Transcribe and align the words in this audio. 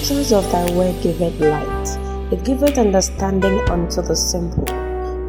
entrance 0.00 0.32
of 0.32 0.50
thy 0.50 0.64
word 0.74 0.94
giveth 1.02 1.38
light, 1.40 2.32
it 2.32 2.42
giveth 2.42 2.78
understanding 2.78 3.60
unto 3.68 4.00
the 4.00 4.16
simple. 4.16 4.64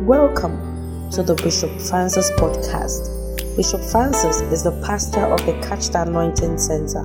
Welcome 0.05 1.09
to 1.11 1.21
the 1.21 1.35
Bishop 1.43 1.69
Francis 1.81 2.31
podcast. 2.39 3.11
Bishop 3.57 3.81
Francis 3.81 4.39
is 4.39 4.63
the 4.63 4.71
pastor 4.85 5.25
of 5.25 5.45
the 5.45 5.51
Catch 5.67 5.89
the 5.89 6.03
Anointing 6.03 6.57
Center, 6.57 7.03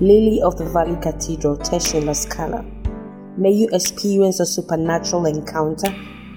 Lily 0.00 0.40
of 0.42 0.58
the 0.58 0.64
Valley 0.66 0.96
Cathedral, 1.02 1.56
Teshie 1.56 2.14
Scala. 2.14 2.64
May 3.36 3.50
you 3.50 3.68
experience 3.72 4.38
a 4.38 4.46
supernatural 4.46 5.26
encounter 5.26 5.92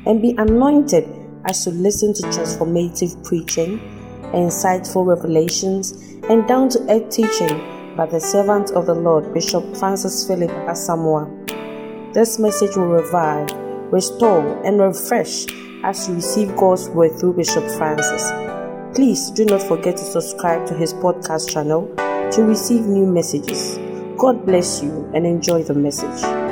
and 0.08 0.20
be 0.20 0.34
anointed 0.40 1.08
as 1.46 1.64
you 1.68 1.74
listen 1.74 2.12
to 2.16 2.24
transformative 2.24 3.24
preaching, 3.24 3.78
insightful 4.34 5.06
revelations, 5.06 5.92
and 6.28 6.48
down 6.48 6.70
to 6.70 6.80
earth 6.90 7.12
teaching 7.12 7.81
by 8.02 8.08
the 8.08 8.20
servant 8.20 8.72
of 8.72 8.88
the 8.88 8.96
Lord, 8.96 9.32
Bishop 9.32 9.78
Francis 9.78 10.26
Philip 10.26 10.50
Asamoah. 10.50 11.30
This 12.16 12.40
message 12.40 12.76
will 12.76 12.88
revive, 12.88 13.48
restore, 13.94 14.60
and 14.66 14.80
refresh 14.80 15.46
as 15.84 16.08
you 16.08 16.16
receive 16.16 16.56
God's 16.56 16.90
word 16.90 17.12
through 17.20 17.34
Bishop 17.34 17.64
Francis. 17.78 18.32
Please 18.96 19.30
do 19.30 19.46
not 19.46 19.62
forget 19.62 19.98
to 19.98 20.04
subscribe 20.04 20.66
to 20.66 20.74
his 20.74 20.96
podcast 20.96 21.54
channel 21.54 21.94
to 22.32 22.42
receive 22.42 22.88
new 22.88 23.06
messages. 23.06 23.78
God 24.18 24.48
bless 24.48 24.82
you 24.82 25.08
and 25.14 25.28
enjoy 25.28 25.62
the 25.62 25.76
message. 25.76 26.51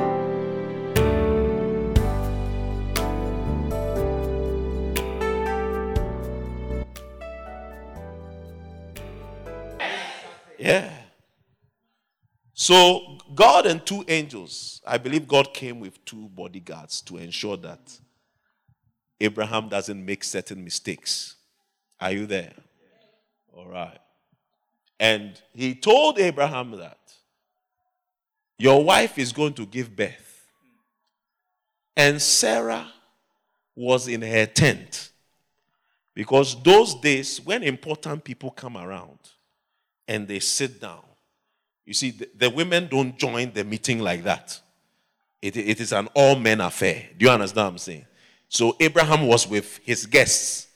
So, 12.69 13.17
God 13.33 13.65
and 13.65 13.83
two 13.83 14.05
angels, 14.07 14.79
I 14.85 14.99
believe 14.99 15.27
God 15.27 15.55
came 15.55 15.79
with 15.79 16.05
two 16.05 16.29
bodyguards 16.29 17.01
to 17.01 17.17
ensure 17.17 17.57
that 17.57 17.79
Abraham 19.19 19.69
doesn't 19.69 20.05
make 20.05 20.23
certain 20.23 20.63
mistakes. 20.63 21.35
Are 21.99 22.11
you 22.11 22.27
there? 22.27 22.53
All 23.57 23.67
right. 23.67 23.97
And 24.99 25.41
he 25.51 25.73
told 25.73 26.19
Abraham 26.19 26.69
that 26.77 26.99
your 28.59 28.83
wife 28.83 29.17
is 29.17 29.31
going 29.31 29.53
to 29.53 29.65
give 29.65 29.95
birth. 29.95 30.45
And 31.97 32.21
Sarah 32.21 32.87
was 33.75 34.07
in 34.07 34.21
her 34.21 34.45
tent. 34.45 35.11
Because 36.13 36.61
those 36.61 36.93
days, 36.93 37.41
when 37.43 37.63
important 37.63 38.23
people 38.23 38.51
come 38.51 38.77
around 38.77 39.17
and 40.07 40.27
they 40.27 40.37
sit 40.37 40.79
down, 40.79 41.08
you 41.89 41.95
see, 41.95 42.11
the, 42.11 42.29
the 42.37 42.49
women 42.51 42.87
don't 42.87 43.17
join 43.17 43.51
the 43.51 43.63
meeting 43.63 43.97
like 43.97 44.23
that. 44.23 44.61
It, 45.41 45.57
it 45.57 45.81
is 45.81 45.91
an 45.91 46.07
all 46.13 46.35
men 46.35 46.61
affair. 46.61 47.09
Do 47.17 47.25
you 47.25 47.31
understand 47.31 47.65
what 47.65 47.71
I'm 47.71 47.77
saying? 47.79 48.05
So 48.47 48.75
Abraham 48.79 49.25
was 49.25 49.47
with 49.47 49.79
his 49.83 50.05
guests, 50.05 50.67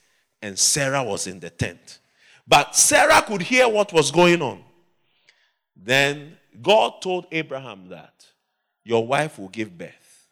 and 0.42 0.58
Sarah 0.58 1.04
was 1.04 1.28
in 1.28 1.40
the 1.40 1.52
tent. 1.52 2.00
But 2.48 2.76
Sarah 2.76 3.22
could 3.22 3.44
hear 3.44 3.70
what 3.70 3.94
was 3.94 4.10
going 4.10 4.42
on. 4.42 4.64
Then 5.76 6.36
God 6.60 7.00
told 7.00 7.28
Abraham 7.32 7.90
that 7.90 8.26
your 8.84 9.06
wife 9.06 9.38
will 9.38 9.50
give 9.50 9.78
birth. 9.78 10.30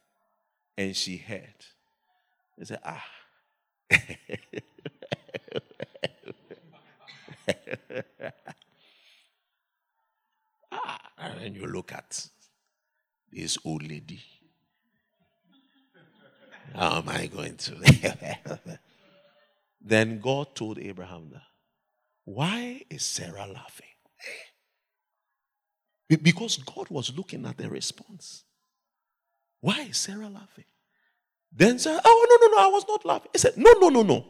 And 0.76 0.96
she 0.96 1.18
heard. 1.18 1.44
He 2.58 2.66
said, 2.66 2.80
Ah. 2.84 3.06
And 11.22 11.56
you 11.56 11.68
look 11.68 11.92
at 11.92 12.28
this 13.32 13.58
old 13.64 13.84
lady. 13.84 14.20
How 16.76 16.98
am 16.98 17.10
I 17.10 17.28
going 17.28 17.58
to? 17.58 18.20
then 19.82 20.20
God 20.20 20.56
told 20.56 20.80
Abraham 20.80 21.30
that. 21.32 21.44
Why 22.26 22.82
is 22.90 23.04
Sarah 23.04 23.48
laughing? 23.48 23.88
Because 26.10 26.58
God 26.58 26.90
was 26.90 27.16
looking 27.16 27.46
at 27.46 27.58
the 27.58 27.70
response. 27.70 28.44
Why 29.62 29.82
is 29.90 29.98
Sarah 29.98 30.30
laughing? 30.30 30.66
Then 31.54 31.80
Sarah, 31.80 32.02
oh, 32.04 32.28
no, 32.30 32.48
no, 32.48 32.58
no, 32.58 32.68
I 32.68 32.72
was 32.72 32.86
not 32.88 33.06
laughing. 33.06 33.30
He 33.34 33.38
said, 33.38 33.54
no, 33.58 33.72
no, 33.80 33.90
no, 33.90 34.04
no. 34.04 34.26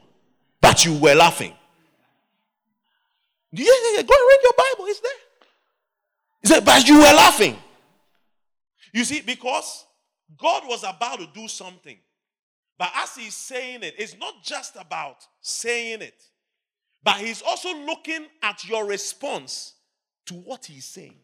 But 0.60 0.86
you 0.86 0.98
were 0.98 1.16
laughing. 1.16 1.54
Yeah, 3.52 3.66
yeah, 3.66 3.98
yeah. 3.98 4.02
Go 4.04 4.14
and 4.14 4.28
read 4.30 4.40
your 4.44 4.54
Bible. 4.58 4.86
It's 4.90 5.00
there. 5.00 5.12
He 6.42 6.48
said, 6.48 6.66
But 6.66 6.88
you 6.88 6.98
were 6.98 7.14
laughing. 7.14 7.58
You 8.94 9.04
see, 9.04 9.22
because 9.22 9.86
God 10.38 10.64
was 10.68 10.84
about 10.84 11.20
to 11.20 11.28
do 11.34 11.48
something. 11.48 11.98
But 12.78 12.92
as 12.96 13.16
he's 13.16 13.36
saying 13.36 13.84
it, 13.84 13.96
it's 13.98 14.18
not 14.18 14.44
just 14.44 14.76
about 14.76 15.18
saying 15.40 16.02
it, 16.02 16.24
but 17.04 17.18
he's 17.18 17.42
also 17.42 17.70
looking 17.86 18.26
at 18.42 18.68
your 18.68 18.86
response 18.86 19.76
to 20.26 20.34
what 20.34 20.66
he's 20.66 20.86
saying. 20.86 21.20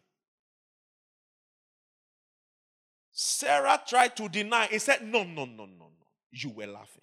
Sarah 3.10 3.80
tried 3.84 4.16
to 4.16 4.28
deny. 4.28 4.66
He 4.66 4.78
said, 4.78 5.02
No, 5.02 5.24
no, 5.24 5.44
no, 5.44 5.66
no, 5.66 5.66
no. 5.66 6.06
You 6.30 6.50
were 6.50 6.66
laughing. 6.68 7.02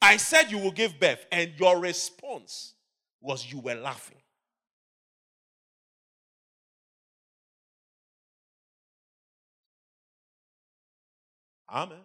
I 0.00 0.16
said 0.16 0.50
you 0.50 0.58
will 0.58 0.70
give 0.70 0.98
birth, 1.00 1.26
and 1.30 1.52
your 1.58 1.78
response 1.78 2.74
was 3.20 3.50
you 3.52 3.58
were 3.58 3.74
laughing. 3.74 4.19
Amen. 11.72 11.98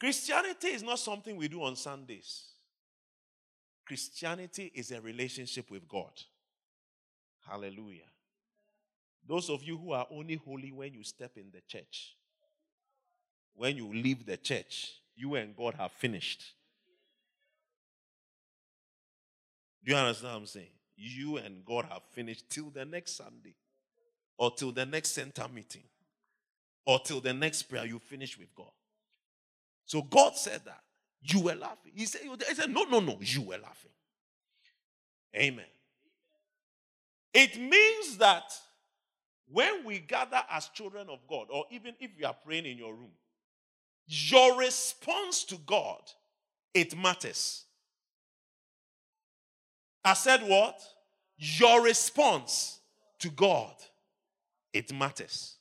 Christianity 0.00 0.68
is 0.68 0.82
not 0.82 0.98
something 0.98 1.36
we 1.36 1.48
do 1.48 1.62
on 1.62 1.76
Sundays. 1.76 2.48
Christianity 3.86 4.72
is 4.74 4.90
a 4.90 5.00
relationship 5.00 5.70
with 5.70 5.86
God. 5.86 6.12
Hallelujah. 7.46 8.08
Those 9.26 9.50
of 9.50 9.62
you 9.62 9.76
who 9.76 9.92
are 9.92 10.06
only 10.10 10.36
holy 10.36 10.72
when 10.72 10.94
you 10.94 11.02
step 11.04 11.32
in 11.36 11.50
the 11.52 11.60
church, 11.66 12.16
when 13.54 13.76
you 13.76 13.92
leave 13.92 14.26
the 14.26 14.36
church, 14.36 14.92
you 15.14 15.34
and 15.34 15.54
God 15.56 15.74
have 15.74 15.92
finished. 15.92 16.44
Do 19.84 19.92
you 19.92 19.98
understand 19.98 20.32
what 20.32 20.40
I'm 20.40 20.46
saying? 20.46 20.66
You 20.96 21.36
and 21.36 21.64
God 21.64 21.86
have 21.90 22.02
finished 22.12 22.48
till 22.50 22.70
the 22.70 22.84
next 22.84 23.16
Sunday 23.16 23.54
or 24.38 24.50
till 24.50 24.72
the 24.72 24.86
next 24.86 25.10
center 25.10 25.46
meeting 25.48 25.82
or 26.86 26.98
till 27.00 27.20
the 27.20 27.32
next 27.32 27.64
prayer 27.64 27.86
you 27.86 27.98
finish 27.98 28.38
with 28.38 28.54
God. 28.54 28.70
So 29.86 30.02
God 30.02 30.36
said 30.36 30.62
that. 30.66 30.80
You 31.22 31.40
were 31.40 31.54
laughing. 31.54 31.92
He 31.94 32.04
said, 32.04 32.20
he 32.22 32.54
said, 32.54 32.70
No, 32.70 32.84
no, 32.84 33.00
no, 33.00 33.16
you 33.20 33.42
were 33.42 33.56
laughing. 33.56 33.90
Amen. 35.34 35.64
It 37.32 37.58
means 37.58 38.18
that 38.18 38.52
when 39.50 39.84
we 39.84 39.98
gather 39.98 40.42
as 40.50 40.68
children 40.68 41.08
of 41.08 41.18
God, 41.28 41.46
or 41.50 41.64
even 41.70 41.94
if 41.98 42.10
you 42.18 42.26
are 42.26 42.36
praying 42.44 42.66
in 42.66 42.78
your 42.78 42.94
room, 42.94 43.10
your 44.06 44.58
response 44.58 45.44
to 45.44 45.56
God, 45.66 46.02
it 46.74 46.96
matters. 46.96 47.64
I 50.04 50.14
said 50.14 50.42
what? 50.42 50.80
Your 51.38 51.82
response 51.82 52.80
to 53.20 53.30
God, 53.30 53.74
it 54.72 54.92
matters. 54.92 55.56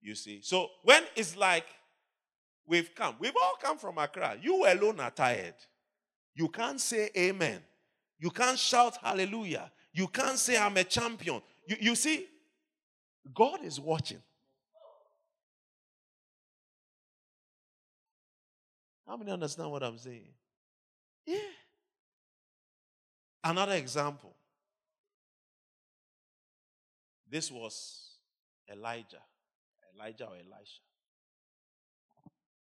You 0.00 0.14
see? 0.14 0.40
So 0.42 0.68
when 0.82 1.02
it's 1.14 1.36
like 1.36 1.66
we've 2.66 2.94
come, 2.94 3.16
we've 3.18 3.36
all 3.40 3.56
come 3.60 3.78
from 3.78 3.98
Accra. 3.98 4.36
You 4.40 4.66
alone 4.66 5.00
are 5.00 5.10
tired. 5.10 5.54
You 6.34 6.48
can't 6.48 6.80
say 6.80 7.10
amen. 7.16 7.60
You 8.18 8.30
can't 8.30 8.58
shout 8.58 8.96
hallelujah. 9.02 9.70
You 9.92 10.06
can't 10.08 10.38
say 10.38 10.56
I'm 10.56 10.76
a 10.76 10.84
champion. 10.84 11.42
You, 11.66 11.76
you 11.80 11.94
see, 11.94 12.26
God 13.34 13.64
is 13.64 13.80
watching. 13.80 14.22
How 19.06 19.16
many 19.16 19.32
understand 19.32 19.70
what 19.70 19.82
I'm 19.82 19.98
saying? 19.98 20.28
Yeah. 21.26 21.38
Another 23.42 23.74
example. 23.74 24.34
This 27.28 27.50
was 27.50 28.10
Elijah. 28.70 29.22
Elijah 30.00 30.26
or 30.26 30.34
Elisha. 30.34 30.80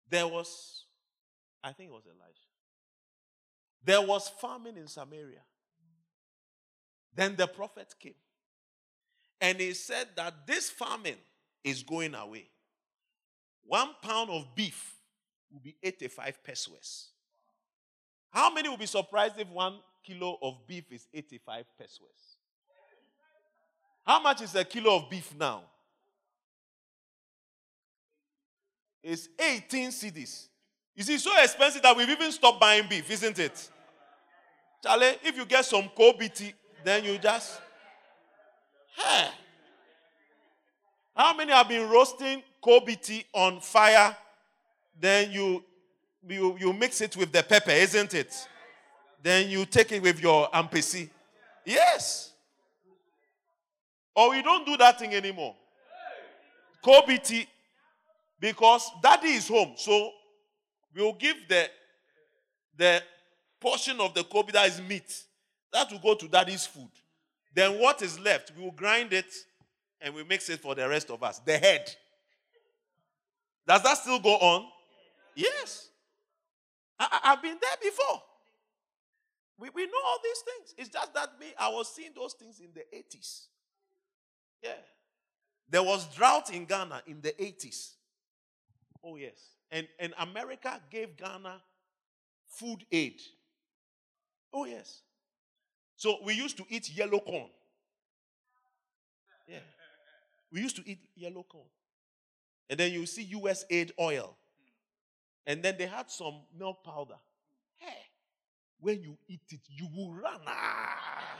There 0.10 0.28
was, 0.28 0.86
I 1.63 1.72
think 1.72 1.89
it 1.89 1.94
was 1.94 2.04
Elisha. 2.06 2.48
There 3.83 4.01
was 4.01 4.30
famine 4.42 4.78
in 4.78 4.88
Samaria. 4.88 5.42
Then 7.16 7.36
the 7.36 7.48
prophet 7.48 7.94
came. 8.00 8.16
And 9.39 9.60
he 9.60 9.74
said 9.74 10.07
that 10.16 10.45
this 10.45 10.69
famine 10.69 11.18
is 11.63 11.81
going 11.81 12.13
away. 12.13 12.48
One 13.63 13.89
pound 14.01 14.30
of 14.30 14.56
beef 14.56 14.95
will 15.51 15.60
be 15.60 15.75
85 15.81 16.39
pesewas. 16.48 17.07
How 18.30 18.54
many 18.54 18.69
will 18.69 18.78
be 18.78 18.86
surprised 18.86 19.39
if 19.39 19.48
one 19.50 19.80
kilo 20.04 20.38
of 20.42 20.68
beef 20.68 20.92
is 20.92 21.07
85 21.13 21.66
pesewas? 21.80 22.36
How 24.06 24.22
much 24.22 24.42
is 24.42 24.56
a 24.56 24.63
kilo 24.63 24.98
of 24.98 25.10
beef 25.10 25.33
now? 25.38 25.63
It's 29.03 29.30
18 29.39 29.89
cedis. 29.89 30.48
You 30.95 31.03
see, 31.03 31.18
so 31.18 31.31
expensive 31.42 31.81
that 31.81 31.95
we've 31.95 32.09
even 32.09 32.31
stopped 32.31 32.59
buying 32.59 32.88
beef, 32.88 33.09
isn't 33.09 33.39
it? 33.39 33.69
Charlie, 34.83 35.15
if 35.24 35.36
you 35.38 35.45
get 35.45 35.65
some 35.65 35.89
KBT, 35.98 36.53
then 36.83 37.03
you 37.03 37.18
just. 37.18 37.59
Hey. 38.95 39.30
How 41.15 41.36
many 41.36 41.51
have 41.51 41.68
been 41.68 41.89
roasting 41.89 42.44
KBT 42.63 43.25
on 43.33 43.59
fire? 43.59 44.15
Then 45.00 45.31
you, 45.31 45.63
you, 46.27 46.57
you 46.59 46.74
mix 46.74 47.01
it 47.01 47.15
with 47.15 47.31
the 47.31 47.44
pepper, 47.44 47.71
isn't 47.71 48.13
it? 48.13 48.47
Then 49.24 49.50
you 49.50 49.65
take 49.65 49.92
it 49.92 50.01
with 50.01 50.21
your 50.21 50.50
ampesi. 50.50 51.09
Yes. 51.65 52.31
Or 54.15 54.31
we 54.31 54.42
don't 54.42 54.65
do 54.65 54.77
that 54.77 55.00
thing 55.00 55.13
anymore. 55.13 55.56
KBT, 56.83 57.47
because 58.42 58.92
daddy 59.02 59.30
is 59.30 59.48
home. 59.48 59.74
So 59.78 60.12
we'll 60.94 61.14
give 61.14 61.38
the, 61.48 61.70
the 62.76 63.02
portion 63.62 64.02
of 64.02 64.14
the 64.14 64.24
koobi 64.24 64.52
that 64.52 64.68
is 64.68 64.82
meat. 64.82 65.24
That 65.72 65.90
will 65.92 66.00
go 66.00 66.16
to 66.16 66.28
daddy's 66.28 66.66
food. 66.66 66.90
Then 67.54 67.80
what 67.80 68.02
is 68.02 68.20
left, 68.20 68.52
we 68.58 68.64
will 68.64 68.72
grind 68.72 69.14
it 69.14 69.32
and 70.02 70.16
we 70.16 70.24
mix 70.24 70.50
it 70.50 70.60
for 70.60 70.74
the 70.74 70.90
rest 70.90 71.12
of 71.12 71.22
us. 71.22 71.40
The 71.40 71.58
head. 71.58 71.90
Does 73.68 73.84
that 73.84 73.98
still 74.00 74.20
go 74.20 74.36
on? 74.36 74.66
Yes. 75.36 75.90
I, 77.00 77.20
have 77.24 77.42
been 77.42 77.58
there 77.62 77.92
before. 77.92 78.22
We, 79.60 79.70
we 79.76 79.86
know 79.86 80.00
all 80.06 80.18
these 80.24 80.40
things. 80.40 80.74
It's 80.78 80.90
just 80.90 81.14
that 81.14 81.40
me, 81.40 81.48
I 81.60 81.70
was 81.70 81.94
seeing 81.94 82.12
those 82.16 82.34
things 82.34 82.60
in 82.60 82.70
the 82.74 82.82
80s. 82.96 83.46
Yeah. 84.64 84.72
There 85.70 85.84
was 85.84 86.08
drought 86.16 86.52
in 86.52 86.66
Ghana 86.66 87.04
in 87.06 87.22
the 87.22 87.32
80s. 87.32 87.92
Oh, 89.03 89.15
yes. 89.15 89.39
And, 89.71 89.88
and 90.00 90.13
America 90.19 90.80
gave 90.89 91.18
Ghana 91.18 91.62
food 92.45 92.86
aid. 92.92 93.19
Oh, 94.53 94.65
yes. 94.65 95.01
So 95.95 96.18
we 96.24 96.33
used 96.33 96.57
to 96.57 96.65
eat 96.69 96.89
yellow 96.89 97.19
corn. 97.19 97.50
Yeah. 99.48 99.59
We 100.51 100.62
used 100.62 100.75
to 100.77 100.83
eat 100.86 101.00
yellow 101.15 101.44
corn. 101.44 101.68
And 102.69 102.80
then 102.80 102.92
you 102.92 103.06
see 103.06 103.24
US 103.24 103.65
aid 103.69 103.94
oil. 104.00 104.36
And 105.45 105.63
then 105.63 105.75
they 105.77 105.88
had 105.88 106.09
some 106.12 106.42
milk 106.57 106.83
powder. 106.83 107.18
Hey, 107.77 107.97
when 108.80 109.01
you 109.01 109.18
eat 109.27 109.42
it, 109.50 109.62
you 109.69 109.88
will 109.95 110.13
run. 110.13 110.39
Ah. 110.45 111.38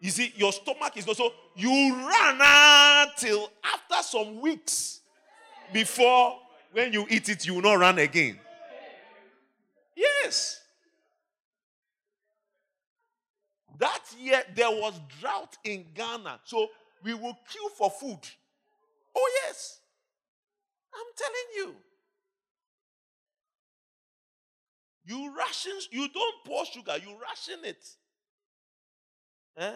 You 0.00 0.10
see, 0.10 0.32
your 0.34 0.52
stomach 0.52 0.96
is 0.96 1.06
also, 1.06 1.30
you 1.54 1.70
run 1.70 2.38
ah, 2.40 3.12
till 3.16 3.48
after 3.62 4.02
some 4.02 4.40
weeks 4.40 5.01
before 5.72 6.38
when 6.72 6.92
you 6.92 7.06
eat 7.08 7.28
it, 7.28 7.46
you 7.46 7.54
will 7.54 7.62
not 7.62 7.74
run 7.74 7.98
again. 7.98 8.38
Yes. 9.94 10.60
That 13.78 14.00
year 14.18 14.42
there 14.54 14.70
was 14.70 14.98
drought 15.20 15.56
in 15.64 15.86
Ghana. 15.94 16.40
So 16.44 16.68
we 17.02 17.14
will 17.14 17.36
queue 17.50 17.70
for 17.76 17.90
food. 17.90 18.20
Oh, 19.14 19.30
yes. 19.44 19.80
I'm 20.94 21.06
telling 21.16 21.48
you. 21.56 21.74
You 25.04 25.36
ration, 25.36 25.72
you 25.90 26.08
don't 26.08 26.44
pour 26.44 26.64
sugar, 26.64 26.94
you 27.04 27.12
ration 27.12 27.64
it. 27.64 27.84
Eh? 29.56 29.72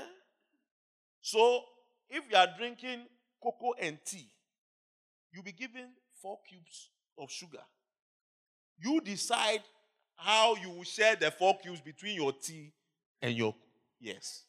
So 1.21 1.63
if 2.09 2.23
you 2.31 2.37
are 2.37 2.47
drinking 2.57 3.01
cocoa 3.43 3.73
and 3.81 3.99
tea, 4.05 4.29
you'll 5.37 5.45
be 5.45 5.53
given 5.53 5.91
four 6.23 6.39
cubes 6.49 6.89
of 7.19 7.31
sugar. 7.31 7.61
You 8.79 9.03
decide 9.03 9.61
how 10.17 10.57
you 10.57 10.71
will 10.71 10.85
share 10.85 11.15
the 11.15 11.31
four 11.31 11.59
cubes 11.59 11.83
between 11.83 12.17
your 12.17 12.33
tea 12.33 12.73
and 13.21 13.37
your 13.37 13.55
yes. 14.01 14.45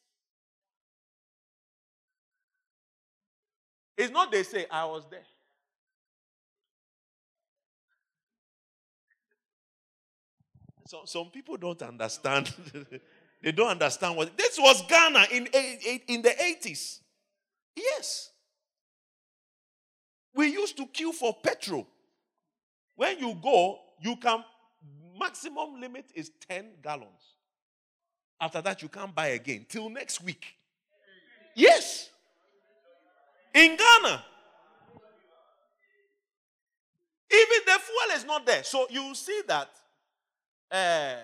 It's 3.98 4.10
not 4.10 4.32
they 4.32 4.44
say, 4.44 4.64
I 4.70 4.86
was 4.86 5.04
there. 5.10 5.26
So, 10.86 11.02
some 11.04 11.26
people 11.26 11.58
don't 11.58 11.82
understand. 11.82 12.50
they 13.42 13.52
don't 13.52 13.68
understand 13.68 14.16
what 14.16 14.34
this 14.38 14.58
was 14.58 14.82
Ghana 14.86 15.26
in, 15.32 15.46
in 16.06 16.22
the 16.22 16.30
80s. 16.30 17.00
Yes. 17.76 18.27
We 20.38 20.52
used 20.52 20.76
to 20.76 20.86
queue 20.86 21.12
for 21.12 21.34
petrol. 21.34 21.84
When 22.94 23.18
you 23.18 23.36
go, 23.42 23.80
you 24.00 24.14
can 24.14 24.44
maximum 25.18 25.80
limit 25.80 26.12
is 26.14 26.30
10 26.48 26.74
gallons. 26.80 27.34
After 28.40 28.62
that, 28.62 28.80
you 28.80 28.88
can't 28.88 29.12
buy 29.12 29.26
again 29.28 29.66
till 29.68 29.90
next 29.90 30.22
week. 30.22 30.46
Yes. 31.56 32.10
In 33.52 33.76
Ghana. 33.76 34.24
Even 37.32 37.58
the 37.66 37.78
fuel 37.80 38.16
is 38.16 38.24
not 38.24 38.46
there. 38.46 38.62
So 38.62 38.86
you 38.90 39.12
see 39.16 39.42
that. 39.48 39.70
Uh, 40.70 41.16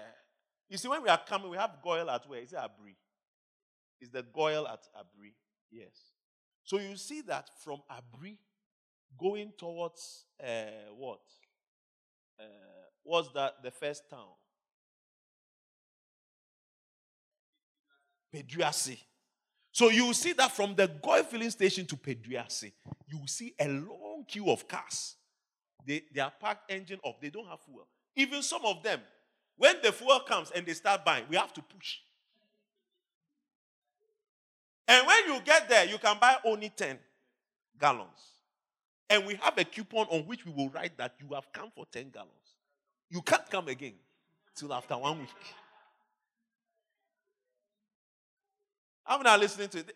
you 0.68 0.76
see, 0.76 0.88
when 0.88 1.04
we 1.04 1.08
are 1.08 1.20
coming, 1.24 1.52
we 1.52 1.56
have 1.56 1.76
goil 1.84 2.10
at 2.10 2.28
where? 2.28 2.40
Is 2.40 2.52
it 2.52 2.58
Aburi? 2.58 2.96
Is 4.00 4.10
the 4.10 4.24
goil 4.24 4.66
at 4.66 4.80
Aburi? 4.98 5.34
Yes. 5.70 6.10
So 6.64 6.80
you 6.80 6.96
see 6.96 7.20
that 7.20 7.48
from 7.62 7.80
Aburi 7.88 8.38
going 9.18 9.52
towards 9.58 10.24
uh, 10.42 10.90
what? 10.96 11.20
Uh, 12.38 12.44
was 13.04 13.32
that 13.34 13.62
the 13.62 13.70
first 13.70 14.08
town? 14.08 14.28
Peduase. 18.34 18.98
So 19.70 19.90
you 19.90 20.12
see 20.12 20.32
that 20.34 20.52
from 20.52 20.74
the 20.74 20.88
GOIL 20.88 21.24
filling 21.24 21.50
station 21.50 21.86
to 21.86 21.96
Peduase, 21.96 22.72
you 23.08 23.20
see 23.26 23.54
a 23.58 23.68
long 23.68 24.24
queue 24.26 24.50
of 24.50 24.66
cars. 24.66 25.16
They, 25.86 26.02
they 26.12 26.20
are 26.20 26.32
parked 26.40 26.70
engine 26.70 27.00
off. 27.02 27.20
They 27.20 27.30
don't 27.30 27.46
have 27.46 27.60
fuel. 27.60 27.86
Even 28.16 28.42
some 28.42 28.64
of 28.64 28.82
them, 28.82 29.00
when 29.56 29.76
the 29.82 29.92
fuel 29.92 30.20
comes 30.20 30.50
and 30.50 30.64
they 30.64 30.72
start 30.72 31.04
buying, 31.04 31.24
we 31.28 31.36
have 31.36 31.52
to 31.54 31.62
push. 31.62 31.96
And 34.86 35.06
when 35.06 35.26
you 35.26 35.40
get 35.44 35.68
there, 35.68 35.84
you 35.86 35.98
can 35.98 36.16
buy 36.20 36.36
only 36.44 36.68
10 36.68 36.98
gallons. 37.80 38.33
And 39.10 39.26
we 39.26 39.34
have 39.36 39.58
a 39.58 39.64
coupon 39.64 40.06
on 40.10 40.22
which 40.22 40.46
we 40.46 40.52
will 40.52 40.70
write 40.70 40.96
that 40.96 41.14
you 41.20 41.34
have 41.34 41.52
come 41.52 41.70
for 41.74 41.84
10 41.92 42.10
gallons. 42.10 42.30
You 43.10 43.20
can't 43.22 43.48
come 43.50 43.68
again 43.68 43.94
till 44.56 44.72
after 44.72 44.96
one 44.96 45.18
week. 45.20 45.28
I'm 49.06 49.22
not 49.22 49.38
listening 49.38 49.68
to 49.68 49.78
it. 49.78 49.94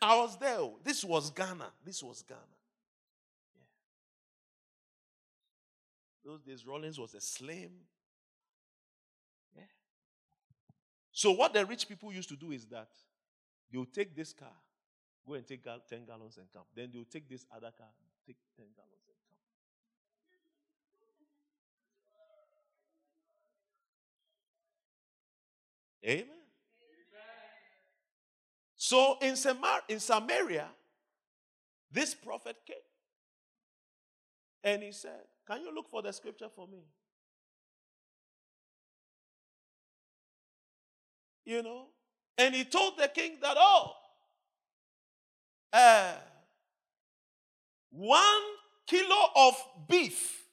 I 0.00 0.16
was 0.16 0.36
there. 0.38 0.58
Oh. 0.58 0.78
This 0.82 1.04
was 1.04 1.30
Ghana. 1.30 1.66
This 1.84 2.02
was 2.02 2.22
Ghana. 2.22 2.40
Yeah. 3.54 3.62
Those 6.24 6.40
days, 6.40 6.66
Rawlings 6.66 6.98
was 6.98 7.14
a 7.14 7.20
slim. 7.20 7.70
Yeah. 9.56 9.62
So, 11.12 11.30
what 11.32 11.54
the 11.54 11.64
rich 11.64 11.88
people 11.88 12.12
used 12.12 12.28
to 12.30 12.36
do 12.36 12.50
is 12.50 12.66
that 12.66 12.88
they'll 13.72 13.84
take 13.84 14.16
this 14.16 14.32
car, 14.32 14.56
go 15.26 15.34
and 15.34 15.46
take 15.46 15.62
10 15.62 15.80
gallons 16.06 16.36
and 16.38 16.46
come. 16.52 16.64
Then 16.74 16.90
they'll 16.92 17.04
take 17.04 17.28
this 17.28 17.46
other 17.54 17.70
car, 17.76 17.86
take 18.26 18.36
10 18.56 18.66
gallons 18.76 19.06
and 19.08 19.16
come. 19.28 19.38
Amen. 26.04 26.42
So 28.76 29.16
in, 29.20 29.36
in 29.88 30.00
Samaria, 30.00 30.66
this 31.90 32.14
prophet 32.14 32.56
came. 32.66 32.76
And 34.64 34.82
he 34.82 34.92
said, 34.92 35.20
Can 35.46 35.60
you 35.62 35.74
look 35.74 35.88
for 35.88 36.02
the 36.02 36.12
scripture 36.12 36.48
for 36.54 36.66
me? 36.66 36.84
You 41.44 41.62
know? 41.62 41.86
And 42.38 42.54
he 42.54 42.64
told 42.64 42.98
the 42.98 43.08
king 43.08 43.38
that, 43.42 43.56
oh, 43.58 43.92
uh, 45.72 46.14
one 47.92 48.42
kilo 48.86 49.28
of 49.36 49.54
beef 49.88 50.46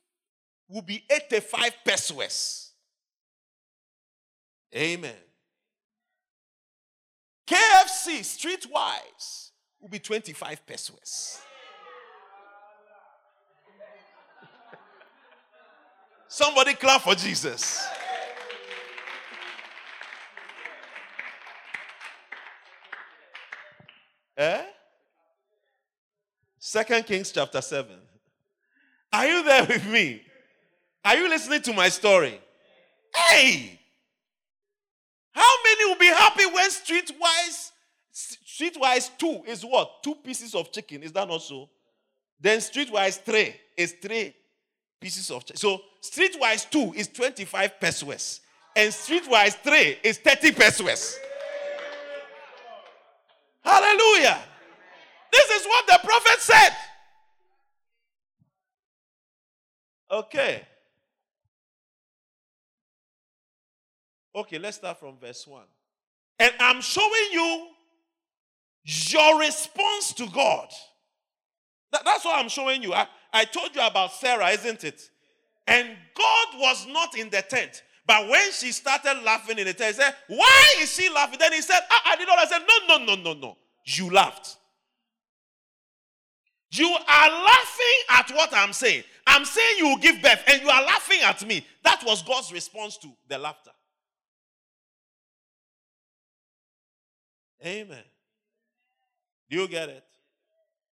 will 0.67 0.81
be 0.81 1.03
85 1.09 1.73
pesewas. 1.85 2.71
Amen. 4.75 5.15
KFC 7.47 8.19
streetwise 8.19 9.49
will 9.81 9.89
be 9.89 9.99
25 9.99 10.65
pesewas. 10.67 11.41
Somebody 16.27 16.75
clap 16.75 17.01
for 17.01 17.15
Jesus. 17.15 17.83
Eh? 24.37 24.61
Second 26.69 27.07
Kings 27.07 27.31
chapter 27.31 27.61
7. 27.61 27.95
Are 29.11 29.25
you 29.25 29.43
there 29.43 29.65
with 29.65 29.87
me? 29.87 30.21
Are 31.03 31.15
you 31.15 31.27
listening 31.27 31.63
to 31.63 31.73
my 31.73 31.89
story? 31.89 32.39
Hey! 33.11 33.79
How 35.31 35.51
many 35.63 35.85
will 35.85 35.97
be 35.97 36.05
happy 36.05 36.45
when 36.45 36.69
streetwise, 36.69 37.71
streetwise 38.13 39.09
two 39.17 39.41
is 39.47 39.65
what? 39.65 40.03
Two 40.03 40.13
pieces 40.13 40.53
of 40.53 40.71
chicken. 40.71 41.01
Is 41.01 41.11
that 41.13 41.27
not 41.27 41.41
so? 41.41 41.67
Then 42.39 42.59
streetwise 42.59 43.19
three 43.19 43.55
is 43.75 43.93
three 43.93 44.35
pieces 45.01 45.31
of 45.31 45.43
chicken. 45.45 45.57
So 45.57 45.81
streetwise 46.03 46.69
two 46.69 46.93
is 46.95 47.07
25 47.07 47.79
pesewas. 47.81 48.41
And 48.75 48.93
streetwise 48.93 49.55
three 49.55 49.97
is 50.03 50.19
30 50.19 50.51
pesewas. 50.51 51.15
Hallelujah. 53.63 54.39
This 55.31 55.49
is 55.49 55.65
what 55.65 55.87
the 55.87 55.99
prophet 56.03 56.39
said. 56.39 56.69
Okay. 60.11 60.63
Okay, 64.35 64.57
let's 64.59 64.77
start 64.77 64.99
from 64.99 65.17
verse 65.17 65.45
1. 65.45 65.61
And 66.39 66.53
I'm 66.59 66.81
showing 66.81 67.29
you 67.31 67.67
your 68.83 69.39
response 69.39 70.13
to 70.13 70.27
God. 70.27 70.69
That, 71.91 72.03
that's 72.05 72.23
what 72.25 72.39
I'm 72.39 72.49
showing 72.49 72.81
you. 72.81 72.93
I, 72.93 73.07
I 73.33 73.45
told 73.45 73.75
you 73.75 73.81
about 73.85 74.13
Sarah, 74.13 74.49
isn't 74.49 74.83
it? 74.83 75.09
And 75.67 75.87
God 76.15 76.47
was 76.55 76.87
not 76.87 77.17
in 77.17 77.29
the 77.29 77.41
tent. 77.41 77.83
But 78.07 78.27
when 78.27 78.51
she 78.51 78.71
started 78.71 79.21
laughing 79.23 79.59
in 79.59 79.67
the 79.67 79.73
tent, 79.73 79.95
he 79.95 80.01
said, 80.01 80.15
Why 80.27 80.75
is 80.79 80.93
she 80.93 81.09
laughing? 81.09 81.37
Then 81.39 81.53
he 81.53 81.61
said, 81.61 81.79
I, 81.91 82.13
I 82.13 82.15
did 82.15 82.27
not. 82.27 82.39
I 82.39 82.45
said, 82.45 82.61
No, 82.67 82.97
no, 82.97 83.05
no, 83.05 83.21
no, 83.21 83.33
no. 83.33 83.57
You 83.85 84.09
laughed. 84.09 84.57
You 86.71 86.87
are 86.87 87.29
laughing 87.29 87.99
at 88.09 88.29
what 88.31 88.49
I'm 88.53 88.73
saying. 88.73 89.03
I'm 89.25 89.45
saying 89.45 89.77
you 89.79 89.87
will 89.89 89.97
give 89.97 90.21
birth, 90.21 90.43
and 90.47 90.61
you 90.61 90.69
are 90.69 90.83
laughing 90.83 91.19
at 91.23 91.45
me. 91.45 91.65
That 91.83 92.03
was 92.05 92.21
God's 92.21 92.51
response 92.51 92.97
to 92.97 93.09
the 93.27 93.37
laughter. 93.37 93.71
Amen. 97.65 98.03
Do 99.49 99.57
you 99.57 99.67
get 99.67 99.89
it? 99.89 100.03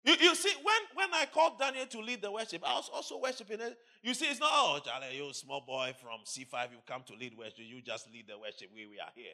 You, 0.03 0.15
you 0.19 0.35
see, 0.35 0.53
when, 0.63 0.75
when 0.95 1.13
I 1.13 1.25
called 1.25 1.59
Daniel 1.59 1.85
to 1.85 1.99
lead 1.99 2.21
the 2.21 2.31
worship, 2.31 2.63
I 2.65 2.75
was 2.75 2.89
also 2.93 3.19
worshiping. 3.19 3.59
it. 3.59 3.77
You 4.01 4.13
see, 4.13 4.25
it's 4.25 4.39
not, 4.39 4.49
oh, 4.53 4.79
Charlie, 4.83 5.17
you 5.17 5.31
small 5.33 5.61
boy 5.65 5.93
from 6.01 6.21
C5, 6.25 6.71
you 6.71 6.77
come 6.87 7.03
to 7.07 7.13
lead 7.13 7.37
worship. 7.37 7.59
You 7.59 7.81
just 7.81 8.09
lead 8.11 8.25
the 8.27 8.37
worship. 8.37 8.69
We, 8.73 8.85
we 8.85 8.99
are 8.99 9.11
here. 9.13 9.25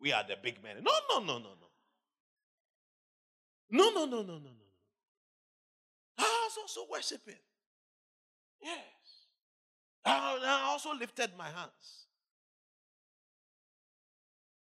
We 0.00 0.12
are 0.12 0.24
the 0.26 0.36
big 0.42 0.62
men. 0.62 0.76
No, 0.82 0.92
no, 1.10 1.18
no, 1.18 1.38
no, 1.38 1.50
no. 1.50 1.68
No, 3.70 3.90
no, 3.90 4.04
no, 4.04 4.22
no, 4.22 4.34
no, 4.34 4.38
no. 4.38 4.71
I 6.52 6.60
was 6.60 6.76
also 6.76 6.90
worshiping. 6.90 7.40
Yes. 8.62 8.78
I 10.04 10.66
also 10.68 10.94
lifted 10.94 11.30
my 11.36 11.46
hands. 11.46 12.06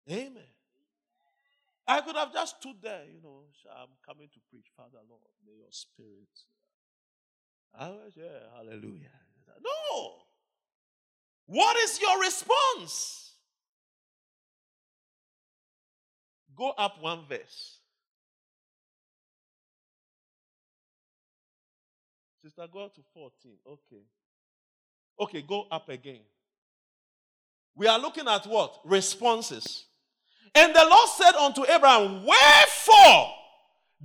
Amen. 0.10 0.44
I 1.88 2.02
could 2.02 2.16
have 2.16 2.34
just 2.34 2.58
stood 2.60 2.76
there, 2.82 3.04
you 3.06 3.22
know, 3.22 3.44
I'm 3.76 3.90
coming 4.08 4.30
to 4.34 4.40
preach, 4.50 4.68
Father 4.78 5.00
Lord, 5.10 5.22
may 5.46 5.54
your 5.58 5.72
spirit. 5.72 6.30
I 7.78 7.90
was, 7.90 8.14
yeah, 8.16 8.50
hallelujah. 8.56 9.10
No. 9.64 10.14
What 11.48 11.78
is 11.78 12.00
your 12.00 12.22
response? 12.22 13.34
Go 16.56 16.70
up 16.78 17.02
one 17.02 17.26
verse. 17.28 17.81
Sister, 22.44 22.66
go 22.72 22.88
to 22.88 23.02
14. 23.14 23.52
Okay. 23.68 24.04
Okay, 25.20 25.42
go 25.44 25.68
up 25.72 25.90
again. 25.90 26.22
We 27.76 27.88
are 27.88 28.00
looking 28.00 28.28
at 28.28 28.48
what? 28.48 28.80
Responses. 28.84 29.86
And 30.56 30.76
the 30.76 30.86
Lord 30.90 31.10
said 31.10 31.36
unto 31.36 31.64
Abraham, 31.70 32.26
Wherefore 32.26 33.34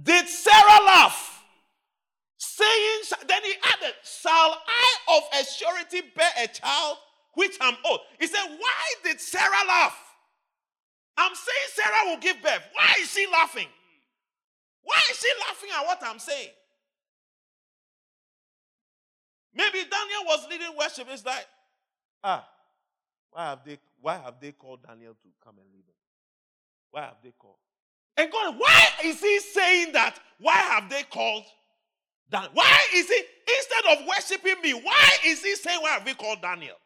did 0.02 0.28
Sarah 0.28 0.84
laugh? 0.84 1.42
Saying, 2.36 3.00
then 3.26 3.42
he 3.42 3.54
added, 3.64 3.94
Shall 4.04 4.30
I 4.66 5.16
of 5.16 5.22
a 5.40 5.44
surety 5.44 6.02
bear 6.14 6.30
a 6.44 6.46
child 6.48 6.98
which 7.34 7.56
I'm 7.60 7.76
old? 7.84 8.00
He 8.20 8.26
said, 8.26 8.44
Why 8.58 8.94
did 9.02 9.20
Sarah 9.20 9.66
laugh? 9.66 9.98
I'm 11.16 11.34
saying 11.34 11.68
Sarah 11.72 12.10
will 12.10 12.20
give 12.20 12.42
birth. 12.42 12.62
Why 12.74 12.94
is 13.00 13.10
she 13.10 13.26
laughing? 13.32 13.68
Why 14.82 15.00
is 15.10 15.18
she 15.18 15.28
laughing 15.48 15.70
at 15.74 15.86
what 15.86 15.98
I'm 16.02 16.18
saying? 16.18 16.50
Maybe 19.56 19.78
Daniel 19.78 20.24
was 20.26 20.46
leading 20.50 20.76
worship. 20.78 21.08
It's 21.10 21.24
like, 21.24 21.46
ah, 22.22 22.46
why 23.30 23.46
have 23.46 23.64
they 23.64 23.78
why 24.00 24.18
have 24.18 24.34
they 24.40 24.52
called 24.52 24.80
Daniel 24.86 25.14
to 25.14 25.28
come 25.42 25.54
and 25.58 25.66
lead 25.72 25.86
them? 25.86 25.94
Why 26.90 27.02
have 27.02 27.16
they 27.22 27.32
called? 27.38 27.56
And 28.16 28.30
God, 28.30 28.54
why 28.58 28.88
is 29.04 29.20
he 29.20 29.40
saying 29.40 29.92
that? 29.92 30.18
Why 30.38 30.56
have 30.56 30.88
they 30.88 31.02
called 31.02 31.44
Dan? 32.30 32.48
Why 32.54 32.80
is 32.94 33.08
he, 33.08 33.22
instead 33.56 33.98
of 33.98 34.06
worshiping 34.06 34.60
me, 34.62 34.72
why 34.72 35.10
is 35.24 35.42
he 35.42 35.54
saying, 35.54 35.80
why 35.82 35.90
have 35.90 36.04
we 36.04 36.14
called 36.14 36.40
Daniel? 36.40 36.76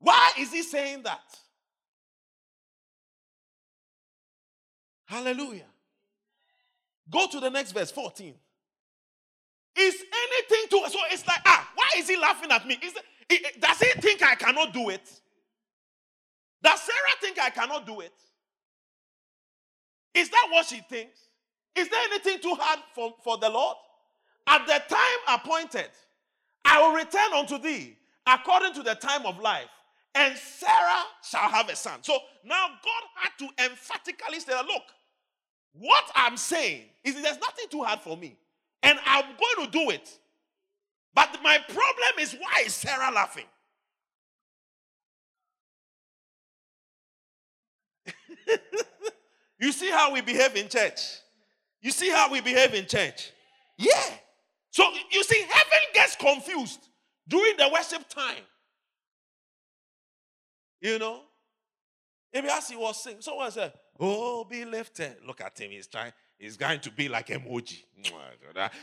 Why 0.00 0.32
is 0.38 0.52
he 0.52 0.62
saying 0.62 1.04
that? 1.04 1.20
Hallelujah. 5.04 5.66
Go 7.08 7.28
to 7.28 7.38
the 7.38 7.50
next 7.50 7.72
verse, 7.72 7.92
14. 7.92 8.34
Is 9.76 9.94
anything 9.94 10.68
to 10.70 10.90
so 10.90 10.98
it's 11.10 11.26
like 11.26 11.40
ah 11.46 11.70
why 11.74 11.88
is 11.96 12.08
he 12.08 12.16
laughing 12.16 12.50
at 12.50 12.66
me? 12.66 12.78
Is 12.82 12.94
it, 13.30 13.60
does 13.60 13.78
he 13.78 14.00
think 14.00 14.22
I 14.22 14.34
cannot 14.34 14.72
do 14.72 14.90
it? 14.90 15.20
Does 16.62 16.80
Sarah 16.80 17.16
think 17.20 17.40
I 17.40 17.50
cannot 17.50 17.86
do 17.86 18.00
it? 18.00 18.12
Is 20.14 20.28
that 20.28 20.48
what 20.50 20.66
she 20.66 20.80
thinks? 20.80 21.18
Is 21.74 21.88
there 21.88 22.00
anything 22.10 22.38
too 22.40 22.54
hard 22.58 22.80
for, 22.94 23.14
for 23.24 23.38
the 23.38 23.48
Lord? 23.48 23.76
At 24.46 24.66
the 24.66 24.82
time 24.94 25.40
appointed, 25.40 25.88
I 26.64 26.80
will 26.82 26.94
return 26.94 27.32
unto 27.34 27.58
thee 27.58 27.96
according 28.26 28.74
to 28.74 28.82
the 28.82 28.94
time 28.94 29.26
of 29.26 29.38
life, 29.40 29.68
and 30.14 30.36
Sarah 30.36 31.04
shall 31.28 31.48
have 31.48 31.68
a 31.68 31.76
son. 31.76 32.00
So 32.02 32.18
now 32.44 32.66
God 32.68 33.02
had 33.16 33.30
to 33.38 33.64
emphatically 33.64 34.40
say, 34.40 34.52
Look, 34.52 34.82
what 35.72 36.04
I'm 36.14 36.36
saying 36.36 36.82
is 37.02 37.14
there's 37.14 37.38
nothing 37.38 37.66
too 37.70 37.82
hard 37.82 38.00
for 38.00 38.16
me, 38.16 38.36
and 38.82 38.98
I'm 39.06 39.24
going 39.24 39.66
to 39.66 39.72
do 39.72 39.90
it. 39.90 40.08
But 41.14 41.38
my 41.42 41.58
problem 41.68 42.18
is 42.20 42.34
why 42.34 42.62
is 42.64 42.74
Sarah 42.74 43.12
laughing? 43.12 43.44
you 49.60 49.72
see 49.72 49.90
how 49.90 50.12
we 50.12 50.20
behave 50.20 50.56
in 50.56 50.68
church? 50.68 51.00
You 51.80 51.90
see 51.90 52.10
how 52.10 52.30
we 52.30 52.40
behave 52.40 52.74
in 52.74 52.86
church? 52.86 53.30
Yeah. 53.76 53.92
So 54.70 54.84
you 55.10 55.22
see, 55.24 55.44
heaven 55.48 55.78
gets 55.92 56.16
confused 56.16 56.88
during 57.28 57.56
the 57.56 57.68
worship 57.72 58.08
time. 58.08 58.44
You 60.80 60.98
know? 60.98 61.20
Maybe 62.32 62.48
as 62.48 62.68
he 62.68 62.76
was 62.76 63.02
singing, 63.02 63.20
someone 63.20 63.50
said, 63.50 63.72
Oh, 64.00 64.44
be 64.44 64.64
lifted. 64.64 65.16
Look 65.26 65.40
at 65.40 65.58
him, 65.60 65.70
he's 65.70 65.86
trying, 65.86 66.12
he's 66.42 66.56
going 66.56 66.80
to 66.80 66.90
be 66.90 67.08
like 67.08 67.28
emoji. 67.28 67.84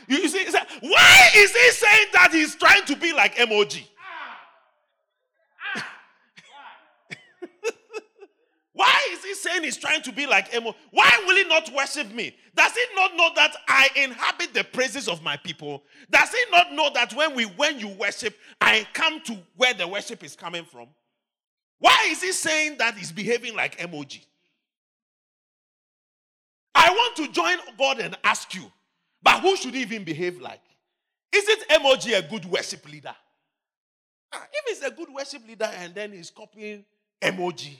You 0.08 0.28
see, 0.28 0.46
why 0.80 1.28
is 1.36 1.52
he 1.52 1.70
saying 1.70 2.06
that 2.14 2.30
he's 2.32 2.56
trying 2.56 2.84
to 2.86 2.96
be 2.96 3.12
like 3.12 3.36
emoji? 3.36 3.86
Why 8.72 9.08
is 9.12 9.22
he 9.22 9.34
saying 9.34 9.64
he's 9.64 9.76
trying 9.76 10.00
to 10.02 10.12
be 10.12 10.26
like 10.26 10.54
Emo? 10.54 10.74
Why 10.90 11.22
will 11.26 11.36
he 11.36 11.44
not 11.44 11.70
worship 11.74 12.10
me? 12.14 12.34
Does 12.56 12.72
he 12.72 12.82
not 12.94 13.14
know 13.14 13.28
that 13.36 13.54
I 13.68 13.90
inhabit 13.94 14.54
the 14.54 14.64
praises 14.64 15.06
of 15.06 15.22
my 15.22 15.36
people? 15.36 15.82
Does 16.10 16.30
he 16.30 16.42
not 16.50 16.72
know 16.72 16.88
that 16.94 17.12
when 17.12 17.34
we 17.34 17.44
when 17.44 17.78
you 17.78 17.88
worship, 17.88 18.34
I 18.58 18.86
come 18.94 19.20
to 19.24 19.36
where 19.56 19.74
the 19.74 19.86
worship 19.86 20.24
is 20.24 20.34
coming 20.34 20.64
from? 20.64 20.86
Why 21.78 22.06
is 22.08 22.22
he 22.22 22.32
saying 22.32 22.78
that 22.78 22.94
he's 22.94 23.12
behaving 23.12 23.54
like 23.54 23.76
emoji? 23.78 24.24
I 26.80 26.90
want 26.90 27.16
to 27.16 27.28
join 27.28 27.58
God 27.78 27.98
and 28.00 28.16
ask 28.24 28.54
you, 28.54 28.72
but 29.22 29.40
who 29.40 29.54
should 29.54 29.74
even 29.74 30.02
behave 30.02 30.40
like? 30.40 30.62
Is 31.30 31.46
it 31.46 31.68
emoji 31.68 32.18
a 32.18 32.26
good 32.26 32.46
worship 32.46 32.90
leader? 32.90 33.14
Ah, 34.32 34.46
if 34.50 34.64
he's 34.66 34.82
a 34.88 34.90
good 34.90 35.12
worship 35.12 35.46
leader 35.46 35.70
and 35.76 35.94
then 35.94 36.12
he's 36.12 36.30
copying 36.30 36.84
emoji, 37.20 37.76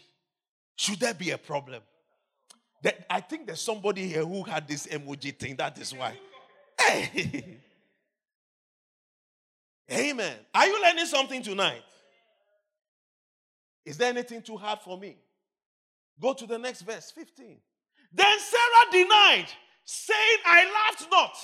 should 0.77 1.01
there 1.01 1.15
be 1.15 1.31
a 1.31 1.39
problem? 1.39 1.83
That 2.83 3.07
I 3.09 3.21
think 3.21 3.47
there's 3.47 3.63
somebody 3.63 4.07
here 4.07 4.25
who 4.25 4.43
had 4.43 4.69
this 4.69 4.87
emoji 4.87 5.37
thing. 5.37 5.57
That 5.57 5.79
is 5.79 5.95
why. 5.95 6.19
Hey. 6.79 7.59
Amen. 9.93 10.37
Are 10.55 10.67
you 10.67 10.83
learning 10.83 11.07
something 11.07 11.43
tonight? 11.43 11.83
Is 13.85 13.97
there 13.97 14.11
anything 14.11 14.43
too 14.43 14.57
hard 14.59 14.81
for 14.81 14.99
me? 14.99 15.17
Go 16.21 16.35
to 16.35 16.47
the 16.47 16.59
next 16.59 16.83
verse, 16.83 17.11
15. 17.11 17.57
Then 18.13 18.39
Sarah 18.39 18.93
denied, 18.93 19.47
saying, 19.85 20.39
I 20.45 20.65
laughed 20.73 21.07
not, 21.11 21.37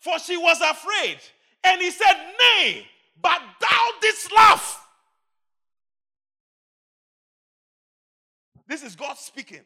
for 0.00 0.18
she 0.18 0.36
was 0.36 0.60
afraid. 0.60 1.18
And 1.64 1.80
he 1.80 1.90
said, 1.90 2.14
Nay, 2.38 2.86
but 3.20 3.40
thou 3.60 3.90
didst 4.00 4.32
laugh. 4.32 4.84
This 8.66 8.82
is 8.82 8.94
God 8.96 9.16
speaking. 9.16 9.62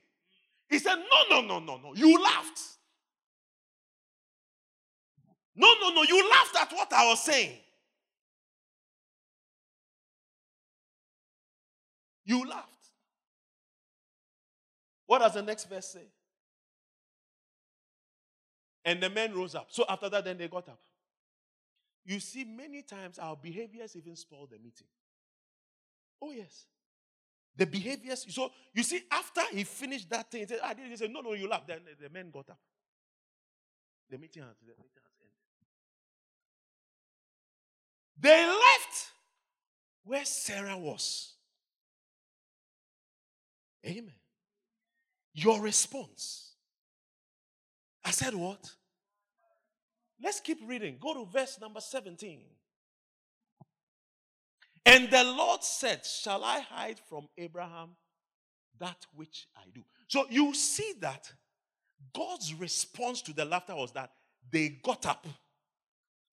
He 0.68 0.78
said, 0.78 0.96
No, 0.96 1.40
no, 1.40 1.46
no, 1.46 1.58
no, 1.58 1.78
no. 1.78 1.94
You 1.94 2.22
laughed. 2.22 2.60
No, 5.54 5.68
no, 5.80 5.90
no. 5.90 6.02
You 6.02 6.30
laughed 6.30 6.56
at 6.56 6.72
what 6.72 6.92
I 6.92 7.06
was 7.08 7.22
saying. 7.22 7.58
You 12.24 12.48
laughed. 12.48 12.68
What 15.06 15.18
does 15.18 15.34
the 15.34 15.42
next 15.42 15.68
verse 15.68 15.92
say? 15.92 16.06
And 18.84 19.02
the 19.02 19.10
men 19.10 19.34
rose 19.34 19.54
up. 19.54 19.68
So 19.70 19.84
after 19.88 20.08
that, 20.08 20.24
then 20.24 20.38
they 20.38 20.48
got 20.48 20.68
up. 20.68 20.80
You 22.04 22.18
see, 22.18 22.44
many 22.44 22.82
times 22.82 23.18
our 23.18 23.36
behaviors 23.36 23.94
even 23.94 24.16
spoil 24.16 24.46
the 24.50 24.58
meeting. 24.58 24.88
Oh, 26.20 26.32
yes. 26.32 26.66
The 27.56 27.66
behaviors. 27.66 28.26
So 28.28 28.50
you 28.74 28.82
see, 28.82 29.02
after 29.10 29.42
he 29.52 29.64
finished 29.64 30.10
that 30.10 30.30
thing, 30.30 30.40
he 30.40 30.46
said, 30.46 30.58
ah, 30.62 30.70
I 30.70 30.74
did. 30.74 31.12
No, 31.12 31.20
no, 31.20 31.34
you 31.34 31.48
laugh. 31.48 31.66
Then 31.66 31.80
the 32.00 32.08
men 32.08 32.30
got 32.30 32.50
up. 32.50 32.58
The 34.10 34.18
meeting 34.18 34.42
has, 34.42 34.56
the 34.60 34.66
meeting 34.66 35.02
has 35.04 35.12
ended. 35.20 35.38
They 38.20 38.46
left 38.46 39.12
where 40.04 40.24
Sarah 40.24 40.78
was. 40.78 41.34
Amen. 43.86 44.14
Your 45.34 45.60
response. 45.60 46.51
I 48.04 48.10
said, 48.10 48.34
What? 48.34 48.70
Let's 50.22 50.40
keep 50.40 50.58
reading. 50.66 50.98
Go 51.00 51.14
to 51.14 51.30
verse 51.30 51.58
number 51.60 51.80
17. 51.80 52.40
And 54.84 55.10
the 55.10 55.24
Lord 55.24 55.62
said, 55.62 56.04
Shall 56.04 56.44
I 56.44 56.60
hide 56.60 56.98
from 57.08 57.28
Abraham 57.38 57.90
that 58.78 59.06
which 59.14 59.48
I 59.56 59.62
do? 59.74 59.82
So 60.08 60.26
you 60.30 60.54
see 60.54 60.94
that 61.00 61.32
God's 62.14 62.54
response 62.54 63.22
to 63.22 63.32
the 63.32 63.44
laughter 63.44 63.74
was 63.74 63.92
that 63.92 64.10
they 64.50 64.80
got 64.82 65.06
up 65.06 65.26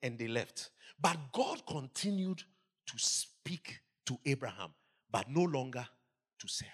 and 0.02 0.18
they 0.18 0.28
left. 0.28 0.72
But 1.00 1.18
God 1.32 1.66
continued 1.68 2.44
to 2.88 2.94
speak 2.98 3.80
to 4.08 4.18
Abraham, 4.26 4.72
but 5.12 5.30
no 5.30 5.44
longer 5.44 5.86
to 6.40 6.48
Sarah. 6.48 6.72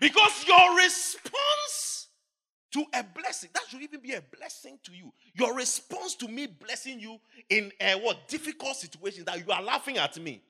Because 0.00 0.44
your 0.46 0.76
response 0.76 2.08
to 2.72 2.84
a 2.94 3.02
blessing, 3.02 3.50
that 3.54 3.64
should 3.68 3.82
even 3.82 4.00
be 4.00 4.12
a 4.12 4.22
blessing 4.36 4.78
to 4.84 4.92
you. 4.92 5.12
Your 5.34 5.54
response 5.54 6.14
to 6.16 6.28
me 6.28 6.46
blessing 6.46 7.00
you 7.00 7.18
in 7.48 7.72
a 7.80 7.94
what 7.94 8.28
difficult 8.28 8.76
situation 8.76 9.24
that 9.24 9.44
you 9.44 9.52
are 9.52 9.62
laughing 9.62 9.96
at 9.98 10.20
me. 10.20 10.42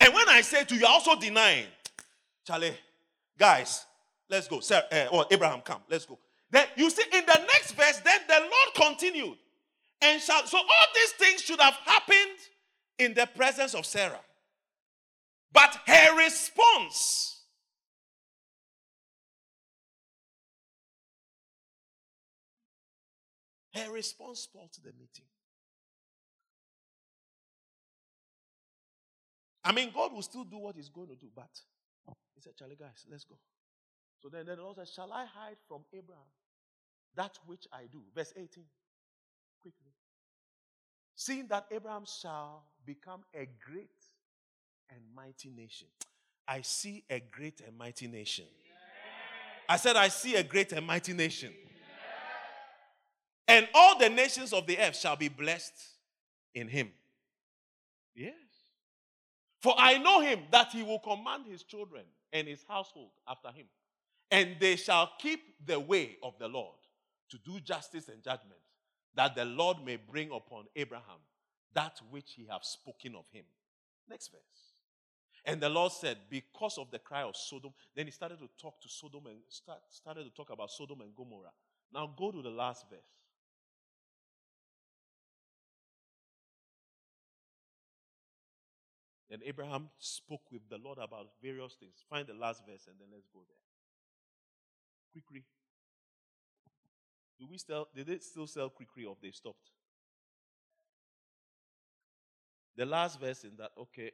And 0.00 0.14
when 0.14 0.28
I 0.28 0.40
say 0.40 0.64
to 0.64 0.74
you, 0.74 0.80
you're 0.80 0.88
also 0.88 1.14
denying. 1.16 1.66
Charlie, 2.46 2.76
guys, 3.38 3.84
let's 4.28 4.48
go. 4.48 4.60
Sarah, 4.60 4.84
uh, 4.90 5.06
or 5.12 5.26
Abraham, 5.30 5.60
come, 5.60 5.82
let's 5.90 6.06
go. 6.06 6.18
Then 6.50 6.66
you 6.76 6.88
see 6.88 7.04
in 7.12 7.26
the 7.26 7.38
next 7.40 7.72
verse, 7.72 8.00
then 8.04 8.20
the 8.26 8.40
Lord 8.40 8.74
continued. 8.88 9.36
And 10.00 10.20
shall, 10.20 10.46
so 10.46 10.56
all 10.56 10.86
these 10.94 11.10
things 11.12 11.42
should 11.42 11.60
have 11.60 11.74
happened 11.84 12.38
in 12.98 13.14
the 13.14 13.28
presence 13.36 13.74
of 13.74 13.84
Sarah. 13.84 14.20
But 15.52 15.76
her 15.86 16.16
response 16.16 17.37
Response 23.90 24.40
spoke 24.40 24.72
to 24.72 24.80
the 24.80 24.92
meeting. 24.92 25.24
I 29.64 29.72
mean, 29.72 29.90
God 29.94 30.12
will 30.12 30.22
still 30.22 30.44
do 30.44 30.58
what 30.58 30.76
He's 30.76 30.88
going 30.88 31.08
to 31.08 31.16
do, 31.16 31.28
but 31.34 31.50
He 32.34 32.40
said, 32.40 32.56
Charlie, 32.58 32.76
guys, 32.78 33.06
let's 33.10 33.24
go. 33.24 33.36
So 34.22 34.28
then, 34.28 34.46
then 34.46 34.56
the 34.56 34.62
Lord 34.62 34.76
said, 34.76 34.88
Shall 34.88 35.12
I 35.12 35.26
hide 35.26 35.56
from 35.68 35.82
Abraham 35.92 36.24
that 37.16 37.38
which 37.46 37.66
I 37.72 37.82
do? 37.90 38.02
Verse 38.14 38.32
18. 38.36 38.64
Quickly. 39.60 39.92
Seeing 41.14 41.48
that 41.48 41.66
Abraham 41.70 42.04
shall 42.06 42.64
become 42.86 43.22
a 43.34 43.48
great 43.64 43.90
and 44.90 45.00
mighty 45.14 45.50
nation. 45.50 45.88
I 46.46 46.62
see 46.62 47.04
a 47.10 47.20
great 47.20 47.60
and 47.66 47.76
mighty 47.76 48.06
nation. 48.06 48.46
I 49.68 49.76
said, 49.76 49.96
I 49.96 50.08
see 50.08 50.36
a 50.36 50.42
great 50.42 50.72
and 50.72 50.86
mighty 50.86 51.12
nation. 51.12 51.52
And 53.48 53.66
all 53.74 53.98
the 53.98 54.10
nations 54.10 54.52
of 54.52 54.66
the 54.66 54.78
earth 54.78 54.96
shall 54.96 55.16
be 55.16 55.28
blessed 55.28 55.72
in 56.54 56.68
him. 56.68 56.90
Yes. 58.14 58.34
For 59.60 59.74
I 59.76 59.98
know 59.98 60.20
him 60.20 60.40
that 60.52 60.70
he 60.70 60.82
will 60.82 60.98
command 60.98 61.46
his 61.46 61.62
children 61.62 62.04
and 62.32 62.46
his 62.46 62.62
household 62.68 63.10
after 63.26 63.48
him. 63.48 63.66
And 64.30 64.56
they 64.60 64.76
shall 64.76 65.10
keep 65.18 65.40
the 65.66 65.80
way 65.80 66.18
of 66.22 66.34
the 66.38 66.46
Lord 66.46 66.76
to 67.30 67.38
do 67.38 67.58
justice 67.60 68.08
and 68.08 68.22
judgment, 68.22 68.60
that 69.14 69.34
the 69.34 69.44
Lord 69.44 69.78
may 69.84 69.96
bring 69.96 70.30
upon 70.30 70.64
Abraham 70.76 71.18
that 71.74 72.00
which 72.10 72.32
he 72.36 72.46
have 72.50 72.64
spoken 72.64 73.14
of 73.14 73.24
him. 73.32 73.44
Next 74.08 74.28
verse. 74.28 74.40
And 75.44 75.60
the 75.60 75.68
Lord 75.68 75.92
said, 75.92 76.18
Because 76.28 76.76
of 76.78 76.90
the 76.90 76.98
cry 76.98 77.22
of 77.22 77.36
Sodom, 77.36 77.72
then 77.96 78.06
he 78.06 78.12
started 78.12 78.38
to 78.40 78.48
talk 78.60 78.80
to 78.82 78.88
Sodom 78.88 79.26
and 79.26 79.38
start, 79.48 79.78
started 79.88 80.24
to 80.24 80.30
talk 80.30 80.50
about 80.50 80.70
Sodom 80.70 81.00
and 81.00 81.14
Gomorrah. 81.16 81.52
Now 81.92 82.12
go 82.18 82.30
to 82.30 82.42
the 82.42 82.50
last 82.50 82.84
verse. 82.90 83.17
Then 89.30 89.40
Abraham 89.44 89.90
spoke 89.98 90.50
with 90.50 90.62
the 90.70 90.78
Lord 90.78 90.98
about 90.98 91.28
various 91.42 91.74
things. 91.74 92.04
Find 92.08 92.26
the 92.26 92.34
last 92.34 92.62
verse 92.66 92.86
and 92.86 92.96
then 92.98 93.08
let's 93.12 93.28
go 93.32 93.40
there. 93.46 93.56
Quickly. 95.12 95.44
Do 97.38 97.46
we 97.50 97.58
still 97.58 97.88
did 97.94 98.06
they 98.06 98.18
still 98.18 98.46
sell 98.46 98.70
quickly 98.70 99.04
or 99.04 99.16
they 99.22 99.30
stopped? 99.30 99.70
The 102.76 102.86
last 102.86 103.20
verse 103.20 103.44
in 103.44 103.56
that, 103.58 103.72
okay. 103.76 104.12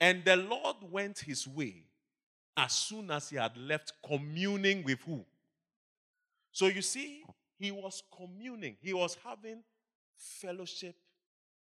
And 0.00 0.24
the 0.24 0.36
Lord 0.36 0.76
went 0.90 1.18
his 1.18 1.46
way 1.48 1.84
as 2.56 2.72
soon 2.72 3.10
as 3.10 3.30
he 3.30 3.36
had 3.36 3.56
left 3.56 3.92
communing 4.06 4.84
with 4.84 5.00
who? 5.00 5.24
So 6.52 6.66
you 6.66 6.82
see, 6.82 7.24
he 7.58 7.72
was 7.72 8.02
communing, 8.16 8.76
he 8.80 8.92
was 8.92 9.16
having 9.24 9.62
fellowship 10.16 10.94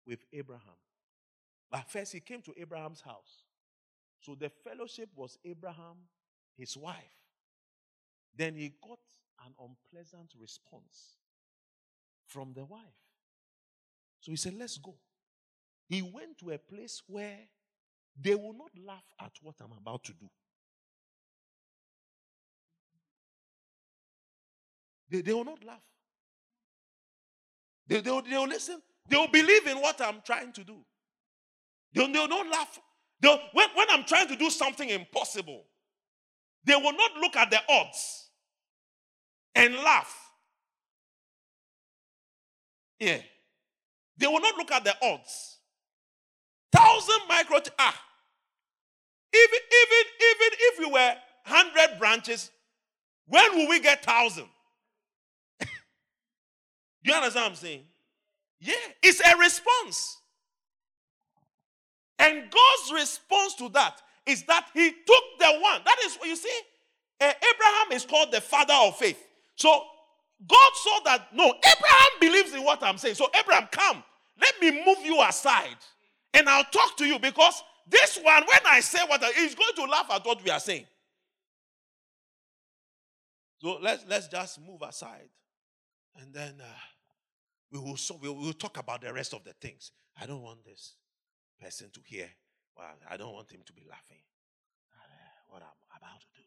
with 0.07 0.21
Abraham. 0.33 0.75
First, 1.89 2.13
he 2.13 2.21
came 2.21 2.41
to 2.43 2.55
Abraham's 2.57 3.01
house. 3.01 3.45
So 4.21 4.35
the 4.35 4.49
fellowship 4.49 5.09
was 5.15 5.39
Abraham, 5.45 5.97
his 6.57 6.77
wife. 6.77 6.97
Then 8.37 8.55
he 8.55 8.73
got 8.83 8.99
an 9.45 9.53
unpleasant 9.59 10.33
response 10.41 11.17
from 12.27 12.53
the 12.55 12.65
wife. 12.65 12.81
So 14.21 14.31
he 14.31 14.37
said, 14.37 14.55
Let's 14.59 14.79
go. 14.79 14.95
He 15.89 16.01
went 16.01 16.39
to 16.39 16.51
a 16.51 16.59
place 16.59 17.03
where 17.07 17.39
they 18.21 18.35
will 18.35 18.55
not 18.55 18.71
laugh 18.87 19.05
at 19.21 19.33
what 19.43 19.57
I'm 19.61 19.77
about 19.77 20.05
to 20.05 20.13
do. 20.13 20.31
They, 25.11 25.21
they 25.21 25.33
will 25.33 25.45
not 25.45 25.63
laugh. 25.63 25.83
They, 27.87 28.01
they, 28.01 28.11
will, 28.11 28.23
they 28.23 28.37
will 28.37 28.49
listen. 28.49 28.81
They 29.09 29.17
will 29.17 29.29
believe 29.29 29.67
in 29.67 29.81
what 29.81 30.01
I'm 30.01 30.23
trying 30.25 30.53
to 30.53 30.65
do. 30.65 30.79
They'll, 31.95 32.13
they'll 32.13 32.29
not 32.29 32.49
laugh. 32.49 32.81
When, 33.23 33.69
when 33.75 33.87
I'm 33.91 34.05
trying 34.05 34.29
to 34.29 34.37
do 34.37 34.51
something 34.51 34.89
impossible, 34.89 35.65
they 36.65 36.75
will 36.75 36.93
not 36.93 37.13
look 37.21 37.37
at 37.37 37.51
the 37.51 37.61
odds 37.69 38.29
and 39.55 39.75
laugh. 39.77 40.15
Yeah. 42.99 43.19
They 44.17 44.27
will 44.27 44.41
not 44.41 44.57
look 44.57 44.73
at 44.73 44.85
the 44.85 44.95
odds. 45.03 45.59
Thousand 46.73 47.21
micro 47.29 47.59
ah. 47.79 48.01
Even 49.35 49.59
even 49.83 50.05
even 50.21 50.59
if 50.59 50.79
we 50.79 50.87
were 50.93 51.15
hundred 51.45 51.99
branches, 51.99 52.51
when 53.27 53.57
will 53.57 53.69
we 53.69 53.81
get 53.81 54.05
thousand? 54.05 54.47
you 57.03 57.13
understand 57.13 57.45
what 57.45 57.51
I'm 57.51 57.57
saying? 57.57 57.85
Yeah, 58.61 58.75
it's 59.03 59.21
a 59.21 59.37
response. 59.39 60.19
And 62.19 62.51
God's 62.51 62.93
response 62.93 63.55
to 63.57 63.69
that 63.71 64.01
is 64.27 64.43
that 64.45 64.67
He 64.73 64.91
took 64.91 65.25
the 65.39 65.59
one. 65.61 65.81
That 65.85 65.97
is 66.05 66.17
what 66.17 66.29
you 66.29 66.37
see. 66.37 66.61
Uh, 67.21 67.27
Abraham 67.27 67.93
is 67.93 68.05
called 68.05 68.33
the 68.33 68.41
father 68.41 68.75
of 68.75 68.97
faith. 68.97 69.23
So 69.57 69.83
God 70.47 70.71
saw 70.75 71.01
that 71.05 71.29
no, 71.35 71.45
Abraham 71.45 72.11
believes 72.21 72.53
in 72.53 72.63
what 72.63 72.83
I'm 72.83 72.99
saying. 72.99 73.15
So 73.15 73.29
Abraham, 73.39 73.69
come. 73.71 74.03
let 74.41 74.61
me 74.61 74.85
move 74.85 74.99
you 75.05 75.23
aside 75.23 75.77
and 76.35 76.49
I'll 76.49 76.65
talk 76.65 76.97
to 76.99 77.07
you 77.07 77.19
because 77.19 77.63
this 77.87 78.19
one, 78.23 78.43
when 78.43 78.61
I 78.67 78.81
say 78.81 78.99
what 79.07 79.23
I, 79.23 79.31
he's 79.33 79.55
going 79.55 79.75
to 79.77 79.85
laugh 79.85 80.07
at 80.11 80.27
what 80.27 80.43
we 80.45 80.51
are 80.51 80.61
saying. 80.61 80.87
So 83.61 83.79
let's 83.81 84.05
let's 84.09 84.29
just 84.29 84.61
move 84.61 84.83
aside, 84.83 85.29
and 86.21 86.35
then 86.35 86.57
uh, 86.61 86.67
we 87.73 87.79
will 87.79 87.97
so 87.97 88.19
we 88.21 88.29
will 88.29 88.53
talk 88.53 88.79
about 88.79 89.01
the 89.01 89.13
rest 89.13 89.33
of 89.33 89.45
the 89.45 89.55
things. 89.55 89.93
I 90.21 90.27
don't 90.27 90.43
want 90.43 90.65
this 90.65 90.95
person 91.65 91.89
to 91.95 92.01
hear. 92.05 92.29
Well, 92.77 92.87
I 93.11 93.17
don't 93.17 93.33
want 93.33 93.51
him 93.51 93.61
to 93.65 93.73
be 93.73 93.83
laughing. 93.89 94.19
Uh, 94.95 95.07
what 95.49 95.63
I'm 95.63 95.99
about 95.99 96.21
to 96.21 96.27
do. 96.37 96.43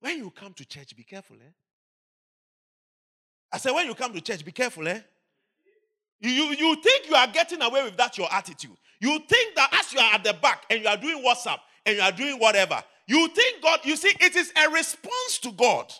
When 0.00 0.18
you 0.18 0.30
come 0.30 0.52
to 0.54 0.64
church, 0.64 0.96
be 0.96 1.04
careful, 1.04 1.36
eh? 1.36 1.52
I 3.52 3.58
said, 3.58 3.72
when 3.72 3.86
you 3.86 3.94
come 3.94 4.12
to 4.14 4.20
church, 4.20 4.44
be 4.44 4.50
careful, 4.50 4.88
eh? 4.88 4.98
You, 6.20 6.30
you 6.30 6.76
think 6.82 7.08
you 7.08 7.14
are 7.14 7.26
getting 7.28 7.62
away 7.62 7.84
with 7.84 7.96
that, 7.98 8.18
your 8.18 8.32
attitude. 8.32 8.76
You 9.00 9.20
think 9.28 9.54
that 9.56 9.70
as 9.78 9.92
you 9.92 10.00
are 10.00 10.14
at 10.14 10.24
the 10.24 10.34
back 10.34 10.64
and 10.70 10.82
you 10.82 10.88
are 10.88 10.96
doing 10.96 11.22
WhatsApp 11.24 11.58
and 11.86 11.96
you 11.96 12.02
are 12.02 12.12
doing 12.12 12.38
whatever, 12.38 12.82
you 13.06 13.28
think 13.28 13.62
God, 13.62 13.80
you 13.84 13.96
see, 13.96 14.12
it 14.20 14.34
is 14.34 14.52
a 14.56 14.70
response 14.70 15.38
to 15.42 15.52
God. 15.52 15.92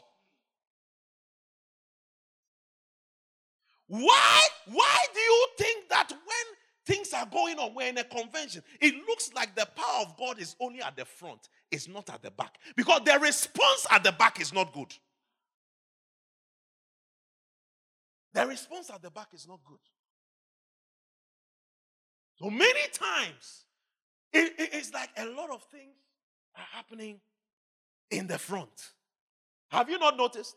Why, 3.89 4.43
why 4.67 5.05
do 5.13 5.21
you 5.21 5.47
think 5.59 5.89
that 5.91 6.11
when 6.11 6.57
things 6.85 7.13
are 7.13 7.27
going 7.27 7.59
on, 7.59 7.75
we're 7.75 7.89
in 7.89 7.99
a 7.99 8.05
convention, 8.05 8.63
it 8.81 8.95
looks 9.07 9.31
like 9.35 9.55
the 9.55 9.67
power 9.77 10.03
of 10.07 10.17
God 10.17 10.41
is 10.41 10.57
only 10.61 10.83
at 10.83 10.97
the 10.97 11.05
front, 11.05 11.49
it's 11.71 11.89
not 11.89 12.11
at 12.11 12.23
the 12.23 12.31
back? 12.31 12.59
Because 12.77 13.01
the 13.05 13.19
response 13.21 13.87
at 13.91 14.05
the 14.05 14.13
back 14.13 14.41
is 14.41 14.53
not 14.53 14.73
good. 14.73 14.93
The 18.35 18.47
response 18.47 18.91
at 18.91 19.03
the 19.03 19.11
back 19.11 19.29
is 19.35 19.47
not 19.47 19.61
good. 19.65 19.79
So 22.37 22.51
many 22.51 22.81
times, 22.93 23.67
it, 24.33 24.55
it, 24.59 24.71
it's 24.73 24.93
like 24.93 25.11
a 25.17 25.27
lot 25.27 25.51
of 25.51 25.63
things 25.71 25.95
are 26.57 26.67
happening 26.73 27.21
in 28.11 28.27
the 28.27 28.39
front. 28.39 28.93
Have 29.71 29.89
you 29.89 29.99
not 29.99 30.17
noticed? 30.17 30.57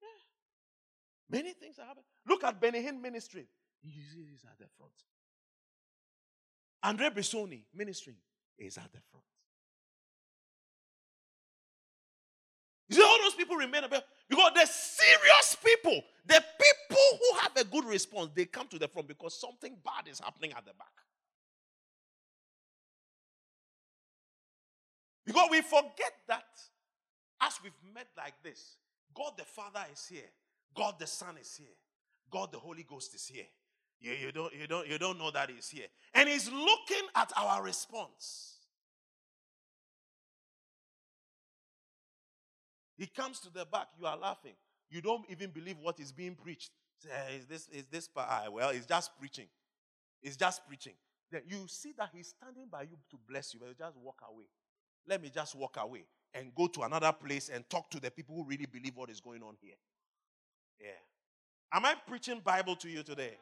Yeah. 0.00 1.38
Many 1.38 1.52
things 1.54 1.78
are 1.78 1.86
happening. 1.86 2.04
Look 2.26 2.44
at 2.44 2.60
Benny 2.60 2.90
ministry. 2.92 3.46
He's 3.82 4.44
at 4.44 4.58
the 4.58 4.66
front. 4.76 4.92
Andre 6.82 7.10
Brissoni 7.10 7.62
ministering, 7.74 8.16
is 8.58 8.76
at 8.76 8.92
the 8.92 9.00
front. 9.10 9.24
You 12.88 12.96
see, 12.96 13.02
all 13.02 13.18
those 13.22 13.34
people 13.34 13.56
remain 13.56 13.84
about 13.84 14.02
because 14.28 14.52
the 14.54 14.66
serious 14.66 15.56
people, 15.62 16.02
the 16.26 16.42
people 16.42 17.18
who 17.18 17.38
have 17.40 17.56
a 17.56 17.64
good 17.64 17.84
response, 17.84 18.30
they 18.34 18.46
come 18.46 18.66
to 18.68 18.78
the 18.78 18.88
front 18.88 19.08
because 19.08 19.38
something 19.38 19.76
bad 19.84 20.10
is 20.10 20.20
happening 20.20 20.52
at 20.52 20.64
the 20.64 20.72
back. 20.72 20.88
Because 25.26 25.48
we 25.50 25.60
forget 25.60 26.14
that 26.28 26.46
as 27.42 27.58
we've 27.62 27.72
met 27.94 28.08
like 28.16 28.34
this, 28.42 28.76
God 29.14 29.32
the 29.36 29.44
Father 29.44 29.84
is 29.92 30.06
here, 30.06 30.30
God 30.74 30.94
the 30.98 31.06
Son 31.06 31.36
is 31.38 31.54
here, 31.54 31.76
God 32.30 32.50
the 32.52 32.58
Holy 32.58 32.84
Ghost 32.84 33.14
is 33.14 33.26
here. 33.26 33.44
You, 34.00 34.12
you, 34.12 34.32
don't, 34.32 34.54
you, 34.54 34.66
don't, 34.66 34.88
you 34.88 34.98
don't 34.98 35.18
know 35.18 35.30
that 35.30 35.50
He's 35.50 35.68
here. 35.68 35.86
And 36.14 36.28
He's 36.28 36.50
looking 36.50 37.06
at 37.14 37.32
our 37.36 37.62
response. 37.62 38.54
He 42.96 43.06
comes 43.06 43.38
to 43.40 43.52
the 43.52 43.64
back, 43.64 43.88
you 43.98 44.06
are 44.06 44.16
laughing. 44.16 44.54
You 44.90 45.00
don't 45.00 45.24
even 45.30 45.50
believe 45.50 45.76
what 45.80 46.00
is 46.00 46.10
being 46.10 46.34
preached. 46.34 46.70
Say, 46.98 47.10
is 47.36 47.46
this, 47.46 47.68
is 47.68 47.86
this, 47.86 48.08
ah, 48.16 48.46
well, 48.50 48.70
it's 48.70 48.86
just 48.86 49.16
preaching. 49.18 49.46
It's 50.20 50.36
just 50.36 50.66
preaching. 50.66 50.94
Then 51.30 51.42
you 51.46 51.64
see 51.68 51.92
that 51.96 52.10
he's 52.12 52.34
standing 52.40 52.66
by 52.70 52.82
you 52.82 52.96
to 53.10 53.18
bless 53.28 53.54
you, 53.54 53.60
but 53.60 53.68
you 53.68 53.74
just 53.78 53.96
walk 53.98 54.20
away. 54.28 54.46
Let 55.06 55.22
me 55.22 55.30
just 55.32 55.54
walk 55.54 55.76
away 55.80 56.06
and 56.34 56.52
go 56.54 56.66
to 56.66 56.82
another 56.82 57.12
place 57.12 57.50
and 57.50 57.68
talk 57.70 57.88
to 57.90 58.00
the 58.00 58.10
people 58.10 58.34
who 58.34 58.44
really 58.44 58.66
believe 58.66 58.96
what 58.96 59.10
is 59.10 59.20
going 59.20 59.42
on 59.42 59.54
here. 59.60 59.76
Yeah. 60.80 60.88
Am 61.72 61.84
I 61.84 61.94
preaching 62.06 62.40
Bible 62.44 62.76
to 62.76 62.88
you 62.88 63.02
today? 63.02 63.36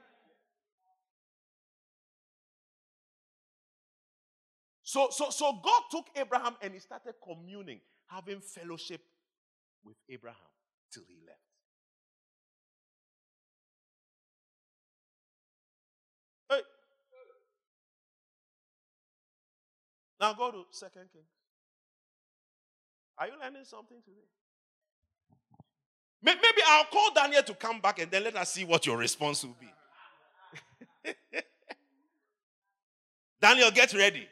So, 4.96 5.08
so, 5.10 5.28
so 5.28 5.52
God 5.62 5.82
took 5.90 6.06
Abraham 6.16 6.56
and 6.62 6.72
he 6.72 6.80
started 6.80 7.16
communing, 7.22 7.80
having 8.06 8.40
fellowship 8.40 9.02
with 9.84 9.96
Abraham 10.08 10.38
till 10.90 11.02
he 11.06 11.16
left. 11.26 11.38
Hey. 16.48 16.62
Now 20.18 20.32
go 20.32 20.50
to 20.50 20.64
Second 20.70 21.10
Kings. 21.12 21.26
Are 23.18 23.26
you 23.26 23.34
learning 23.38 23.64
something 23.64 23.98
today? 24.02 24.16
Maybe 26.22 26.62
I'll 26.66 26.84
call 26.86 27.12
Daniel 27.14 27.42
to 27.42 27.52
come 27.52 27.82
back 27.82 27.98
and 27.98 28.10
then 28.10 28.24
let 28.24 28.36
us 28.36 28.50
see 28.50 28.64
what 28.64 28.86
your 28.86 28.96
response 28.96 29.44
will 29.44 29.56
be. 29.60 31.12
Daniel, 33.42 33.70
get 33.70 33.92
ready. 33.92 34.26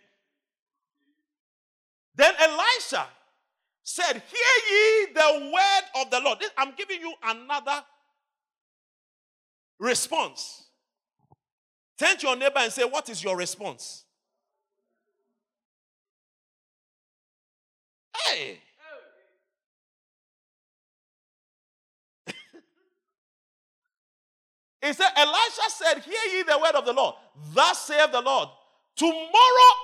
Then 2.17 2.33
Elisha 2.39 3.07
said, 3.83 4.23
Hear 4.31 4.55
ye 4.71 5.07
the 5.13 5.51
word 5.53 6.03
of 6.03 6.11
the 6.11 6.21
Lord. 6.21 6.39
I'm 6.57 6.73
giving 6.77 7.01
you 7.01 7.13
another 7.23 7.83
response. 9.79 10.65
Turn 11.99 12.17
to 12.17 12.27
your 12.27 12.37
neighbor 12.37 12.59
and 12.59 12.73
say, 12.73 12.85
What 12.85 13.09
is 13.09 13.23
your 13.23 13.37
response? 13.37 14.05
Hey. 18.17 18.59
He 24.83 24.93
said, 24.93 25.09
Elisha 25.17 25.71
said, 25.71 26.03
Hear 26.03 26.37
ye 26.37 26.43
the 26.43 26.59
word 26.59 26.75
of 26.75 26.85
the 26.85 26.93
Lord. 26.93 27.15
Thus 27.53 27.87
saith 27.87 28.13
the 28.13 28.21
Lord, 28.21 28.51
tomorrow 28.97 29.25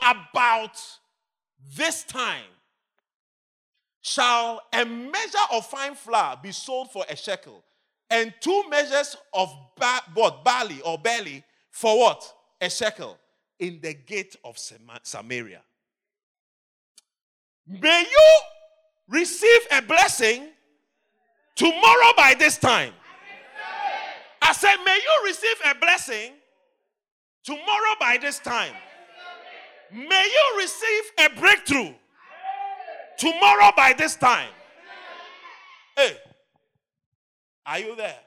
about 0.03 0.79
this 1.77 2.05
time 2.05 2.45
shall 4.01 4.63
a 4.73 4.85
measure 4.85 5.39
of 5.53 5.67
fine 5.67 5.95
flour 5.95 6.39
be 6.43 6.53
sold 6.53 6.91
for 6.91 7.05
a 7.09 7.17
shekel, 7.17 7.63
and 8.09 8.33
two 8.41 8.65
measures 8.69 9.17
of 9.33 9.55
ba- 9.77 10.03
what 10.15 10.45
barley 10.45 10.81
or 10.83 10.99
barley 10.99 11.45
for 11.71 11.99
what 11.99 12.33
a 12.61 12.71
shekel 12.71 13.19
in 13.59 13.79
the 13.83 13.95
gate 13.95 14.37
of 14.45 14.59
Samaria. 15.03 15.61
May 17.67 18.01
you 18.01 18.39
receive 19.09 19.61
a 19.71 19.83
blessing 19.83 20.49
tomorrow 21.55 22.13
by 22.17 22.35
this 22.39 22.57
time. 22.59 22.95
I 24.43 24.53
said, 24.53 24.77
may 24.85 24.97
you 24.97 25.27
receive 25.27 25.57
a 25.71 25.75
blessing 25.75 26.33
tomorrow 27.45 27.95
by 28.01 28.19
this 28.21 28.39
time. 28.39 28.75
May 29.93 30.25
you 30.25 30.59
receive 30.59 31.03
a 31.19 31.41
breakthrough 31.41 31.95
tomorrow 33.19 33.71
by 33.77 33.93
this 33.97 34.17
time. 34.17 34.51
Hey, 35.97 36.17
are 37.67 37.79
you 37.79 37.97
there? 37.97 38.19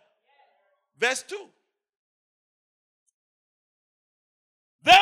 Verse 0.97 1.23
2. 1.23 1.36
Then 4.84 4.97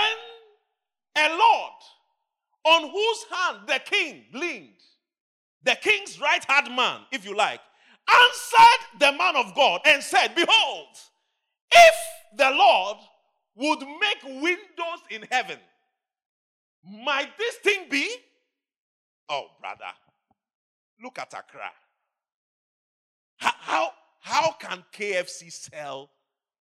a 1.18 1.30
Lord 1.30 1.74
on 2.64 2.90
whose 2.90 3.26
hand 3.32 3.68
the 3.68 3.82
king 3.84 4.26
leaned, 4.34 4.70
the 5.64 5.76
king's 5.82 6.20
right 6.22 6.44
hand 6.46 6.76
man, 6.76 7.02
if 7.12 7.26
you 7.26 7.36
like, 7.36 7.60
answered 8.10 9.00
the 9.00 9.12
man 9.18 9.36
of 9.36 9.56
God 9.56 9.82
and 9.86 10.02
said, 10.02 10.36
Behold, 10.36 10.88
if 11.72 11.96
the 12.38 12.52
Lord 12.52 12.98
would 13.56 13.80
make 13.80 14.42
windows 14.42 15.02
in 15.10 15.26
heaven, 15.32 15.58
might 16.84 17.38
this 17.38 17.56
thing 17.58 17.86
be? 17.90 18.10
Oh, 19.30 19.48
brother, 19.60 19.92
look 21.02 21.20
at 21.20 21.34
Accra. 21.34 21.72
How, 23.38 23.52
how, 23.60 23.90
how 24.20 24.52
can 24.60 24.84
KFC 24.94 25.52
sell 25.52 26.10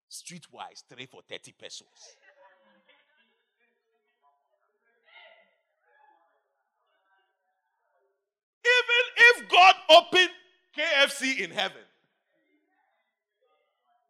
streetwise 0.09 0.83
three 0.89 1.05
for 1.05 1.21
30 1.29 1.53
pesewas? 1.61 2.15
Even 8.63 9.03
if 9.17 9.49
God 9.49 9.75
opened 9.89 10.29
KFC 10.77 11.39
in 11.39 11.51
heaven, 11.51 11.81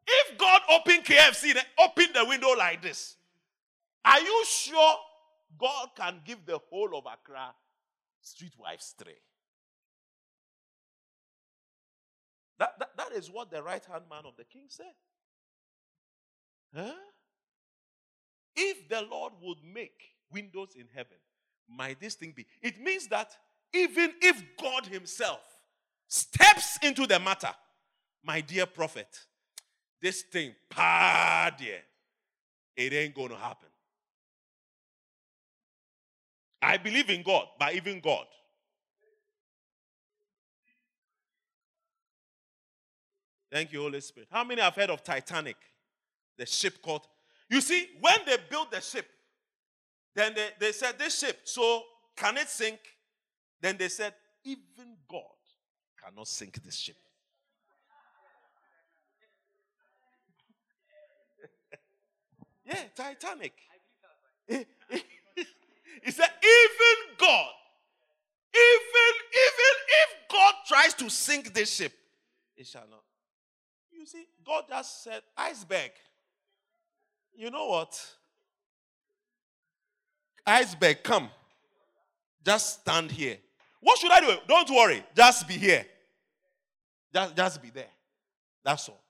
if 0.08 0.38
God 0.38 0.62
opened 0.70 1.06
KFC 1.06 1.56
opened 1.80 2.10
the 2.14 2.26
window 2.26 2.54
like 2.58 2.82
this, 2.82 3.16
are 4.04 4.20
you 4.20 4.46
sure 4.46 4.96
God 5.60 5.90
can 5.96 6.22
give 6.26 6.46
the 6.46 6.60
whole 6.70 6.98
of 6.98 7.06
Accra 7.06 7.54
streetwise 8.24 8.94
tray? 9.02 9.18
That, 12.60 12.78
that, 12.78 12.90
that 12.98 13.12
is 13.14 13.30
what 13.30 13.50
the 13.50 13.64
right 13.64 13.84
hand 13.84 14.04
man 14.10 14.24
of 14.26 14.36
the 14.38 14.44
king 14.44 14.66
said. 14.68 14.94
Huh? 16.76 16.94
If 18.56 18.88
the 18.88 19.02
Lord 19.10 19.34
would 19.42 19.58
make 19.64 20.00
windows 20.32 20.76
in 20.76 20.86
heaven, 20.94 21.18
might 21.68 22.00
this 22.00 22.16
thing 22.16 22.34
be? 22.36 22.46
It 22.62 22.80
means 22.80 23.08
that 23.08 23.32
even 23.74 24.12
if 24.22 24.44
God 24.62 24.86
Himself 24.86 25.42
steps 26.08 26.78
into 26.84 27.08
the 27.08 27.20
matter, 27.20 27.52
my 28.24 28.42
dear 28.42 28.66
prophet, 28.66 29.08
this 30.02 30.22
thing, 30.22 30.54
pa 30.70 31.52
dear, 31.58 31.80
it 32.76 32.94
ain't 32.94 33.16
going 33.16 33.30
to 33.30 33.36
happen. 33.36 33.70
I 36.62 36.78
believe 36.78 37.10
in 37.10 37.24
God, 37.24 37.48
but 37.60 37.74
even 37.74 38.00
God. 38.00 38.26
Thank 43.52 43.74
you, 43.74 43.82
Holy 43.82 44.00
Spirit. 44.00 44.30
How 44.32 44.44
many 44.44 44.62
have 44.62 44.76
heard 44.76 44.92
of 44.92 45.04
Titanic? 45.04 45.58
The 46.38 46.46
ship 46.46 46.82
called. 46.82 47.08
You 47.50 47.60
see, 47.60 47.90
when 48.00 48.16
they 48.26 48.38
built 48.50 48.72
the 48.72 48.80
ship, 48.80 49.08
then 50.16 50.34
they, 50.34 50.50
they 50.60 50.72
said, 50.72 50.98
This 50.98 51.20
ship, 51.20 51.40
so 51.44 51.84
can 52.16 52.38
it 52.38 52.48
sink? 52.48 52.80
Then 53.60 53.76
they 53.78 53.90
said, 53.90 54.14
Even 54.46 54.96
God 55.10 55.22
cannot 56.02 56.28
sink 56.28 56.64
this 56.64 56.78
ship. 56.78 56.96
yeah, 62.66 62.84
Titanic. 62.96 63.54
He 66.04 66.12
said, 66.12 66.30
even 66.44 67.16
God, 67.18 67.50
even, 68.54 69.14
even 69.34 69.76
if 70.04 70.30
God 70.30 70.54
tries 70.68 70.94
to 70.96 71.10
sink 71.10 71.54
this 71.54 71.74
ship, 71.74 71.94
it 72.56 72.68
shall 72.68 72.88
not. 72.90 73.04
You 73.92 74.06
see, 74.06 74.26
God 74.46 74.66
just 74.68 75.04
said, 75.04 75.22
iceberg. 75.38 75.92
You 77.36 77.52
know 77.52 77.68
what? 77.68 78.00
Iceberg, 80.46 81.04
come. 81.04 81.30
Just 82.44 82.82
stand 82.82 83.12
here. 83.12 83.38
What 83.80 84.00
should 84.00 84.12
I 84.12 84.20
do? 84.20 84.36
Don't 84.48 84.70
worry. 84.70 85.04
Just 85.16 85.48
be 85.48 85.54
here. 85.54 85.86
Just, 87.14 87.36
just 87.36 87.62
be 87.62 87.70
there. 87.70 87.92
That's 88.64 88.90
all. 88.90 89.04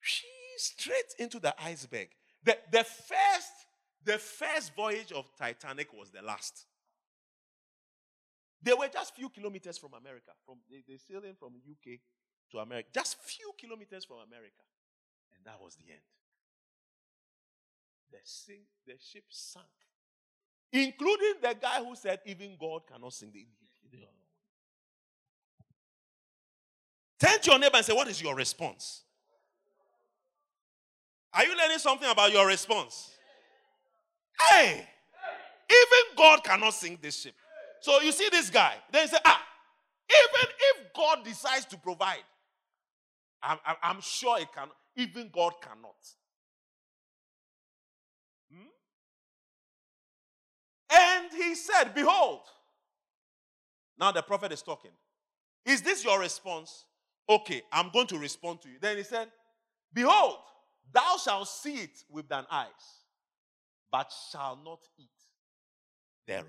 She 0.00 0.26
straight 0.56 1.14
into 1.18 1.38
the 1.38 1.54
iceberg. 1.62 2.08
The, 2.44 2.58
the 2.70 2.84
first 2.84 3.63
the 4.04 4.18
first 4.18 4.74
voyage 4.74 5.12
of 5.12 5.30
Titanic 5.36 5.92
was 5.92 6.10
the 6.10 6.22
last. 6.22 6.66
They 8.62 8.72
were 8.72 8.88
just 8.88 9.14
few 9.14 9.28
kilometers 9.28 9.78
from 9.78 9.94
America. 9.94 10.32
From 10.44 10.56
they, 10.70 10.82
they 10.86 10.96
sailing 10.96 11.34
from 11.38 11.52
UK 11.56 12.00
to 12.52 12.58
America, 12.58 12.88
just 12.94 13.16
few 13.20 13.52
kilometers 13.58 14.04
from 14.04 14.18
America, 14.26 14.62
and 15.34 15.44
that 15.44 15.60
was 15.60 15.76
the 15.76 15.92
end. 15.92 16.00
The 18.10 18.18
the 18.86 18.98
ship 18.98 19.24
sank, 19.28 19.66
including 20.72 21.34
the 21.42 21.54
guy 21.60 21.84
who 21.84 21.96
said 21.96 22.20
even 22.26 22.56
God 22.58 22.82
cannot 22.90 23.12
sink 23.12 23.32
the. 23.32 23.46
Turn 27.18 27.40
to 27.40 27.50
your 27.50 27.58
neighbor 27.58 27.76
and 27.76 27.86
say, 27.86 27.92
"What 27.92 28.08
is 28.08 28.20
your 28.20 28.34
response?" 28.34 29.02
Are 31.32 31.44
you 31.44 31.56
learning 31.56 31.78
something 31.78 32.08
about 32.08 32.32
your 32.32 32.46
response? 32.46 33.13
Hey, 34.40 34.86
even 35.70 36.16
God 36.16 36.44
cannot 36.44 36.74
sink 36.74 37.00
this 37.00 37.20
ship. 37.20 37.34
So 37.80 38.00
you 38.00 38.12
see 38.12 38.28
this 38.30 38.50
guy. 38.50 38.74
Then 38.90 39.08
say, 39.08 39.18
ah, 39.24 39.42
even 40.10 40.50
if 40.58 40.92
God 40.94 41.24
decides 41.24 41.66
to 41.66 41.76
provide, 41.76 42.24
I'm, 43.42 43.58
I'm 43.82 44.00
sure 44.00 44.38
it 44.38 44.48
can. 44.54 44.68
Even 44.96 45.30
God 45.32 45.52
cannot. 45.60 45.96
Hmm? 48.52 48.68
And 50.92 51.32
he 51.32 51.54
said, 51.54 51.94
Behold. 51.94 52.40
Now 53.98 54.12
the 54.12 54.22
prophet 54.22 54.50
is 54.52 54.62
talking. 54.62 54.90
Is 55.64 55.82
this 55.82 56.04
your 56.04 56.18
response? 56.18 56.84
Okay, 57.28 57.62
I'm 57.72 57.90
going 57.92 58.06
to 58.08 58.18
respond 58.18 58.60
to 58.62 58.68
you. 58.68 58.76
Then 58.80 58.96
he 58.96 59.02
said, 59.02 59.28
Behold, 59.92 60.38
thou 60.92 61.16
shalt 61.22 61.48
see 61.48 61.76
it 61.76 62.04
with 62.10 62.28
thine 62.28 62.46
eyes 62.50 63.03
but 63.94 64.12
shall 64.32 64.58
not 64.64 64.80
eat 64.98 65.06
thereof. 66.26 66.46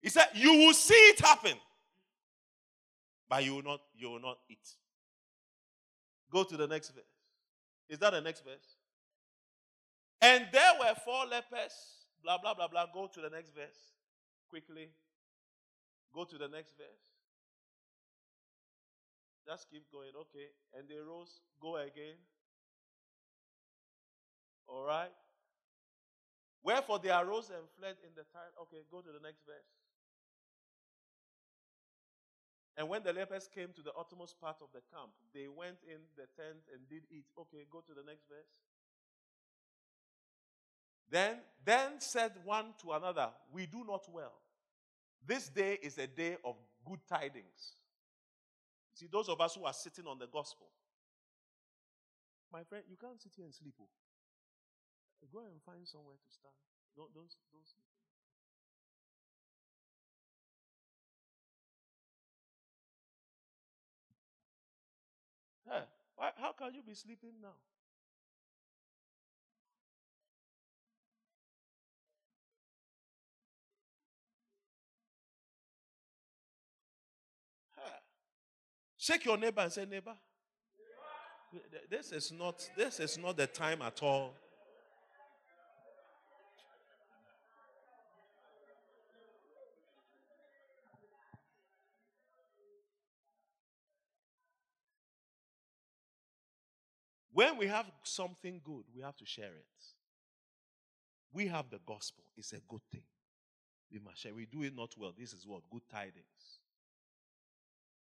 He 0.00 0.08
said, 0.08 0.28
You 0.34 0.52
will 0.52 0.72
see 0.72 0.94
it 0.94 1.18
happen, 1.18 1.56
but 3.28 3.42
you 3.42 3.56
will 3.56 3.64
not, 3.64 3.80
you 3.96 4.08
will 4.08 4.20
not 4.20 4.38
eat. 4.48 4.76
Go 6.30 6.44
to 6.44 6.56
the 6.56 6.68
next 6.68 6.90
verse. 6.90 7.02
Is 7.88 7.98
that 7.98 8.12
the 8.12 8.20
next 8.20 8.44
verse? 8.44 8.76
And 10.20 10.46
there 10.52 10.72
were 10.78 10.94
four 11.04 11.26
lepers, 11.26 11.74
blah, 12.22 12.38
blah, 12.38 12.54
blah, 12.54 12.68
blah. 12.68 12.86
Go 12.94 13.08
to 13.12 13.20
the 13.20 13.30
next 13.30 13.52
verse 13.56 13.94
quickly. 14.48 14.90
Go 16.14 16.22
to 16.22 16.38
the 16.38 16.46
next 16.46 16.76
verse. 16.76 17.02
Just 19.44 19.68
keep 19.72 19.90
going. 19.90 20.12
Okay. 20.14 20.46
And 20.78 20.88
they 20.88 20.98
rose. 20.98 21.40
Go 21.60 21.78
again. 21.78 22.14
All 24.68 24.84
right? 24.84 25.10
Wherefore 26.62 26.98
they 26.98 27.10
arose 27.10 27.50
and 27.50 27.64
fled 27.78 27.96
in 28.04 28.12
the 28.14 28.24
time. 28.28 28.52
Okay, 28.62 28.84
go 28.90 29.00
to 29.00 29.08
the 29.08 29.22
next 29.24 29.44
verse. 29.46 29.72
And 32.76 32.88
when 32.88 33.02
the 33.02 33.12
lepers 33.12 33.48
came 33.52 33.72
to 33.74 33.82
the 33.82 33.92
uttermost 33.98 34.40
part 34.40 34.56
of 34.62 34.68
the 34.72 34.80
camp, 34.94 35.10
they 35.34 35.48
went 35.48 35.78
in 35.82 35.98
the 36.14 36.30
tent 36.40 36.62
and 36.72 36.88
did 36.88 37.02
eat. 37.10 37.24
Okay, 37.36 37.66
go 37.70 37.80
to 37.80 37.94
the 37.94 38.06
next 38.06 38.28
verse. 38.28 38.54
Then, 41.10 41.38
then 41.64 41.98
said 41.98 42.32
one 42.44 42.74
to 42.82 42.92
another, 42.92 43.30
We 43.52 43.66
do 43.66 43.84
not 43.84 44.06
well. 44.12 44.34
This 45.26 45.48
day 45.48 45.78
is 45.82 45.98
a 45.98 46.06
day 46.06 46.36
of 46.44 46.54
good 46.84 47.00
tidings. 47.08 47.74
See, 48.94 49.08
those 49.10 49.28
of 49.28 49.40
us 49.40 49.54
who 49.54 49.64
are 49.64 49.72
sitting 49.72 50.06
on 50.06 50.18
the 50.18 50.26
gospel, 50.26 50.68
my 52.52 52.62
friend, 52.64 52.84
you 52.88 52.96
can't 52.96 53.20
sit 53.20 53.32
here 53.36 53.44
and 53.44 53.54
sleep. 53.54 53.74
Oh. 53.80 53.88
Go 55.32 55.40
and 55.40 55.60
find 55.62 55.86
somewhere 55.86 56.16
to 56.16 56.30
stand. 56.32 56.54
Don't, 56.96 57.12
don't, 57.12 57.28
don't 57.52 57.66
sleep. 57.68 57.84
Hey, 65.68 65.84
why, 66.16 66.30
how 66.36 66.52
can 66.52 66.74
you 66.74 66.82
be 66.82 66.94
sleeping 66.94 67.34
now? 67.42 67.54
Shake 78.96 79.24
your 79.24 79.38
neighbor 79.38 79.62
and 79.62 79.72
say, 79.72 79.86
neighbor. 79.86 80.14
This 81.88 82.12
is 82.12 82.30
not 82.30 82.68
this 82.76 83.00
is 83.00 83.16
not 83.16 83.38
the 83.38 83.46
time 83.46 83.80
at 83.80 84.02
all 84.02 84.34
When 97.38 97.56
we 97.56 97.68
have 97.68 97.86
something 98.02 98.60
good, 98.64 98.82
we 98.92 99.00
have 99.00 99.16
to 99.18 99.24
share 99.24 99.54
it. 99.54 99.84
We 101.32 101.46
have 101.46 101.70
the 101.70 101.78
gospel, 101.86 102.24
it's 102.36 102.52
a 102.52 102.58
good 102.68 102.80
thing. 102.90 103.04
We 103.92 104.00
must 104.00 104.18
share. 104.18 104.34
We 104.34 104.46
do 104.46 104.64
it 104.64 104.74
not 104.74 104.96
well. 104.98 105.14
This 105.16 105.32
is 105.32 105.46
what? 105.46 105.62
Good 105.70 105.88
tidings. 105.88 106.58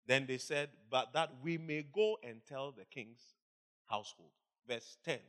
Then 0.07 0.25
they 0.27 0.39
said, 0.39 0.69
But 0.89 1.13
that 1.13 1.29
we 1.43 1.60
may 1.60 1.86
go 1.93 2.17
and 2.27 2.41
tell 2.49 2.71
the 2.71 2.86
king's 2.86 3.21
household. 3.86 4.31
Verse 4.67 4.97
10. 5.05 5.19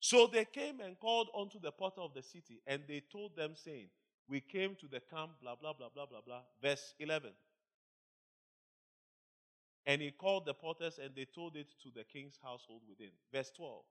So 0.00 0.26
they 0.26 0.46
came 0.46 0.80
and 0.80 0.98
called 0.98 1.28
unto 1.38 1.60
the 1.60 1.70
porter 1.70 2.00
of 2.00 2.14
the 2.14 2.22
city, 2.22 2.62
and 2.66 2.80
they 2.88 3.02
told 3.12 3.36
them, 3.36 3.52
saying, 3.62 3.88
We 4.26 4.40
came 4.40 4.74
to 4.76 4.86
the 4.86 5.00
camp, 5.00 5.32
blah, 5.42 5.56
blah, 5.56 5.74
blah, 5.74 5.90
blah, 5.94 6.06
blah, 6.06 6.22
blah. 6.24 6.40
Verse 6.62 6.94
11. 6.98 7.32
And 9.86 10.00
he 10.00 10.10
called 10.10 10.46
the 10.46 10.54
porters, 10.54 10.98
and 11.02 11.14
they 11.14 11.24
told 11.24 11.56
it 11.56 11.68
to 11.82 11.90
the 11.94 12.04
king's 12.04 12.38
household 12.42 12.82
within. 12.88 13.10
Verse 13.32 13.50
12. 13.56 13.82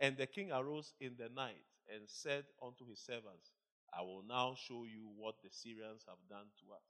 And 0.00 0.16
the 0.16 0.26
king 0.26 0.50
arose 0.50 0.92
in 1.00 1.12
the 1.16 1.28
night 1.34 1.62
and 1.92 2.02
said 2.06 2.44
unto 2.62 2.88
his 2.88 2.98
servants, 2.98 3.52
I 3.96 4.02
will 4.02 4.24
now 4.28 4.56
show 4.56 4.84
you 4.84 5.08
what 5.16 5.36
the 5.42 5.50
Syrians 5.50 6.04
have 6.08 6.18
done 6.28 6.46
to 6.60 6.74
us. 6.74 6.82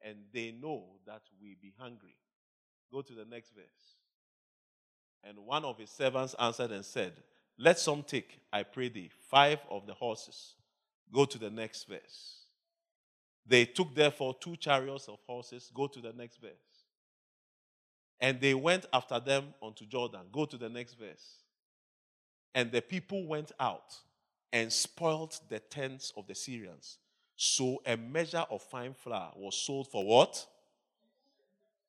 And 0.00 0.18
they 0.32 0.52
know 0.52 0.84
that 1.06 1.22
we 1.40 1.56
be 1.60 1.74
hungry. 1.76 2.16
Go 2.92 3.02
to 3.02 3.12
the 3.12 3.24
next 3.24 3.50
verse. 3.50 3.96
And 5.24 5.38
one 5.38 5.64
of 5.64 5.78
his 5.78 5.90
servants 5.90 6.36
answered 6.38 6.70
and 6.70 6.84
said, 6.84 7.12
Let 7.58 7.80
some 7.80 8.04
take, 8.04 8.38
I 8.52 8.62
pray 8.62 8.88
thee, 8.88 9.10
five 9.28 9.58
of 9.68 9.86
the 9.86 9.94
horses. 9.94 10.54
Go 11.12 11.24
to 11.24 11.38
the 11.38 11.50
next 11.50 11.88
verse. 11.88 12.44
They 13.44 13.64
took 13.64 13.94
therefore 13.94 14.36
two 14.40 14.56
chariots 14.56 15.08
of 15.08 15.18
horses. 15.26 15.70
Go 15.74 15.88
to 15.88 16.00
the 16.00 16.12
next 16.12 16.40
verse. 16.40 16.67
And 18.20 18.40
they 18.40 18.54
went 18.54 18.86
after 18.92 19.20
them 19.20 19.54
unto 19.62 19.86
Jordan. 19.86 20.22
Go 20.32 20.44
to 20.44 20.56
the 20.56 20.68
next 20.68 20.94
verse. 20.94 21.42
And 22.54 22.72
the 22.72 22.82
people 22.82 23.26
went 23.26 23.52
out 23.60 23.94
and 24.52 24.72
spoiled 24.72 25.38
the 25.48 25.60
tents 25.60 26.12
of 26.16 26.26
the 26.26 26.34
Syrians. 26.34 26.98
So 27.36 27.80
a 27.86 27.96
measure 27.96 28.44
of 28.50 28.62
fine 28.62 28.94
flour 28.94 29.30
was 29.36 29.56
sold 29.56 29.88
for 29.88 30.04
what? 30.04 30.44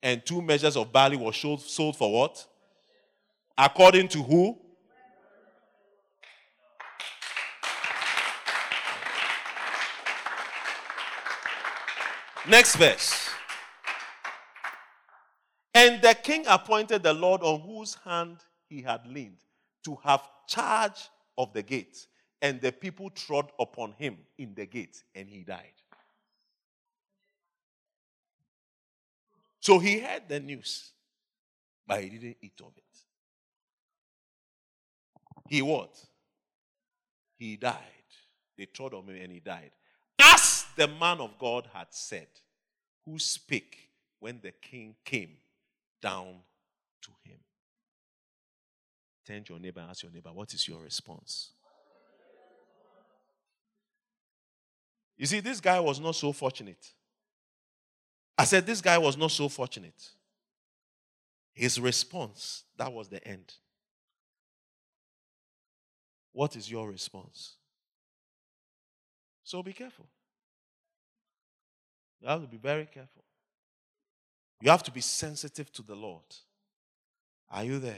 And 0.04 0.24
two 0.26 0.42
measures 0.42 0.78
of 0.78 0.92
barley 0.92 1.18
was 1.18 1.36
sold, 1.36 1.62
sold 1.62 1.98
for 1.98 2.12
what? 2.12 2.46
According 3.58 4.10
to 4.10 4.24
who? 4.24 4.58
Next 12.48 12.76
verse. 12.78 13.29
And 15.80 16.02
the 16.02 16.14
king 16.14 16.44
appointed 16.46 17.04
the 17.04 17.14
Lord 17.14 17.42
on 17.42 17.62
whose 17.62 17.96
hand 18.04 18.40
he 18.68 18.82
had 18.82 19.08
leaned 19.08 19.38
to 19.86 19.98
have 20.04 20.22
charge 20.46 21.08
of 21.38 21.54
the 21.54 21.64
gate. 21.64 22.06
And 22.42 22.60
the 22.60 22.74
people 22.74 23.10
trod 23.10 23.50
upon 23.58 23.94
him 23.94 24.18
in 24.38 24.54
the 24.56 24.66
gate, 24.66 25.02
and 25.16 25.30
he 25.30 25.44
died. 25.44 25.72
So 29.62 29.80
he 29.80 30.00
heard 30.00 30.24
the 30.28 30.42
news, 30.42 30.92
but 31.88 32.04
he 32.04 32.10
didn't 32.10 32.38
eat 32.42 32.60
of 32.60 32.74
it. 32.76 32.84
He 35.48 35.62
what? 35.62 35.98
He 37.38 37.56
died. 37.56 37.78
They 38.58 38.66
trod 38.66 38.94
on 38.94 39.08
him 39.08 39.16
and 39.16 39.32
he 39.32 39.40
died. 39.40 39.72
As 40.20 40.66
the 40.76 40.90
man 40.90 41.22
of 41.22 41.40
God 41.40 41.70
had 41.74 41.88
said, 41.92 42.28
who 43.06 43.18
spake 43.18 43.78
when 44.20 44.42
the 44.42 44.52
king 44.52 44.96
came 45.06 45.38
down 46.02 46.36
to 47.02 47.12
him. 47.24 47.38
Turn 49.26 49.44
to 49.44 49.54
your 49.54 49.60
neighbor 49.60 49.86
ask 49.88 50.04
your 50.04 50.12
neighbor, 50.12 50.32
what 50.34 50.54
is 50.54 50.68
your 50.68 50.82
response? 50.82 51.52
You 55.18 55.26
see, 55.26 55.42
this 55.42 55.60
guy 55.60 55.80
was 55.80 56.00
not 56.00 56.16
so 56.16 56.32
fortunate. 56.32 56.94
I 58.38 58.46
said, 58.46 58.66
this 58.66 58.80
guy 58.80 58.98
was 58.98 59.18
not 59.18 59.32
so 59.32 59.50
fortunate. 59.50 60.10
His 61.54 61.78
response, 61.80 62.64
that 62.78 62.92
was 62.92 63.10
the 63.10 63.26
end. 63.28 63.54
What 66.32 66.56
is 66.56 66.72
your 66.72 66.90
response? 66.90 67.56
So 69.44 69.62
be 69.62 69.74
careful. 69.74 70.08
You 72.22 72.30
have 72.30 72.42
to 72.42 72.48
be 72.48 72.58
very 72.58 72.86
careful. 72.86 73.24
You 74.62 74.72
have 74.72 74.84
to 74.84 74.92
be 74.92 75.02
sensitive 75.02 75.72
to 75.74 75.82
the 75.82 75.96
Lord. 75.96 76.24
Are 77.50 77.64
you 77.64 77.80
there? 77.80 77.96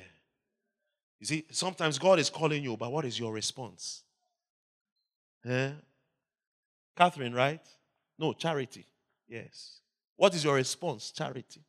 You 1.20 1.26
see, 1.26 1.46
sometimes 1.52 2.00
God 2.00 2.20
is 2.20 2.30
calling 2.30 2.64
you, 2.64 2.78
but 2.78 2.92
what 2.92 3.06
is 3.06 3.20
your 3.20 3.34
response? 3.34 4.04
Eh? 5.46 5.72
Catherine, 6.96 7.34
right? 7.34 7.66
No, 8.18 8.34
charity. 8.34 8.86
Yes. 9.28 9.80
What 10.16 10.36
is 10.36 10.44
your 10.44 10.56
response? 10.56 11.12
Charity. 11.12 11.62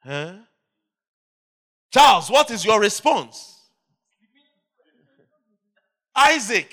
Huh? 0.00 0.34
Charles, 1.90 2.30
what 2.30 2.50
is 2.50 2.64
your 2.64 2.80
response? 2.80 3.54
Isaac, 6.14 6.72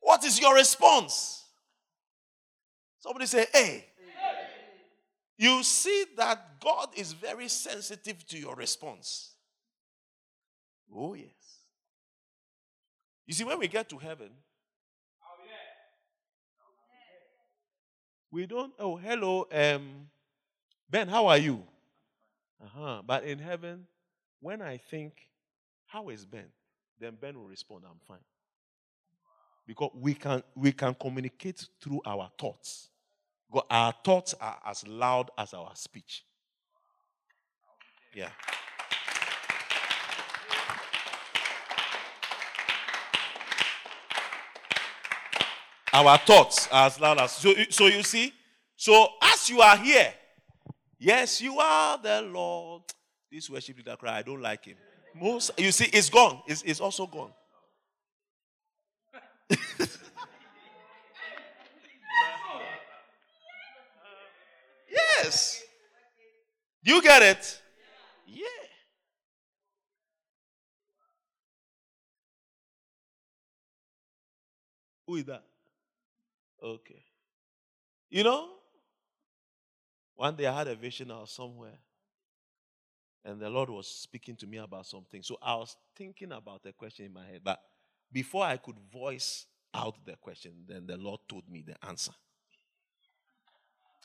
what 0.00 0.24
is 0.24 0.40
your 0.40 0.54
response? 0.54 1.44
Somebody 3.00 3.26
say, 3.26 3.46
hey. 3.52 3.86
You 5.42 5.64
see 5.64 6.04
that 6.18 6.60
God 6.60 6.90
is 6.94 7.14
very 7.14 7.48
sensitive 7.48 8.24
to 8.28 8.38
your 8.38 8.54
response. 8.54 9.32
Oh, 10.94 11.14
yes. 11.14 11.34
You 13.26 13.34
see, 13.34 13.42
when 13.42 13.58
we 13.58 13.66
get 13.66 13.88
to 13.88 13.98
heaven, 13.98 14.30
we 18.30 18.46
don't, 18.46 18.72
oh, 18.78 18.96
hello, 18.96 19.48
um, 19.50 20.06
Ben, 20.88 21.08
how 21.08 21.26
are 21.26 21.38
you? 21.38 21.64
Uh-huh. 22.62 23.02
But 23.04 23.24
in 23.24 23.40
heaven, 23.40 23.88
when 24.38 24.62
I 24.62 24.76
think, 24.76 25.28
how 25.86 26.10
is 26.10 26.24
Ben? 26.24 26.52
Then 27.00 27.16
Ben 27.20 27.36
will 27.36 27.48
respond, 27.48 27.82
I'm 27.84 27.98
fine. 28.06 28.24
Because 29.66 29.90
we 29.92 30.14
can 30.14 30.44
we 30.54 30.70
can 30.70 30.94
communicate 30.94 31.66
through 31.80 32.00
our 32.06 32.30
thoughts. 32.38 32.91
Because 33.52 33.66
our 33.70 33.94
thoughts 34.04 34.34
are 34.40 34.58
as 34.66 34.86
loud 34.86 35.30
as 35.36 35.52
our 35.52 35.70
speech. 35.74 36.24
Yeah. 38.14 38.30
Our 45.92 46.16
thoughts 46.18 46.68
are 46.72 46.86
as 46.86 46.98
loud 46.98 47.18
as 47.18 47.32
so. 47.32 47.52
So 47.68 47.86
you 47.86 48.02
see, 48.02 48.32
so 48.76 49.08
as 49.22 49.50
you 49.50 49.60
are 49.60 49.76
here, 49.76 50.14
yes, 50.98 51.42
you 51.42 51.58
are 51.58 51.98
the 51.98 52.22
Lord. 52.22 52.82
This 53.30 53.50
worship 53.50 53.76
leader 53.76 53.96
cry, 53.96 54.18
I 54.18 54.22
don't 54.22 54.40
like 54.40 54.64
him. 54.64 54.76
Most 55.14 55.50
you 55.58 55.72
see, 55.72 55.86
it's 55.92 56.08
gone. 56.08 56.40
It's, 56.46 56.62
it's 56.62 56.80
also 56.80 57.06
gone. 57.06 57.32
Yes. 65.32 65.62
Do 66.84 66.94
you 66.94 67.02
get 67.02 67.22
it? 67.22 67.60
Yeah. 68.26 68.44
Who 75.06 75.16
is 75.16 75.24
that? 75.24 75.44
Okay. 76.62 77.02
You 78.10 78.24
know, 78.24 78.48
one 80.16 80.36
day 80.36 80.46
I 80.46 80.58
had 80.58 80.68
a 80.68 80.74
vision 80.74 81.10
I 81.10 81.20
was 81.20 81.32
somewhere. 81.32 81.78
And 83.24 83.40
the 83.40 83.48
Lord 83.48 83.70
was 83.70 83.86
speaking 83.86 84.34
to 84.36 84.46
me 84.48 84.58
about 84.58 84.86
something. 84.86 85.22
So 85.22 85.38
I 85.40 85.54
was 85.54 85.76
thinking 85.94 86.32
about 86.32 86.64
the 86.64 86.72
question 86.72 87.06
in 87.06 87.12
my 87.12 87.24
head. 87.24 87.40
But 87.44 87.60
before 88.12 88.44
I 88.44 88.56
could 88.56 88.74
voice 88.92 89.46
out 89.72 90.04
the 90.04 90.16
question, 90.16 90.52
then 90.66 90.86
the 90.86 90.96
Lord 90.96 91.20
told 91.28 91.48
me 91.48 91.62
the 91.64 91.76
answer. 91.86 92.10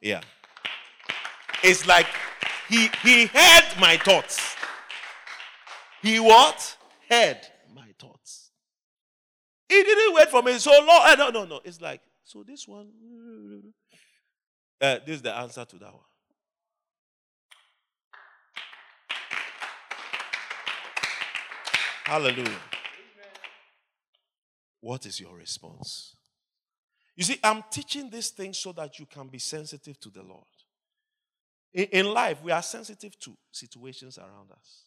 Yeah. 0.02 0.22
It's 1.64 1.88
like 1.88 2.08
he 2.70 2.90
he 3.04 3.26
heard 3.26 3.64
my 3.80 3.98
thoughts. 3.98 4.56
He 6.02 6.20
what? 6.20 6.78
Heard 7.10 7.40
my 7.74 7.90
thoughts. 8.00 8.52
He 9.68 9.84
didn't 9.84 10.16
wait 10.16 10.30
for 10.30 10.42
me 10.42 10.58
so 10.60 10.72
long. 10.72 11.04
Eh, 11.08 11.16
no, 11.16 11.30
no, 11.30 11.46
no. 11.46 11.62
It's 11.66 11.82
like, 11.82 12.02
so 12.24 12.44
this 12.44 12.68
one, 12.68 12.90
uh, 14.82 15.00
this 15.06 15.18
is 15.18 15.22
the 15.22 15.36
answer 15.36 15.66
to 15.66 15.76
that 15.78 15.94
one. 15.94 16.04
Hallelujah. 22.06 22.62
What 24.80 25.06
is 25.06 25.20
your 25.20 25.36
response? 25.36 26.16
You 27.18 27.24
see, 27.26 27.40
I'm 27.44 27.64
teaching 27.70 28.10
these 28.10 28.30
things 28.30 28.60
so 28.60 28.72
that 28.74 29.00
you 29.00 29.06
can 29.06 29.28
be 29.28 29.40
sensitive 29.40 30.00
to 30.00 30.10
the 30.10 30.22
Lord. 30.22 30.46
In, 31.74 31.86
in 31.86 32.14
life, 32.14 32.42
we 32.44 32.52
are 32.52 32.62
sensitive 32.62 33.18
to 33.20 33.36
situations 33.52 34.18
around 34.18 34.52
us. 34.52 34.84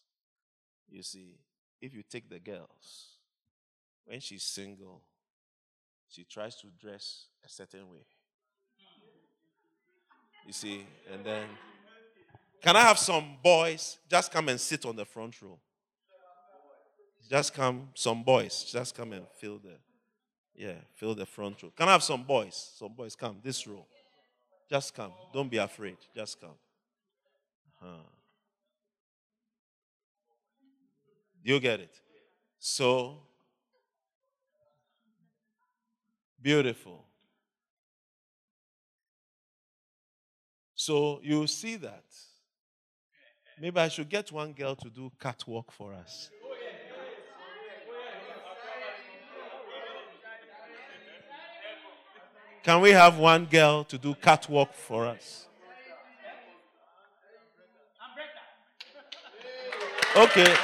You 0.89 1.03
see, 1.03 1.39
if 1.81 1.95
you 1.95 2.03
take 2.03 2.29
the 2.29 2.39
girls, 2.39 3.17
when 4.05 4.21
she's 4.21 4.43
single, 4.43 5.03
she 6.09 6.25
tries 6.25 6.57
to 6.57 6.67
dress 6.81 7.27
a 7.45 7.49
certain 7.49 7.89
way. 7.89 8.05
You 10.47 10.53
see, 10.53 10.85
and 11.13 11.25
then, 11.25 11.47
can 12.61 12.75
I 12.75 12.83
have 12.83 12.99
some 12.99 13.37
boys 13.43 13.99
just 14.09 14.33
come 14.33 14.49
and 14.49 14.61
sit 14.61 14.85
on 14.85 14.97
the 14.97 15.05
front 15.05 15.41
row? 15.41 15.59
Just 17.29 17.55
come, 17.55 17.89
some 17.95 18.25
boys, 18.25 18.65
just 18.73 18.97
come 18.97 19.13
and 19.13 19.25
fill 19.39 19.59
the, 19.59 19.77
yeah, 20.57 20.73
fill 20.97 21.15
the 21.15 21.27
front 21.27 21.63
row. 21.63 21.71
Can 21.77 21.89
I 21.89 21.93
have 21.93 22.03
some 22.03 22.25
boys? 22.25 22.73
Some 22.77 22.93
boys 22.93 23.15
come, 23.15 23.37
this 23.43 23.67
row. 23.67 23.87
Just 24.69 24.95
come. 24.95 25.13
Don't 25.33 25.51
be 25.51 25.59
afraid. 25.59 25.97
Just 26.15 26.41
come. 26.41 26.55
Uh-huh. 27.83 27.97
Do 31.45 31.53
you 31.55 31.61
get 31.61 31.81
it? 31.81 31.99
So, 32.59 33.19
beautiful. 36.41 37.07
So, 40.75 41.21
you 41.23 41.47
see 41.47 41.77
that. 41.77 42.05
Maybe 43.61 43.79
I 43.79 43.89
should 43.89 44.09
get 44.09 44.33
one 44.33 44.53
girl 44.53 44.75
to 44.77 44.89
do 44.89 45.11
catwalk 45.21 45.71
for 45.73 45.93
us. 45.93 46.31
Can 52.63 52.81
we 52.83 52.91
have 52.91 53.19
one 53.19 53.47
girl 53.47 53.85
to 53.85 53.99
do 53.99 54.15
catwalk 54.15 54.75
for 54.75 55.07
us? 55.07 55.47
Okay. 60.17 60.57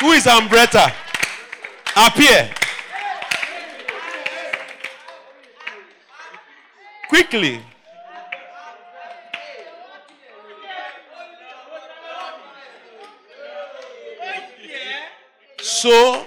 Who 0.00 0.12
is 0.12 0.26
Ambretta? 0.26 0.90
Appear. 1.94 2.50
Quickly. 7.08 7.60
So, 15.60 16.26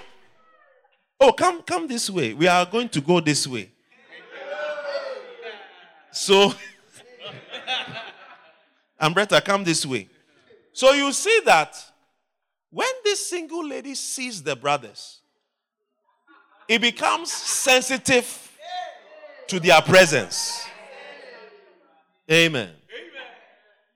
oh, 1.20 1.32
come, 1.32 1.62
come 1.62 1.88
this 1.88 2.08
way. 2.08 2.32
We 2.32 2.46
are 2.46 2.64
going 2.64 2.88
to 2.90 3.00
go 3.00 3.18
this 3.18 3.46
way. 3.46 3.70
So, 6.12 6.54
Ambretta, 9.00 9.44
come 9.44 9.64
this 9.64 9.84
way. 9.84 10.08
So 10.74 10.92
you 10.92 11.12
see 11.12 11.40
that 11.44 11.76
when 12.70 12.90
this 13.04 13.28
single 13.28 13.64
lady 13.64 13.94
sees 13.94 14.42
the 14.42 14.56
brothers, 14.56 15.20
it 16.68 16.80
becomes 16.80 17.30
sensitive 17.30 18.50
to 19.46 19.60
their 19.60 19.80
presence. 19.80 20.66
Amen. 22.30 22.70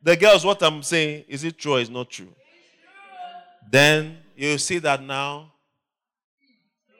The 0.01 0.16
girls, 0.16 0.45
what 0.45 0.62
I'm 0.62 0.83
saying, 0.85 1.24
is 1.26 1.43
it 1.43 1.59
true 1.59 1.74
or 1.74 1.81
is 1.81 1.91
not 1.91 2.09
true? 2.09 2.33
Then 3.68 4.18
you 4.37 4.57
see 4.59 4.79
that 4.79 5.03
now. 5.03 5.53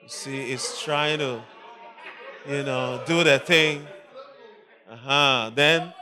You 0.03 0.09
see, 0.09 0.51
it's 0.51 0.83
trying 0.83 1.19
to, 1.19 1.41
you 2.49 2.63
know, 2.63 3.01
do 3.07 3.23
the 3.23 3.39
thing. 3.39 3.87
Uh-huh. 4.91 5.51
Then 5.55 5.93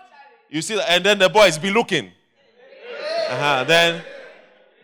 you 0.50 0.64
see 0.64 0.76
that, 0.76 0.90
and 0.90 1.06
then 1.06 1.20
the 1.20 1.30
boys 1.30 1.60
be 1.60 1.70
looking. 1.70 2.12
Uh-huh. 3.30 3.64
Then 3.66 4.04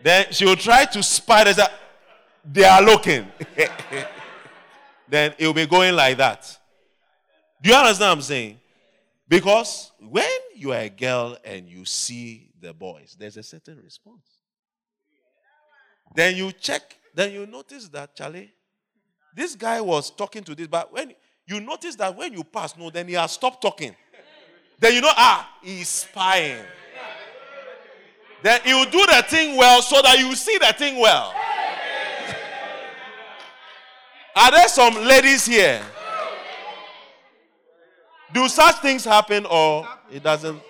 then 0.02 0.26
she 0.32 0.44
will 0.44 0.56
try 0.56 0.84
to 0.84 1.02
spy 1.02 1.44
that 1.44 1.72
they 2.44 2.64
are 2.64 2.82
looking. 2.82 3.26
then 5.08 5.34
it 5.38 5.46
will 5.46 5.54
be 5.54 5.66
going 5.66 5.94
like 5.94 6.18
that. 6.18 6.58
Do 7.62 7.70
you 7.70 7.74
understand 7.76 8.10
what 8.10 8.16
I'm 8.16 8.22
saying? 8.22 8.60
Because 9.26 9.90
when 9.98 10.28
you 10.54 10.72
are 10.72 10.80
a 10.80 10.90
girl 10.90 11.38
and 11.42 11.66
you 11.66 11.86
see 11.86 12.50
the 12.60 12.74
boys, 12.74 13.16
there's 13.18 13.38
a 13.38 13.42
certain 13.42 13.80
response. 13.82 14.28
Then 16.14 16.36
you 16.36 16.52
check, 16.52 16.82
then 17.14 17.32
you 17.32 17.46
notice 17.46 17.88
that, 17.88 18.14
Charlie, 18.14 18.52
this 19.34 19.56
guy 19.56 19.80
was 19.80 20.10
talking 20.10 20.44
to 20.44 20.54
this, 20.54 20.66
but 20.66 20.92
when 20.92 21.14
you 21.46 21.60
notice 21.60 21.96
that 21.96 22.14
when 22.14 22.34
you 22.34 22.44
pass, 22.44 22.76
no, 22.76 22.90
then 22.90 23.08
he 23.08 23.14
has 23.14 23.32
stopped 23.32 23.62
talking. 23.62 23.96
Then 24.78 24.94
you 24.94 25.00
know, 25.00 25.12
ah, 25.12 25.50
he's 25.62 25.88
spying. 25.88 26.62
Then 28.44 28.60
he 28.62 28.74
will 28.74 28.84
do 28.84 29.06
the 29.06 29.24
thing 29.26 29.56
well 29.56 29.80
so 29.80 30.02
that 30.02 30.18
you 30.18 30.36
see 30.36 30.58
the 30.58 30.70
thing 30.76 31.00
well. 31.00 31.34
Are 34.36 34.50
there 34.50 34.68
some 34.68 34.96
ladies 34.96 35.46
here? 35.46 35.80
Do 38.34 38.46
such 38.48 38.82
things 38.82 39.02
happen 39.02 39.46
or 39.46 39.88
it 40.12 40.22
doesn't? 40.22 40.60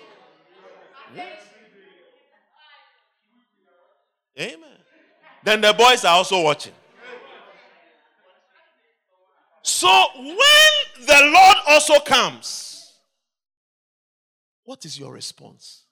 Amen. 4.39 4.59
Then 5.43 5.59
the 5.59 5.73
boys 5.73 6.05
are 6.05 6.15
also 6.15 6.41
watching. 6.43 6.73
So 9.63 9.89
when 10.15 11.05
the 11.05 11.29
Lord 11.33 11.57
also 11.67 11.99
comes, 11.99 12.93
what 14.63 14.85
is 14.85 14.97
your 14.97 15.11
response? 15.11 15.84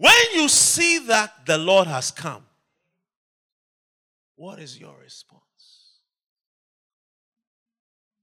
When 0.00 0.32
you 0.32 0.48
see 0.48 0.98
that 1.08 1.44
the 1.44 1.58
Lord 1.58 1.86
has 1.86 2.10
come, 2.10 2.46
what 4.34 4.58
is 4.58 4.80
your 4.80 4.96
response? 4.98 5.42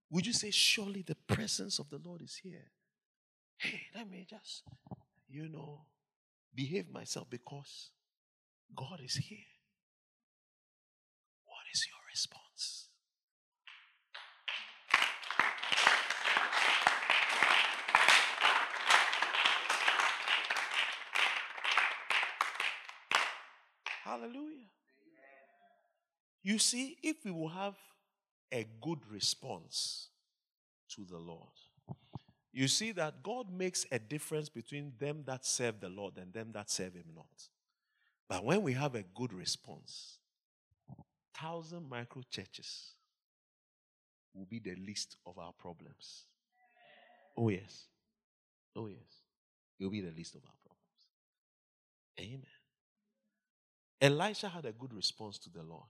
Would 0.10 0.26
you 0.26 0.34
say, 0.34 0.50
Surely 0.50 1.04
the 1.04 1.14
presence 1.28 1.78
of 1.78 1.88
the 1.92 2.00
Lord 2.04 2.24
is 2.24 2.36
here? 2.42 2.72
Hey, 3.60 3.82
let 3.94 4.10
me 4.10 4.26
just, 4.28 4.64
you 5.30 5.50
know, 5.50 5.82
behave 6.56 6.90
myself 6.90 7.30
because 7.30 7.92
God 8.76 9.00
is 9.06 9.14
here. 9.14 9.38
What 11.46 11.62
is 11.72 11.86
your 11.88 12.00
response? 12.10 12.87
Hallelujah. 24.08 24.70
You 26.42 26.60
see, 26.60 26.98
if 27.04 27.26
we 27.26 27.32
will 27.32 27.50
have 27.50 27.76
a 28.54 28.66
good 28.82 29.00
response 29.12 30.08
to 30.96 31.04
the 31.04 31.18
Lord, 31.18 31.52
you 32.54 32.70
see 32.70 32.94
that 32.94 33.22
God 33.22 33.52
makes 33.52 33.86
a 33.92 34.00
difference 34.00 34.48
between 34.48 34.94
them 34.98 35.24
that 35.26 35.46
serve 35.46 35.82
the 35.82 35.90
Lord 35.90 36.14
and 36.18 36.32
them 36.32 36.52
that 36.54 36.72
serve 36.72 36.94
Him 36.94 37.08
not. 37.14 37.26
But 38.30 38.46
when 38.46 38.62
we 38.62 38.72
have 38.74 38.96
a 38.96 39.04
good 39.14 39.34
response, 39.34 40.20
thousand 41.36 41.90
micro 41.90 42.24
churches 42.30 42.92
will 44.34 44.46
be 44.46 44.60
the 44.60 44.76
least 44.76 45.18
of 45.26 45.38
our 45.38 45.52
problems. 45.52 46.24
Oh, 47.36 47.50
yes. 47.50 47.88
Oh, 48.74 48.88
yes. 48.88 49.22
It 49.78 49.84
will 49.84 49.92
be 49.92 50.02
the 50.02 50.16
least 50.16 50.36
of 50.36 50.42
our 50.46 50.56
problems. 50.64 50.78
Amen. 52.22 52.57
Elisha 54.00 54.50
had 54.50 54.66
a 54.66 54.72
good 54.72 54.94
response 54.94 55.38
to 55.40 55.50
the 55.50 55.64
Lord. 55.64 55.82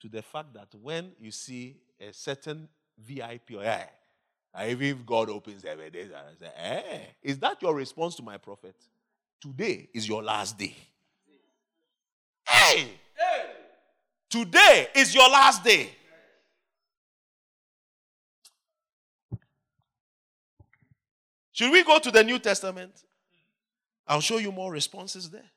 To 0.00 0.08
the 0.08 0.22
fact 0.22 0.54
that 0.54 0.68
when 0.80 1.12
you 1.18 1.30
see 1.30 1.76
a 2.00 2.12
certain 2.12 2.68
VIP, 2.98 3.52
or 3.52 4.64
even 4.66 4.86
if 4.86 5.06
God 5.06 5.30
opens 5.30 5.62
heaven, 5.62 5.90
I 5.94 6.38
say, 6.38 6.50
hey, 6.56 7.06
is 7.22 7.38
that 7.38 7.60
your 7.62 7.74
response 7.74 8.16
to 8.16 8.22
my 8.22 8.36
prophet? 8.36 8.74
Today 9.40 9.88
is 9.94 10.08
your 10.08 10.22
last 10.22 10.58
day. 10.58 10.74
Hey! 12.46 12.88
hey. 13.16 13.46
Today 14.28 14.88
is 14.94 15.14
your 15.14 15.28
last 15.28 15.64
day. 15.64 15.90
Should 21.52 21.72
we 21.72 21.84
go 21.84 21.98
to 21.98 22.10
the 22.10 22.24
New 22.24 22.38
Testament? 22.38 22.92
I'll 24.06 24.20
show 24.20 24.38
you 24.38 24.50
more 24.50 24.72
responses 24.72 25.28
there. 25.30 25.50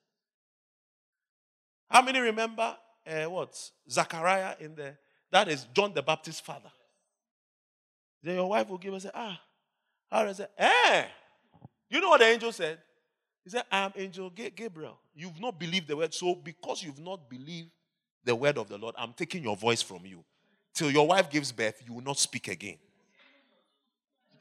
How 1.94 2.02
many 2.02 2.20
remember 2.20 2.76
uh, 3.06 3.26
what? 3.26 3.70
Zachariah 3.88 4.56
in 4.60 4.74
there? 4.74 4.98
That 5.32 5.48
is 5.48 5.68
John 5.76 5.94
the 5.94 6.02
Baptist's 6.02 6.42
father. 6.42 6.72
Then 8.24 8.36
your 8.36 8.50
wife 8.50 8.68
will 8.68 8.80
give 8.80 8.96
us, 8.96 9.06
ah, 9.14 9.40
how 10.12 10.26
does 10.26 10.40
it? 10.40 10.50
Eh? 10.58 11.06
You 11.92 12.02
know 12.02 12.10
what 12.10 12.22
the 12.22 12.26
angel 12.26 12.52
said? 12.52 12.80
He 13.44 13.52
said, 13.52 13.66
I 13.72 13.86
am 13.86 13.92
angel 13.96 14.32
Gabriel. 14.32 14.98
You've 15.14 15.40
not 15.40 15.60
believed 15.60 15.88
the 15.88 15.96
word. 15.96 16.16
So 16.16 16.34
because 16.34 16.82
you've 16.82 17.00
not 17.00 17.30
believed 17.30 17.70
the 18.24 18.34
word 18.34 18.58
of 18.58 18.70
the 18.70 18.78
Lord, 18.80 18.96
I'm 18.98 19.14
taking 19.14 19.44
your 19.44 19.56
voice 19.56 19.84
from 19.84 20.04
you. 20.04 20.24
Till 20.74 20.90
your 20.90 21.06
wife 21.06 21.30
gives 21.30 21.52
birth, 21.52 21.80
you 21.86 21.94
will 21.94 22.02
not 22.02 22.18
speak 22.18 22.48
again. 22.48 22.78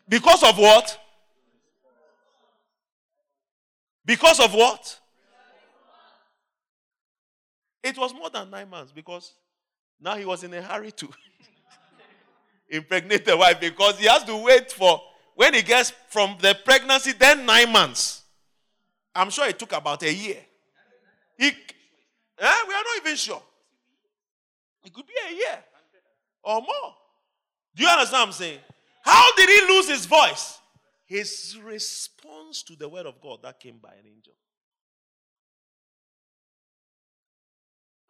Because 0.09 0.42
of 0.42 0.57
what? 0.57 0.98
Because 4.07 4.40
of 4.40 4.55
what? 4.55 5.00
It 7.83 7.99
was 7.99 8.14
more 8.14 8.30
than 8.30 8.51
nine 8.51 8.70
months 8.70 8.93
because 8.93 9.33
now 10.01 10.16
he 10.16 10.24
was 10.24 10.45
in 10.45 10.55
a 10.55 10.62
hurry 10.62 10.93
to 10.93 11.09
impregnate 12.68 13.24
the 13.24 13.37
wife 13.37 13.61
because 13.61 13.99
he 13.99 14.07
has 14.07 14.24
to 14.24 14.37
wait 14.37 14.70
for 14.70 15.01
when 15.35 15.55
he 15.55 15.62
gets 15.62 15.93
from 16.09 16.37
the 16.41 16.57
pregnancy, 16.64 17.12
then 17.12 17.47
nine 17.47 17.72
months. 17.72 18.22
I'm 19.14 19.30
sure 19.30 19.47
it 19.47 19.59
took 19.59 19.72
about 19.72 20.03
a 20.03 20.12
year. 20.12 20.39
He, 21.39 21.47
eh, 21.47 21.51
we 22.68 22.74
are 22.74 22.83
not 22.85 22.97
even 23.05 23.16
sure. 23.16 23.43
It 24.85 24.93
could 24.93 25.07
be 25.07 25.14
a 25.28 25.35
year 25.35 25.59
or 26.43 26.61
more. 26.61 26.95
Do 27.74 27.83
you 27.83 27.89
understand 27.89 28.20
what 28.20 28.26
I'm 28.26 28.33
saying? 28.33 28.59
How 29.03 29.35
did 29.37 29.49
he 29.49 29.74
lose 29.74 29.89
his 29.89 30.07
voice? 30.07 30.59
His 31.07 31.59
response 31.62 32.62
to 32.64 32.76
the 32.76 32.89
word 32.89 33.07
of 33.07 33.20
God 33.20 33.41
that 33.43 33.61
came 33.61 33.78
by 33.83 33.91
an 33.91 34.07
angel. 34.07 34.35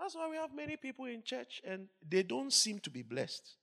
That's 0.02 0.16
why 0.16 0.28
we 0.28 0.34
have 0.34 0.52
many 0.52 0.76
people 0.76 1.04
in 1.04 1.22
church 1.22 1.62
and 1.64 1.86
they 2.08 2.24
don't 2.24 2.52
seem 2.52 2.80
to 2.80 2.90
be 2.90 3.02
blessed. 3.02 3.54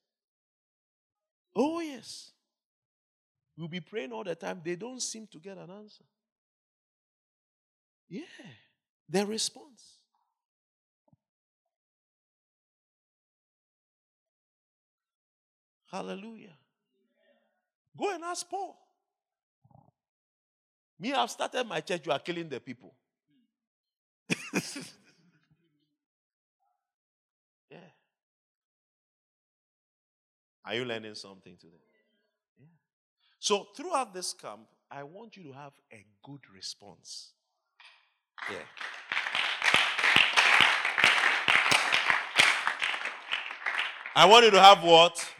Oh, 1.53 1.81
yes. 1.81 2.31
We'll 3.57 3.67
be 3.67 3.81
praying 3.81 4.13
all 4.13 4.23
the 4.23 4.35
time. 4.35 4.61
They 4.63 4.77
don't 4.77 5.01
seem 5.01 5.27
to 5.33 5.37
get 5.37 5.57
an 5.57 5.69
answer. 5.69 6.05
Yeah, 8.07 8.21
their 9.09 9.25
response. 9.25 9.97
Hallelujah. 15.91 16.55
Go 17.97 18.15
and 18.15 18.23
ask 18.23 18.49
Paul. 18.49 18.79
Me, 20.97 21.11
I've 21.11 21.31
started 21.31 21.67
my 21.67 21.81
church, 21.81 22.05
you 22.05 22.13
are 22.13 22.19
killing 22.19 22.47
the 22.47 22.61
people. 22.61 22.93
Are 30.69 30.75
you 30.75 30.85
learning 30.85 31.15
something 31.15 31.57
today? 31.59 31.81
Yeah. 32.59 32.67
So, 33.39 33.69
throughout 33.75 34.13
this 34.13 34.33
camp, 34.33 34.67
I 34.91 35.01
want 35.01 35.35
you 35.35 35.41
to 35.45 35.51
have 35.53 35.71
a 35.91 36.05
good 36.23 36.41
response. 36.53 37.31
Yeah. 38.51 38.57
I 44.15 44.25
want 44.25 44.45
you 44.45 44.51
to 44.51 44.61
have 44.61 44.83
what? 44.83 45.33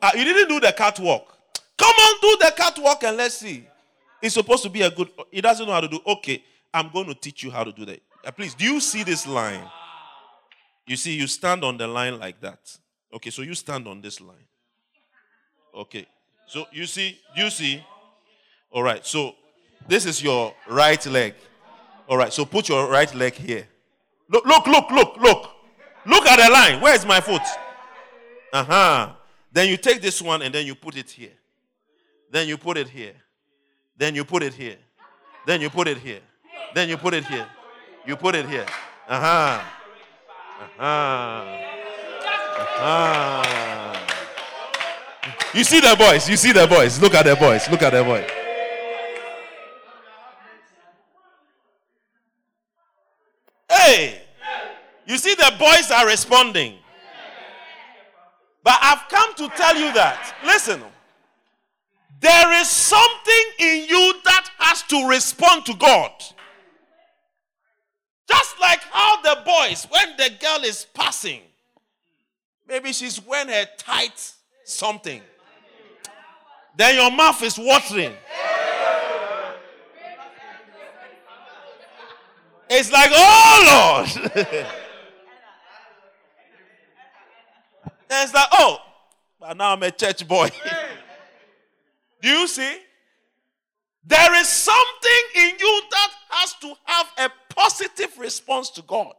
Uh, 0.00 0.10
you 0.14 0.24
didn't 0.24 0.48
do 0.48 0.58
the 0.58 0.72
catwalk. 0.72 1.36
Come 1.76 1.94
on, 1.94 2.20
do 2.22 2.46
the 2.46 2.54
catwalk 2.56 3.04
and 3.04 3.14
let's 3.18 3.34
see. 3.34 3.68
It's 4.22 4.32
supposed 4.32 4.62
to 4.62 4.70
be 4.70 4.80
a 4.80 4.90
good. 4.90 5.10
He 5.30 5.42
doesn't 5.42 5.66
know 5.66 5.74
how 5.74 5.82
to 5.82 5.88
do. 5.88 6.00
Okay, 6.06 6.42
I'm 6.72 6.88
going 6.88 7.08
to 7.08 7.14
teach 7.14 7.42
you 7.42 7.50
how 7.50 7.62
to 7.62 7.72
do 7.72 7.84
that. 7.84 8.00
Uh, 8.24 8.30
please, 8.30 8.54
do 8.54 8.64
you 8.64 8.80
see 8.80 9.02
this 9.02 9.26
line? 9.26 9.68
You 10.86 10.96
see, 10.96 11.14
you 11.14 11.26
stand 11.26 11.62
on 11.62 11.76
the 11.76 11.86
line 11.86 12.18
like 12.18 12.40
that. 12.40 12.78
Okay, 13.12 13.30
so 13.30 13.42
you 13.42 13.54
stand 13.54 13.86
on 13.88 14.00
this 14.00 14.20
line. 14.20 14.36
Okay, 15.74 16.06
so 16.46 16.66
you 16.72 16.86
see, 16.86 17.18
you 17.36 17.50
see. 17.50 17.84
All 18.70 18.82
right, 18.82 19.04
so 19.04 19.34
this 19.86 20.04
is 20.04 20.22
your 20.22 20.54
right 20.68 21.04
leg. 21.06 21.34
All 22.08 22.16
right, 22.16 22.32
so 22.32 22.44
put 22.44 22.68
your 22.68 22.90
right 22.90 23.12
leg 23.14 23.34
here. 23.34 23.66
Look, 24.28 24.44
look, 24.44 24.66
look, 24.66 24.90
look, 24.90 25.16
look. 25.16 25.50
Look 26.06 26.26
at 26.26 26.36
the 26.44 26.52
line. 26.52 26.80
Where 26.80 26.94
is 26.94 27.04
my 27.04 27.20
foot? 27.20 27.42
Uh 28.52 28.64
huh. 28.64 29.12
Then 29.52 29.68
you 29.68 29.76
take 29.76 30.00
this 30.00 30.20
one 30.22 30.42
and 30.42 30.54
then 30.54 30.66
you 30.66 30.74
put 30.74 30.96
it 30.96 31.10
here. 31.10 31.32
Then 32.30 32.48
you 32.48 32.56
put 32.56 32.76
it 32.76 32.88
here. 32.88 33.14
Then 33.96 34.14
you 34.14 34.24
put 34.24 34.42
it 34.42 34.54
here. 34.54 34.76
Then 35.46 35.60
you 35.60 35.70
put 35.70 35.88
it 35.88 35.98
here. 35.98 36.20
Then 36.74 36.88
you 36.88 36.96
put 36.96 37.14
it 37.14 37.24
here. 37.24 37.46
You 38.06 38.16
put 38.16 38.34
it 38.34 38.48
here. 38.48 38.66
Uh 39.08 39.20
huh. 39.20 39.64
Uh 40.60 40.68
huh. 40.78 41.77
Huh. 42.80 43.94
You 45.52 45.64
see 45.64 45.80
the 45.80 45.96
boys. 45.98 46.28
You 46.28 46.36
see 46.36 46.52
the 46.52 46.66
boys. 46.66 47.00
Look 47.00 47.14
at 47.14 47.24
the 47.24 47.34
boys. 47.34 47.68
Look 47.68 47.82
at 47.82 47.92
the 47.92 48.04
boys. 48.04 48.24
Hey! 53.68 54.22
You 55.06 55.16
see, 55.18 55.34
the 55.34 55.52
boys 55.58 55.90
are 55.90 56.06
responding. 56.06 56.74
But 58.62 58.78
I've 58.80 59.08
come 59.08 59.34
to 59.36 59.48
tell 59.56 59.74
you 59.74 59.92
that. 59.94 60.36
Listen, 60.44 60.82
there 62.20 62.60
is 62.60 62.68
something 62.68 63.44
in 63.58 63.86
you 63.88 64.14
that 64.24 64.50
has 64.58 64.82
to 64.84 65.08
respond 65.08 65.64
to 65.66 65.74
God. 65.74 66.12
Just 68.28 68.60
like 68.60 68.80
how 68.90 69.22
the 69.22 69.42
boys, 69.44 69.86
when 69.90 70.16
the 70.16 70.30
girl 70.38 70.62
is 70.64 70.86
passing, 70.92 71.40
maybe 72.68 72.92
she's 72.92 73.24
wearing 73.24 73.48
a 73.50 73.66
tight 73.76 74.32
something, 74.64 75.22
then 76.76 76.94
your 76.94 77.10
mouth 77.10 77.42
is 77.42 77.58
watering. 77.58 78.12
It's 82.70 82.92
like, 82.92 83.10
oh 83.14 84.04
Lord. 84.14 84.34
and 84.46 84.66
it's 88.10 88.34
like, 88.34 88.48
oh, 88.52 88.78
but 89.40 89.56
now 89.56 89.72
I'm 89.72 89.82
a 89.82 89.90
church 89.90 90.28
boy. 90.28 90.50
Do 92.20 92.28
you 92.28 92.46
see? 92.46 92.78
There 94.04 94.34
is 94.36 94.48
something 94.48 95.22
in 95.36 95.50
you 95.58 95.82
that 95.90 96.10
has 96.30 96.54
to 96.60 96.74
have 96.84 97.06
a 97.18 97.54
positive 97.54 98.18
response 98.18 98.70
to 98.70 98.82
God. 98.82 99.14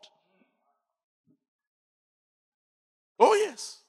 Oh, 3.20 3.34
yes. 3.34 3.82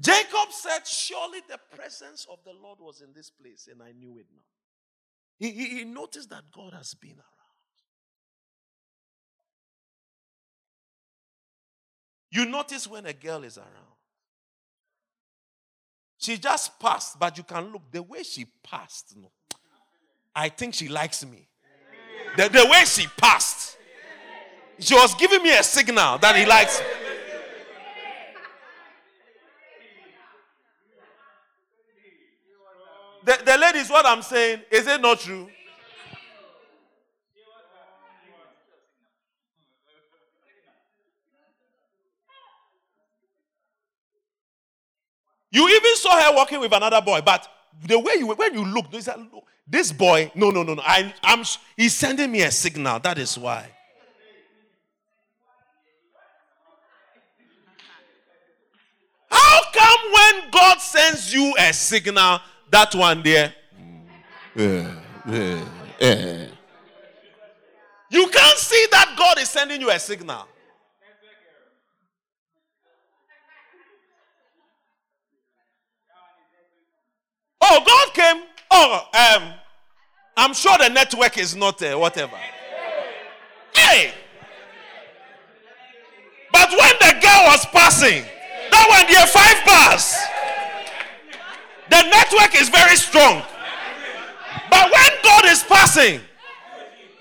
Jacob 0.00 0.50
said, 0.50 0.86
Surely 0.86 1.40
the 1.48 1.58
presence 1.74 2.26
of 2.30 2.38
the 2.44 2.52
Lord 2.52 2.78
was 2.80 3.00
in 3.00 3.12
this 3.12 3.30
place, 3.30 3.68
and 3.70 3.82
I 3.82 3.92
knew 3.92 4.16
it 4.18 4.26
not. 4.34 4.44
He, 5.38 5.50
he, 5.50 5.78
he 5.78 5.84
noticed 5.84 6.30
that 6.30 6.44
God 6.54 6.72
has 6.74 6.94
been 6.94 7.12
around. 7.12 7.24
You 12.30 12.44
notice 12.44 12.86
when 12.86 13.06
a 13.06 13.12
girl 13.12 13.42
is 13.44 13.56
around. 13.56 13.68
She 16.18 16.36
just 16.36 16.78
passed, 16.78 17.18
but 17.18 17.38
you 17.38 17.44
can 17.44 17.72
look 17.72 17.90
the 17.90 18.02
way 18.02 18.22
she 18.22 18.46
passed. 18.62 19.16
No, 19.16 19.30
I 20.34 20.48
think 20.48 20.74
she 20.74 20.88
likes 20.88 21.24
me. 21.24 21.48
The, 22.36 22.48
the 22.48 22.66
way 22.70 22.84
she 22.84 23.06
passed, 23.16 23.77
she 24.78 24.94
was 24.94 25.14
giving 25.14 25.42
me 25.42 25.56
a 25.56 25.62
signal 25.62 26.18
that 26.18 26.36
he 26.36 26.46
likes. 26.46 26.82
The, 33.24 33.38
the 33.44 33.58
ladies, 33.58 33.90
what 33.90 34.06
I'm 34.06 34.22
saying, 34.22 34.62
is 34.70 34.86
it 34.86 35.00
not 35.00 35.20
true? 35.20 35.48
You 45.50 45.68
even 45.68 45.96
saw 45.96 46.20
her 46.20 46.36
walking 46.36 46.60
with 46.60 46.72
another 46.72 47.00
boy, 47.00 47.20
but 47.24 47.48
the 47.86 47.98
way 47.98 48.14
you 48.18 48.26
when 48.28 48.54
you 48.54 48.64
look, 48.64 48.86
this 49.66 49.92
boy, 49.92 50.30
no, 50.34 50.50
no, 50.50 50.62
no, 50.62 50.74
no. 50.74 50.82
I, 50.84 51.12
I'm 51.22 51.44
he's 51.76 51.94
sending 51.94 52.30
me 52.30 52.42
a 52.42 52.50
signal. 52.50 52.98
That 53.00 53.18
is 53.18 53.36
why. 53.38 53.70
How 59.30 59.60
come 59.72 59.87
when 60.12 60.50
God 60.50 60.80
sends 60.80 61.32
you 61.32 61.54
a 61.58 61.72
signal, 61.72 62.40
that 62.70 62.94
one 62.94 63.22
there? 63.22 63.54
You 68.10 68.26
can't 68.28 68.58
see 68.58 68.86
that 68.90 69.14
God 69.18 69.38
is 69.38 69.48
sending 69.48 69.80
you 69.80 69.90
a 69.90 69.98
signal. 69.98 70.46
Oh, 77.60 77.82
God 77.86 78.14
came. 78.14 78.42
Oh, 78.70 79.08
um, 79.12 79.52
I'm 80.36 80.54
sure 80.54 80.78
the 80.78 80.88
network 80.88 81.36
is 81.38 81.54
not 81.54 81.82
uh, 81.82 81.96
whatever. 81.96 82.36
Hey! 83.74 84.12
But 86.52 86.70
when 86.70 86.92
the 87.00 87.20
girl 87.20 87.44
was 87.46 87.66
passing, 87.66 88.24
that 88.78 88.86
one 88.94 89.06
there 89.10 89.26
five 89.26 89.58
bars. 89.66 90.14
The 91.90 92.02
network 92.06 92.54
is 92.60 92.68
very 92.68 92.96
strong. 92.96 93.42
But 94.70 94.92
when 94.92 95.10
God 95.22 95.44
is 95.46 95.62
passing, 95.64 96.20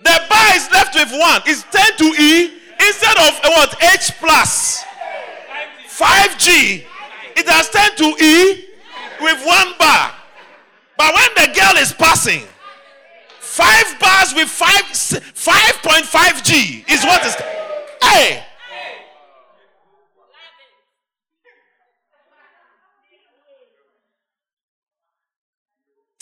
the 0.03 0.21
bar 0.29 0.49
is 0.55 0.69
left 0.71 0.93
with 0.95 1.11
one. 1.11 1.41
It's 1.45 1.63
10 1.71 1.97
to 1.97 2.21
E 2.21 2.59
instead 2.85 3.17
of 3.17 3.33
uh, 3.43 3.49
what? 3.55 3.75
H 3.81 4.11
plus. 4.19 4.83
5G. 5.87 6.85
It 7.35 7.47
has 7.47 7.69
10 7.69 7.95
to 7.97 8.23
E 8.23 8.65
with 9.21 9.45
one 9.45 9.73
bar. 9.79 10.13
But 10.97 11.15
when 11.15 11.47
the 11.47 11.59
girl 11.59 11.81
is 11.81 11.93
passing, 11.93 12.43
five 13.39 13.99
bars 13.99 14.33
with 14.35 14.49
five 14.49 14.83
5.5 14.83 16.43
G 16.43 16.85
is 16.87 17.03
what 17.03 17.25
is. 17.25 17.35
Hey! 18.01 18.46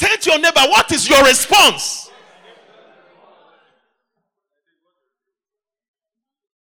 Tell 0.06 0.18
to 0.18 0.30
your 0.30 0.40
neighbor, 0.40 0.62
what 0.70 0.92
is 0.92 1.10
your 1.10 1.24
response? 1.24 2.12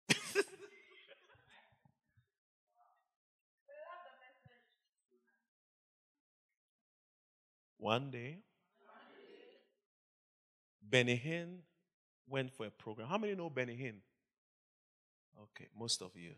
One 7.78 8.12
day, 8.12 8.40
Benny 10.84 11.16
Hinn 11.16 11.60
went 12.28 12.52
for 12.52 12.66
a 12.66 12.70
program. 12.70 13.08
How 13.08 13.18
many 13.18 13.34
know 13.34 13.50
Benny 13.50 13.78
Hinn? 13.78 14.02
Okay, 15.42 15.70
most 15.78 16.02
of 16.02 16.12
you. 16.16 16.34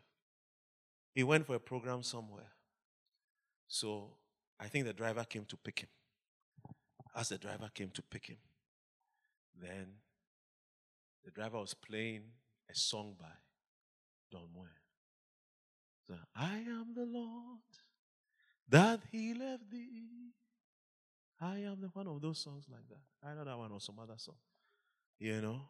He 1.16 1.24
went 1.24 1.48
for 1.48 1.56
a 1.56 1.60
program 1.60 2.04
somewhere. 2.04 2.52
So 3.68 4.18
I 4.60 4.68
think 4.68 4.86
the 4.86 4.94
driver 4.94 5.24
came 5.24 5.46
to 5.46 5.58
pick 5.58 5.80
him. 5.80 5.90
As 7.16 7.30
the 7.30 7.38
driver 7.38 7.70
came 7.74 7.90
to 7.92 8.02
pick 8.02 8.28
him, 8.28 8.38
then 9.62 9.88
the 11.24 11.32
driver 11.32 11.60
was 11.60 11.74
playing 11.74 12.24
a 12.70 12.76
song 12.76 13.16
by 13.20 13.28
Don 14.32 14.48
Moen. 14.56 14.68
So, 16.08 16.16
I 16.36 16.58
am 16.58 16.94
the 16.96 17.06
Lord 17.06 17.60
that 18.68 19.02
healeth 19.12 19.62
thee. 19.72 20.32
I 21.40 21.58
am 21.60 21.82
the 21.82 21.88
one 21.88 22.08
of 22.08 22.22
those 22.22 22.40
songs 22.40 22.66
like 22.72 22.88
that. 22.90 23.28
I 23.28 23.34
know 23.34 23.44
that 23.44 23.58
one 23.58 23.72
or 23.72 23.82
some 23.82 24.00
other 24.00 24.16
song. 24.18 24.36
You 25.20 25.42
know? 25.42 25.62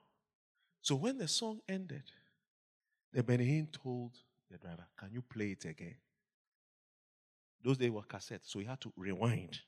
So 0.82 0.96
when 0.96 1.18
the 1.18 1.28
song 1.28 1.60
ended, 1.68 2.04
the 3.12 3.24
Benny 3.24 3.46
Hinn 3.46 3.72
told 3.72 4.12
the 4.50 4.58
driver, 4.58 4.86
Can 4.98 5.10
you 5.12 5.22
play 5.22 5.52
it 5.52 5.66
again? 5.66 5.96
Those 7.64 7.78
days 7.78 7.92
were 7.92 8.02
cassettes, 8.02 8.52
so 8.52 8.60
he 8.60 8.66
had 8.66 8.82
to 8.82 8.92
rewind. 8.98 9.60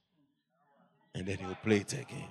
And 1.15 1.25
then 1.25 1.37
he'll 1.37 1.55
play 1.55 1.77
it 1.77 1.93
again. 1.93 2.27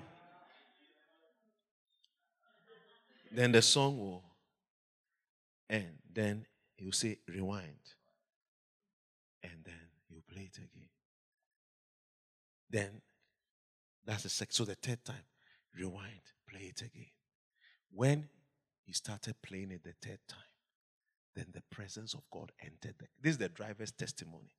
Then 3.32 3.50
the 3.50 3.62
song 3.62 3.98
will 3.98 4.22
end. 5.68 5.96
Then 6.12 6.46
he'll 6.76 6.92
say, 6.92 7.18
Rewind. 7.26 7.80
And 9.42 9.64
then 9.64 9.74
he'll 10.08 10.22
play 10.30 10.50
it 10.52 10.56
again. 10.58 10.88
Then 12.70 13.00
that's 14.04 14.24
the 14.24 14.28
second. 14.28 14.52
So 14.52 14.64
the 14.64 14.74
third 14.74 15.02
time, 15.04 15.24
rewind, 15.74 16.20
play 16.48 16.72
it 16.74 16.82
again. 16.82 17.06
When 17.90 18.28
he 18.84 18.92
started 18.92 19.36
playing 19.42 19.70
it 19.70 19.82
the 19.82 19.94
third 20.06 20.18
time, 20.28 20.38
then 21.34 21.46
the 21.52 21.62
presence 21.70 22.14
of 22.14 22.20
God 22.30 22.52
entered. 22.62 22.96
The, 22.98 23.06
this 23.20 23.32
is 23.32 23.38
the 23.38 23.48
driver's 23.48 23.92
testimony 23.92 24.52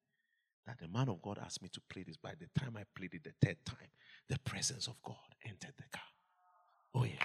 that 0.65 0.79
the 0.79 0.87
man 0.87 1.09
of 1.09 1.21
God 1.21 1.39
asked 1.43 1.61
me 1.61 1.69
to 1.69 1.81
play 1.89 2.03
this. 2.03 2.17
By 2.17 2.33
the 2.39 2.47
time 2.59 2.75
I 2.77 2.83
played 2.95 3.13
it 3.13 3.23
the 3.23 3.33
third 3.45 3.57
time, 3.65 3.89
the 4.27 4.39
presence 4.39 4.87
of 4.87 4.95
God 5.03 5.15
entered 5.45 5.73
the 5.77 5.83
car. 5.91 6.01
Oh, 6.95 7.03
yes. 7.03 7.21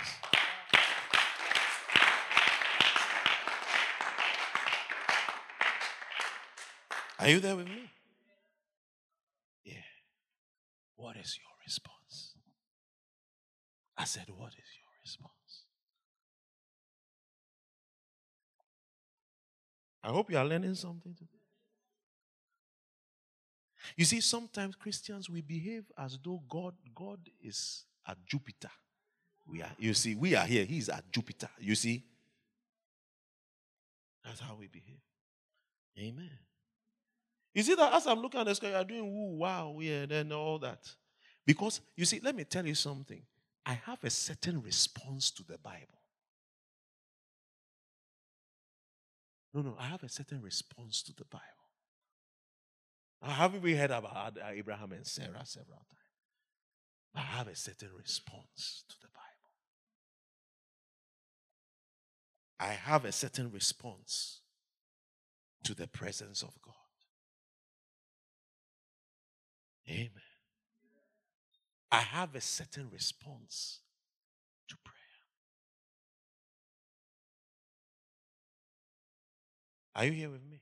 Are 7.19 7.29
you 7.29 7.41
there 7.41 7.55
with 7.57 7.67
me? 7.67 7.91
Yeah. 9.65 9.75
What 10.97 11.17
is 11.17 11.39
your 11.39 11.53
response? 11.65 12.35
I 13.97 14.05
said, 14.05 14.25
What 14.35 14.53
is 14.53 14.55
your 14.55 14.91
response? 15.05 15.31
I 20.03 20.09
hope 20.09 20.31
you 20.31 20.39
are 20.39 20.47
learning 20.47 20.75
something 20.75 21.15
today. 21.15 21.40
You 24.01 24.07
see, 24.07 24.23
sometimes 24.23 24.77
Christians 24.77 25.29
we 25.29 25.43
behave 25.43 25.85
as 25.99 26.19
though 26.25 26.43
God, 26.49 26.73
God 26.95 27.19
is 27.45 27.85
at 28.09 28.17
Jupiter. 28.25 28.71
We 29.47 29.61
are, 29.61 29.73
you 29.79 29.93
see, 29.93 30.15
we 30.15 30.35
are 30.35 30.47
here, 30.47 30.65
He's 30.65 30.89
at 30.89 31.13
Jupiter. 31.13 31.51
You 31.59 31.75
see? 31.75 32.03
That's 34.25 34.41
how 34.41 34.57
we 34.59 34.69
behave. 34.69 35.03
Amen. 35.99 36.31
You 37.53 37.63
see 37.63 37.75
that 37.75 37.93
as 37.93 38.07
I'm 38.07 38.23
looking 38.23 38.41
at 38.41 38.47
the 38.47 38.55
sky, 38.55 38.71
you 38.71 38.77
are 38.77 38.85
doing 38.85 39.05
woo, 39.05 39.37
wow, 39.37 39.77
yeah, 39.79 40.07
then 40.07 40.33
all 40.33 40.59
that. 40.61 40.91
Because 41.45 41.83
you 41.95 42.07
see, 42.07 42.21
let 42.25 42.35
me 42.35 42.45
tell 42.45 42.65
you 42.65 42.75
something. 42.75 43.21
I 43.67 43.75
have 43.85 44.03
a 44.03 44.09
certain 44.09 44.63
response 44.63 45.31
to 45.33 45.43
the 45.43 45.59
Bible. 45.59 46.01
No, 49.53 49.61
no, 49.61 49.77
I 49.79 49.89
have 49.89 50.03
a 50.05 50.09
certain 50.09 50.41
response 50.41 51.03
to 51.03 51.13
the 51.15 51.27
Bible. 51.27 51.60
Haven't 53.23 53.63
we 53.63 53.75
heard 53.75 53.91
about 53.91 54.39
uh, 54.39 54.49
Abraham 54.51 54.93
and 54.93 55.07
Sarah 55.07 55.45
several 55.45 55.77
times? 55.77 55.87
I 57.15 57.21
have 57.21 57.49
a 57.49 57.57
certain 57.57 57.91
response 57.97 58.85
to 58.89 58.97
the 59.03 59.09
Bible. 59.09 59.21
I 62.59 62.75
have 62.75 63.05
a 63.05 63.13
certain 63.13 63.51
response 63.51 64.41
to 65.65 65.75
the 65.75 65.87
presence 65.87 66.43
of 66.43 66.55
God. 66.63 66.75
Amen. 69.89 70.11
I 71.93 71.99
have 71.99 72.35
a 72.35 72.41
certain 72.41 72.89
response 72.91 73.81
to 74.69 74.77
prayer. 74.85 74.95
Are 79.97 80.05
you 80.05 80.13
here 80.13 80.31
with 80.31 80.45
me? 80.49 80.61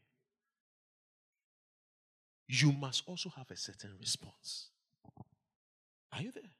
You 2.48 2.72
must 2.72 3.02
also 3.06 3.28
have 3.36 3.50
a 3.50 3.56
certain 3.56 3.90
response. 4.00 4.68
Are 6.12 6.22
you 6.22 6.32
there? 6.32 6.50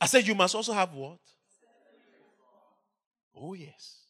I 0.00 0.06
said, 0.06 0.26
You 0.26 0.34
must 0.34 0.54
also 0.54 0.72
have 0.72 0.92
what? 0.92 1.18
Oh, 3.34 3.54
yes. 3.54 4.02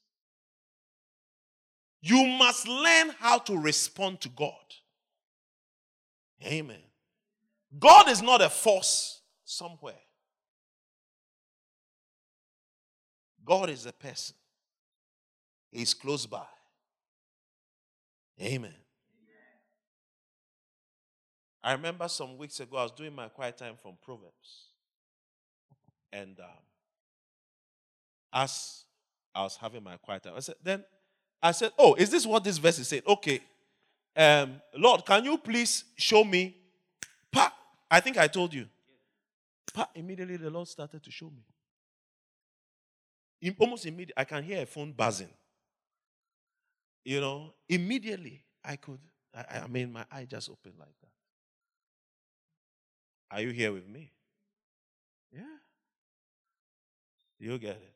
You 2.01 2.27
must 2.27 2.69
learn 2.69 3.11
how 3.19 3.39
to 3.39 3.57
respond 3.57 4.21
to 4.21 4.29
God. 4.29 4.53
Amen. 6.45 6.83
God 7.79 8.09
is 8.09 8.23
not 8.23 8.43
a 8.43 8.49
force 8.49 9.21
somewhere. 9.45 9.95
God 13.45 13.71
is 13.71 13.87
a 13.87 13.93
person. 13.93 14.37
He's 15.71 15.95
close 15.95 16.27
by. 16.27 16.47
Amen. 18.41 18.75
I 21.67 21.73
remember 21.73 22.07
some 22.07 22.39
weeks 22.39 22.61
ago, 22.61 22.77
I 22.77 22.85
was 22.85 22.93
doing 22.93 23.13
my 23.13 23.27
quiet 23.27 23.59
time 23.59 23.75
from 23.83 23.95
Proverbs. 24.01 24.69
And 26.13 26.39
um, 26.39 26.47
as 28.33 28.85
I 29.35 29.43
was 29.43 29.57
having 29.57 29.83
my 29.83 29.97
quiet 29.97 30.23
time, 30.23 30.35
I 30.37 30.41
said, 30.41 30.55
then 30.63 30.85
I 31.43 31.51
said, 31.51 31.73
Oh, 31.77 31.95
is 31.95 32.09
this 32.09 32.25
what 32.25 32.45
this 32.45 32.59
verse 32.59 32.79
is 32.79 32.87
saying? 32.87 33.03
Okay. 33.05 33.41
Um, 34.17 34.63
Lord, 34.77 35.05
can 35.05 35.25
you 35.25 35.37
please 35.39 35.83
show 35.97 36.23
me? 36.23 36.57
Pa, 37.33 37.53
I 37.91 37.99
think 37.99 38.17
I 38.17 38.29
told 38.29 38.55
you. 38.55 38.67
Pa, 39.75 39.89
immediately 39.97 40.37
the 40.37 40.51
Lord 40.51 40.69
started 40.69 41.03
to 41.03 41.11
show 41.11 41.33
me. 43.43 43.53
Almost 43.59 43.87
immediately, 43.87 44.15
I 44.17 44.23
can 44.23 44.45
hear 44.45 44.63
a 44.63 44.67
phone 44.67 44.93
buzzing. 44.93 45.31
You 47.05 47.21
know, 47.21 47.55
immediately 47.69 48.45
I 48.65 48.77
could, 48.77 49.01
I, 49.35 49.63
I 49.65 49.67
mean, 49.67 49.93
my 49.93 50.05
eye 50.13 50.27
just 50.31 50.49
opened 50.49 50.75
like 50.79 50.95
that. 51.03 51.11
Are 53.31 53.41
you 53.41 53.51
here 53.51 53.73
with 53.73 53.89
me? 53.89 54.13
Yeah. 55.33 55.43
You 57.39 57.59
get 57.59 57.77
it. 57.77 57.95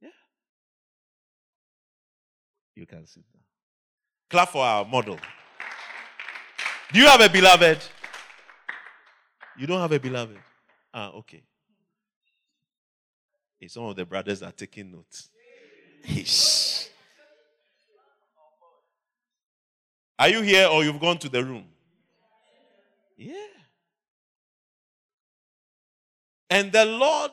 Yeah. 0.00 0.08
You 2.74 2.86
can 2.86 3.06
sit 3.06 3.24
down. 3.32 3.42
Clap 4.28 4.48
for 4.48 4.64
our 4.64 4.84
model. 4.84 5.18
Do 6.92 6.98
you 6.98 7.06
have 7.06 7.20
a 7.20 7.28
beloved? 7.28 7.78
You 9.58 9.66
don't 9.66 9.80
have 9.80 9.92
a 9.92 10.00
beloved? 10.00 10.38
Ah, 10.92 11.10
okay. 11.10 11.42
Hey, 13.58 13.68
some 13.68 13.84
of 13.84 13.94
the 13.94 14.04
brothers 14.06 14.42
are 14.42 14.52
taking 14.52 14.90
notes. 14.90 15.28
Are 20.18 20.28
you 20.28 20.42
here 20.42 20.66
or 20.66 20.84
you've 20.84 21.00
gone 21.00 21.16
to 21.18 21.30
the 21.30 21.42
room? 21.42 21.64
Yeah. 23.16 23.34
And 26.50 26.72
the 26.72 26.84
Lord, 26.84 27.30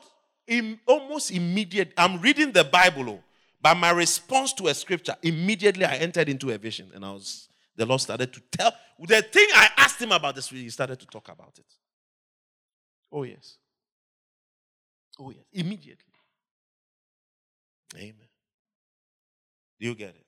almost 0.86 1.32
immediate, 1.32 1.92
I'm 1.96 2.20
reading 2.20 2.52
the 2.52 2.64
Bible, 2.64 3.10
oh, 3.10 3.20
but 3.60 3.74
my 3.74 3.90
response 3.90 4.52
to 4.54 4.68
a 4.68 4.74
scripture, 4.74 5.16
immediately 5.22 5.84
I 5.84 5.96
entered 5.96 6.28
into 6.28 6.50
a 6.50 6.58
vision 6.58 6.92
and 6.94 7.04
I 7.04 7.10
was, 7.10 7.48
the 7.76 7.84
Lord 7.84 8.00
started 8.00 8.32
to 8.32 8.40
tell, 8.56 8.72
the 9.00 9.20
thing 9.22 9.48
I 9.54 9.70
asked 9.76 10.00
him 10.00 10.12
about 10.12 10.36
this, 10.36 10.48
he 10.48 10.70
started 10.70 11.00
to 11.00 11.06
talk 11.06 11.28
about 11.28 11.58
it. 11.58 11.66
Oh, 13.10 13.24
yes. 13.24 13.56
Oh, 15.18 15.30
yes. 15.30 15.44
Immediately. 15.52 16.04
Amen. 17.96 18.28
Do 19.80 19.86
you 19.86 19.94
get 19.94 20.10
it? 20.10 20.26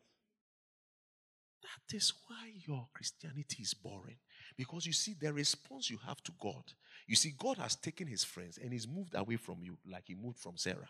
That 1.62 1.96
is 1.96 2.12
why 2.26 2.52
your 2.66 2.88
Christianity 2.92 3.62
is 3.62 3.74
boring. 3.74 4.16
Because 4.56 4.86
you 4.86 4.92
see, 4.92 5.14
the 5.20 5.32
response 5.32 5.90
you 5.90 5.98
have 6.06 6.22
to 6.22 6.32
God, 6.40 6.64
you 7.10 7.16
see, 7.16 7.34
God 7.36 7.58
has 7.58 7.74
taken 7.74 8.06
his 8.06 8.22
friends 8.22 8.56
and 8.56 8.72
he's 8.72 8.86
moved 8.86 9.16
away 9.16 9.34
from 9.34 9.56
you 9.64 9.76
like 9.90 10.04
he 10.06 10.14
moved 10.14 10.38
from 10.38 10.56
Sarah. 10.56 10.88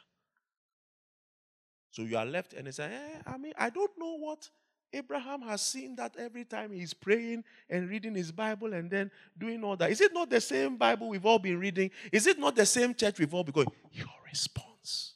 So 1.93 2.03
you 2.03 2.19
are 2.19 2.27
left 2.27 2.53
and 2.53 2.67
he 2.67 2.73
say, 2.73 2.93
eh, 2.93 3.23
I 3.27 3.39
mean, 3.39 3.55
I 3.57 3.71
don't 3.71 3.91
know 3.99 4.19
what 4.19 4.47
Abraham 4.93 5.41
has 5.41 5.63
seen 5.63 5.97
that 5.97 6.17
every 6.19 6.45
time 6.45 6.73
he's 6.73 6.93
praying 6.93 7.43
and 7.71 7.89
reading 7.89 8.15
his 8.15 8.33
Bible 8.33 8.75
and 8.75 8.91
then 8.91 9.11
doing 9.39 9.65
all 9.65 9.79
that. 9.79 9.91
Is 9.91 10.03
it 10.03 10.13
not 10.13 10.29
the 10.29 10.43
same 10.43 10.77
Bible 10.77 11.09
we've 11.09 11.25
all 11.25 11.39
been 11.39 11.59
reading? 11.59 11.91
Is 12.13 12.27
it 12.27 12.39
not 12.39 12.55
the 12.55 12.67
same 12.67 12.93
church 12.93 13.19
we've 13.19 13.33
all 13.33 13.43
been 13.43 13.55
going? 13.55 13.69
Your 13.91 14.07
response. 14.31 15.15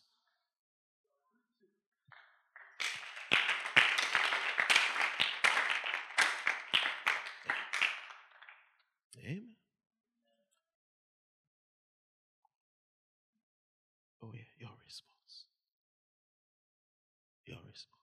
Amen. 9.22 9.54
Oh, 14.22 14.32
yeah, 14.32 14.40
your 14.58 14.70
response. 14.86 15.44
Your 17.46 17.58
response. 17.68 17.98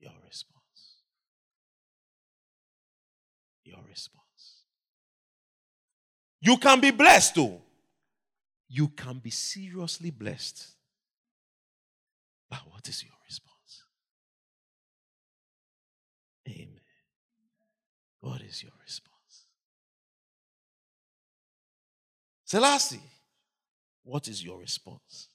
Your 0.00 0.12
response. 0.26 1.02
Your 3.64 3.78
response. 3.98 4.62
You 6.40 6.56
can 6.58 6.80
be 6.80 6.92
blessed 6.92 7.34
too. 7.34 7.60
you 8.68 8.88
can 8.88 9.18
be 9.18 9.30
seriously 9.30 10.10
blessed. 10.10 10.66
But 12.50 12.60
what 12.70 12.86
is 12.88 13.02
your 13.02 13.14
response? 13.26 13.84
Amen. 16.48 16.80
What 18.20 18.42
is 18.42 18.62
your 18.62 18.72
response? 18.82 19.46
Selassie, 22.44 23.00
what 24.04 24.28
is 24.28 24.42
your 24.44 24.58
response? 24.58 25.28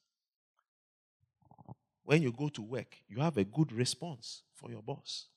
When 2.04 2.22
you 2.22 2.32
go 2.32 2.50
to 2.50 2.62
work, 2.62 2.98
you 3.08 3.20
have 3.22 3.38
a 3.38 3.44
good 3.44 3.72
response 3.72 4.44
for 4.54 4.70
your 4.70 4.82
boss. 4.82 5.28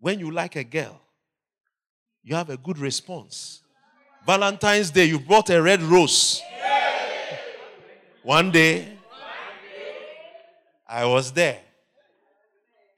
When 0.00 0.18
you 0.18 0.30
like 0.30 0.56
a 0.56 0.64
girl, 0.64 1.00
you 2.22 2.34
have 2.34 2.50
a 2.50 2.56
good 2.56 2.78
response. 2.78 3.60
Valentine's 4.26 4.90
Day, 4.90 5.04
you 5.04 5.18
brought 5.18 5.50
a 5.50 5.60
red 5.60 5.82
rose. 5.82 6.42
One 8.22 8.50
day, 8.50 8.98
I 10.88 11.04
was 11.04 11.32
there, 11.32 11.60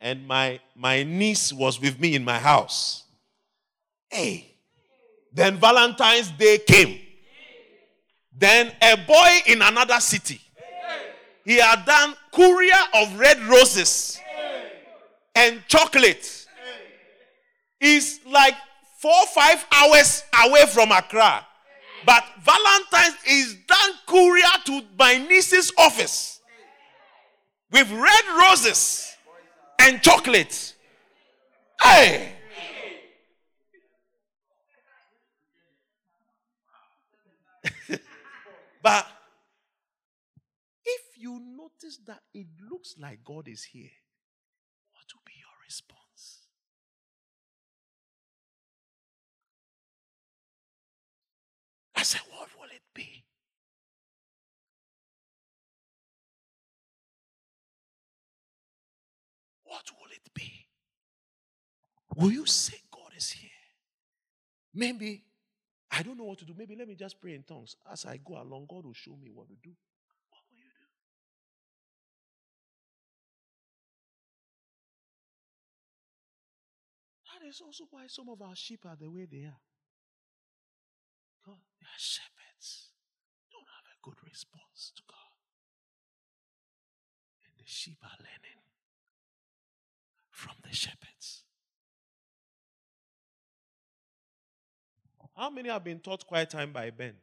and 0.00 0.26
my, 0.26 0.60
my 0.74 1.02
niece 1.02 1.52
was 1.52 1.80
with 1.80 2.00
me 2.00 2.14
in 2.14 2.24
my 2.24 2.38
house. 2.38 3.04
Hey, 4.08 4.54
then 5.32 5.56
Valentine's 5.56 6.30
Day 6.30 6.58
came. 6.58 6.98
Then 8.36 8.72
a 8.80 8.96
boy 8.96 9.40
in 9.46 9.60
another 9.60 10.00
city, 10.00 10.40
he 11.44 11.56
had 11.56 11.84
done 11.84 12.14
courier 12.32 12.72
of 12.94 13.18
red 13.18 13.40
roses 13.42 14.18
and 15.34 15.62
chocolate. 15.68 16.41
He's 17.82 18.20
like 18.24 18.54
four, 18.98 19.26
five 19.34 19.66
hours 19.72 20.22
away 20.44 20.66
from 20.66 20.92
Accra. 20.92 21.44
But 22.06 22.24
Valentine's 22.40 23.16
is 23.28 23.56
done 23.66 23.90
courier 24.06 24.44
to 24.66 24.82
my 24.96 25.18
niece's 25.18 25.72
office 25.76 26.40
with 27.72 27.90
red 27.90 28.24
roses 28.38 29.16
and 29.80 30.00
chocolate. 30.00 30.76
Hey! 31.82 32.34
but 38.80 39.06
if 40.84 41.00
you 41.18 41.40
notice 41.40 41.98
that 42.06 42.20
it 42.32 42.46
looks 42.70 42.94
like 42.96 43.24
God 43.24 43.48
is 43.48 43.64
here, 43.64 43.90
what 44.92 45.06
will 45.12 45.22
be 45.26 45.32
your 45.36 45.48
response? 45.66 46.42
I 52.02 52.04
said, 52.04 52.22
What 52.30 52.48
will 52.58 52.66
it 52.74 52.82
be? 52.94 53.24
What 59.62 59.84
will 59.96 60.10
it 60.10 60.28
be? 60.34 60.66
Will 62.16 62.32
you 62.32 62.46
say 62.46 62.76
God 62.90 63.12
is 63.16 63.30
here? 63.30 63.50
Maybe, 64.74 65.24
I 65.90 66.02
don't 66.02 66.18
know 66.18 66.24
what 66.24 66.38
to 66.38 66.44
do. 66.44 66.54
Maybe 66.56 66.76
let 66.76 66.88
me 66.88 66.94
just 66.94 67.20
pray 67.20 67.34
in 67.34 67.42
tongues. 67.42 67.76
As 67.90 68.04
I 68.04 68.18
go 68.18 68.34
along, 68.34 68.66
God 68.68 68.84
will 68.84 68.94
show 68.94 69.16
me 69.16 69.30
what 69.32 69.48
to 69.48 69.54
do. 69.62 69.70
What 70.30 70.40
will 70.50 70.58
you 70.58 70.64
do? 70.64 70.86
That 77.40 77.48
is 77.48 77.60
also 77.60 77.84
why 77.90 78.06
some 78.08 78.28
of 78.28 78.40
our 78.40 78.54
sheep 78.56 78.84
are 78.86 78.96
the 78.96 79.10
way 79.10 79.26
they 79.30 79.44
are. 79.44 79.60
God, 81.44 81.58
they 81.80 81.86
are 81.86 81.98
shepherds. 81.98 82.90
Don't 83.50 83.66
have 83.66 83.86
a 83.92 83.98
good 84.02 84.22
response 84.28 84.92
to 84.96 85.02
God. 85.08 85.16
And 87.44 87.52
the 87.58 87.66
sheep 87.66 87.98
are 88.04 88.18
learning 88.18 88.62
from 90.30 90.54
the 90.62 90.74
shepherds. 90.74 91.44
How 95.42 95.50
many 95.50 95.68
have 95.70 95.82
been 95.82 95.98
taught 95.98 96.24
quiet 96.24 96.50
time 96.50 96.72
by 96.72 96.90
Ben? 96.90 97.14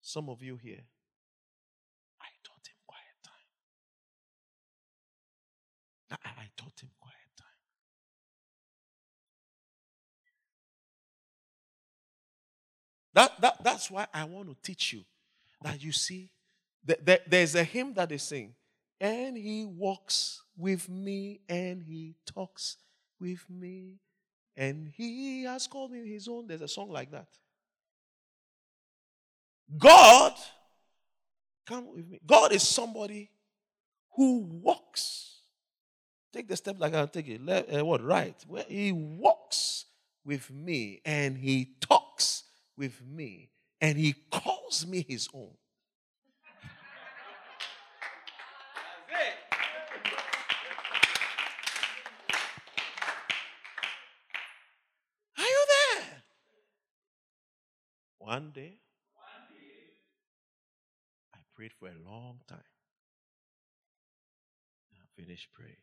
Some 0.00 0.30
of 0.30 0.42
you 0.42 0.56
here. 0.56 0.80
I 2.18 2.24
taught 2.42 2.66
him 2.66 2.76
quiet 2.86 3.04
time. 3.22 3.34
I, 6.24 6.30
I 6.40 6.48
taught 6.56 6.80
him 6.80 6.88
quiet 6.98 7.16
time. 7.36 7.46
That, 13.12 13.38
that, 13.42 13.62
that's 13.62 13.90
why 13.90 14.06
I 14.14 14.24
want 14.24 14.48
to 14.48 14.56
teach 14.62 14.94
you 14.94 15.04
that 15.60 15.84
you 15.84 15.92
see, 15.92 16.30
there's 17.26 17.54
a 17.54 17.62
hymn 17.62 17.92
that 17.92 18.08
they 18.08 18.16
sing, 18.16 18.54
and 18.98 19.36
he 19.36 19.66
walks 19.66 20.44
with 20.56 20.88
me 20.88 21.42
and 21.46 21.82
he 21.82 22.14
talks 22.24 22.78
with 23.20 23.44
me 23.50 23.98
and 24.60 24.92
he 24.94 25.44
has 25.44 25.66
called 25.66 25.90
me 25.90 26.06
his 26.06 26.28
own. 26.28 26.46
There's 26.46 26.60
a 26.60 26.68
song 26.68 26.90
like 26.90 27.10
that. 27.12 27.28
God, 29.78 30.34
come 31.66 31.90
with 31.90 32.06
me. 32.06 32.20
God 32.26 32.52
is 32.52 32.62
somebody 32.62 33.30
who 34.16 34.40
walks. 34.62 35.40
Take 36.30 36.46
the 36.46 36.56
step 36.56 36.76
like 36.78 36.92
I'll 36.92 37.08
take 37.08 37.28
it. 37.28 37.42
Left, 37.42 37.72
uh, 37.72 37.82
what 37.86 38.04
right? 38.04 38.36
Where 38.46 38.66
he 38.68 38.92
walks 38.92 39.86
with 40.26 40.50
me 40.50 41.00
and 41.06 41.38
he 41.38 41.76
talks 41.80 42.44
with 42.76 43.00
me 43.02 43.48
and 43.80 43.96
he 43.96 44.14
calls 44.30 44.86
me 44.86 45.06
his 45.08 45.26
own. 45.32 45.54
Are 55.38 55.42
you 55.42 55.66
there? 55.96 56.22
One 58.30 58.52
day, 58.54 58.78
I 61.34 61.38
prayed 61.56 61.72
for 61.72 61.88
a 61.88 62.08
long 62.08 62.38
time. 62.46 62.60
I 64.94 65.20
finished 65.20 65.48
praying. 65.52 65.82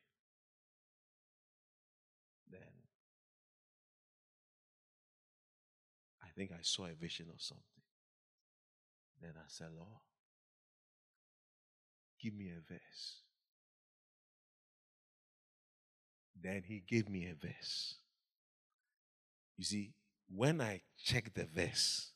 Then 2.49 2.61
I 6.23 6.27
think 6.37 6.51
I 6.53 6.61
saw 6.61 6.85
a 6.85 6.93
vision 6.93 7.25
or 7.27 7.35
something. 7.37 7.83
Then 9.21 9.33
I 9.35 9.43
said, 9.47 9.67
Lord, 9.75 9.99
give 12.23 12.33
me 12.33 12.51
a 12.51 12.61
verse. 12.65 13.23
Then 16.41 16.63
he 16.65 16.81
gave 16.87 17.09
me 17.09 17.25
a 17.25 17.35
verse. 17.35 17.95
You 19.57 19.65
see, 19.65 19.91
when 20.33 20.61
I 20.61 20.83
checked 20.97 21.35
the 21.35 21.45
verse, 21.53 22.13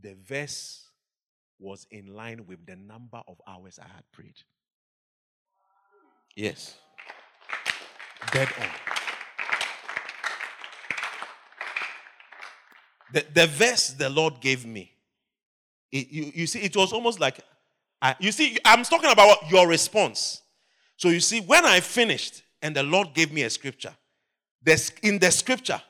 the 0.00 0.14
verse 0.26 0.88
was 1.58 1.86
in 1.90 2.14
line 2.14 2.44
with 2.46 2.66
the 2.66 2.76
number 2.76 3.20
of 3.28 3.40
hours 3.46 3.78
I 3.78 3.86
had 3.86 4.04
prayed. 4.12 4.36
Yes. 6.36 6.76
Dead 8.32 8.48
on. 8.60 8.66
The, 13.12 13.24
the 13.32 13.46
verse 13.46 13.90
the 13.90 14.10
Lord 14.10 14.40
gave 14.40 14.66
me, 14.66 14.92
it, 15.92 16.10
you, 16.10 16.32
you 16.34 16.46
see, 16.48 16.60
it 16.60 16.76
was 16.76 16.92
almost 16.92 17.20
like, 17.20 17.38
I, 18.02 18.16
you 18.18 18.32
see, 18.32 18.58
I'm 18.64 18.82
talking 18.82 19.10
about 19.10 19.48
your 19.48 19.68
response. 19.68 20.42
So 20.96 21.08
you 21.08 21.20
see, 21.20 21.40
when 21.40 21.64
I 21.64 21.78
finished 21.78 22.42
and 22.60 22.74
the 22.74 22.82
Lord 22.82 23.14
gave 23.14 23.32
me 23.32 23.42
a 23.42 23.50
scripture, 23.50 23.94
this, 24.60 24.90
in 25.02 25.20
the 25.20 25.30
scripture, 25.30 25.80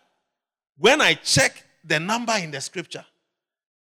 when 0.76 1.00
I 1.00 1.14
check 1.14 1.64
the 1.82 1.98
number 1.98 2.34
in 2.36 2.50
the 2.50 2.60
scripture, 2.60 3.06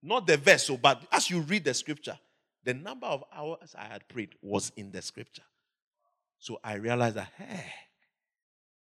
not 0.03 0.27
the 0.27 0.37
verse, 0.37 0.67
so, 0.67 0.77
but 0.77 1.03
as 1.13 1.31
you 1.31 1.41
read 1.41 1.65
the 1.65 1.75
scripture, 1.75 2.19
the 2.65 2.75
number 2.75 3.07
of 3.07 3.25
hours 3.35 3.75
I 3.79 3.85
had 3.85 4.09
prayed 4.09 4.31
was 4.43 4.73
in 4.77 4.91
the 4.91 5.03
scripture. 5.03 5.43
So 6.39 6.59
I 6.63 6.75
realized 6.75 7.17
that, 7.17 7.33
hey, 7.37 7.67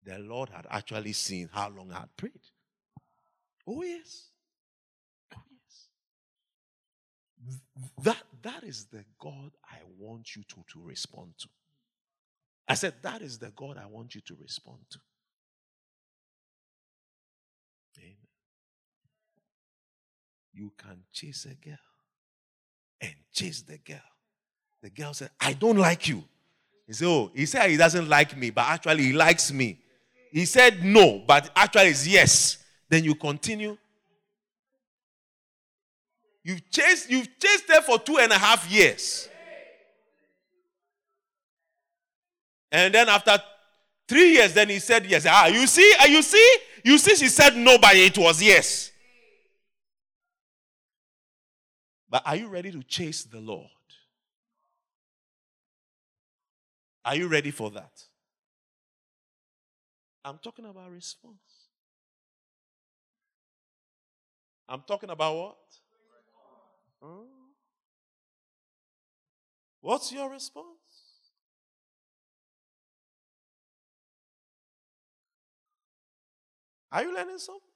the 0.04 0.20
Lord 0.20 0.50
had 0.50 0.66
actually 0.70 1.14
seen 1.14 1.50
how 1.52 1.70
long 1.70 1.92
I 1.92 2.02
had 2.02 2.18
prayed. 2.18 2.34
Oh, 3.68 3.84
yes. 3.84 4.30
Oh, 5.36 5.42
yes. 5.52 5.88
That, 8.04 8.24
that 8.42 8.64
is 8.64 8.86
the 8.86 9.06
God 9.20 9.52
I 9.70 9.78
want 10.00 10.36
you 10.36 10.44
to, 10.44 10.56
to 10.74 10.82
respond 10.84 11.34
to. 11.40 11.50
I 12.68 12.74
said, 12.76 12.96
That 13.02 13.22
is 13.22 13.38
the 13.38 13.52
God 13.56 13.78
I 13.78 13.86
want 13.86 14.16
you 14.16 14.22
to 14.22 14.36
respond 14.40 14.80
to. 14.92 15.00
You 20.54 20.72
can 20.78 21.04
chase 21.12 21.46
a 21.46 21.56
girl 21.56 21.78
and 23.00 23.14
chase 23.34 23.62
the 23.62 23.78
girl. 23.78 24.02
The 24.82 24.90
girl 24.90 25.14
said, 25.14 25.30
I 25.40 25.54
don't 25.54 25.78
like 25.78 26.08
you. 26.08 26.24
He 26.88 26.94
said, 26.94 27.08
Oh, 27.08 27.32
he 27.34 27.46
said 27.46 27.70
he 27.70 27.78
doesn't 27.78 28.10
like 28.10 28.36
me, 28.36 28.50
but 28.50 28.66
actually 28.68 29.04
he 29.04 29.14
likes 29.14 29.52
me. 29.52 29.80
He 30.32 30.46
said 30.46 30.84
no, 30.84 31.24
but 31.28 31.50
actually 31.56 31.88
it's 31.88 32.08
yes. 32.08 32.58
Then 32.90 33.04
you 33.04 33.16
continue 33.16 33.78
You've 36.44 36.70
chased, 36.72 37.10
you've 37.10 37.28
chased 37.40 37.70
her 37.70 37.82
for 37.82 38.00
two 38.00 38.18
and 38.18 38.32
a 38.32 38.38
half 38.38 38.70
years. 38.70 39.30
And 42.72 42.94
then 42.94 43.10
after 43.10 43.38
three 44.08 44.34
years, 44.34 44.54
then 44.54 44.70
he 44.70 44.80
said 44.80 45.06
yes. 45.06 45.26
Ah, 45.30 45.48
you 45.48 45.68
see, 45.68 45.94
ah, 46.00 46.06
you 46.06 46.22
see, 46.22 46.58
you 46.84 46.98
see, 46.98 47.16
she 47.16 47.28
said 47.28 47.56
no, 47.56 47.78
but 47.78 47.96
it 47.96 48.18
was 48.18 48.42
yes. 48.42 48.91
But 52.12 52.24
are 52.26 52.36
you 52.36 52.50
ready 52.50 52.72
to 52.74 52.84
chase 52.84 53.24
the 53.24 53.40
Lord? 53.40 53.70
Are 57.06 57.16
you 57.16 57.30
ready 57.30 57.52
for 57.52 57.72
that? 57.72 58.04
I'm 60.26 60.38
talking 60.38 60.66
about 60.66 60.92
response. 60.92 61.38
I'm 64.68 64.82
talking 64.86 65.10
about 65.10 65.36
what? 65.36 65.58
Hmm? 67.02 67.24
What's 69.80 70.12
your 70.12 70.30
response? 70.30 70.68
Are 76.92 77.04
you 77.04 77.16
learning 77.16 77.38
something? 77.38 77.71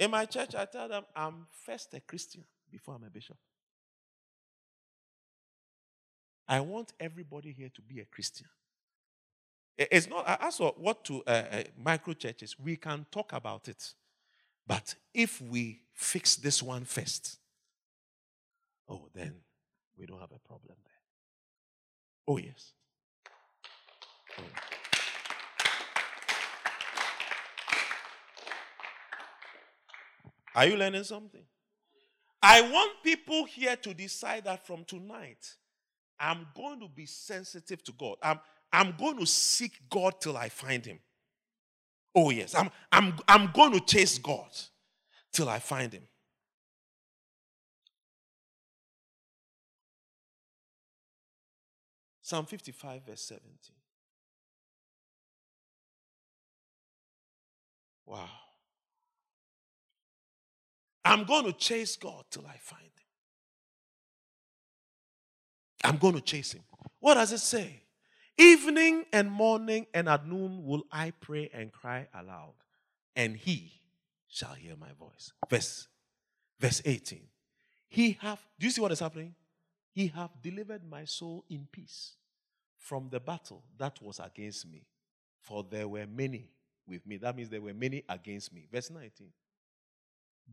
In 0.00 0.10
my 0.10 0.24
church, 0.24 0.54
I 0.54 0.64
tell 0.64 0.88
them 0.88 1.04
I'm 1.14 1.46
first 1.50 1.92
a 1.92 2.00
Christian 2.00 2.42
before 2.72 2.94
I'm 2.94 3.04
a 3.04 3.10
bishop. 3.10 3.36
I 6.48 6.60
want 6.60 6.94
everybody 6.98 7.52
here 7.52 7.68
to 7.74 7.82
be 7.82 8.00
a 8.00 8.06
Christian. 8.06 8.46
It's 9.76 10.08
not, 10.08 10.24
as 10.40 10.56
for 10.56 10.74
what 10.78 11.04
to 11.04 11.22
uh, 11.26 11.30
uh, 11.30 11.62
micro 11.76 12.14
churches, 12.14 12.58
we 12.58 12.76
can 12.76 13.04
talk 13.10 13.34
about 13.34 13.68
it. 13.68 13.92
But 14.66 14.94
if 15.12 15.40
we 15.42 15.82
fix 15.92 16.36
this 16.36 16.62
one 16.62 16.86
first, 16.86 17.38
oh, 18.88 19.06
then 19.14 19.34
we 19.98 20.06
don't 20.06 20.20
have 20.20 20.32
a 20.32 20.38
problem 20.38 20.76
there. 20.82 20.94
Oh, 22.26 22.38
yes. 22.38 22.72
Oh. 24.38 24.79
Are 30.54 30.66
you 30.66 30.76
learning 30.76 31.04
something? 31.04 31.44
I 32.42 32.62
want 32.62 32.92
people 33.04 33.44
here 33.44 33.76
to 33.76 33.94
decide 33.94 34.44
that 34.44 34.66
from 34.66 34.84
tonight, 34.84 35.54
I'm 36.18 36.46
going 36.54 36.80
to 36.80 36.88
be 36.88 37.06
sensitive 37.06 37.82
to 37.84 37.92
God. 37.92 38.16
I'm, 38.22 38.40
I'm 38.72 38.94
going 38.98 39.18
to 39.18 39.26
seek 39.26 39.72
God 39.90 40.14
till 40.20 40.36
I 40.36 40.48
find 40.48 40.84
Him. 40.84 40.98
Oh, 42.14 42.30
yes. 42.30 42.54
I'm, 42.54 42.70
I'm, 42.90 43.14
I'm 43.28 43.50
going 43.52 43.72
to 43.72 43.80
chase 43.80 44.18
God 44.18 44.48
till 45.32 45.48
I 45.48 45.58
find 45.58 45.92
Him. 45.92 46.02
Psalm 52.22 52.46
55, 52.46 53.06
verse 53.06 53.22
17. 53.22 53.48
Wow. 58.06 58.28
I'm 61.04 61.24
going 61.24 61.44
to 61.46 61.52
chase 61.52 61.96
God 61.96 62.24
till 62.30 62.46
I 62.46 62.56
find 62.58 62.82
him. 62.82 62.90
I'm 65.84 65.96
going 65.96 66.14
to 66.14 66.20
chase 66.20 66.52
him. 66.52 66.62
What 66.98 67.14
does 67.14 67.32
it 67.32 67.38
say? 67.38 67.82
Evening 68.36 69.04
and 69.12 69.30
morning 69.30 69.86
and 69.92 70.08
at 70.08 70.26
noon 70.26 70.64
will 70.64 70.84
I 70.90 71.12
pray 71.20 71.50
and 71.52 71.72
cry 71.72 72.08
aloud, 72.14 72.54
and 73.16 73.36
he 73.36 73.72
shall 74.28 74.54
hear 74.54 74.76
my 74.76 74.92
voice. 74.98 75.32
Verse, 75.48 75.88
verse 76.58 76.80
18. 76.84 77.20
He 77.88 78.16
have, 78.20 78.38
do 78.58 78.66
you 78.66 78.70
see 78.70 78.80
what 78.80 78.92
is 78.92 79.00
happening? 79.00 79.34
He 79.92 80.06
have 80.08 80.30
delivered 80.40 80.82
my 80.88 81.04
soul 81.04 81.44
in 81.50 81.66
peace 81.70 82.14
from 82.78 83.08
the 83.10 83.20
battle 83.20 83.62
that 83.78 84.00
was 84.00 84.20
against 84.20 84.70
me. 84.70 84.86
For 85.40 85.64
there 85.68 85.88
were 85.88 86.06
many 86.06 86.50
with 86.86 87.06
me. 87.06 87.16
That 87.16 87.36
means 87.36 87.48
there 87.48 87.60
were 87.60 87.74
many 87.74 88.04
against 88.08 88.52
me. 88.52 88.66
Verse 88.70 88.90
19. 88.90 89.28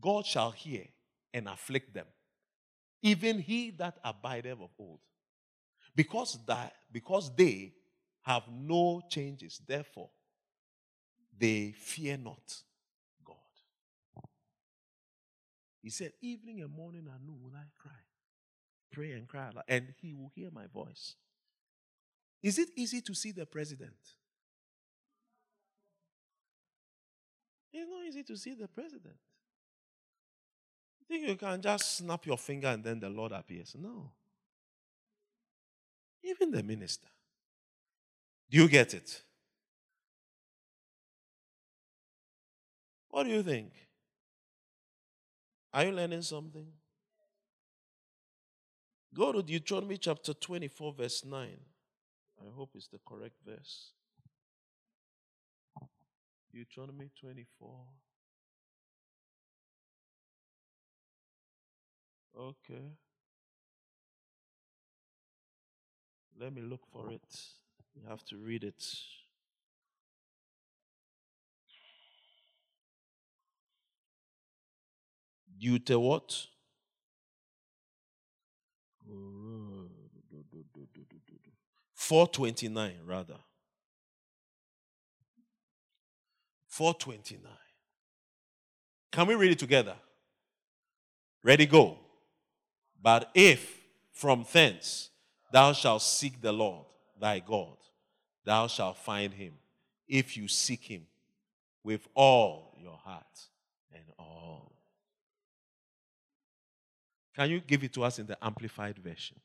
God 0.00 0.26
shall 0.26 0.50
hear 0.50 0.84
and 1.32 1.48
afflict 1.48 1.94
them, 1.94 2.06
even 3.02 3.38
he 3.38 3.70
that 3.72 3.98
abideth 4.04 4.60
of 4.60 4.70
old. 4.78 5.00
Because 5.94 6.38
that 6.46 6.74
because 6.92 7.34
they 7.34 7.72
have 8.22 8.44
no 8.52 9.02
changes, 9.08 9.60
therefore 9.66 10.10
they 11.36 11.72
fear 11.72 12.16
not 12.16 12.62
God. 13.24 13.36
He 15.82 15.90
said, 15.90 16.12
Evening 16.20 16.60
and 16.60 16.70
morning 16.70 17.08
and 17.12 17.26
noon 17.26 17.38
will 17.42 17.56
I 17.56 17.64
cry, 17.76 17.98
pray 18.92 19.12
and 19.12 19.26
cry, 19.26 19.50
and 19.66 19.94
he 20.00 20.14
will 20.14 20.30
hear 20.34 20.50
my 20.52 20.66
voice. 20.66 21.14
Is 22.42 22.58
it 22.58 22.68
easy 22.76 23.00
to 23.00 23.14
see 23.14 23.32
the 23.32 23.46
president? 23.46 23.96
It's 27.72 27.90
not 27.90 28.04
easy 28.06 28.22
to 28.24 28.36
see 28.36 28.54
the 28.54 28.68
president 28.68 29.16
think 31.08 31.26
you 31.26 31.36
can 31.36 31.60
just 31.60 31.96
snap 31.96 32.26
your 32.26 32.38
finger 32.38 32.68
and 32.68 32.84
then 32.84 33.00
the 33.00 33.08
Lord 33.08 33.32
appears. 33.32 33.74
No. 33.78 34.12
Even 36.22 36.50
the 36.50 36.62
minister. 36.62 37.08
Do 38.50 38.58
you 38.58 38.68
get 38.68 38.94
it? 38.94 39.22
What 43.08 43.24
do 43.24 43.30
you 43.30 43.42
think? 43.42 43.72
Are 45.72 45.84
you 45.84 45.92
learning 45.92 46.22
something? 46.22 46.66
Go 49.14 49.32
to 49.32 49.42
Deuteronomy 49.42 49.96
chapter 49.96 50.34
24, 50.34 50.92
verse 50.92 51.24
9. 51.24 51.48
I 52.40 52.54
hope 52.54 52.70
it's 52.74 52.88
the 52.88 53.00
correct 53.06 53.36
verse. 53.44 53.92
Deuteronomy 56.52 57.10
24. 57.20 57.70
Okay. 62.38 62.92
Let 66.40 66.54
me 66.54 66.62
look 66.62 66.86
for 66.92 67.10
it. 67.10 67.20
You 67.94 68.02
have 68.08 68.24
to 68.26 68.36
read 68.36 68.62
it. 68.62 68.84
Deute 75.60 76.00
what? 76.00 76.46
429 81.94 83.00
rather. 83.04 83.34
429. 86.68 87.52
Can 89.10 89.26
we 89.26 89.34
read 89.34 89.50
it 89.50 89.58
together? 89.58 89.96
Ready, 91.42 91.66
go. 91.66 91.98
But 93.02 93.30
if 93.34 93.80
from 94.12 94.44
thence 94.52 95.10
thou 95.52 95.72
shalt 95.72 96.02
seek 96.02 96.40
the 96.40 96.52
Lord 96.52 96.86
thy 97.20 97.38
God, 97.38 97.76
thou 98.44 98.66
shalt 98.66 98.98
find 98.98 99.32
him 99.32 99.54
if 100.06 100.36
you 100.36 100.48
seek 100.48 100.84
him 100.84 101.06
with 101.84 102.06
all 102.14 102.76
your 102.80 102.96
heart 102.96 103.48
and 103.92 104.04
all. 104.18 104.72
Can 107.36 107.50
you 107.50 107.60
give 107.60 107.84
it 107.84 107.92
to 107.92 108.02
us 108.02 108.18
in 108.18 108.26
the 108.26 108.36
amplified 108.44 108.98
version? 108.98 109.36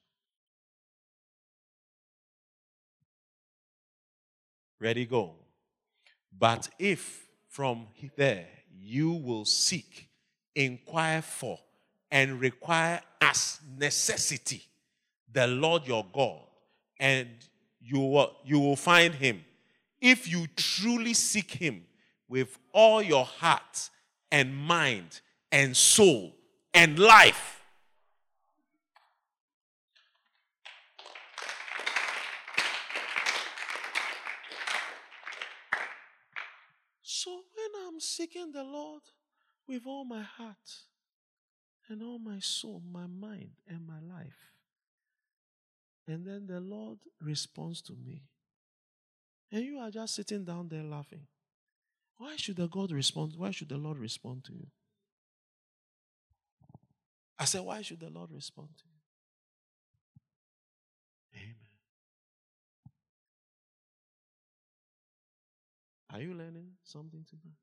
Ready, 4.79 5.05
go. 5.05 5.35
But 6.37 6.67
if 6.79 7.25
from 7.47 7.87
there 8.17 8.47
you 8.75 9.11
will 9.11 9.45
seek, 9.45 10.09
inquire 10.55 11.21
for, 11.21 11.59
and 12.13 12.39
require 12.39 13.01
as 13.19 13.59
necessity 13.75 14.63
the 15.31 15.47
Lord 15.47 15.87
your 15.87 16.05
God, 16.13 16.43
and 16.99 17.27
you 17.81 17.99
will, 17.99 18.35
you 18.45 18.59
will 18.59 18.75
find 18.75 19.15
him 19.15 19.43
if 19.99 20.31
you 20.31 20.45
truly 20.55 21.15
seek 21.15 21.49
him 21.49 21.83
with 22.29 22.59
all 22.71 23.01
your 23.01 23.25
heart 23.25 23.89
and 24.31 24.55
mind 24.55 25.21
and 25.51 25.75
soul 25.75 26.35
and 26.71 26.99
life. 26.99 27.63
So 37.01 37.31
when 37.31 37.87
I'm 37.87 37.99
seeking 37.99 38.51
the 38.51 38.63
Lord 38.63 39.01
with 39.67 39.81
all 39.87 40.05
my 40.05 40.21
heart, 40.21 40.57
and 41.89 42.01
all 42.01 42.19
my 42.19 42.39
soul, 42.39 42.81
my 42.91 43.07
mind, 43.07 43.51
and 43.67 43.85
my 43.85 43.99
life. 43.99 44.53
And 46.07 46.25
then 46.25 46.47
the 46.47 46.59
Lord 46.59 46.99
responds 47.21 47.81
to 47.83 47.93
me. 47.93 48.23
And 49.51 49.63
you 49.63 49.77
are 49.77 49.91
just 49.91 50.15
sitting 50.15 50.43
down 50.43 50.69
there 50.69 50.83
laughing. 50.83 51.27
Why 52.17 52.35
should 52.35 52.57
the 52.57 52.67
God 52.67 52.91
respond? 52.91 53.33
Why 53.37 53.51
should 53.51 53.69
the 53.69 53.77
Lord 53.77 53.97
respond 53.97 54.43
to 54.45 54.53
you? 54.53 54.67
I 57.37 57.45
said, 57.45 57.61
Why 57.61 57.81
should 57.81 57.99
the 57.99 58.09
Lord 58.09 58.31
respond 58.31 58.69
to 58.77 58.83
you? 58.85 58.91
Amen. 61.41 61.55
Are 66.13 66.21
you 66.21 66.33
learning 66.33 66.73
something 66.83 67.25
tonight? 67.29 67.62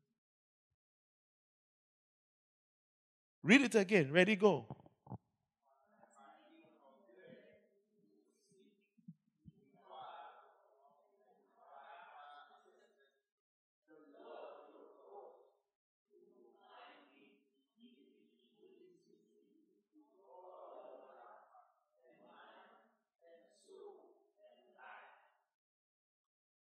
Read 3.42 3.60
it 3.60 3.74
again. 3.74 4.10
Ready, 4.12 4.34
go. 4.34 4.66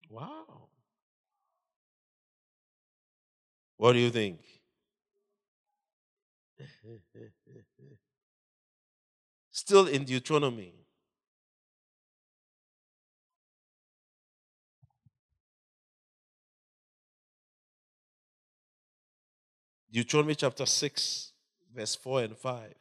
Wow. 0.10 0.68
What 3.78 3.94
do 3.94 4.00
you 4.00 4.12
think? 4.12 4.57
Still 9.52 9.88
in 9.88 10.04
Deuteronomy. 10.04 10.74
Deuteronomy 19.92 20.36
chapter 20.36 20.66
6, 20.66 21.32
verse 21.74 21.96
4 21.96 22.22
and 22.22 22.38
5. 22.38 22.74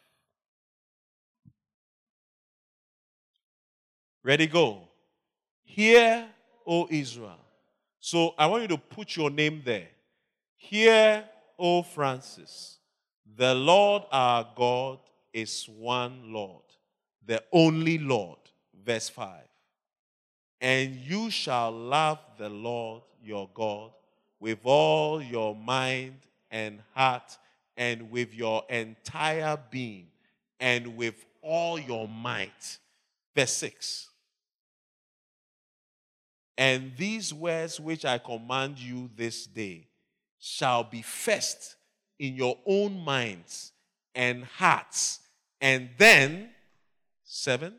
Ready, 4.23 4.47
go. 4.49 4.89
Hear, 5.63 6.27
O 6.67 6.89
Israel. 6.91 7.39
So 8.01 8.35
I 8.37 8.47
want 8.47 8.63
you 8.63 8.69
to 8.69 8.79
put 8.79 9.17
your 9.17 9.31
name 9.31 9.63
there. 9.65 9.89
Hear, 10.57 11.25
O 11.59 11.83
Francis. 11.83 12.79
The 13.35 13.55
Lord 13.55 14.05
our 14.12 14.47
God 14.55 14.99
is 15.33 15.68
one 15.68 16.33
Lord, 16.33 16.62
the 17.24 17.43
only 17.53 17.99
Lord. 17.99 18.39
Verse 18.85 19.09
5. 19.09 19.43
And 20.61 20.97
you 20.97 21.31
shall 21.31 21.70
love 21.70 22.20
the 22.39 22.49
Lord 22.49 23.03
your 23.22 23.51
God 23.53 23.91
with 24.39 24.61
all 24.62 25.20
your 25.20 25.55
mind 25.55 26.14
and 26.51 26.81
heart 26.95 27.37
and 27.77 28.11
with 28.11 28.33
your 28.33 28.62
entire 28.70 29.59
being 29.70 30.07
and 30.61 30.97
with 30.97 31.27
all 31.43 31.79
your 31.79 32.09
might. 32.09 32.79
Verse 33.35 33.53
6. 33.53 34.09
And 36.57 36.93
these 36.97 37.35
words 37.35 37.79
which 37.79 38.05
I 38.05 38.18
command 38.18 38.79
you 38.79 39.11
this 39.14 39.47
day 39.47 39.89
shall 40.39 40.85
be 40.85 41.03
first 41.03 41.77
in 42.19 42.35
your 42.35 42.59
own 42.67 42.99
minds 43.01 43.73
and 44.14 44.45
hearts. 44.45 45.21
And 45.61 45.91
then, 45.99 46.51
seven, 47.25 47.75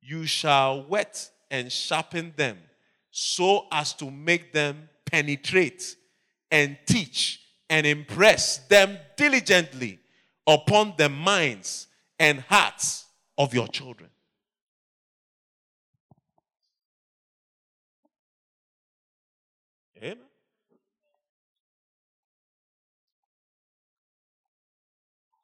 you 0.00 0.26
shall 0.26 0.84
wet 0.84 1.30
and 1.50 1.70
sharpen 1.70 2.32
them 2.36 2.58
so 3.10 3.66
as 3.72 3.92
to 3.94 4.10
make 4.10 4.52
them 4.52 4.88
penetrate 5.04 5.96
and 6.50 6.78
teach 6.86 7.40
and 7.68 7.86
impress 7.86 8.58
them 8.68 8.98
diligently 9.16 9.98
upon 10.46 10.94
the 10.96 11.08
minds 11.08 11.86
and 12.18 12.40
hearts 12.40 13.06
of 13.38 13.54
your 13.54 13.68
children. 13.68 14.10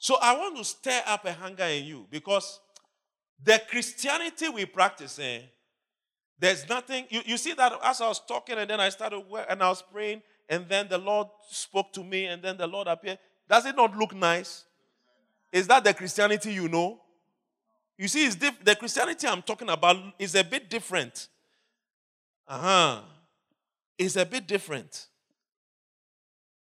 So 0.07 0.17
I 0.23 0.39
want 0.39 0.57
to 0.57 0.65
stir 0.65 1.03
up 1.05 1.25
a 1.25 1.33
hunger 1.33 1.65
in 1.65 1.85
you 1.85 2.07
because 2.09 2.61
the 3.43 3.61
Christianity 3.69 4.49
we 4.49 4.65
practice, 4.65 5.19
eh, 5.19 5.41
there's 6.39 6.69
nothing. 6.69 7.07
You, 7.11 7.23
you 7.27 7.37
see 7.37 7.55
that 7.55 7.73
as 7.83 8.01
I 8.01 8.07
was 8.07 8.21
talking 8.25 8.57
and 8.57 8.71
then 8.71 8.79
I 8.79 8.89
started 8.91 9.25
and 9.51 9.61
I 9.61 9.69
was 9.69 9.83
praying 9.83 10.23
and 10.49 10.69
then 10.69 10.87
the 10.89 10.99
Lord 10.99 11.27
spoke 11.51 11.93
to 11.95 12.05
me 12.05 12.27
and 12.27 12.41
then 12.41 12.57
the 12.57 12.69
Lord 12.69 12.87
appeared. 12.87 13.19
Does 13.51 13.67
it 13.67 13.75
not 13.75 13.97
look 13.99 14.15
nice? 14.15 14.65
Is 15.51 15.67
that 15.67 15.83
the 15.83 15.93
Christianity 15.93 16.53
you 16.53 16.69
know? 16.69 17.01
You 17.99 18.07
see, 18.07 18.27
it's 18.27 18.37
diff- 18.37 18.65
the 18.65 18.77
Christianity 18.77 19.27
I'm 19.27 19.43
talking 19.43 19.71
about 19.71 19.97
is 20.21 20.37
a 20.37 20.45
bit 20.45 20.71
different. 20.71 21.27
Uh 22.47 22.59
huh 22.59 23.01
is 23.99 24.17
a 24.17 24.25
bit 24.25 24.47
different. 24.47 25.09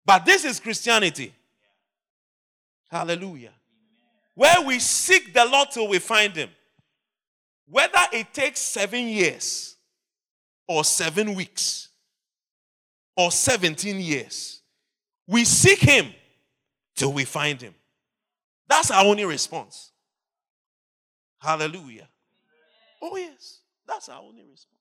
But 0.06 0.26
this 0.26 0.46
is 0.46 0.58
Christianity. 0.62 1.34
Hallelujah. 2.90 3.54
Where 4.36 4.62
we 4.66 4.80
seek 4.80 5.34
the 5.34 5.46
Lord 5.46 5.70
till 5.72 5.88
we 5.88 6.00
find 6.00 6.36
Him. 6.36 6.50
Whether 7.68 8.02
it 8.14 8.34
takes 8.34 8.60
seven 8.60 9.08
years, 9.08 9.76
or 10.68 10.84
seven 10.84 11.34
weeks, 11.36 11.90
or 13.16 13.32
17 13.32 14.00
years, 14.00 14.62
we 15.28 15.46
seek 15.46 15.80
Him 15.80 16.08
till 16.96 17.14
we 17.14 17.26
find 17.26 17.62
Him. 17.62 17.74
That's 18.68 18.92
our 18.92 19.06
only 19.06 19.26
response. 19.26 19.92
Hallelujah. 21.40 22.08
Oh, 23.02 23.16
yes. 23.16 23.60
That's 23.88 24.10
our 24.10 24.22
only 24.22 24.44
response. 24.50 24.74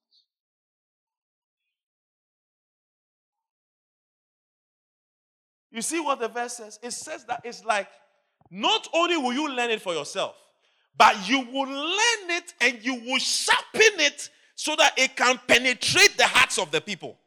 You 5.75 5.81
see 5.81 5.99
what 5.99 6.21
the 6.21 6.29
verse 6.29 6.53
says? 6.53 6.79
It 6.81 6.91
says 6.91 7.25
that 7.25 7.41
it's 7.43 7.65
like 7.65 7.89
not 8.49 8.87
only 8.93 9.17
will 9.17 9.33
you 9.33 9.53
learn 9.53 9.69
it 9.71 9.81
for 9.81 9.93
yourself, 9.93 10.37
but 10.97 11.27
you 11.27 11.39
will 11.39 11.67
learn 11.67 12.29
it 12.29 12.53
and 12.61 12.79
you 12.81 12.95
will 12.95 13.19
sharpen 13.19 13.99
it 13.99 14.29
so 14.55 14.77
that 14.77 14.93
it 14.97 15.17
can 15.17 15.37
penetrate 15.45 16.15
the 16.15 16.25
hearts 16.25 16.57
of 16.57 16.71
the 16.71 16.79
people. 16.79 17.17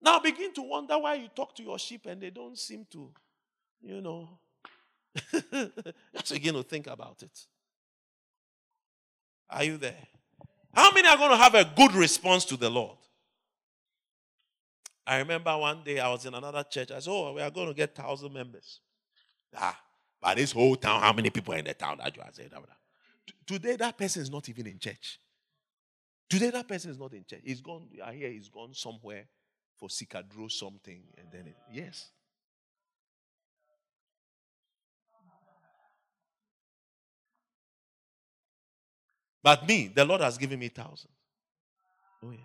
Now 0.00 0.20
begin 0.20 0.54
to 0.54 0.62
wonder 0.62 0.96
why 1.00 1.14
you 1.14 1.26
talk 1.34 1.56
to 1.56 1.64
your 1.64 1.80
sheep 1.80 2.06
and 2.06 2.22
they 2.22 2.30
don't 2.30 2.56
seem 2.56 2.86
to, 2.92 3.10
you 3.82 4.00
know. 4.00 4.28
Just 6.14 6.32
begin 6.32 6.54
to 6.54 6.62
think 6.62 6.86
about 6.86 7.24
it. 7.24 7.46
Are 9.50 9.64
you 9.64 9.78
there? 9.78 10.06
How 10.72 10.92
many 10.92 11.08
are 11.08 11.16
going 11.16 11.32
to 11.32 11.36
have 11.36 11.56
a 11.56 11.64
good 11.64 11.92
response 11.92 12.44
to 12.44 12.56
the 12.56 12.70
Lord? 12.70 12.99
I 15.10 15.18
remember 15.18 15.58
one 15.58 15.82
day 15.82 15.98
I 15.98 16.08
was 16.08 16.24
in 16.24 16.34
another 16.34 16.62
church. 16.62 16.92
I 16.92 17.00
said, 17.00 17.10
Oh, 17.10 17.32
we 17.32 17.42
are 17.42 17.50
going 17.50 17.66
to 17.66 17.74
get 17.74 17.96
thousand 17.96 18.32
members. 18.32 18.78
Ah, 19.56 19.76
but 20.22 20.36
this 20.36 20.52
whole 20.52 20.76
town, 20.76 21.00
how 21.00 21.12
many 21.12 21.30
people 21.30 21.52
in 21.54 21.64
the 21.64 21.74
town? 21.74 21.98
That 21.98 22.16
you 22.16 22.22
are 22.22 22.28
saying. 22.32 22.50
Today, 23.44 23.74
that 23.74 23.98
person 23.98 24.22
is 24.22 24.30
not 24.30 24.48
even 24.48 24.68
in 24.68 24.78
church. 24.78 25.18
Today, 26.28 26.50
that 26.50 26.68
person 26.68 26.92
is 26.92 26.98
not 26.98 27.12
in 27.12 27.24
church. 27.24 27.40
He's 27.42 27.60
gone, 27.60 27.88
I 28.06 28.12
hear 28.12 28.30
he's 28.30 28.48
gone 28.48 28.72
somewhere 28.72 29.24
for 29.76 29.88
Sikadro 29.88 30.48
something. 30.48 31.02
And 31.18 31.26
then, 31.32 31.48
it, 31.48 31.56
yes. 31.72 32.10
But 39.42 39.66
me, 39.66 39.90
the 39.92 40.04
Lord 40.04 40.20
has 40.20 40.38
given 40.38 40.60
me 40.60 40.68
thousands. 40.68 41.08
Oh, 42.24 42.30
yeah. 42.30 42.38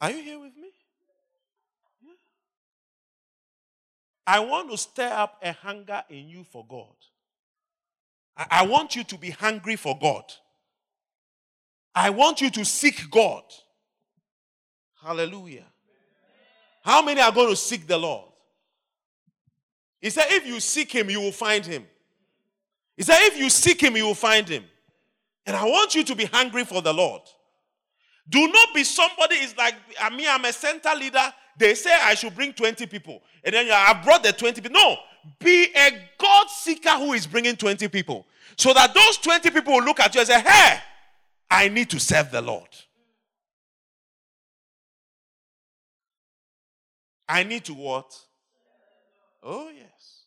Are 0.00 0.10
you 0.10 0.22
here 0.22 0.38
with 0.38 0.56
me? 0.56 0.70
Yeah. 2.02 2.12
I 4.26 4.40
want 4.40 4.70
to 4.70 4.78
stir 4.78 5.10
up 5.12 5.38
a 5.42 5.52
hunger 5.52 6.02
in 6.08 6.28
you 6.28 6.44
for 6.44 6.64
God. 6.68 6.94
I, 8.36 8.46
I 8.50 8.66
want 8.66 8.96
you 8.96 9.04
to 9.04 9.18
be 9.18 9.30
hungry 9.30 9.76
for 9.76 9.98
God. 10.00 10.24
I 11.94 12.10
want 12.10 12.40
you 12.40 12.50
to 12.50 12.64
seek 12.64 13.10
God. 13.10 13.42
Hallelujah. 15.02 15.66
How 16.82 17.02
many 17.02 17.20
are 17.20 17.32
going 17.32 17.50
to 17.50 17.56
seek 17.56 17.86
the 17.86 17.98
Lord? 17.98 18.28
He 20.00 20.08
said, 20.08 20.26
if 20.30 20.46
you 20.46 20.60
seek 20.60 20.92
him, 20.92 21.10
you 21.10 21.20
will 21.20 21.32
find 21.32 21.64
him. 21.64 21.86
He 22.96 23.02
said, 23.02 23.18
if 23.22 23.36
you 23.36 23.50
seek 23.50 23.82
him, 23.82 23.96
you 23.96 24.04
will 24.04 24.14
find 24.14 24.48
him. 24.48 24.64
And 25.44 25.56
I 25.56 25.64
want 25.64 25.94
you 25.94 26.04
to 26.04 26.14
be 26.14 26.24
hungry 26.24 26.64
for 26.64 26.80
the 26.80 26.92
Lord. 26.92 27.22
Do 28.28 28.46
not 28.48 28.74
be 28.74 28.84
somebody 28.84 29.36
is 29.36 29.56
like 29.56 29.74
I 30.00 30.10
mean 30.10 30.26
I'm 30.28 30.44
a 30.44 30.52
center 30.52 30.94
leader. 30.96 31.32
They 31.58 31.74
say 31.74 31.92
I 31.92 32.14
should 32.14 32.34
bring 32.34 32.52
20 32.52 32.86
people. 32.86 33.22
And 33.44 33.54
then 33.54 33.70
I 33.70 34.00
brought 34.02 34.22
the 34.22 34.32
20 34.32 34.60
people. 34.60 34.80
No, 34.80 34.96
be 35.38 35.68
a 35.76 35.90
God 36.18 36.48
seeker 36.48 36.90
who 36.90 37.12
is 37.12 37.26
bringing 37.26 37.56
20 37.56 37.88
people. 37.88 38.26
So 38.56 38.72
that 38.72 38.94
those 38.94 39.18
20 39.18 39.50
people 39.50 39.74
will 39.74 39.84
look 39.84 40.00
at 40.00 40.14
you 40.14 40.20
and 40.20 40.28
say, 40.28 40.40
Hey, 40.40 40.78
I 41.50 41.68
need 41.68 41.90
to 41.90 42.00
serve 42.00 42.30
the 42.30 42.40
Lord. 42.40 42.68
I 47.28 47.44
need 47.44 47.64
to 47.66 47.74
what? 47.74 48.12
Oh, 49.42 49.68
yes. 49.74 50.24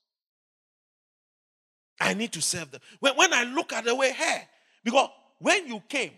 I 2.00 2.14
need 2.14 2.32
to 2.34 2.42
serve 2.42 2.72
them. 2.72 2.82
When, 3.00 3.16
when 3.16 3.34
I 3.34 3.44
look 3.44 3.74
at 3.74 3.86
the 3.86 3.94
way 3.94 4.12
hey, 4.12 4.48
because 4.84 5.10
when 5.40 5.68
you 5.68 5.82
came 5.88 6.12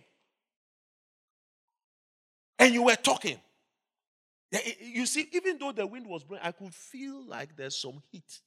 and 2.59 2.73
you 2.73 2.83
were 2.83 2.95
talking, 2.95 3.39
you 4.79 5.05
see, 5.05 5.27
even 5.33 5.57
though 5.57 5.71
the 5.71 5.85
wind 5.85 6.07
was 6.07 6.23
blowing, 6.23 6.43
I 6.43 6.51
could 6.51 6.73
feel 6.73 7.25
like 7.27 7.55
there's 7.55 7.75
some 7.75 8.01
heat 8.11 8.39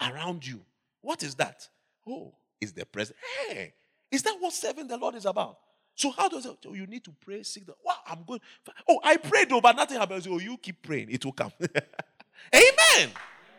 around 0.00 0.46
you. 0.46 0.60
What 1.00 1.22
is 1.22 1.34
that? 1.36 1.68
Oh, 2.06 2.34
it's 2.60 2.72
the 2.72 2.84
presence. 2.84 3.18
Hey, 3.48 3.74
is 4.10 4.22
that 4.22 4.36
what 4.40 4.52
serving 4.52 4.88
the 4.88 4.96
Lord 4.96 5.14
is 5.14 5.26
about? 5.26 5.58
So 5.94 6.10
how 6.10 6.28
does 6.28 6.46
it? 6.46 6.56
Oh, 6.66 6.74
you 6.74 6.86
need 6.86 7.04
to 7.04 7.12
pray, 7.24 7.42
seek 7.42 7.66
the. 7.66 7.74
Wow, 7.84 7.94
I'm 8.06 8.22
good. 8.26 8.40
Oh, 8.88 9.00
I 9.04 9.16
prayed 9.16 9.50
though, 9.50 9.60
but 9.60 9.76
nothing 9.76 9.98
happens. 9.98 10.26
Oh, 10.26 10.38
you 10.38 10.56
keep 10.56 10.82
praying, 10.82 11.10
it 11.10 11.24
will 11.24 11.32
come. 11.32 11.52
Amen. 11.60 13.10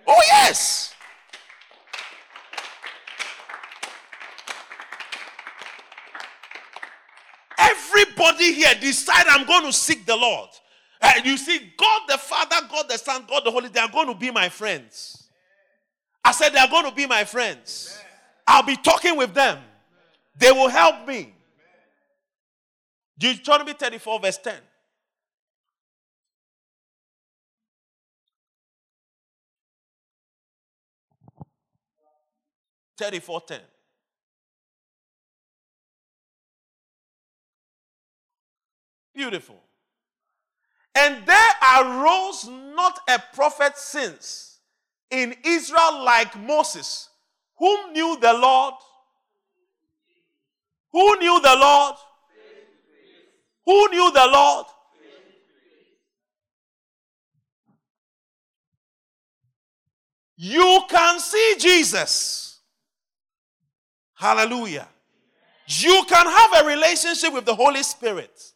Oh 0.07 0.21
yes. 0.27 0.93
Everybody 8.01 8.53
here 8.53 8.73
decide 8.79 9.25
I'm 9.27 9.45
going 9.45 9.65
to 9.65 9.73
seek 9.73 10.05
the 10.05 10.15
Lord. 10.15 10.49
And 11.01 11.25
you 11.25 11.37
see, 11.37 11.73
God 11.77 12.01
the 12.07 12.17
Father, 12.17 12.55
God 12.69 12.89
the 12.89 12.97
Son, 12.97 13.25
God 13.27 13.43
the 13.43 13.51
Holy, 13.51 13.69
they 13.69 13.79
are 13.79 13.89
going 13.89 14.07
to 14.07 14.15
be 14.15 14.31
my 14.31 14.49
friends. 14.49 15.27
I 16.23 16.31
said 16.31 16.49
they 16.49 16.59
are 16.59 16.67
going 16.69 16.85
to 16.85 16.95
be 16.95 17.07
my 17.07 17.23
friends. 17.23 17.97
I'll 18.47 18.63
be 18.63 18.75
talking 18.75 19.17
with 19.17 19.33
them. 19.33 19.57
They 20.37 20.51
will 20.51 20.69
help 20.69 21.07
me. 21.07 21.33
Deuteronomy 23.17 23.73
34, 23.73 24.19
verse 24.19 24.37
10. 24.37 24.55
Thirty-four 32.97 33.41
ten. 33.41 33.61
Beautiful. 39.21 39.61
And 40.95 41.23
there 41.27 41.53
arose 41.77 42.49
not 42.75 42.99
a 43.07 43.21
prophet 43.35 43.77
since 43.77 44.57
in 45.11 45.35
Israel 45.45 46.03
like 46.03 46.35
Moses, 46.39 47.07
whom 47.55 47.93
knew 47.93 48.17
the 48.19 48.33
Lord. 48.33 48.73
Who 50.91 51.19
knew 51.19 51.39
the 51.39 51.55
Lord? 51.55 51.95
Who 53.67 53.89
knew 53.89 54.11
the 54.11 54.27
Lord? 54.27 54.65
You 60.35 60.81
can 60.89 61.19
see 61.19 61.55
Jesus. 61.59 62.59
Hallelujah. 64.15 64.87
You 65.67 66.05
can 66.09 66.25
have 66.25 66.63
a 66.63 66.67
relationship 66.67 67.31
with 67.31 67.45
the 67.45 67.53
Holy 67.53 67.83
Spirit. 67.83 68.50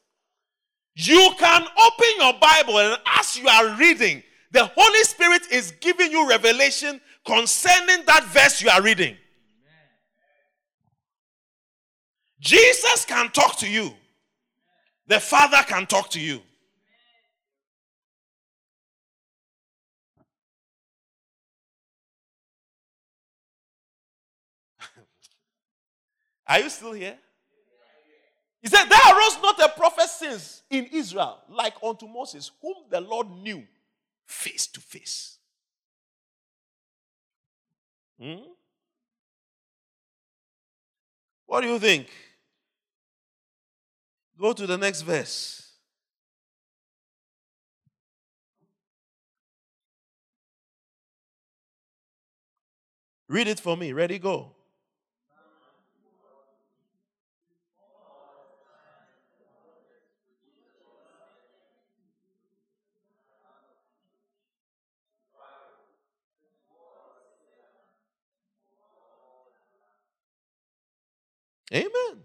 You 0.95 1.31
can 1.37 1.61
open 1.61 2.07
your 2.19 2.33
Bible 2.39 2.79
and 2.79 2.97
as 3.19 3.37
you 3.37 3.47
are 3.47 3.75
reading, 3.75 4.23
the 4.51 4.65
Holy 4.65 5.03
Spirit 5.03 5.41
is 5.51 5.71
giving 5.81 6.09
you 6.11 6.27
revelation 6.29 7.01
concerning 7.25 8.05
that 8.05 8.23
verse 8.31 8.61
you 8.61 8.69
are 8.69 8.81
reading. 8.81 9.17
Jesus 12.39 13.03
can 13.05 13.29
talk 13.31 13.57
to 13.57 13.69
you. 13.69 13.91
The 15.07 15.19
Father 15.19 15.61
can 15.67 15.85
talk 15.85 16.09
to 16.11 16.19
you. 16.21 16.41
Are 26.47 26.59
you 26.59 26.69
still 26.69 26.93
here? 26.93 27.17
He 28.65 28.69
said, 28.69 28.85
There 28.85 28.99
arose 29.13 29.37
not 29.43 29.59
a 29.59 29.69
prophet 29.69 30.09
since 30.09 30.63
in 30.71 30.87
Israel 30.91 31.37
like 31.47 31.75
unto 31.83 32.07
Moses, 32.07 32.49
whom 32.63 32.73
the 32.89 32.99
Lord 32.99 33.29
knew 33.29 33.63
face 34.25 34.65
to 34.65 34.79
face. 34.79 35.37
Hmm? 38.19 38.37
What 41.45 41.61
do 41.61 41.67
you 41.67 41.77
think? 41.77 42.07
Go 44.35 44.51
to 44.51 44.65
the 44.65 44.79
next 44.79 45.03
verse. 45.03 45.73
Read 53.27 53.47
it 53.47 53.59
for 53.59 53.77
me. 53.77 53.93
Ready, 53.93 54.17
go. 54.17 54.54
Amen. 71.73 72.23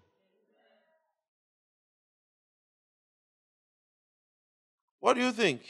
What 5.00 5.14
do 5.14 5.20
you 5.20 5.32
think? 5.32 5.62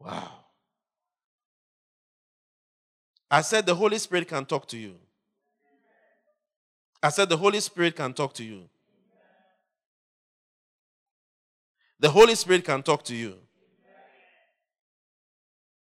Wow. 0.00 0.30
I 3.30 3.40
said 3.42 3.66
the 3.66 3.74
Holy 3.74 3.98
Spirit 3.98 4.28
can 4.28 4.44
talk 4.46 4.68
to 4.68 4.78
you. 4.78 4.96
I 7.02 7.10
said 7.10 7.28
the 7.28 7.36
Holy 7.36 7.60
Spirit 7.60 7.96
can 7.96 8.14
talk 8.14 8.32
to 8.34 8.44
you. 8.44 8.68
The 12.00 12.10
Holy 12.10 12.34
Spirit 12.34 12.64
can 12.64 12.82
talk 12.82 13.04
to 13.04 13.14
you. 13.14 13.43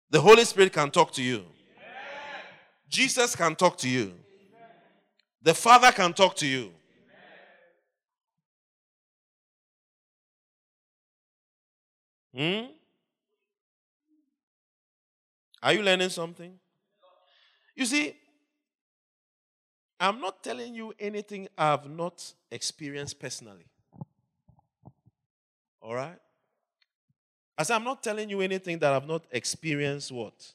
The 0.09 0.19
Holy 0.19 0.43
Spirit 0.43 0.73
can 0.73 0.89
talk 0.89 1.11
to 1.13 1.21
you. 1.21 1.45
Jesus 2.87 3.35
can 3.35 3.55
talk 3.55 3.77
to 3.77 3.89
you. 3.89 4.13
The 5.41 5.53
Father 5.53 5.91
can 5.91 6.13
talk 6.13 6.35
to 6.37 6.47
you. 6.47 6.71
Hmm? 12.35 12.65
Are 15.61 15.73
you 15.73 15.83
learning 15.83 16.09
something? 16.09 16.53
You 17.75 17.85
see, 17.85 18.15
I'm 19.99 20.19
not 20.21 20.43
telling 20.43 20.73
you 20.73 20.93
anything 20.99 21.47
I've 21.57 21.89
not 21.89 22.33
experienced 22.51 23.19
personally. 23.19 23.65
All 25.81 25.93
right? 25.93 26.17
I 27.59 27.63
said, 27.63 27.75
I'm 27.75 27.83
not 27.83 28.01
telling 28.01 28.29
you 28.29 28.39
anything 28.39 28.79
that 28.79 28.93
I've 28.93 29.05
not 29.05 29.25
experienced 29.31 30.13
what? 30.13 30.53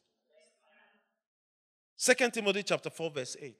Second 1.98 2.32
Timothy 2.32 2.62
chapter 2.62 2.88
4, 2.88 3.10
verse 3.10 3.36
8. 3.38 3.54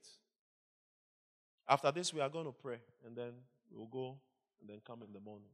After 1.68 1.92
this, 1.92 2.14
we 2.14 2.22
are 2.22 2.30
going 2.30 2.46
to 2.46 2.52
pray 2.52 2.78
and 3.06 3.14
then 3.14 3.32
we'll 3.70 3.84
go 3.84 4.16
and 4.62 4.70
then 4.70 4.80
come 4.86 5.02
in 5.02 5.12
the 5.12 5.20
morning. 5.20 5.50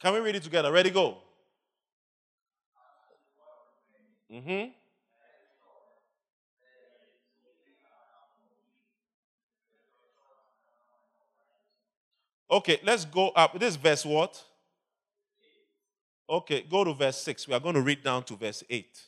Can 0.00 0.14
we 0.14 0.20
read 0.20 0.36
it 0.36 0.42
together? 0.42 0.72
Ready, 0.72 0.88
go. 0.88 1.18
Mm-hmm. 4.32 4.85
Okay, 12.50 12.78
let's 12.84 13.04
go 13.04 13.30
up. 13.30 13.58
This 13.58 13.76
verse 13.76 14.04
what? 14.04 14.42
Okay, 16.28 16.64
go 16.68 16.84
to 16.84 16.94
verse 16.94 17.18
6. 17.18 17.48
We 17.48 17.54
are 17.54 17.60
going 17.60 17.74
to 17.74 17.80
read 17.80 18.02
down 18.02 18.22
to 18.24 18.36
verse 18.36 18.62
8. 18.68 19.00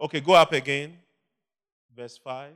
Okay, 0.00 0.20
go 0.20 0.34
up 0.34 0.52
again. 0.52 0.96
Verse 1.94 2.16
5. 2.18 2.52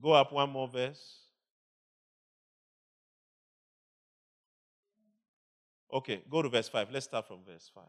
Go 0.00 0.12
up 0.12 0.32
one 0.32 0.50
more 0.50 0.68
verse. 0.68 1.20
Okay, 5.92 6.22
go 6.30 6.42
to 6.42 6.48
verse 6.48 6.68
5. 6.68 6.88
Let's 6.92 7.06
start 7.06 7.26
from 7.26 7.38
verse 7.44 7.70
5. 7.74 7.84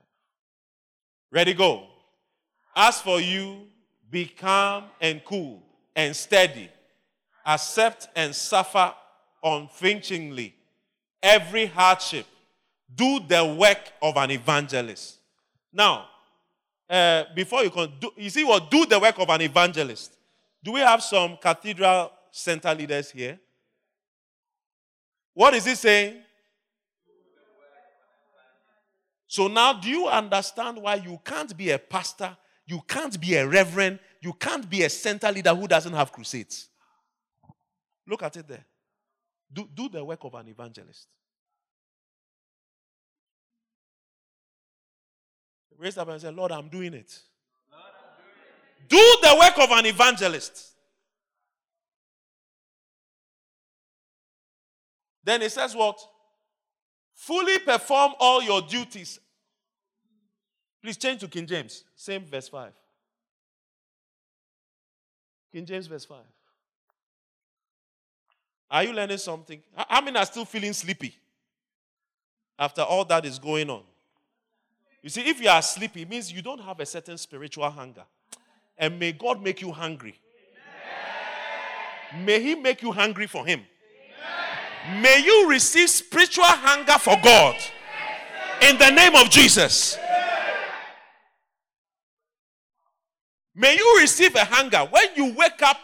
Ready, 1.30 1.54
go. 1.54 1.88
As 2.76 3.02
for 3.02 3.20
you, 3.20 3.68
be 4.10 4.26
calm 4.26 4.86
and 5.02 5.24
cool 5.26 5.67
and 5.98 6.16
steady 6.16 6.70
accept 7.44 8.08
and 8.16 8.34
suffer 8.34 8.94
unflinchingly 9.44 10.54
every 11.22 11.66
hardship. 11.66 12.26
Do 12.94 13.20
the 13.28 13.44
work 13.44 13.80
of 14.02 14.16
an 14.16 14.32
evangelist. 14.32 15.18
Now, 15.74 16.06
uh, 16.90 17.24
before 17.36 17.64
you 17.64 17.72
can 17.72 17.92
do, 18.00 18.12
you 18.16 18.30
see 18.30 18.44
what? 18.44 18.70
Do 18.72 18.86
the 18.86 19.00
work 19.00 19.20
of 19.20 19.28
an 19.30 19.42
evangelist. 19.42 20.14
Do 20.64 20.74
we 20.74 20.80
have 20.82 21.02
some 21.02 21.38
cathedral 21.42 22.12
center 22.32 22.74
leaders 22.74 23.12
here? 23.12 23.40
What 25.34 25.54
is 25.56 25.66
he 25.66 25.76
saying? 25.76 26.22
So 29.28 29.48
now, 29.48 29.74
do 29.74 29.90
you 29.90 30.08
understand 30.08 30.82
why 30.82 30.96
you 30.96 31.20
can't 31.26 31.56
be 31.58 31.72
a 31.72 31.80
pastor, 31.80 32.38
you 32.66 32.82
can't 32.88 33.20
be 33.20 33.36
a 33.36 33.48
reverend, 33.48 34.00
you 34.28 34.34
can't 34.34 34.70
be 34.70 34.84
a 34.84 34.90
center 34.90 35.32
leader 35.32 35.56
who 35.56 35.70
doesn't 35.70 35.94
have 35.94 36.12
crusades? 36.12 36.68
Look 38.06 38.24
at 38.24 38.36
it 38.36 38.46
there. 38.46 38.66
Do, 39.54 39.70
do 39.74 39.88
the 39.88 40.04
work 40.04 40.20
of 40.22 40.34
an 40.34 40.50
evangelist. 40.50 41.08
Raise 45.78 45.98
up 45.98 46.10
and 46.10 46.20
say, 46.20 46.30
Lord, 46.30 46.52
I'm 46.52 46.68
doing 46.68 46.94
it. 46.94 47.20
Lord, 47.72 47.84
I'm 47.86 48.90
doing 48.90 49.08
it. 49.08 49.22
Do 49.22 49.28
the 49.30 49.36
work 49.40 49.70
of 49.70 49.78
an 49.78 49.86
evangelist. 49.86 50.74
Then 55.24 55.42
it 55.42 55.54
says 55.54 55.74
what? 55.74 55.98
Fully 57.14 57.60
perform 57.60 58.12
all 58.20 58.44
your 58.44 58.62
duties. 58.62 59.22
Please 60.84 60.98
change 60.98 61.22
to 61.22 61.30
King 61.30 61.48
James. 61.48 61.86
Same 61.96 62.26
verse 62.26 62.50
5. 62.50 62.74
King 65.58 65.66
James, 65.66 65.88
verse 65.88 66.06
5. 66.06 66.20
Are 68.70 68.84
you 68.84 68.94
learning 68.94 69.18
something? 69.18 69.60
How 69.76 70.02
many 70.02 70.16
are 70.16 70.26
still 70.28 70.46
feeling 70.46 70.72
sleepy 70.72 71.16
after 72.60 72.84
all 72.84 73.04
that 73.06 73.26
is 73.26 73.40
going 73.40 73.68
on? 73.68 73.82
You 75.02 75.10
see, 75.10 75.28
if 75.28 75.42
you 75.42 75.50
are 75.50 75.64
sleepy, 75.64 76.04
it 76.04 76.10
means 76.12 76.32
you 76.32 76.44
don't 76.44 76.62
have 76.62 76.80
a 76.80 76.86
certain 76.86 77.18
spiritual 77.18 77.68
hunger. 77.72 78.04
And 78.78 79.00
may 79.00 79.14
God 79.14 79.42
make 79.42 79.60
you 79.60 79.72
hungry. 79.72 80.20
May 82.24 82.40
He 82.40 82.54
make 82.54 82.84
you 82.84 82.92
hungry 82.92 83.26
for 83.26 83.44
Him. 83.44 83.62
May 85.02 85.24
you 85.26 85.50
receive 85.50 85.90
spiritual 85.90 86.46
hunger 86.46 87.00
for 87.00 87.16
God. 87.24 87.56
In 88.62 88.78
the 88.78 88.92
name 88.92 89.16
of 89.16 89.32
Jesus. 89.32 89.98
May 93.60 93.76
you 93.76 93.98
receive 94.00 94.36
a 94.36 94.46
hunger 94.46 94.88
when 94.92 95.08
you 95.16 95.34
wake 95.34 95.64
up 95.64 95.78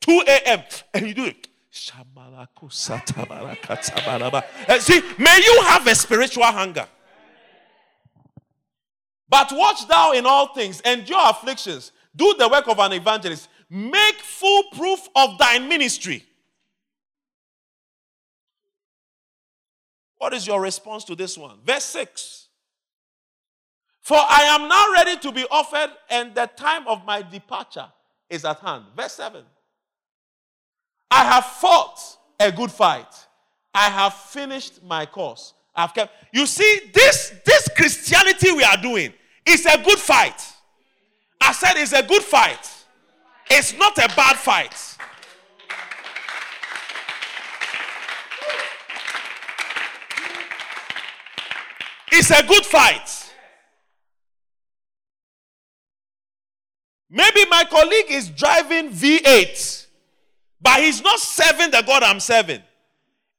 2 0.00 0.22
a.m. 0.26 0.62
and 0.94 1.06
you 1.06 1.12
do 1.12 1.26
it. 1.26 1.48
Eh, 4.66 4.78
see, 4.78 5.02
may 5.18 5.36
you 5.36 5.62
have 5.66 5.86
a 5.86 5.94
spiritual 5.94 6.44
hunger. 6.44 6.86
But 9.28 9.52
watch 9.52 9.86
thou 9.86 10.12
in 10.12 10.24
all 10.24 10.54
things, 10.54 10.80
endure 10.80 11.20
afflictions, 11.28 11.92
do 12.16 12.34
the 12.38 12.48
work 12.48 12.66
of 12.66 12.78
an 12.78 12.94
evangelist, 12.94 13.50
make 13.68 14.16
full 14.16 14.64
proof 14.72 15.06
of 15.14 15.36
thine 15.38 15.68
ministry. 15.68 16.24
What 20.16 20.32
is 20.32 20.46
your 20.46 20.60
response 20.60 21.04
to 21.04 21.14
this 21.14 21.36
one? 21.36 21.58
Verse 21.64 21.84
6. 21.84 22.48
For 24.10 24.18
I 24.18 24.42
am 24.42 24.66
now 24.66 24.90
ready 24.92 25.20
to 25.20 25.30
be 25.30 25.46
offered, 25.52 25.92
and 26.08 26.34
the 26.34 26.50
time 26.56 26.88
of 26.88 27.06
my 27.06 27.22
departure 27.22 27.86
is 28.28 28.44
at 28.44 28.58
hand. 28.58 28.86
Verse 28.96 29.12
7. 29.12 29.44
I 31.12 31.24
have 31.26 31.46
fought 31.46 32.00
a 32.40 32.50
good 32.50 32.72
fight. 32.72 33.06
I 33.72 33.88
have 33.88 34.12
finished 34.12 34.82
my 34.82 35.06
course. 35.06 35.54
I've 35.76 35.94
kept. 35.94 36.12
You 36.32 36.44
see, 36.46 36.90
this, 36.92 37.34
this 37.46 37.68
Christianity 37.76 38.50
we 38.50 38.64
are 38.64 38.76
doing 38.78 39.12
is 39.46 39.64
a 39.64 39.80
good 39.80 40.00
fight. 40.00 40.42
I 41.40 41.52
said 41.52 41.74
it's 41.76 41.92
a 41.92 42.02
good 42.02 42.24
fight. 42.24 42.68
It's 43.48 43.78
not 43.78 43.96
a 43.96 44.08
bad 44.16 44.34
fight. 44.34 44.96
It's 52.10 52.32
a 52.32 52.44
good 52.44 52.66
fight. 52.66 53.19
My 57.60 57.64
colleague 57.68 58.06
is 58.08 58.30
driving 58.30 58.90
V8, 58.90 59.86
but 60.62 60.80
he's 60.80 61.02
not 61.02 61.18
serving 61.18 61.70
the 61.70 61.82
God 61.86 62.02
I'm 62.02 62.20
serving. 62.20 62.62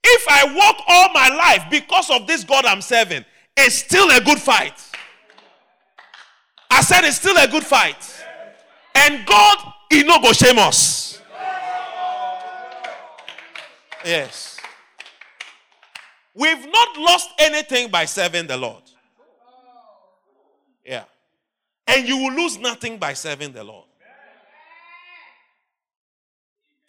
If 0.03 0.25
I 0.27 0.55
walk 0.55 0.83
all 0.87 1.13
my 1.13 1.29
life 1.29 1.65
because 1.71 2.09
of 2.11 2.27
this 2.27 2.43
God 2.43 2.65
I'm 2.65 2.81
serving, 2.81 3.25
it's 3.57 3.75
still 3.75 4.09
a 4.11 4.21
good 4.21 4.37
fight. 4.37 4.73
I 6.69 6.81
said 6.81 7.03
it's 7.03 7.17
still 7.17 7.37
a 7.37 7.47
good 7.47 7.63
fight. 7.63 8.23
And 8.93 9.25
God, 9.25 9.57
He 9.89 10.03
no 10.03 10.21
go 10.21 10.33
shame 10.33 10.59
us. 10.59 11.19
Yes. 14.05 14.59
We've 16.33 16.65
not 16.71 16.97
lost 16.97 17.29
anything 17.39 17.89
by 17.89 18.05
serving 18.05 18.47
the 18.47 18.57
Lord. 18.57 18.83
Yeah. 20.85 21.03
And 21.87 22.07
you 22.07 22.17
will 22.17 22.33
lose 22.33 22.57
nothing 22.57 22.97
by 22.97 23.13
serving 23.13 23.51
the 23.53 23.63
Lord. 23.63 23.85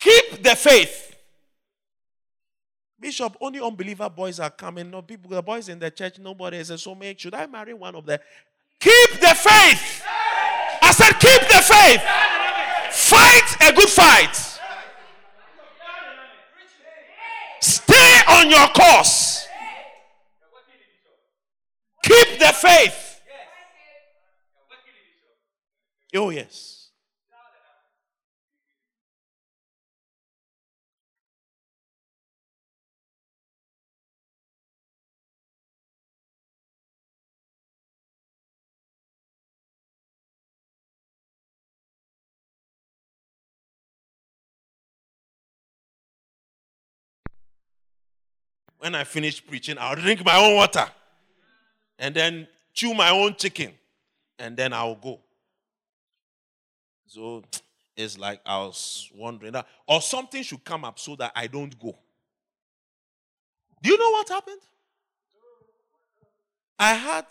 Keep 0.02 0.42
the 0.42 0.56
faith. 0.56 1.14
Bishop, 2.98 3.36
only 3.40 3.60
unbeliever 3.60 4.10
boys 4.10 4.40
are 4.40 4.50
coming. 4.50 4.90
No 4.90 5.02
people, 5.02 5.30
the 5.30 5.40
boys 5.40 5.68
in 5.68 5.78
the 5.78 5.90
church, 5.90 6.18
nobody 6.18 6.56
is. 6.56 6.72
So 6.82 6.94
make 6.94 7.20
should 7.20 7.34
I 7.34 7.46
marry 7.46 7.72
one 7.72 7.94
of 7.94 8.04
them? 8.04 8.18
Keep 8.80 9.20
the 9.20 9.34
faith. 9.34 10.02
I 10.82 10.92
said, 10.92 11.12
keep 11.20 11.40
the 11.42 11.62
faith. 11.62 12.02
Fight 12.92 13.56
a 13.68 13.72
good 13.72 13.88
fight. 13.88 14.34
Stay 17.60 18.20
on 18.28 18.50
your 18.50 18.68
course. 18.68 19.46
Keep 22.02 22.40
the 22.40 22.52
faith. 22.52 23.20
Oh, 26.16 26.30
yes. 26.30 26.81
When 48.82 48.96
I 48.96 49.04
finish 49.04 49.46
preaching, 49.46 49.76
I'll 49.78 49.94
drink 49.94 50.24
my 50.24 50.36
own 50.36 50.56
water 50.56 50.84
and 52.00 52.12
then 52.12 52.48
chew 52.74 52.92
my 52.94 53.10
own 53.10 53.36
chicken 53.36 53.70
and 54.40 54.56
then 54.56 54.72
I'll 54.72 54.96
go. 54.96 55.20
So 57.06 57.44
it's 57.96 58.18
like 58.18 58.40
I 58.44 58.58
was 58.58 59.08
wondering 59.14 59.52
that, 59.52 59.68
or 59.86 60.02
something 60.02 60.42
should 60.42 60.64
come 60.64 60.84
up 60.84 60.98
so 60.98 61.14
that 61.14 61.30
I 61.36 61.46
don't 61.46 61.78
go. 61.78 61.96
Do 63.80 63.90
you 63.90 63.96
know 63.96 64.10
what 64.10 64.28
happened? 64.28 64.60
I 66.76 66.94
had 66.94 67.26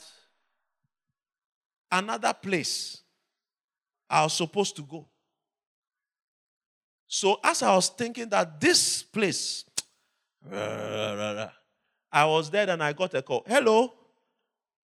another 1.92 2.32
place 2.32 3.02
I 4.10 4.24
was 4.24 4.32
supposed 4.32 4.78
to 4.78 4.84
go. 4.84 5.06
So 7.10 7.42
as 7.44 7.62
I 7.62 7.76
was 7.76 7.90
thinking 7.90 8.30
that 8.30 8.62
this 8.62 9.04
place, 9.04 9.66
I 10.50 12.26
was 12.26 12.50
there 12.50 12.70
and 12.70 12.84
I 12.84 12.94
got 12.94 13.14
a 13.14 13.22
call. 13.22 13.44
Hello, 13.48 13.94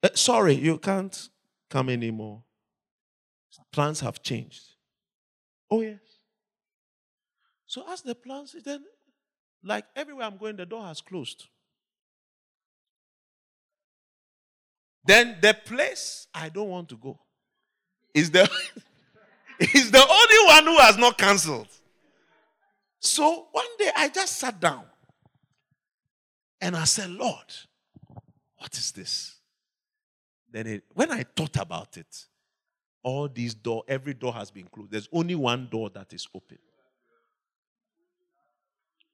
uh, 0.04 0.10
sorry, 0.14 0.54
you 0.54 0.78
can't 0.78 1.30
come 1.70 1.90
anymore. 1.90 2.44
Plans 3.72 4.00
have 4.00 4.22
changed. 4.22 4.62
Oh, 5.70 5.82
yes. 5.82 6.00
So 7.66 7.84
as 7.90 8.02
the 8.02 8.16
plans, 8.16 8.56
then, 8.64 8.84
like 9.64 9.86
everywhere 9.96 10.26
I'm 10.26 10.38
going, 10.38 10.56
the 10.56 10.66
door 10.66 10.86
has 10.86 11.02
closed. 11.02 11.48
Then 15.04 15.38
the 15.42 15.54
place 15.54 16.28
I 16.34 16.50
don't 16.50 16.70
want 16.70 16.90
to 16.90 16.98
go 16.98 17.20
is 18.14 18.30
the 18.32 18.42
is 19.60 19.92
the 19.92 20.00
only 20.00 20.46
one 20.48 20.66
who 20.66 20.78
has 20.82 20.98
not 20.98 21.18
cancelled. 21.18 21.68
So 23.00 23.48
one 23.52 23.66
day 23.80 23.92
I 23.96 24.10
just 24.10 24.38
sat 24.38 24.60
down 24.60 24.84
and 26.62 26.76
I 26.76 26.86
said, 26.86 27.10
Lord, 27.10 27.46
what 28.58 28.74
is 28.78 28.92
this? 28.92 29.36
Then 30.52 30.68
it, 30.68 30.84
when 30.94 31.12
I 31.12 31.24
thought 31.24 31.58
about 31.58 31.98
it, 31.98 32.26
all 33.04 33.28
these 33.28 33.54
door, 33.54 33.84
every 33.88 34.14
door 34.14 34.34
has 34.34 34.52
been 34.52 34.66
closed. 34.66 34.92
There's 34.92 35.10
only 35.12 35.36
one 35.36 35.68
door 35.72 35.90
that 35.92 36.14
is 36.14 36.28
open. 36.34 36.58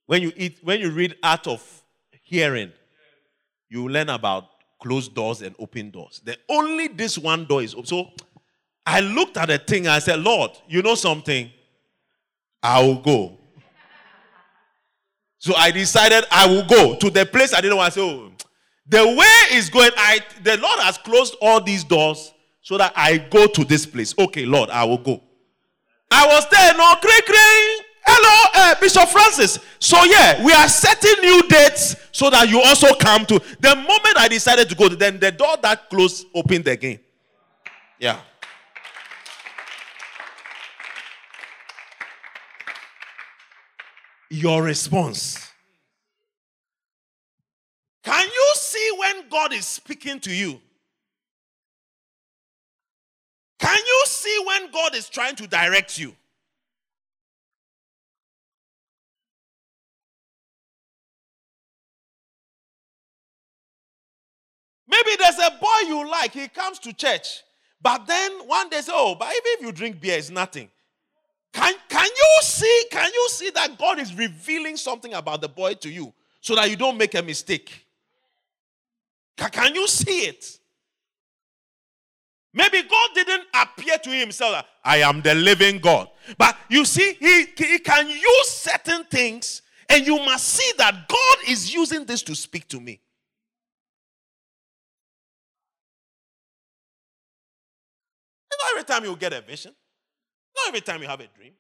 When 0.06 0.22
you 0.22 0.32
eat, 0.36 0.60
when 0.62 0.80
you 0.80 0.92
read 0.92 1.16
Art 1.24 1.48
of 1.48 1.84
Hearing, 2.24 2.72
you 3.70 3.88
learn 3.90 4.10
about 4.10 4.46
closed 4.82 5.14
doors 5.14 5.42
and 5.42 5.56
open 5.60 5.92
doors. 5.92 6.22
The 6.24 6.38
only 6.50 6.88
this 6.88 7.18
one 7.18 7.46
door 7.46 7.62
is 7.64 7.74
open. 7.74 7.86
So 7.86 8.10
I 8.86 9.00
looked 9.00 9.38
at 9.38 9.48
the 9.48 9.58
thing 9.58 9.88
I 9.88 10.00
said, 10.00 10.20
Lord, 10.20 10.52
you 10.68 10.82
know 10.82 10.96
something? 10.96 11.50
I 12.62 12.82
will 12.82 13.00
go. 13.00 13.38
So 15.44 15.54
I 15.58 15.72
decided 15.72 16.24
I 16.32 16.48
will 16.48 16.64
go 16.64 16.96
to 16.96 17.10
the 17.10 17.26
place 17.26 17.54
I 17.54 17.60
didn't 17.60 17.76
want 17.76 17.94
to 17.94 18.00
say, 18.00 18.02
oh, 18.02 18.32
the 18.88 19.06
way 19.06 19.58
is 19.58 19.70
going, 19.70 19.92
I 19.98 20.22
the 20.42 20.56
Lord 20.56 20.80
has 20.80 20.98
closed 20.98 21.36
all 21.42 21.60
these 21.60 21.84
doors 21.84 22.34
so 22.62 22.78
that 22.78 22.94
I 22.96 23.18
go 23.18 23.48
to 23.48 23.66
this 23.66 23.86
place. 23.86 24.16
Okay, 24.18 24.46
Lord, 24.46 24.70
I 24.70 24.86
will 24.86 25.00
go. 25.00 25.22
I 26.10 26.26
was 26.28 26.48
there, 26.50 26.74
no, 26.78 26.96
cray 27.02 27.20
cray. 27.26 27.86
Hello, 28.06 28.52
uh, 28.56 28.76
Bishop 28.80 29.10
Francis. 29.10 29.60
So 29.80 30.02
yeah, 30.06 30.42
we 30.46 30.54
are 30.54 30.70
setting 30.70 31.22
new 31.22 31.44
dates 31.50 31.98
so 32.14 32.30
that 32.30 32.48
you 32.48 32.62
also 32.62 32.96
come 32.96 33.26
to. 33.26 33.42
The 33.60 33.76
moment 33.76 34.16
I 34.16 34.30
decided 34.30 34.70
to 34.70 34.76
go, 34.76 34.88
then 34.88 35.20
the 35.20 35.34
door 35.34 35.58
that 35.62 35.90
closed 35.90 36.26
opened 36.34 36.70
again. 36.70 37.02
Yeah. 38.00 38.22
Your 44.34 44.64
response. 44.64 45.38
Can 48.04 48.26
you 48.26 48.52
see 48.56 48.90
when 48.98 49.30
God 49.30 49.54
is 49.54 49.64
speaking 49.64 50.20
to 50.22 50.34
you? 50.34 50.60
Can 53.60 53.78
you 53.78 54.04
see 54.08 54.44
when 54.48 54.72
God 54.72 54.96
is 54.96 55.08
trying 55.08 55.36
to 55.36 55.46
direct 55.46 56.00
you? 56.00 56.16
Maybe 64.88 65.12
there's 65.20 65.38
a 65.38 65.52
boy 65.62 65.88
you 65.88 66.10
like, 66.10 66.34
he 66.34 66.48
comes 66.48 66.80
to 66.80 66.92
church, 66.92 67.44
but 67.80 68.08
then 68.08 68.32
one 68.48 68.68
day 68.70 68.82
say, 68.82 68.92
Oh, 68.96 69.14
but 69.14 69.28
even 69.28 69.42
if 69.46 69.62
you 69.62 69.72
drink 69.72 70.02
beer, 70.02 70.18
it's 70.18 70.32
nothing. 70.32 70.72
Can, 71.54 71.74
can 71.88 72.06
you 72.06 72.38
see? 72.42 72.86
Can 72.90 73.12
you 73.14 73.28
see 73.30 73.52
that 73.52 73.78
God 73.78 74.00
is 74.00 74.14
revealing 74.16 74.76
something 74.76 75.14
about 75.14 75.42
the 75.42 75.48
boy 75.48 75.76
to 75.76 75.90
you 75.90 76.12
so 76.42 76.56
that 76.56 76.70
you 76.70 76.76
don't 76.76 76.98
make 76.98 77.14
a 77.14 77.22
mistake? 77.22 77.86
Can, 79.38 79.50
can 79.52 79.76
you 79.76 79.88
see 79.88 80.22
it? 80.22 80.60
Maybe 82.56 82.84
God 82.84 83.10
didn't 83.16 83.44
appear 83.54 83.98
to 83.98 84.10
himself 84.12 84.66
I 84.84 84.98
am 84.98 85.22
the 85.22 85.34
living 85.34 85.80
God. 85.80 86.10
But 86.38 86.58
you 86.70 86.86
see, 86.86 87.14
he, 87.20 87.46
he 87.58 87.80
can 87.80 88.10
use 88.10 88.48
certain 88.48 89.06
things, 89.06 89.62
and 89.90 90.06
you 90.06 90.18
must 90.18 90.46
see 90.46 90.72
that 90.78 91.08
God 91.08 91.38
is 91.48 91.74
using 91.74 92.06
this 92.06 92.22
to 92.24 92.36
speak 92.36 92.68
to 92.70 92.80
me. 92.80 93.00
Every 98.72 98.84
time 98.84 99.04
you 99.04 99.16
get 99.16 99.34
a 99.34 99.42
vision. 99.42 99.74
Not 100.56 100.68
every 100.68 100.82
time 100.82 101.02
you 101.02 101.08
have 101.08 101.20
a 101.20 101.28
dream. 101.28 101.54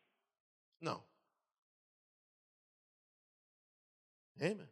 No. 0.82 1.02
Amen. 4.42 4.68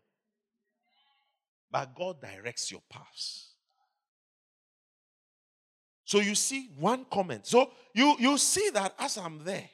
But 1.72 1.96
God 1.96 2.22
directs 2.22 2.72
your 2.72 2.82
paths. 2.90 3.52
So 6.04 6.20
you 6.20 6.36
see 6.36 6.70
one 6.78 7.06
comment. 7.10 7.48
So 7.48 7.72
you, 7.94 8.16
you 8.20 8.38
see 8.38 8.70
that 8.74 8.94
as 9.00 9.18
I'm 9.18 9.44
there, 9.46 9.70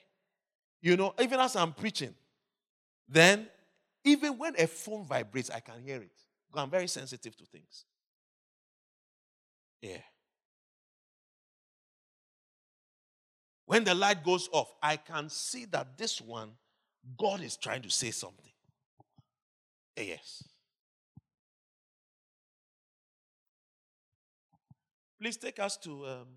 you 0.82 0.96
know, 0.96 1.16
even 1.20 1.40
as 1.40 1.56
I'm 1.56 1.74
preaching, 1.74 2.14
then 3.10 3.48
even 4.04 4.38
when 4.38 4.54
a 4.60 4.68
phone 4.68 5.04
vibrates, 5.06 5.50
I 5.50 5.60
can 5.60 5.82
hear 5.84 5.98
it. 5.98 6.12
I'm 6.54 6.70
very 6.70 6.88
sensitive 6.88 7.36
to 7.38 7.46
things. 7.46 7.86
Yeah. 9.82 9.98
When 13.68 13.84
the 13.84 13.94
light 13.94 14.24
goes 14.24 14.48
off, 14.54 14.74
I 14.82 14.96
can 14.96 15.30
see 15.30 15.66
that 15.66 15.98
this 15.98 16.22
one, 16.22 16.52
God 17.18 17.42
is 17.42 17.58
trying 17.58 17.82
to 17.82 17.90
say 17.90 18.12
something. 18.12 18.50
Yes. 19.98 20.46
Please 25.20 25.36
take 25.36 25.60
us 25.60 25.76
to 25.78 26.06
um, 26.06 26.28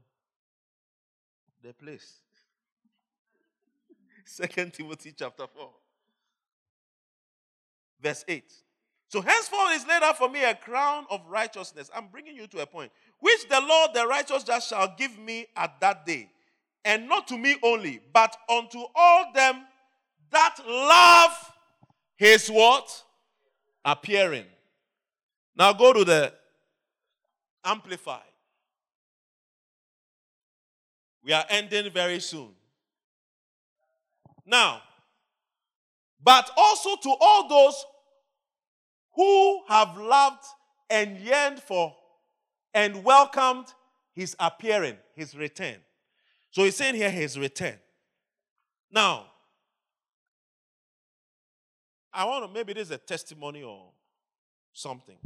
the 1.62 1.72
place. 1.72 2.14
Second 4.24 4.72
Timothy 4.72 5.14
chapter 5.16 5.46
4. 5.46 5.70
Verse 8.02 8.24
8. 8.26 8.42
So 9.08 9.20
henceforth 9.20 9.76
is 9.76 9.86
laid 9.86 10.02
out 10.02 10.18
for 10.18 10.28
me 10.28 10.42
a 10.42 10.54
crown 10.56 11.06
of 11.10 11.20
righteousness. 11.28 11.90
I'm 11.94 12.08
bringing 12.08 12.34
you 12.34 12.48
to 12.48 12.62
a 12.62 12.66
point. 12.66 12.90
Which 13.20 13.48
the 13.48 13.60
Lord, 13.60 13.90
the 13.94 14.08
righteous 14.08 14.42
judge, 14.42 14.64
shall 14.64 14.92
give 14.98 15.16
me 15.16 15.46
at 15.54 15.78
that 15.80 16.04
day 16.04 16.28
and 16.84 17.08
not 17.08 17.28
to 17.28 17.36
me 17.36 17.56
only, 17.62 18.00
but 18.12 18.36
unto 18.48 18.82
all 18.94 19.32
them 19.34 19.64
that 20.30 20.56
love 20.66 21.52
his 22.16 22.48
what? 22.48 23.04
Appearing. 23.84 24.46
Now 25.56 25.72
go 25.72 25.92
to 25.92 26.04
the 26.04 26.32
Amplified. 27.64 28.22
We 31.22 31.32
are 31.32 31.44
ending 31.50 31.92
very 31.92 32.20
soon. 32.20 32.50
Now, 34.46 34.80
but 36.22 36.50
also 36.56 36.96
to 36.96 37.14
all 37.20 37.48
those 37.48 37.84
who 39.14 39.62
have 39.68 39.98
loved 39.98 40.44
and 40.88 41.18
yearned 41.18 41.60
for 41.60 41.94
and 42.72 43.04
welcomed 43.04 43.66
his 44.14 44.34
appearing, 44.38 44.96
his 45.14 45.36
return. 45.36 45.76
So 46.50 46.64
he's 46.64 46.76
saying 46.76 46.96
here 46.96 47.10
his 47.10 47.38
return. 47.38 47.78
Now, 48.90 49.26
I 52.12 52.24
want 52.24 52.44
to, 52.44 52.52
maybe 52.52 52.72
this 52.72 52.88
is 52.88 52.90
a 52.90 52.98
testimony 52.98 53.62
or 53.62 53.92
something, 54.72 55.18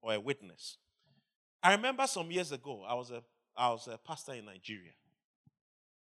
or 0.00 0.14
a 0.14 0.20
witness. 0.20 0.76
I 1.62 1.72
remember 1.72 2.06
some 2.06 2.30
years 2.30 2.52
ago, 2.52 2.84
I 2.86 2.94
was 2.94 3.10
a, 3.10 3.22
I 3.56 3.70
was 3.70 3.88
a 3.88 3.98
pastor 3.98 4.34
in 4.34 4.44
Nigeria, 4.44 4.92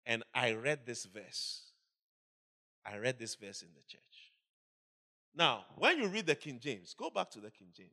and 0.05 0.23
I 0.33 0.53
read 0.53 0.85
this 0.85 1.05
verse. 1.05 1.63
I 2.85 2.97
read 2.97 3.19
this 3.19 3.35
verse 3.35 3.61
in 3.61 3.69
the 3.75 3.81
church. 3.85 4.01
Now, 5.35 5.65
when 5.77 5.97
you 5.97 6.07
read 6.07 6.27
the 6.27 6.35
King 6.35 6.59
James, 6.61 6.95
go 6.97 7.09
back 7.09 7.29
to 7.31 7.39
the 7.39 7.51
King 7.51 7.67
James. 7.75 7.89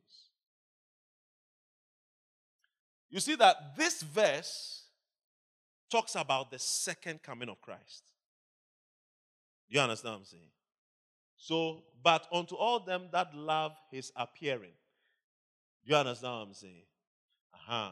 You 3.09 3.19
see 3.19 3.35
that 3.35 3.75
this 3.75 4.01
verse 4.01 4.80
talks 5.91 6.15
about 6.15 6.49
the 6.49 6.59
second 6.59 7.21
coming 7.21 7.49
of 7.49 7.61
Christ. 7.61 8.03
You 9.67 9.79
understand 9.79 10.13
what 10.13 10.19
I'm 10.19 10.25
saying? 10.25 10.51
So, 11.37 11.83
but 12.03 12.27
unto 12.31 12.55
all 12.55 12.79
them 12.79 13.09
that 13.11 13.35
love 13.35 13.73
his 13.91 14.11
appearing. 14.15 14.73
You 15.83 15.95
understand 15.95 16.33
what 16.33 16.47
I'm 16.47 16.53
saying? 16.53 16.83
Uh-huh. 17.53 17.91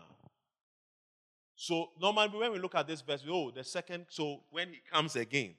So 1.56 1.90
normally 2.00 2.38
when 2.38 2.52
we 2.54 2.60
look 2.60 2.76
at 2.76 2.88
this 2.88 3.02
verse, 3.02 3.24
we 3.26 3.32
oh, 3.32 3.52
the 3.52 3.64
second, 3.64 4.06
so 4.10 4.42
when 4.50 4.70
he 4.70 4.82
comes 4.92 5.16
again, 5.16 5.56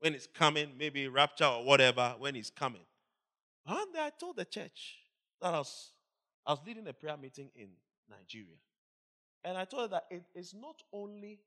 when 0.00 0.12
he's 0.12 0.26
coming, 0.26 0.72
maybe 0.78 1.08
rapture 1.08 1.44
or 1.44 1.64
whatever, 1.64 2.14
when 2.18 2.34
he's 2.34 2.50
coming. 2.50 2.84
And 3.66 3.78
I 3.98 4.10
told 4.18 4.36
the 4.36 4.44
church 4.44 4.96
that 5.40 5.54
I 5.54 5.58
was, 5.58 5.90
I 6.46 6.52
was 6.52 6.60
leading 6.66 6.86
a 6.86 6.92
prayer 6.92 7.16
meeting 7.16 7.50
in 7.56 7.68
Nigeria. 8.08 8.56
And 9.42 9.58
I 9.58 9.64
told 9.64 9.82
her 9.82 9.88
that 9.88 10.04
it 10.10 10.24
is 10.34 10.54
not 10.54 10.76
only 10.92 11.40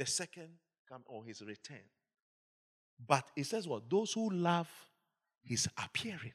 the 0.00 0.06
second 0.06 0.48
come 0.88 1.02
or 1.04 1.22
his 1.26 1.42
return. 1.42 1.84
But 3.06 3.24
it 3.36 3.44
says 3.44 3.68
what? 3.68 3.88
Those 3.90 4.14
who 4.14 4.30
love 4.30 4.68
his 5.44 5.68
appearing. 5.76 6.32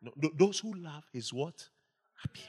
No, 0.00 0.12
those 0.36 0.60
who 0.60 0.72
love 0.74 1.02
his 1.12 1.32
what? 1.32 1.68
Appearing. 2.24 2.48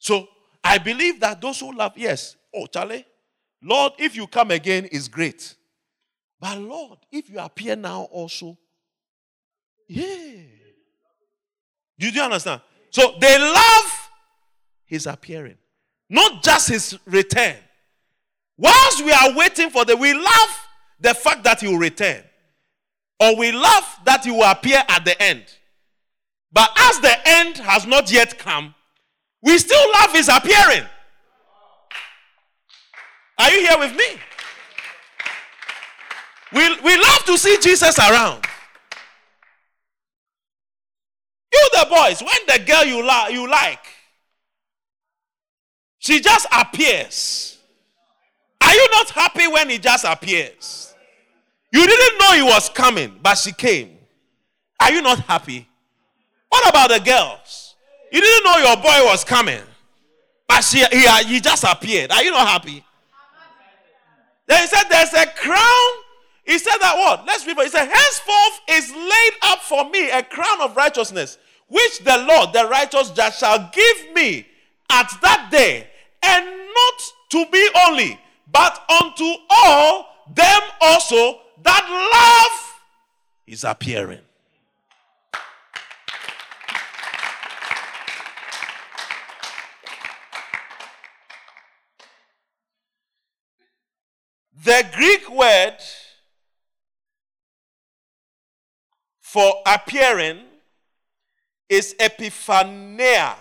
So 0.00 0.26
I 0.64 0.78
believe 0.78 1.20
that 1.20 1.40
those 1.40 1.60
who 1.60 1.72
love, 1.72 1.92
yes. 1.94 2.34
Oh, 2.52 2.66
Charlie, 2.66 3.06
Lord, 3.62 3.92
if 3.98 4.16
you 4.16 4.26
come 4.26 4.50
again, 4.50 4.86
is 4.86 5.06
great. 5.06 5.54
But 6.40 6.58
Lord, 6.58 6.98
if 7.12 7.30
you 7.30 7.38
appear 7.38 7.76
now 7.76 8.02
also, 8.10 8.58
yeah. 9.86 10.42
Do 11.96 12.08
you 12.08 12.20
understand? 12.20 12.62
So 12.92 13.14
they 13.20 13.38
love 13.38 14.10
his 14.84 15.06
appearing, 15.06 15.56
not 16.10 16.42
just 16.42 16.68
his 16.68 16.98
return. 17.06 17.56
Whilst 18.58 19.04
we 19.04 19.10
are 19.10 19.34
waiting 19.34 19.70
for 19.70 19.84
the, 19.84 19.96
we 19.96 20.12
love 20.12 20.66
the 21.00 21.14
fact 21.14 21.42
that 21.44 21.60
he 21.60 21.68
will 21.68 21.78
return, 21.78 22.22
or 23.18 23.36
we 23.36 23.50
love 23.50 23.84
that 24.04 24.24
he 24.24 24.30
will 24.30 24.44
appear 24.44 24.84
at 24.88 25.04
the 25.04 25.20
end. 25.20 25.42
But 26.52 26.70
as 26.78 27.00
the 27.00 27.16
end 27.24 27.56
has 27.56 27.86
not 27.86 28.12
yet 28.12 28.38
come, 28.38 28.74
we 29.42 29.56
still 29.56 29.92
love 29.94 30.12
his 30.12 30.28
appearing. 30.28 30.86
Are 33.38 33.50
you 33.50 33.66
here 33.66 33.78
with 33.78 33.96
me? 33.96 34.04
We, 36.52 36.80
we 36.82 36.96
love 36.96 37.24
to 37.24 37.38
see 37.38 37.56
Jesus 37.60 37.98
around. 37.98 38.44
You, 41.52 41.68
the 41.72 41.86
boys, 41.88 42.22
when 42.22 42.46
the 42.46 42.64
girl 42.64 42.84
you, 42.84 42.96
you 43.30 43.50
like, 43.50 43.84
she 45.98 46.20
just 46.20 46.46
appears. 46.52 47.58
Are 48.60 48.72
you 48.74 48.88
not 48.92 49.10
happy 49.10 49.46
when 49.48 49.68
he 49.68 49.78
just 49.78 50.04
appears? 50.04 50.94
You 51.72 51.86
didn't 51.86 52.18
know 52.18 52.32
he 52.32 52.42
was 52.42 52.68
coming, 52.68 53.18
but 53.22 53.36
she 53.38 53.52
came. 53.52 53.98
Are 54.80 54.92
you 54.92 55.02
not 55.02 55.20
happy? 55.20 55.68
What 56.48 56.68
about 56.68 56.90
the 56.90 57.00
girls? 57.00 57.74
You 58.10 58.20
didn't 58.20 58.44
know 58.44 58.56
your 58.58 58.76
boy 58.76 59.10
was 59.10 59.24
coming, 59.24 59.62
but 60.46 60.62
she, 60.62 60.84
he, 60.92 61.06
uh, 61.06 61.24
he 61.24 61.40
just 61.40 61.64
appeared. 61.64 62.12
Are 62.12 62.22
you 62.22 62.30
not 62.30 62.46
happy? 62.46 62.84
Then 64.46 64.60
he 64.60 64.66
said, 64.66 64.84
There's 64.90 65.14
a 65.14 65.26
crown. 65.26 65.90
He 66.44 66.58
said 66.58 66.76
that 66.80 66.96
what? 66.96 67.24
Let's 67.26 67.46
read. 67.46 67.56
He 67.58 67.68
said, 67.68 67.86
Henceforth 67.86 68.60
is 68.68 68.90
laid 68.94 69.32
up 69.44 69.60
for 69.60 69.88
me 69.88 70.10
a 70.10 70.22
crown 70.22 70.60
of 70.60 70.76
righteousness, 70.76 71.38
which 71.72 72.00
the 72.00 72.18
Lord, 72.28 72.52
the 72.52 72.68
righteous 72.68 73.10
judge, 73.10 73.36
shall 73.36 73.70
give 73.72 74.14
me 74.14 74.46
at 74.90 75.10
that 75.22 75.48
day, 75.50 75.88
and 76.22 76.44
not 76.44 77.12
to 77.30 77.46
me 77.50 77.70
only, 77.86 78.20
but 78.50 78.78
unto 79.02 79.24
all 79.48 80.06
them 80.34 80.60
also 80.82 81.40
that 81.62 81.84
love 82.12 82.80
is 83.46 83.64
appearing. 83.64 84.20
The 94.64 94.86
Greek 94.94 95.28
word 95.30 95.78
for 99.20 99.54
appearing 99.66 100.51
is 101.72 101.94
epiphania. 101.98 103.34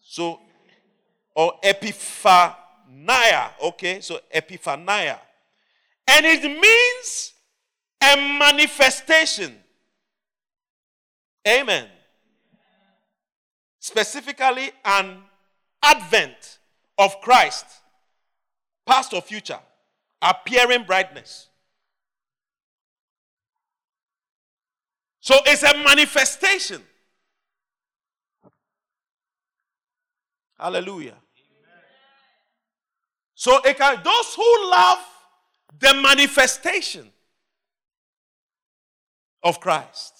So, 0.00 0.40
or 1.34 1.60
epiphania. 1.62 3.50
Okay, 3.62 4.00
so 4.00 4.18
epiphania. 4.34 5.18
And 6.08 6.24
it 6.24 6.42
means 6.42 7.34
a 8.02 8.16
manifestation. 8.38 9.54
Amen. 11.46 11.86
Specifically, 13.78 14.70
an 14.86 15.18
advent 15.82 16.60
of 16.96 17.20
Christ 17.20 17.66
past 18.86 19.12
or 19.12 19.20
future, 19.20 19.58
appearing 20.22 20.84
brightness. 20.84 21.48
So 25.24 25.36
it's 25.46 25.62
a 25.62 25.72
manifestation. 25.82 26.82
Hallelujah. 30.58 31.14
So 33.34 33.58
it 33.64 33.78
can, 33.78 34.02
those 34.04 34.34
who 34.34 34.70
love 34.70 34.98
the 35.80 35.94
manifestation 35.94 37.10
of 39.42 39.60
Christ. 39.60 40.12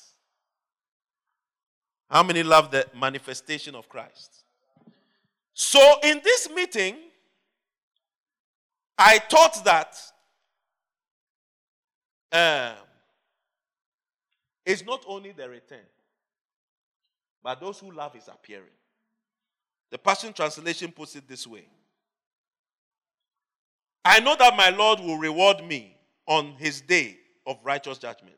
How 2.08 2.22
many 2.22 2.42
love 2.42 2.70
the 2.70 2.86
manifestation 2.98 3.74
of 3.74 3.90
Christ? 3.90 4.44
So 5.52 5.98
in 6.02 6.22
this 6.24 6.48
meeting, 6.48 6.96
I 8.96 9.18
thought 9.18 9.62
that 9.66 9.98
um, 12.32 12.84
it's 14.64 14.84
not 14.84 15.04
only 15.06 15.32
the 15.32 15.48
return, 15.48 15.86
but 17.42 17.60
those 17.60 17.78
who 17.78 17.90
love 17.90 18.16
is 18.16 18.28
appearing. 18.28 18.70
The 19.90 19.98
Passion 19.98 20.32
Translation 20.32 20.90
puts 20.92 21.14
it 21.16 21.28
this 21.28 21.46
way 21.46 21.66
I 24.04 24.20
know 24.20 24.36
that 24.36 24.56
my 24.56 24.70
Lord 24.70 25.00
will 25.00 25.18
reward 25.18 25.64
me 25.64 25.96
on 26.26 26.54
his 26.58 26.80
day 26.80 27.18
of 27.46 27.58
righteous 27.64 27.98
judgment. 27.98 28.36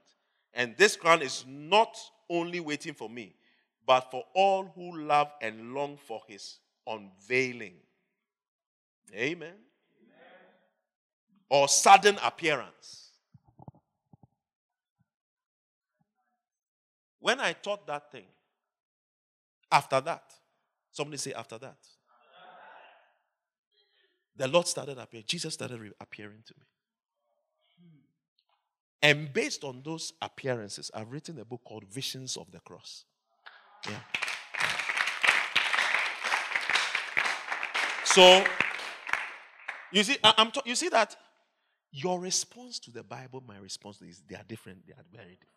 And 0.55 0.77
this 0.77 0.97
crown 0.97 1.23
is 1.23 1.45
not 1.47 1.97
only 2.31 2.61
waiting 2.61 2.95
for 2.95 3.09
me, 3.09 3.35
but 3.87 4.11
for 4.11 4.25
all 4.35 4.73
who 4.75 4.99
love 4.99 5.31
and 5.43 5.75
long 5.75 5.97
for 5.97 6.21
his 6.27 6.59
unveiling. 6.87 7.75
Amen 9.15 9.55
or 11.49 11.69
sudden 11.69 12.19
appearance. 12.23 13.06
When 17.27 17.41
I 17.41 17.55
taught 17.55 17.85
that 17.89 18.13
thing, 18.13 18.27
after 19.73 20.01
that, 20.01 20.33
somebody 20.93 21.17
say, 21.17 21.33
after 21.33 21.59
that, 21.59 21.79
the 24.37 24.47
Lord 24.47 24.69
started 24.69 24.97
appearing. 24.97 25.25
Jesus 25.27 25.55
started 25.55 25.93
appearing 26.01 26.45
to 26.47 26.55
me. 26.57 26.67
And 29.03 29.33
based 29.33 29.65
on 29.65 29.83
those 29.85 30.13
appearances, 30.23 30.89
I've 30.95 31.11
written 31.11 31.41
a 31.41 31.45
book 31.45 31.63
called 31.65 31.89
Visions 31.89 32.37
of 32.37 32.49
the 32.53 32.61
Cross. 32.61 33.07
Yeah. 33.89 33.99
So, 38.05 38.45
you 39.91 40.05
see, 40.05 40.17
I'm 40.23 40.53
t- 40.53 40.61
you 40.65 40.77
see 40.77 40.91
that 40.91 41.17
your 41.91 42.21
response 42.21 42.79
to 42.79 42.93
the 42.93 43.03
Bible, 43.03 43.43
my 43.45 43.59
response 43.59 44.01
is 44.03 44.23
they 44.29 44.37
are 44.37 44.45
different. 44.47 44.87
They 44.87 44.93
are 44.93 45.05
very 45.13 45.33
different. 45.41 45.56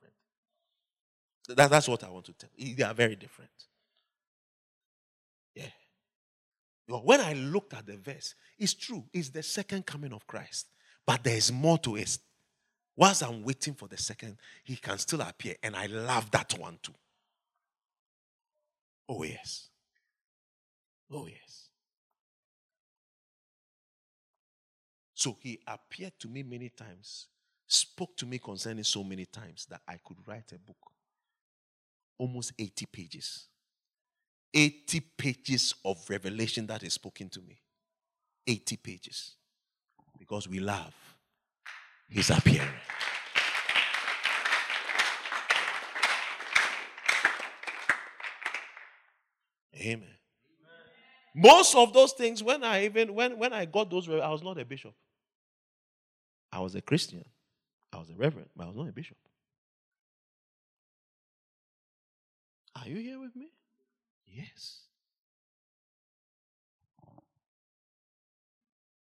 That, 1.56 1.70
that's 1.70 1.88
what 1.88 2.04
I 2.04 2.10
want 2.10 2.26
to 2.26 2.34
tell. 2.34 2.50
They 2.58 2.84
are 2.84 2.94
very 2.94 3.16
different. 3.16 3.50
Yeah. 5.56 5.66
When 6.88 7.20
I 7.20 7.34
looked 7.34 7.74
at 7.74 7.86
the 7.86 7.98
verse, 7.98 8.36
it's 8.58 8.74
true. 8.74 9.04
It's 9.14 9.30
the 9.30 9.44
second 9.44 9.86
coming 9.86 10.14
of 10.14 10.26
Christ. 10.28 10.68
But 11.06 11.24
there 11.24 11.36
is 11.36 11.52
more 11.52 11.78
to 11.80 11.96
it. 11.96 12.18
Whilst 12.96 13.24
I'm 13.24 13.44
waiting 13.44 13.74
for 13.74 13.88
the 13.88 13.98
second, 13.98 14.38
he 14.64 14.76
can 14.76 14.98
still 14.98 15.22
appear. 15.22 15.56
And 15.64 15.76
I 15.76 15.88
love 15.88 16.30
that 16.32 16.58
one 16.60 16.78
too. 16.82 16.94
Oh, 19.08 19.24
yes. 19.24 19.70
Oh, 21.12 21.26
yes. 21.26 21.70
So 25.16 25.36
he 25.42 25.60
appeared 25.68 26.14
to 26.20 26.28
me 26.28 26.44
many 26.44 26.70
times, 26.70 27.28
spoke 27.68 28.16
to 28.18 28.26
me 28.26 28.38
concerning 28.38 28.84
so 28.84 29.04
many 29.04 29.26
times 29.26 29.66
that 29.70 29.82
I 29.88 29.98
could 30.06 30.18
write 30.28 30.52
a 30.54 30.60
book. 30.60 30.78
Almost 32.20 32.54
80 32.60 32.86
pages. 32.86 33.46
80 34.54 35.00
pages 35.18 35.74
of 35.84 35.98
revelation 36.10 36.68
that 36.68 36.84
is 36.84 36.94
spoken 36.94 37.30
to 37.30 37.42
me. 37.42 37.60
80 38.46 38.78
pages. 38.78 39.36
Because 40.18 40.48
we 40.48 40.60
love 40.60 40.94
his 42.08 42.30
appearing. 42.30 42.68
Amen. 49.82 50.10
Most 51.34 51.76
of 51.76 51.94
those 51.94 52.12
things, 52.14 52.44
when 52.44 52.64
I 52.64 52.86
even 52.86 53.14
when 53.14 53.38
when 53.38 53.54
I 53.54 53.66
got 53.66 53.90
those, 53.90 54.10
I 54.10 54.30
was 54.30 54.44
not 54.44 54.60
a 54.60 54.66
bishop. 54.66 54.94
I 56.52 56.60
was 56.60 56.76
a 56.76 56.82
Christian. 56.82 57.24
I 57.94 57.98
was 57.98 58.10
a 58.10 58.16
reverend, 58.16 58.50
but 58.56 58.66
I 58.66 58.68
was 58.68 58.76
not 58.76 58.90
a 58.90 58.92
bishop. 58.92 59.18
Are 62.82 62.88
you 62.88 62.98
here 62.98 63.20
with 63.20 63.36
me? 63.36 63.50
Yes. 64.28 64.82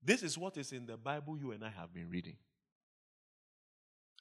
This 0.02 0.22
is 0.22 0.36
what 0.36 0.56
is 0.58 0.72
in 0.72 0.86
the 0.86 0.96
Bible 0.96 1.38
you 1.38 1.52
and 1.52 1.64
I 1.64 1.70
have 1.70 1.92
been 1.94 2.10
reading. 2.10 2.36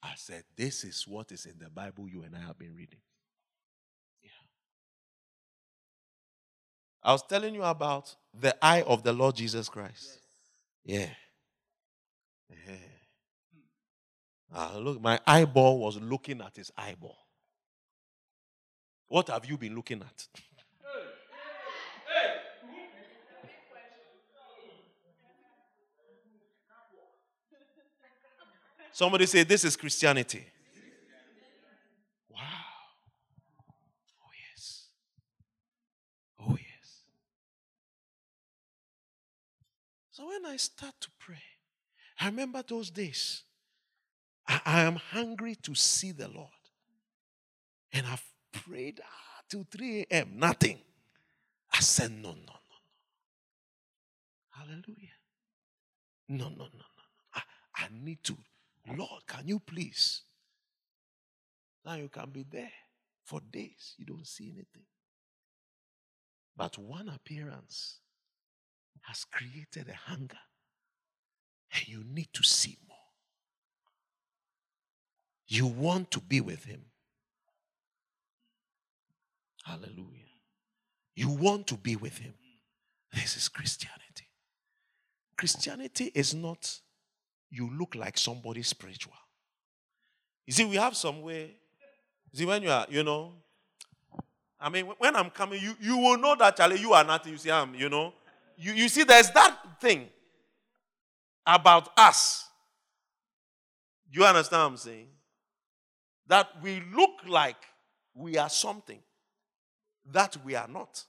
I 0.01 0.13
said, 0.15 0.43
This 0.55 0.83
is 0.83 1.05
what 1.07 1.31
is 1.31 1.45
in 1.45 1.55
the 1.59 1.69
Bible 1.69 2.07
you 2.07 2.23
and 2.23 2.35
I 2.35 2.39
have 2.39 2.57
been 2.57 2.73
reading. 2.73 2.99
Yeah. 4.23 4.29
I 7.03 7.11
was 7.11 7.23
telling 7.23 7.53
you 7.53 7.63
about 7.63 8.15
the 8.39 8.55
eye 8.63 8.83
of 8.83 9.03
the 9.03 9.11
Lord 9.11 9.35
Jesus 9.35 9.67
Christ. 9.67 10.19
Yes. 10.85 11.09
Yeah. 12.49 12.57
yeah. 12.67 12.75
Uh, 14.55 14.77
look, 14.77 15.01
my 15.01 15.19
eyeball 15.25 15.79
was 15.79 15.99
looking 15.99 16.39
at 16.41 16.55
his 16.55 16.71
eyeball. 16.77 17.22
What 19.14 19.27
have 19.27 19.45
you 19.45 19.60
been 19.60 19.76
looking 19.76 20.02
at? 20.02 20.27
Somebody 28.91 29.27
say, 29.27 29.44
This 29.44 29.65
is 29.65 29.76
Christianity. 29.76 30.44
Wow. 32.27 32.40
Oh, 34.19 34.31
yes. 34.49 34.88
Oh, 36.40 36.57
yes. 36.57 37.03
So 40.10 40.27
when 40.27 40.44
I 40.48 40.57
start 40.57 40.95
to 41.02 41.10
pray, 41.19 41.44
I 42.19 42.26
remember 42.30 42.64
those 42.68 42.90
days 42.90 43.44
I, 44.48 44.60
I 44.65 44.81
am 44.81 44.95
hungry 44.95 45.53
to 45.61 45.76
see 45.76 46.14
the 46.14 46.30
Lord. 46.30 46.49
And 47.91 48.07
I've 48.07 48.32
prayed 48.53 49.01
ah, 49.03 49.41
till 49.49 49.65
3 49.69 50.05
a.m. 50.09 50.34
Nothing. 50.35 50.80
I 51.73 51.80
said, 51.80 52.11
no, 52.11 52.30
no, 52.30 52.35
no, 52.35 52.53
no. 52.53 52.80
Hallelujah. 54.51 55.17
No, 56.30 56.45
no, 56.49 56.65
no, 56.65 56.65
no. 56.65 57.03
I, 57.34 57.41
I 57.75 57.88
need 57.91 58.23
to. 58.23 58.38
Lord, 58.95 59.25
can 59.27 59.47
you 59.47 59.59
please? 59.59 60.21
Now 61.85 61.95
you 61.95 62.09
can 62.09 62.30
be 62.30 62.45
there 62.49 62.71
for 63.25 63.41
days. 63.51 63.95
You 63.97 64.05
don't 64.05 64.27
see 64.27 64.45
anything. 64.45 64.85
But 66.55 66.77
one 66.77 67.09
appearance 67.09 67.99
has 69.01 69.25
created 69.25 69.89
a 69.89 70.11
hunger. 70.11 70.38
And 71.73 71.88
you 71.88 72.03
need 72.03 72.30
to 72.34 72.43
see 72.43 72.77
more. 72.88 72.97
You 75.47 75.65
want 75.67 76.11
to 76.11 76.19
be 76.21 76.39
with 76.39 76.65
him. 76.65 76.85
Hallelujah. 79.64 80.27
You 81.15 81.30
want 81.30 81.68
to 81.68 81.76
be 81.76 81.95
with 81.95 82.18
him. 82.18 82.34
This 83.14 83.38
is 83.38 83.48
Christianity. 83.48 84.27
Christianity 85.38 86.11
is 86.14 86.34
not 86.34 86.80
you 87.49 87.69
look 87.77 87.95
like 87.95 88.18
somebody 88.18 88.64
spiritual. 88.64 89.14
You 90.45 90.53
see, 90.53 90.65
we 90.65 90.76
have 90.76 90.95
some 90.95 91.22
way. 91.22 91.56
See, 92.34 92.45
when 92.45 92.64
you 92.64 92.72
are, 92.72 92.85
you 92.90 93.03
know, 93.03 93.34
I 94.60 94.69
mean, 94.69 94.85
when 94.98 95.15
I'm 95.15 95.30
coming, 95.30 95.61
you, 95.61 95.76
you 95.80 95.98
will 95.98 96.18
know 96.18 96.35
that, 96.35 96.57
Charlie, 96.57 96.80
you 96.80 96.94
are 96.94 97.03
nothing. 97.03 97.34
You 97.34 97.38
see, 97.38 97.52
I'm, 97.52 97.76
you 97.76 97.90
know. 97.90 98.14
You, 98.57 98.73
you 98.73 98.90
see, 98.90 99.03
there's 99.03 99.30
that 99.31 99.57
thing 99.80 100.07
about 101.45 101.90
us. 101.98 102.48
You 104.11 104.26
understand 104.26 104.61
what 104.61 104.69
I'm 104.69 104.77
saying? 104.77 105.07
That 106.27 106.48
we 106.61 106.81
look 106.95 107.11
like 107.27 107.57
we 108.15 108.38
are 108.38 108.49
something 108.49 108.99
that 110.11 110.38
we 110.43 110.55
are 110.55 110.67
not. 110.67 111.03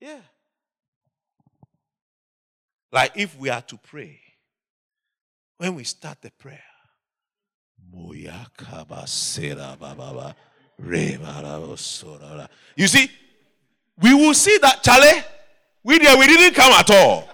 Yeah. 0.00 0.20
Like 2.92 3.12
if 3.16 3.36
we 3.38 3.48
are 3.48 3.62
to 3.62 3.76
pray, 3.76 4.20
when 5.58 5.74
we 5.74 5.84
start 5.84 6.22
the 6.22 6.30
prayer, 6.30 6.62
you 12.76 12.86
see, 12.88 13.10
we 14.00 14.14
will 14.14 14.34
see 14.34 14.58
that 14.58 14.82
Charlie, 14.82 15.22
we 15.82 15.98
there 15.98 16.16
we 16.18 16.26
didn't 16.26 16.54
come 16.54 16.72
at 16.72 16.90
all. 16.90 17.28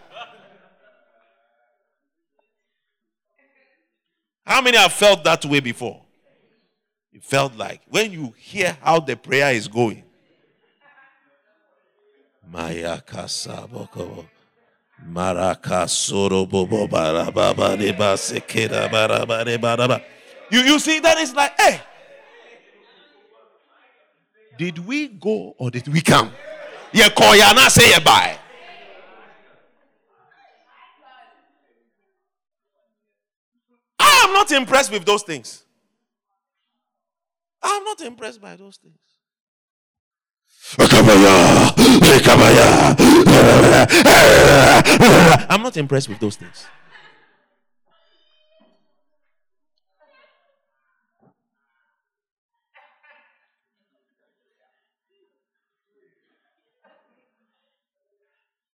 How 4.45 4.61
many 4.61 4.77
have 4.77 4.93
felt 4.93 5.25
that 5.25 5.45
way 5.45 5.61
before? 5.61 6.02
It 7.13 7.23
felt 7.23 7.57
like 7.57 7.83
when 7.89 8.11
you 8.11 8.35
hear 8.39 8.77
how 8.81 9.01
the 9.01 9.17
prayer 9.17 9.53
is 9.53 9.69
going. 9.69 10.05
Maya 12.51 13.01
kasaboko. 13.07 14.27
You 20.51 20.61
you 20.61 20.79
see 20.79 21.01
that 21.01 21.19
is 21.19 21.35
like, 21.35 21.61
hey. 21.61 21.81
Did 24.59 24.79
we 24.87 25.09
go 25.09 25.55
or 25.59 25.71
did 25.71 25.89
we 25.89 26.01
come? 26.01 26.31
Yeah, 26.93 27.09
koyana 27.09 27.69
say 27.69 27.99
bye. 28.05 28.39
I 33.99 34.25
am 34.27 34.33
not 34.35 34.51
impressed 34.53 34.93
with 34.93 35.05
those 35.05 35.23
things. 35.23 35.62
I'm 37.63 37.85
not 37.85 38.01
impressed 38.01 38.41
by 38.41 38.57
those 38.57 38.77
things. 38.77 38.99
I'm 45.49 45.63
not 45.63 45.77
impressed 45.77 46.09
with 46.09 46.19
those 46.19 46.37
things. 46.37 46.67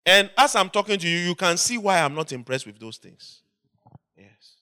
And 0.06 0.30
as 0.38 0.56
I'm 0.56 0.70
talking 0.70 1.00
to 1.00 1.08
you, 1.08 1.18
you 1.18 1.34
can 1.36 1.58
see 1.58 1.80
why 1.80 2.00
I'm 2.00 2.14
not 2.14 2.32
impressed 2.32 2.68
with 2.68 2.78
those 2.78 2.98
things. 2.98 3.42
Yes. 4.16 4.58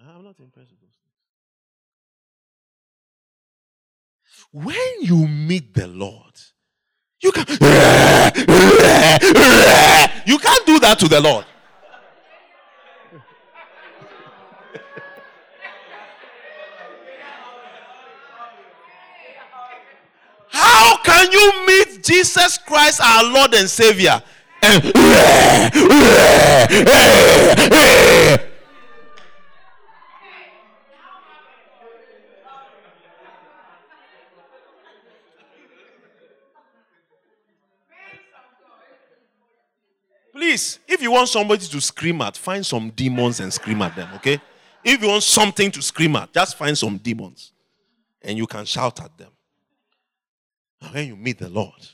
I'm 0.00 0.24
not 0.24 0.38
impressed 0.40 0.70
with 0.70 0.83
When 4.54 4.76
you 5.00 5.26
meet 5.26 5.74
the 5.74 5.88
Lord, 5.88 6.32
you 7.20 7.32
can 7.32 7.44
you 10.24 10.38
can't 10.38 10.64
do 10.64 10.78
that 10.78 10.96
to 11.00 11.08
the 11.08 11.20
Lord. 11.20 11.44
How 20.50 20.98
can 20.98 21.32
you 21.32 21.66
meet 21.66 22.04
Jesus 22.04 22.56
Christ, 22.58 23.00
our 23.00 23.24
Lord 23.24 23.54
and 23.54 23.68
Savior, 23.68 24.22
and 24.62 24.84
Please, 40.44 40.78
if 40.86 41.00
you 41.00 41.10
want 41.10 41.30
somebody 41.30 41.66
to 41.66 41.80
scream 41.80 42.20
at, 42.20 42.36
find 42.36 42.66
some 42.66 42.90
demons 42.90 43.40
and 43.40 43.50
scream 43.50 43.80
at 43.80 43.96
them, 43.96 44.10
okay? 44.16 44.38
If 44.84 45.00
you 45.00 45.08
want 45.08 45.22
something 45.22 45.70
to 45.70 45.80
scream 45.80 46.16
at, 46.16 46.34
just 46.34 46.58
find 46.58 46.76
some 46.76 46.98
demons 46.98 47.52
and 48.20 48.36
you 48.36 48.46
can 48.46 48.66
shout 48.66 49.00
at 49.00 49.16
them. 49.16 49.30
And 50.82 50.92
when 50.92 51.08
you 51.08 51.16
meet 51.16 51.38
the 51.38 51.48
Lord, 51.48 51.88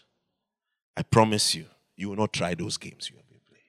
I 0.96 1.02
promise 1.04 1.54
you, 1.54 1.66
you 1.94 2.08
will 2.08 2.16
not 2.16 2.32
try 2.32 2.54
those 2.54 2.76
games 2.76 3.08
you 3.08 3.18
have 3.18 3.28
been 3.28 3.38
playing. 3.48 3.62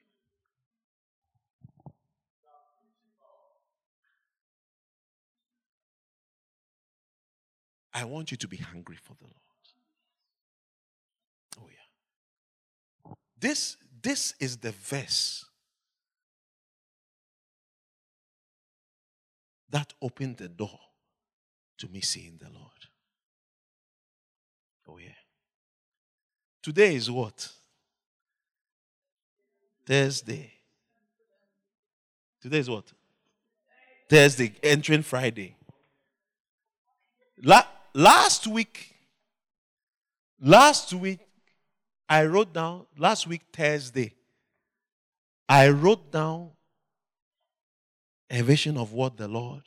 I 7.94 8.04
want 8.04 8.32
you 8.32 8.36
to 8.36 8.48
be 8.48 8.56
hungry 8.56 8.96
for 9.00 9.14
the 9.14 9.26
Lord. 9.26 9.36
Oh, 11.60 11.68
yeah. 13.06 13.12
This 13.38 13.76
this 14.02 14.34
is 14.40 14.58
the 14.58 14.72
verse 14.72 15.44
that 19.70 19.92
opened 20.02 20.36
the 20.36 20.48
door 20.48 20.78
to 21.78 21.88
me 21.88 22.00
seeing 22.00 22.38
the 22.38 22.50
Lord. 22.50 22.70
Oh, 24.88 24.98
yeah. 24.98 25.10
Today 26.62 26.94
is 26.94 27.10
what? 27.10 27.48
Thursday. 29.86 30.52
Today 32.40 32.58
is 32.58 32.68
what? 32.68 32.92
Thursday, 34.08 34.52
entering 34.62 35.02
Friday. 35.02 35.56
La- 37.42 37.66
last 37.94 38.46
week, 38.46 38.94
last 40.40 40.92
week, 40.92 41.20
I 42.12 42.26
wrote 42.26 42.52
down 42.52 42.84
last 42.98 43.26
week, 43.26 43.40
Thursday, 43.50 44.12
I 45.48 45.70
wrote 45.70 46.12
down 46.12 46.50
a 48.28 48.42
vision 48.42 48.76
of 48.76 48.92
what 48.92 49.16
the 49.16 49.26
Lord 49.26 49.62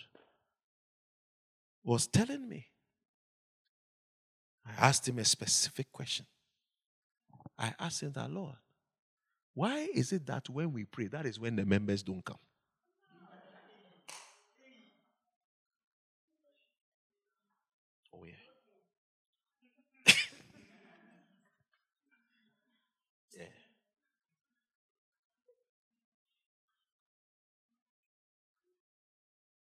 was 1.84 2.06
telling 2.06 2.48
me. 2.48 2.68
I 4.64 4.90
asked 4.90 5.10
him 5.10 5.18
a 5.18 5.26
specific 5.26 5.92
question. 5.92 6.28
I 7.58 7.74
asked 7.80 8.04
him 8.04 8.12
that, 8.12 8.30
Lord, 8.30 8.58
why 9.56 9.88
is 9.96 10.14
it 10.14 10.28
that 10.28 10.48
when 10.48 10.72
we 10.72 10.84
pray, 10.84 11.08
that 11.08 11.26
is 11.26 11.40
when 11.40 11.56
the 11.56 11.66
members 11.66 12.04
don't 12.04 12.24
come? 12.24 12.38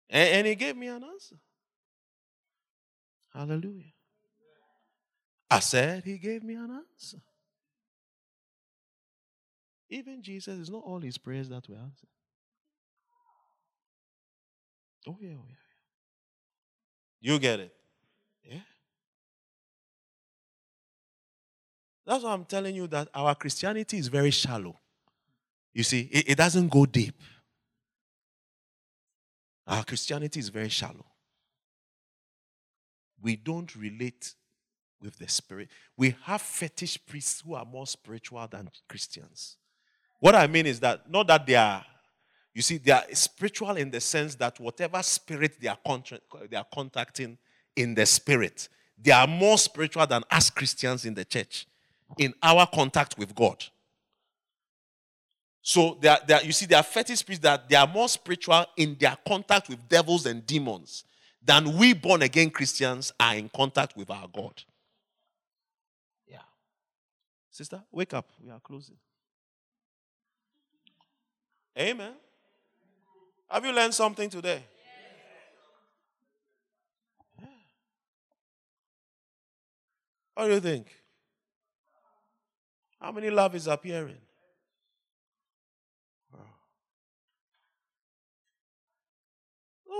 And, 0.09 0.29
and 0.29 0.47
he 0.47 0.55
gave 0.55 0.75
me 0.75 0.87
an 0.87 1.03
answer. 1.03 1.35
Hallelujah. 3.33 3.93
I 5.49 5.59
said 5.59 6.03
he 6.03 6.17
gave 6.17 6.43
me 6.43 6.55
an 6.55 6.71
answer. 6.71 7.17
Even 9.89 10.21
Jesus 10.21 10.59
is 10.59 10.69
not 10.69 10.83
all 10.83 10.99
his 10.99 11.17
prayers 11.17 11.49
that 11.49 11.67
were 11.67 11.75
answered. 11.75 12.09
Oh, 15.07 15.17
yeah, 15.19 15.29
oh, 15.31 15.45
yeah. 15.47 15.55
Yeah. 17.21 17.33
You 17.33 17.39
get 17.39 17.59
it? 17.59 17.73
Yeah. 18.43 18.59
That's 22.05 22.23
why 22.23 22.33
I'm 22.33 22.45
telling 22.45 22.75
you 22.75 22.87
that 22.87 23.09
our 23.13 23.35
Christianity 23.35 23.97
is 23.97 24.07
very 24.07 24.31
shallow. 24.31 24.75
You 25.73 25.83
see, 25.83 26.09
it, 26.11 26.29
it 26.31 26.37
doesn't 26.37 26.69
go 26.69 26.85
deep. 26.85 27.19
Our 29.69 29.83
Christianity 29.83 30.39
is 30.39 30.49
very 30.49 30.69
shallow. 30.69 31.05
We 33.21 33.35
don't 33.35 33.73
relate 33.75 34.33
with 34.99 35.17
the 35.19 35.27
spirit. 35.29 35.69
We 35.95 36.15
have 36.23 36.41
fetish 36.41 37.05
priests 37.05 37.43
who 37.45 37.53
are 37.53 37.65
more 37.65 37.85
spiritual 37.85 38.45
than 38.47 38.69
Christians. 38.87 39.57
What 40.19 40.35
I 40.35 40.47
mean 40.47 40.65
is 40.65 40.79
that 40.79 41.09
not 41.09 41.27
that 41.27 41.45
they 41.45 41.55
are, 41.55 41.85
you 42.53 42.63
see, 42.63 42.77
they 42.77 42.91
are 42.91 43.03
spiritual 43.13 43.77
in 43.77 43.91
the 43.91 44.01
sense 44.01 44.35
that 44.35 44.59
whatever 44.59 45.01
spirit 45.03 45.61
they 45.61 45.67
are, 45.67 45.77
contra- 45.85 46.19
they 46.49 46.57
are 46.57 46.67
contacting 46.73 47.37
in 47.75 47.93
the 47.93 48.05
spirit, 48.05 48.67
they 49.01 49.11
are 49.11 49.27
more 49.27 49.57
spiritual 49.57 50.05
than 50.07 50.23
us 50.31 50.49
Christians 50.49 51.05
in 51.05 51.13
the 51.13 51.23
church 51.23 51.67
in 52.17 52.33
our 52.41 52.65
contact 52.65 53.17
with 53.17 53.35
God. 53.35 53.63
So 55.69 55.99
they 56.01 56.07
are, 56.07 56.17
they 56.25 56.33
are, 56.33 56.41
you 56.41 56.51
see, 56.51 56.65
they 56.65 56.73
are 56.73 56.81
fetish 56.81 57.23
priests 57.23 57.43
that 57.43 57.69
they 57.69 57.75
are 57.75 57.85
more 57.85 58.09
spiritual 58.09 58.65
in 58.75 58.97
their 58.99 59.15
contact 59.27 59.69
with 59.69 59.87
devils 59.87 60.25
and 60.25 60.43
demons 60.43 61.03
than 61.45 61.77
we 61.77 61.93
born 61.93 62.23
again 62.23 62.49
Christians 62.49 63.13
are 63.19 63.35
in 63.35 63.49
contact 63.49 63.95
with 63.95 64.09
our 64.09 64.27
God. 64.33 64.63
Yeah. 66.27 66.39
Sister, 67.51 67.83
wake 67.91 68.15
up. 68.15 68.31
We 68.43 68.49
are 68.49 68.59
closing. 68.59 68.95
Amen. 71.77 72.13
Have 73.47 73.63
you 73.63 73.71
learned 73.71 73.93
something 73.93 74.27
today? 74.27 74.63
What 80.33 80.47
do 80.47 80.53
you 80.53 80.59
think? 80.61 80.87
How 82.99 83.11
many 83.11 83.29
love 83.29 83.53
is 83.53 83.67
appearing? 83.67 84.17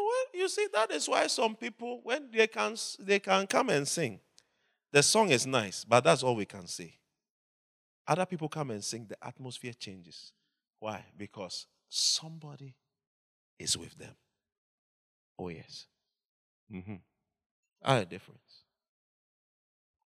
Well, 0.09 0.41
you 0.41 0.49
see, 0.49 0.67
that 0.73 0.91
is 0.91 1.07
why 1.07 1.27
some 1.27 1.55
people, 1.55 2.01
when 2.03 2.29
they 2.31 2.47
can, 2.47 2.75
they 2.99 3.19
can 3.19 3.47
come 3.47 3.69
and 3.69 3.87
sing, 3.87 4.19
the 4.91 5.03
song 5.03 5.29
is 5.29 5.45
nice, 5.45 5.85
but 5.85 6.03
that's 6.03 6.23
all 6.23 6.35
we 6.35 6.45
can 6.45 6.67
say. 6.67 6.95
Other 8.07 8.25
people 8.25 8.49
come 8.49 8.71
and 8.71 8.83
sing, 8.83 9.05
the 9.07 9.17
atmosphere 9.23 9.73
changes. 9.73 10.31
Why? 10.79 11.05
Because 11.15 11.67
somebody 11.89 12.75
is 13.59 13.77
with 13.77 13.95
them. 13.97 14.15
Oh, 15.37 15.49
yes. 15.49 15.85
Mm-hmm. 16.73 16.95
Ah, 17.83 17.97
a 17.97 18.05
difference. 18.05 18.63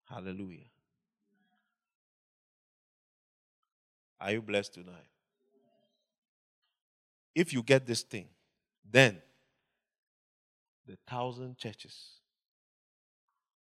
Hallelujah. 0.09 0.65
Are 4.19 4.31
you 4.31 4.41
blessed 4.41 4.73
tonight? 4.73 5.09
If 7.33 7.53
you 7.53 7.63
get 7.63 7.85
this 7.85 8.01
thing, 8.01 8.27
then 8.89 9.21
the 10.91 10.97
thousand 11.07 11.57
churches, 11.57 11.95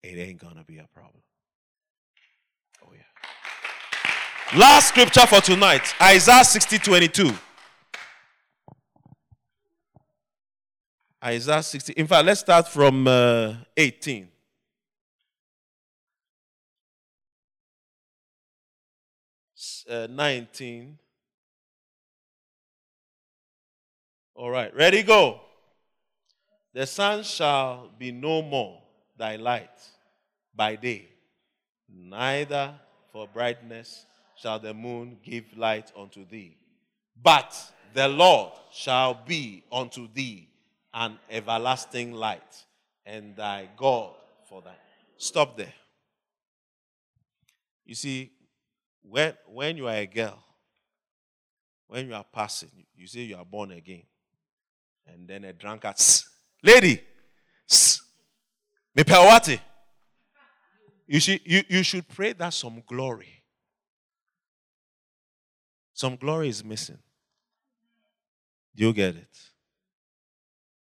it 0.03 0.19
ain't 0.19 0.41
gonna 0.41 0.65
be 0.65 0.79
a 0.79 0.89
problem. 0.93 1.23
Oh, 2.85 2.93
yeah. 2.93 4.59
Last 4.59 4.89
scripture 4.89 5.27
for 5.27 5.41
tonight 5.41 5.95
Isaiah 6.03 6.45
60 6.45 6.79
22. 6.79 7.33
Isaiah 11.23 11.63
60. 11.63 11.93
In 11.93 12.09
fact, 12.09 12.27
let's 12.27 12.41
start 12.41 12.67
from 12.67 13.07
uh, 13.07 13.55
18. 13.77 14.27
Uh, 19.89 20.07
19. 20.11 20.99
All 24.35 24.51
right, 24.51 24.75
ready, 24.75 25.03
go. 25.05 25.41
The 26.73 26.87
sun 26.87 27.25
shall 27.25 27.91
be 27.99 28.13
no 28.13 28.43
more 28.43 28.81
thy 29.17 29.37
light 29.37 29.71
by 30.55 30.77
day, 30.77 31.09
neither 31.89 32.75
for 33.13 33.27
brightness 33.27 34.07
shall 34.37 34.59
the 34.59 34.73
moon 34.73 35.19
give 35.23 35.45
light 35.57 35.93
unto 35.97 36.25
thee. 36.25 36.57
But 37.21 37.57
the 37.93 38.09
Lord 38.09 38.53
shall 38.73 39.15
be 39.15 39.65
unto 39.71 40.09
thee 40.13 40.49
an 40.95 41.19
everlasting 41.29 42.13
light, 42.13 42.65
and 43.05 43.37
thy 43.37 43.69
God 43.77 44.15
for 44.49 44.63
thy. 44.63 44.75
Stop 45.17 45.57
there. 45.57 45.73
You 47.85 47.95
see, 47.95 48.31
when, 49.03 49.35
when 49.47 49.77
you 49.77 49.89
are 49.89 49.95
a 49.95 50.07
girl, 50.07 50.39
when 51.89 52.09
you 52.09 52.15
are 52.15 52.25
passing, 52.33 52.71
you 52.97 53.07
say 53.07 53.21
you 53.21 53.37
are 53.37 53.45
born 53.45 53.73
again, 53.73 54.05
and 55.07 55.29
then 55.29 55.45
a 55.45 55.53
drunkard 55.53 55.97
Lady, 56.63 57.01
mepewati. 58.97 59.61
You 61.07 61.19
should, 61.19 61.41
you, 61.45 61.63
you 61.69 61.83
should 61.83 62.07
pray 62.09 62.33
that 62.35 62.55
some 62.55 62.83
glory. 62.87 63.43
Some 65.93 66.17
glory 66.17 66.49
is 66.49 66.65
missing. 66.65 66.99
Do 68.77 68.85
you 68.85 68.93
get 68.93 69.17
it? 69.17 69.39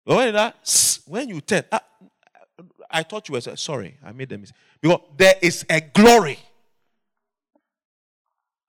But 0.05 0.17
When, 0.17 0.33
that, 0.33 0.99
when 1.05 1.29
you 1.29 1.41
tell, 1.41 1.63
I, 1.71 1.79
ah, 1.79 2.63
I 2.89 3.03
thought 3.03 3.27
you 3.29 3.33
were 3.33 3.41
sorry, 3.41 3.97
I 4.03 4.11
made 4.11 4.31
a 4.31 4.37
mistake. 4.37 4.57
Because 4.81 4.99
there 5.15 5.35
is 5.41 5.65
a 5.69 5.81
glory. 5.81 6.39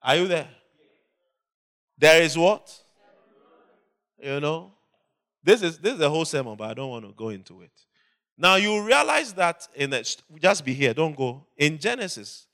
Are 0.02 0.16
you 0.16 0.28
there? 0.28 0.48
There 1.98 2.22
is 2.22 2.38
what? 2.38 2.72
You 4.22 4.40
know? 4.40 4.72
This 5.42 5.62
is 5.62 5.78
this 5.78 5.94
is 5.94 5.98
the 5.98 6.10
whole 6.10 6.24
sermon, 6.24 6.56
but 6.56 6.70
I 6.70 6.74
don't 6.74 6.90
want 6.90 7.06
to 7.06 7.12
go 7.12 7.28
into 7.28 7.62
it. 7.62 7.72
Now 8.36 8.56
you 8.56 8.84
realize 8.84 9.32
that 9.34 9.66
in 9.74 9.90
the, 9.90 10.16
just 10.40 10.64
be 10.64 10.72
here, 10.74 10.94
don't 10.94 11.16
go. 11.16 11.46
In 11.56 11.78
Genesis, 11.78 12.46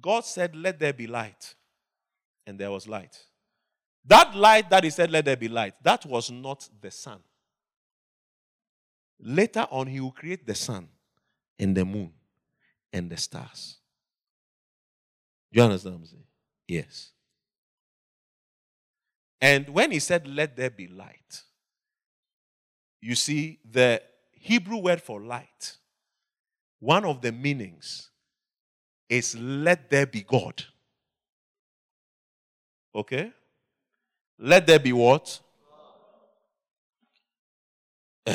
God 0.00 0.24
said, 0.24 0.54
"Let 0.54 0.78
there 0.78 0.92
be 0.92 1.06
light," 1.06 1.54
and 2.46 2.58
there 2.58 2.70
was 2.70 2.86
light. 2.86 3.18
That 4.04 4.36
light 4.36 4.70
that 4.70 4.84
He 4.84 4.90
said, 4.90 5.10
"Let 5.10 5.24
there 5.24 5.36
be 5.36 5.48
light," 5.48 5.74
that 5.82 6.04
was 6.06 6.30
not 6.30 6.68
the 6.80 6.90
sun. 6.90 7.20
Later 9.20 9.66
on, 9.70 9.86
He 9.86 10.00
will 10.00 10.12
create 10.12 10.46
the 10.46 10.54
sun 10.54 10.88
and 11.58 11.76
the 11.76 11.84
moon 11.84 12.12
and 12.92 13.10
the 13.10 13.16
stars. 13.16 13.78
Do 15.52 15.60
You 15.60 15.64
understand 15.64 15.94
what 15.94 16.00
I'm 16.02 16.06
saying? 16.06 16.24
Yes. 16.68 17.10
And 19.40 19.68
when 19.68 19.90
He 19.90 19.98
said, 20.00 20.26
"Let 20.26 20.56
there 20.56 20.70
be 20.70 20.88
light," 20.88 21.42
You 23.04 23.14
see, 23.14 23.58
the 23.70 24.00
Hebrew 24.32 24.78
word 24.78 25.02
for 25.02 25.20
light, 25.20 25.76
one 26.80 27.04
of 27.04 27.20
the 27.20 27.32
meanings 27.32 28.08
is 29.10 29.36
let 29.36 29.90
there 29.90 30.06
be 30.06 30.22
God. 30.22 30.64
Okay? 32.94 33.30
Let 34.38 34.66
there 34.66 34.78
be 34.78 34.94
what? 34.94 35.38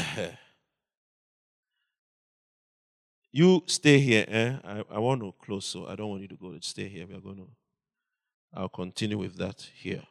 you 3.31 3.63
stay 3.65 3.97
here. 3.97 4.25
Eh? 4.27 4.55
I, 4.63 4.83
I 4.91 4.99
want 4.99 5.21
to 5.21 5.33
close, 5.43 5.65
so 5.65 5.87
I 5.87 5.95
don't 5.95 6.11
want 6.11 6.21
you 6.21 6.27
to 6.27 6.35
go. 6.35 6.55
Stay 6.61 6.87
here. 6.89 7.07
We 7.07 7.15
are 7.15 7.21
going 7.21 7.37
to. 7.37 7.47
I'll 8.53 8.69
continue 8.69 9.17
with 9.17 9.35
that 9.37 9.67
here. 9.73 10.03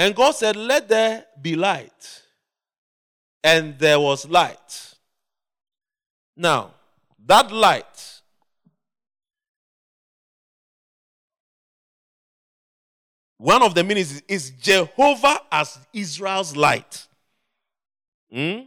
And 0.00 0.16
God 0.16 0.34
said, 0.34 0.56
Let 0.56 0.88
there 0.88 1.26
be 1.42 1.56
light. 1.56 2.22
And 3.44 3.78
there 3.78 4.00
was 4.00 4.26
light. 4.26 4.94
Now, 6.34 6.72
that 7.26 7.52
light 7.52 8.22
one 13.36 13.62
of 13.62 13.74
the 13.74 13.84
meanings 13.84 14.22
is 14.26 14.52
Jehovah 14.52 15.38
as 15.52 15.78
Israel's 15.92 16.56
light. 16.56 17.06
Hmm? 18.32 18.60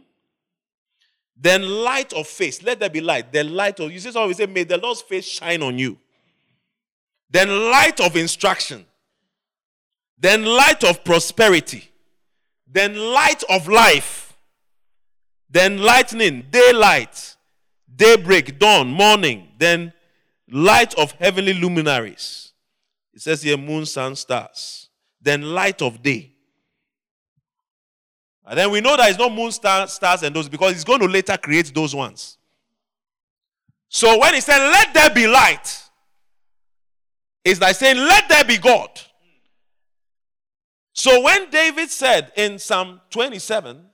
Then 1.36 1.62
light 1.62 2.12
of 2.12 2.28
face. 2.28 2.62
Let 2.62 2.78
there 2.78 2.90
be 2.90 3.00
light. 3.00 3.32
The 3.32 3.42
light 3.42 3.80
of 3.80 3.90
you 3.90 3.98
see 3.98 4.12
so 4.12 4.28
we 4.28 4.34
say, 4.34 4.46
May 4.46 4.62
the 4.62 4.78
Lord's 4.78 5.02
face 5.02 5.24
shine 5.24 5.64
on 5.64 5.80
you. 5.80 5.98
Then 7.28 7.48
light 7.72 7.98
of 7.98 8.14
instruction 8.14 8.86
then 10.18 10.44
light 10.44 10.84
of 10.84 11.04
prosperity, 11.04 11.90
then 12.66 12.96
light 12.96 13.42
of 13.48 13.68
life, 13.68 14.36
then 15.50 15.78
lightning, 15.78 16.46
daylight, 16.50 17.36
daybreak, 17.94 18.58
dawn, 18.58 18.88
morning, 18.88 19.48
then 19.58 19.92
light 20.50 20.94
of 20.94 21.12
heavenly 21.12 21.54
luminaries. 21.54 22.52
It 23.12 23.22
says 23.22 23.42
here 23.42 23.56
moon, 23.56 23.86
sun, 23.86 24.16
stars. 24.16 24.88
Then 25.20 25.42
light 25.42 25.80
of 25.80 26.02
day. 26.02 26.32
And 28.46 28.58
then 28.58 28.70
we 28.70 28.80
know 28.80 28.96
that 28.96 29.08
it's 29.08 29.18
not 29.18 29.32
moon, 29.32 29.52
star, 29.52 29.86
stars, 29.86 30.22
and 30.22 30.34
those 30.34 30.48
because 30.48 30.72
he's 30.72 30.84
going 30.84 31.00
to 31.00 31.06
later 31.06 31.36
create 31.36 31.72
those 31.74 31.94
ones. 31.94 32.36
So 33.88 34.18
when 34.18 34.34
he 34.34 34.40
said, 34.40 34.58
Let 34.58 34.92
there 34.92 35.10
be 35.10 35.26
light, 35.26 35.82
it's 37.44 37.60
like 37.60 37.76
saying, 37.76 37.96
Let 37.96 38.28
there 38.28 38.44
be 38.44 38.58
God. 38.58 38.90
So 40.94 41.22
when 41.22 41.50
David 41.50 41.90
said 41.90 42.32
in 42.36 42.58
Psalm 42.60 43.00
27, 43.10 43.84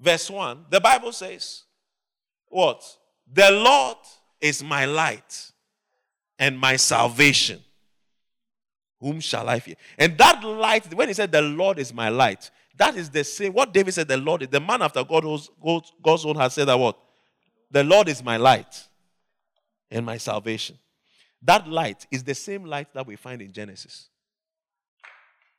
verse 0.00 0.28
1, 0.28 0.66
the 0.68 0.80
Bible 0.80 1.12
says, 1.12 1.62
What? 2.48 2.84
The 3.32 3.48
Lord 3.52 3.96
is 4.40 4.62
my 4.62 4.86
light 4.86 5.52
and 6.36 6.58
my 6.58 6.74
salvation. 6.74 7.60
Whom 8.98 9.20
shall 9.20 9.48
I 9.48 9.60
fear? 9.60 9.76
And 9.96 10.18
that 10.18 10.42
light, 10.42 10.92
when 10.92 11.06
he 11.06 11.14
said, 11.14 11.30
The 11.30 11.42
Lord 11.42 11.78
is 11.78 11.94
my 11.94 12.08
light, 12.08 12.50
that 12.76 12.96
is 12.96 13.08
the 13.08 13.22
same. 13.22 13.52
What 13.52 13.72
David 13.72 13.94
said, 13.94 14.08
The 14.08 14.16
Lord 14.16 14.42
is 14.42 14.48
the 14.48 14.60
man 14.60 14.82
after 14.82 15.04
God's, 15.04 15.48
God's 16.02 16.26
own 16.26 16.36
has 16.36 16.54
said 16.54 16.66
that 16.66 16.78
what? 16.78 16.98
The 17.70 17.84
Lord 17.84 18.08
is 18.08 18.22
my 18.22 18.36
light 18.36 18.88
and 19.92 20.04
my 20.04 20.16
salvation. 20.16 20.76
That 21.42 21.68
light 21.68 22.06
is 22.10 22.24
the 22.24 22.34
same 22.34 22.64
light 22.64 22.92
that 22.94 23.06
we 23.06 23.14
find 23.14 23.40
in 23.40 23.52
Genesis. 23.52 24.09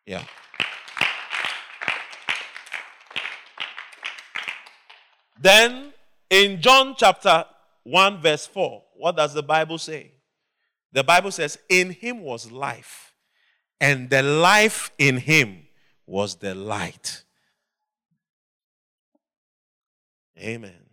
Yeah. 0.05 0.23
Then 5.39 5.91
in 6.29 6.61
John 6.61 6.95
chapter 6.97 7.45
1, 7.83 8.21
verse 8.21 8.45
4, 8.45 8.83
what 8.95 9.17
does 9.17 9.33
the 9.33 9.43
Bible 9.43 9.77
say? 9.77 10.11
The 10.91 11.03
Bible 11.03 11.31
says, 11.31 11.57
In 11.67 11.91
him 11.91 12.21
was 12.21 12.51
life, 12.51 13.13
and 13.79 14.09
the 14.09 14.21
life 14.21 14.91
in 14.97 15.17
him 15.17 15.63
was 16.05 16.35
the 16.35 16.53
light. 16.53 17.23
Amen. 20.37 20.89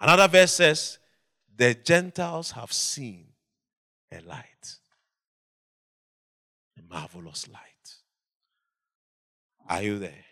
Another 0.00 0.28
verse 0.28 0.52
says, 0.52 0.98
The 1.56 1.74
Gentiles 1.74 2.52
have 2.52 2.72
seen 2.72 3.26
a 4.12 4.20
light, 4.20 4.76
a 6.78 6.82
marvelous 6.92 7.48
light. 7.48 7.75
Are 9.68 9.82
you 9.82 9.98
there? 9.98 10.24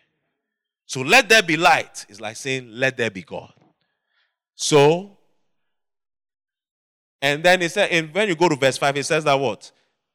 So 0.85 1.01
let 1.01 1.29
there 1.29 1.41
be 1.41 1.57
light 1.57 2.05
It's 2.09 2.21
like 2.21 2.35
saying, 2.35 2.69
Let 2.71 2.97
there 2.97 3.09
be 3.09 3.23
God. 3.23 3.53
So, 4.55 5.17
and 7.21 7.43
then 7.43 7.61
it 7.61 7.71
said, 7.71 7.89
and 7.91 8.13
when 8.13 8.29
you 8.29 8.35
go 8.35 8.47
to 8.47 8.55
verse 8.55 8.77
5, 8.77 8.97
it 8.97 9.03
says 9.03 9.23
that 9.25 9.33
what? 9.33 9.71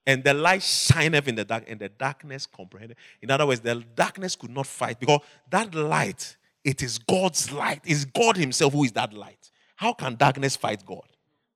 And 0.06 0.24
the 0.24 0.32
light 0.32 0.62
shineth 0.62 1.28
in 1.28 1.34
the 1.34 1.44
dark, 1.44 1.64
and 1.68 1.78
the 1.78 1.90
darkness 1.90 2.46
comprehended. 2.46 2.96
In 3.20 3.30
other 3.30 3.46
words, 3.46 3.60
the 3.60 3.84
darkness 3.94 4.34
could 4.34 4.50
not 4.50 4.66
fight 4.66 4.98
because 4.98 5.20
that 5.50 5.74
light, 5.74 6.36
it 6.64 6.82
is 6.82 6.98
God's 6.98 7.52
light. 7.52 7.82
It's 7.84 8.06
God 8.06 8.36
Himself 8.36 8.72
who 8.72 8.84
is 8.84 8.92
that 8.92 9.12
light. 9.12 9.50
How 9.76 9.92
can 9.92 10.14
darkness 10.14 10.56
fight 10.56 10.84
God? 10.84 11.06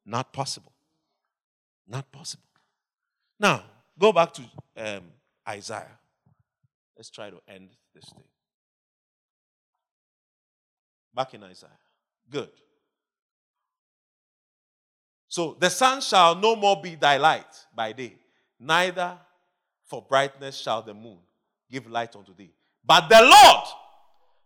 Not 0.05 0.33
possible. 0.33 0.73
Not 1.89 2.11
possible. 2.13 2.43
Now, 3.41 3.65
go 3.99 4.13
back 4.13 4.33
to 4.35 4.43
um, 4.77 5.05
Isaiah. 5.49 5.99
Let's 6.97 7.11
try 7.11 7.31
to 7.31 7.41
end 7.49 7.71
this 7.95 8.05
thing. 8.05 8.25
Back 11.15 11.35
in 11.35 11.43
Isaiah. 11.45 11.71
Good. 12.31 12.51
So 15.29 15.57
the 15.59 15.69
sun 15.69 16.01
shall 16.01 16.35
no 16.37 16.55
more 16.55 16.81
be 16.81 16.95
thy 16.95 17.17
light 17.17 17.67
by 17.75 17.93
day, 17.93 18.17
neither 18.59 19.19
for 19.85 20.01
brightness 20.03 20.57
shall 20.57 20.83
the 20.83 20.95
moon 20.95 21.19
give 21.71 21.89
light 21.91 22.15
unto 22.15 22.35
thee. 22.35 22.53
But 22.85 23.09
the 23.09 23.21
Lord 23.21 23.65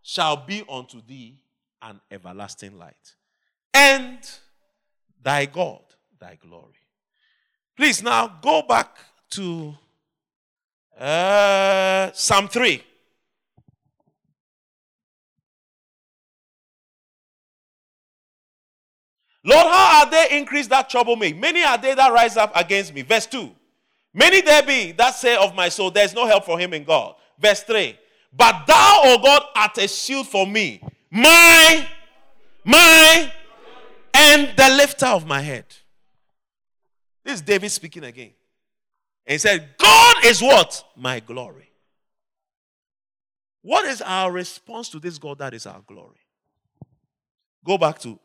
shall 0.03 0.37
be 0.37 0.65
unto 0.69 1.03
thee 1.07 1.37
an 1.83 2.01
everlasting 2.11 2.79
light, 2.79 3.15
and 3.75 4.19
thy 5.23 5.47
God 5.47 5.83
thy 6.19 6.37
glory. 6.37 6.73
Please 7.77 8.03
now 8.03 8.27
go 8.41 8.63
back 8.63 8.97
to 9.31 9.75
uh, 10.99 12.11
Psalm 12.13 12.49
3. 12.49 12.83
Lord, 19.45 19.67
how 19.67 20.05
are 20.05 20.11
they 20.11 20.37
increased 20.39 20.71
that 20.71 20.91
trouble 20.91 21.17
me? 21.17 21.33
Many 21.33 21.63
are 21.63 21.79
they 21.79 21.95
that 21.95 22.13
rise 22.13 22.37
up 22.37 22.53
against 22.55 22.93
me. 22.93 23.03
Verse 23.03 23.27
2. 23.27 23.51
Many 24.13 24.41
there 24.41 24.63
be 24.63 24.93
that 24.93 25.15
say 25.15 25.37
of 25.37 25.55
my 25.55 25.69
soul, 25.69 25.91
there 25.91 26.05
is 26.05 26.15
no 26.15 26.27
help 26.27 26.45
for 26.45 26.59
him 26.59 26.75
in 26.75 26.85
God. 26.85 27.15
Verse 27.39 27.63
3. 27.63 27.99
But 28.37 28.67
thou, 28.67 29.01
O 29.05 29.19
God, 29.23 29.43
art 29.55 29.79
a 29.79 29.89
shield 29.89 30.27
for 30.29 30.47
me, 30.47 30.83
my, 31.11 31.89
my, 32.65 33.33
and 34.13 34.57
the 34.57 34.69
lifter 34.77 35.07
of 35.07 35.27
my 35.27 35.41
head. 35.41 35.65
This 37.25 37.37
is 37.37 37.41
David 37.41 37.71
speaking 37.71 38.05
again. 38.05 38.33
And 39.29 39.35
he 39.35 39.39
said, 39.39 39.75
God 39.77 40.25
is 40.25 40.41
what? 40.41 40.83
My 40.97 41.21
glory. 41.21 41.71
What 43.61 43.85
is 43.85 44.01
our 44.01 44.33
response 44.33 44.89
to 44.89 44.99
this 44.99 45.19
God 45.19 45.39
that 45.41 45.53
is 45.53 45.67
our 45.67 45.83
glory? 45.87 46.17
Go 47.63 47.77
back 47.77 47.99
to 47.99 48.19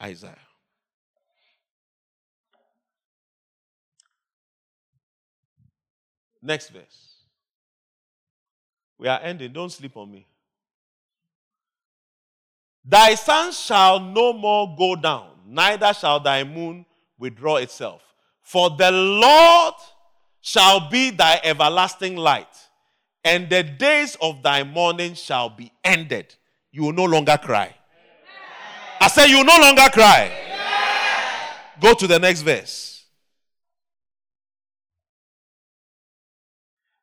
Isaiah. 0.00 0.38
Next 6.40 6.68
verse. 6.68 7.16
We 8.96 9.08
are 9.08 9.18
ending. 9.20 9.52
Don't 9.52 9.72
sleep 9.72 9.96
on 9.96 10.12
me. 10.12 10.24
Thy 12.84 13.16
sun 13.16 13.50
shall 13.50 13.98
no 13.98 14.32
more 14.32 14.76
go 14.78 14.94
down, 14.94 15.30
neither 15.46 15.92
shall 15.94 16.20
thy 16.20 16.44
moon 16.44 16.86
withdraw 17.18 17.56
itself. 17.56 18.02
For 18.42 18.70
the 18.70 18.92
Lord 18.92 19.74
shall 20.44 20.90
be 20.90 21.08
thy 21.08 21.40
everlasting 21.42 22.16
light, 22.16 22.54
and 23.24 23.48
the 23.48 23.62
days 23.62 24.14
of 24.20 24.42
thy 24.42 24.62
mourning 24.62 25.14
shall 25.14 25.48
be 25.48 25.72
ended. 25.82 26.34
You 26.70 26.82
will 26.82 26.92
no 26.92 27.06
longer 27.06 27.38
cry. 27.38 27.64
Amen. 27.64 27.74
I 29.00 29.08
say, 29.08 29.30
You 29.30 29.38
will 29.38 29.46
no 29.46 29.56
longer 29.58 29.88
cry. 29.90 30.24
Amen. 30.26 31.80
Go 31.80 31.94
to 31.94 32.06
the 32.06 32.18
next 32.18 32.42
verse. 32.42 33.06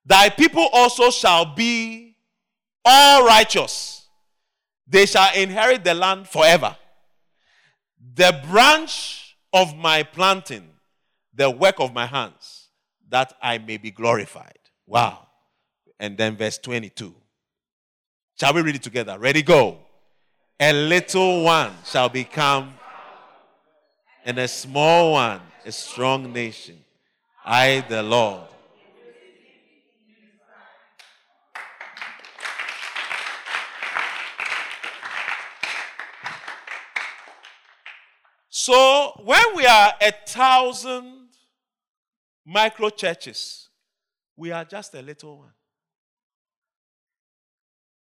Thy 0.06 0.30
people 0.30 0.70
also 0.72 1.10
shall 1.10 1.56
be 1.56 2.16
all 2.86 3.26
righteous, 3.26 4.08
they 4.88 5.08
shall 5.08 5.34
inherit 5.34 5.84
the 5.84 5.96
land 5.96 6.28
forever. 6.28 6.78
The 8.14 8.40
branch 8.52 9.36
of 9.52 9.76
my 9.76 10.04
planting, 10.04 10.70
the 11.34 11.50
work 11.50 11.80
of 11.80 11.92
my 11.92 12.06
hands 12.06 12.61
that 13.12 13.34
I 13.42 13.60
may 13.60 13.78
be 13.78 13.92
glorified. 13.92 14.58
Wow. 14.88 15.28
And 16.00 16.18
then 16.18 16.36
verse 16.36 16.58
22. 16.58 17.14
Shall 18.40 18.54
we 18.54 18.62
read 18.62 18.76
it 18.76 18.84
together? 18.84 19.20
Ready, 19.20 19.44
go. 19.44 19.78
A 20.60 20.74
little 20.74 21.44
one 21.44 21.74
shall 21.86 22.10
become, 22.10 22.74
and 24.26 24.40
a 24.40 24.48
small 24.48 25.14
one, 25.14 25.42
a 25.66 25.72
strong 25.72 26.32
nation. 26.34 26.78
I, 27.46 27.86
the 27.88 28.02
Lord. 28.02 28.48
So 38.50 39.20
when 39.24 39.44
we 39.56 39.66
are 39.66 39.94
a 40.00 40.12
thousand 40.28 41.21
micro 42.46 42.90
churches. 42.90 43.70
We 44.36 44.52
are 44.52 44.66
just 44.66 44.94
a 44.96 45.02
little 45.02 45.40
one. 45.40 45.54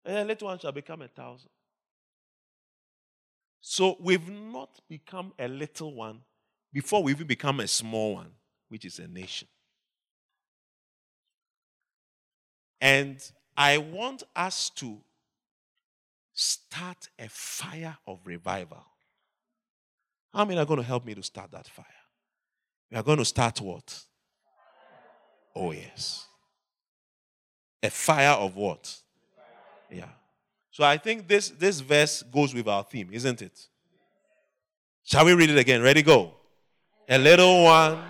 And 0.05 0.19
A 0.19 0.25
little 0.25 0.49
one 0.49 0.59
shall 0.59 0.73
become 0.73 1.03
a 1.03 1.09
thousand. 1.09 1.51
So 3.61 3.97
we've 3.99 4.29
not 4.29 4.81
become 4.89 5.33
a 5.39 5.49
little 5.49 5.93
one 5.95 6.21
before 6.73 7.03
we 7.03 7.13
even 7.13 7.27
become 7.27 7.59
a 7.61 7.67
small 7.67 8.15
one, 8.15 8.31
which 8.69 8.85
is 8.85 8.99
a 9.01 9.09
nation. 9.09 9.49
And 12.81 13.19
I 13.57 13.79
want 13.79 14.23
us 14.37 14.71
to 14.77 15.01
start 16.33 17.09
a 17.19 17.29
fire 17.29 17.97
of 18.07 18.21
revival. 18.25 18.85
How 20.33 20.45
many 20.45 20.61
are 20.61 20.67
going 20.67 20.81
to 20.81 20.87
help 20.87 21.05
me 21.05 21.15
to 21.15 21.23
start 21.23 21.51
that 21.53 21.67
fire? 21.67 21.87
We 22.91 22.99
are 22.99 23.03
going 23.03 23.19
to 23.19 23.25
start 23.25 23.61
what? 23.61 24.05
Oh, 25.59 25.73
yes. 25.73 26.27
A 27.83 27.89
fire 27.89 28.33
of 28.33 28.57
what? 28.57 28.95
Yeah. 29.91 30.11
So 30.71 30.85
I 30.85 30.99
think 30.99 31.27
this, 31.27 31.49
this 31.49 31.81
verse 31.81 32.23
goes 32.23 32.53
with 32.53 32.69
our 32.69 32.85
theme, 32.85 33.09
isn't 33.11 33.41
it? 33.41 33.67
Shall 35.03 35.25
we 35.25 35.33
read 35.33 35.49
it 35.49 35.57
again? 35.57 35.81
Ready, 35.81 36.03
go. 36.03 36.35
A 37.09 37.17
little 37.17 37.65
one. 37.65 38.03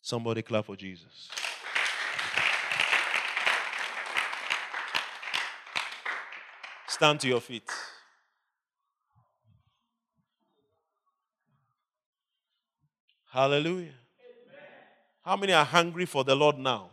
Somebody 0.00 0.40
clap 0.40 0.64
for 0.64 0.76
Jesus. 0.76 1.28
Stand 6.98 7.20
to 7.20 7.28
your 7.28 7.40
feet. 7.40 7.62
Hallelujah. 13.30 13.92
How 15.24 15.36
many 15.36 15.52
are 15.52 15.64
hungry 15.64 16.06
for 16.06 16.24
the 16.24 16.34
Lord 16.34 16.58
now? 16.58 16.90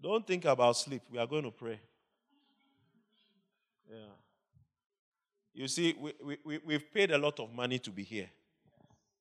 Don't 0.00 0.26
think 0.26 0.46
about 0.46 0.78
sleep. 0.78 1.02
We 1.12 1.18
are 1.18 1.26
going 1.26 1.44
to 1.44 1.50
pray. 1.50 1.78
Yeah. 3.90 3.98
You 5.52 5.68
see, 5.68 5.94
we, 6.00 6.38
we, 6.42 6.58
we've 6.64 6.90
paid 6.90 7.10
a 7.10 7.18
lot 7.18 7.38
of 7.38 7.52
money 7.52 7.78
to 7.80 7.90
be 7.90 8.02
here. 8.02 8.30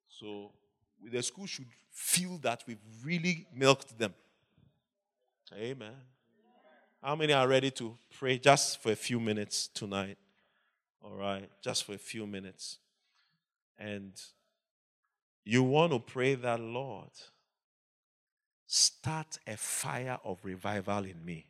So 0.08 0.54
the 1.04 1.22
school 1.24 1.46
should 1.46 1.68
feel 1.92 2.38
that 2.40 2.64
we've 2.68 2.78
really 3.04 3.48
milked 3.54 3.98
them. 3.98 4.14
Amen. 5.54 5.94
How 7.02 7.16
many 7.16 7.34
are 7.34 7.48
ready 7.48 7.72
to 7.72 7.98
pray 8.18 8.38
just 8.38 8.82
for 8.82 8.92
a 8.92 8.96
few 8.96 9.20
minutes 9.20 9.70
tonight? 9.74 10.18
All 11.02 11.16
right, 11.16 11.50
just 11.62 11.86
for 11.86 11.94
a 11.94 11.98
few 11.98 12.28
minutes. 12.28 12.78
And 13.78 14.12
you 15.46 15.64
want 15.64 15.94
to 15.94 16.00
pray 16.00 16.36
that, 16.36 16.60
Lord, 16.60 17.10
start 18.68 19.40
a 19.48 19.56
fire 19.56 20.20
of 20.24 20.44
revival 20.44 21.06
in 21.06 21.24
me. 21.24 21.46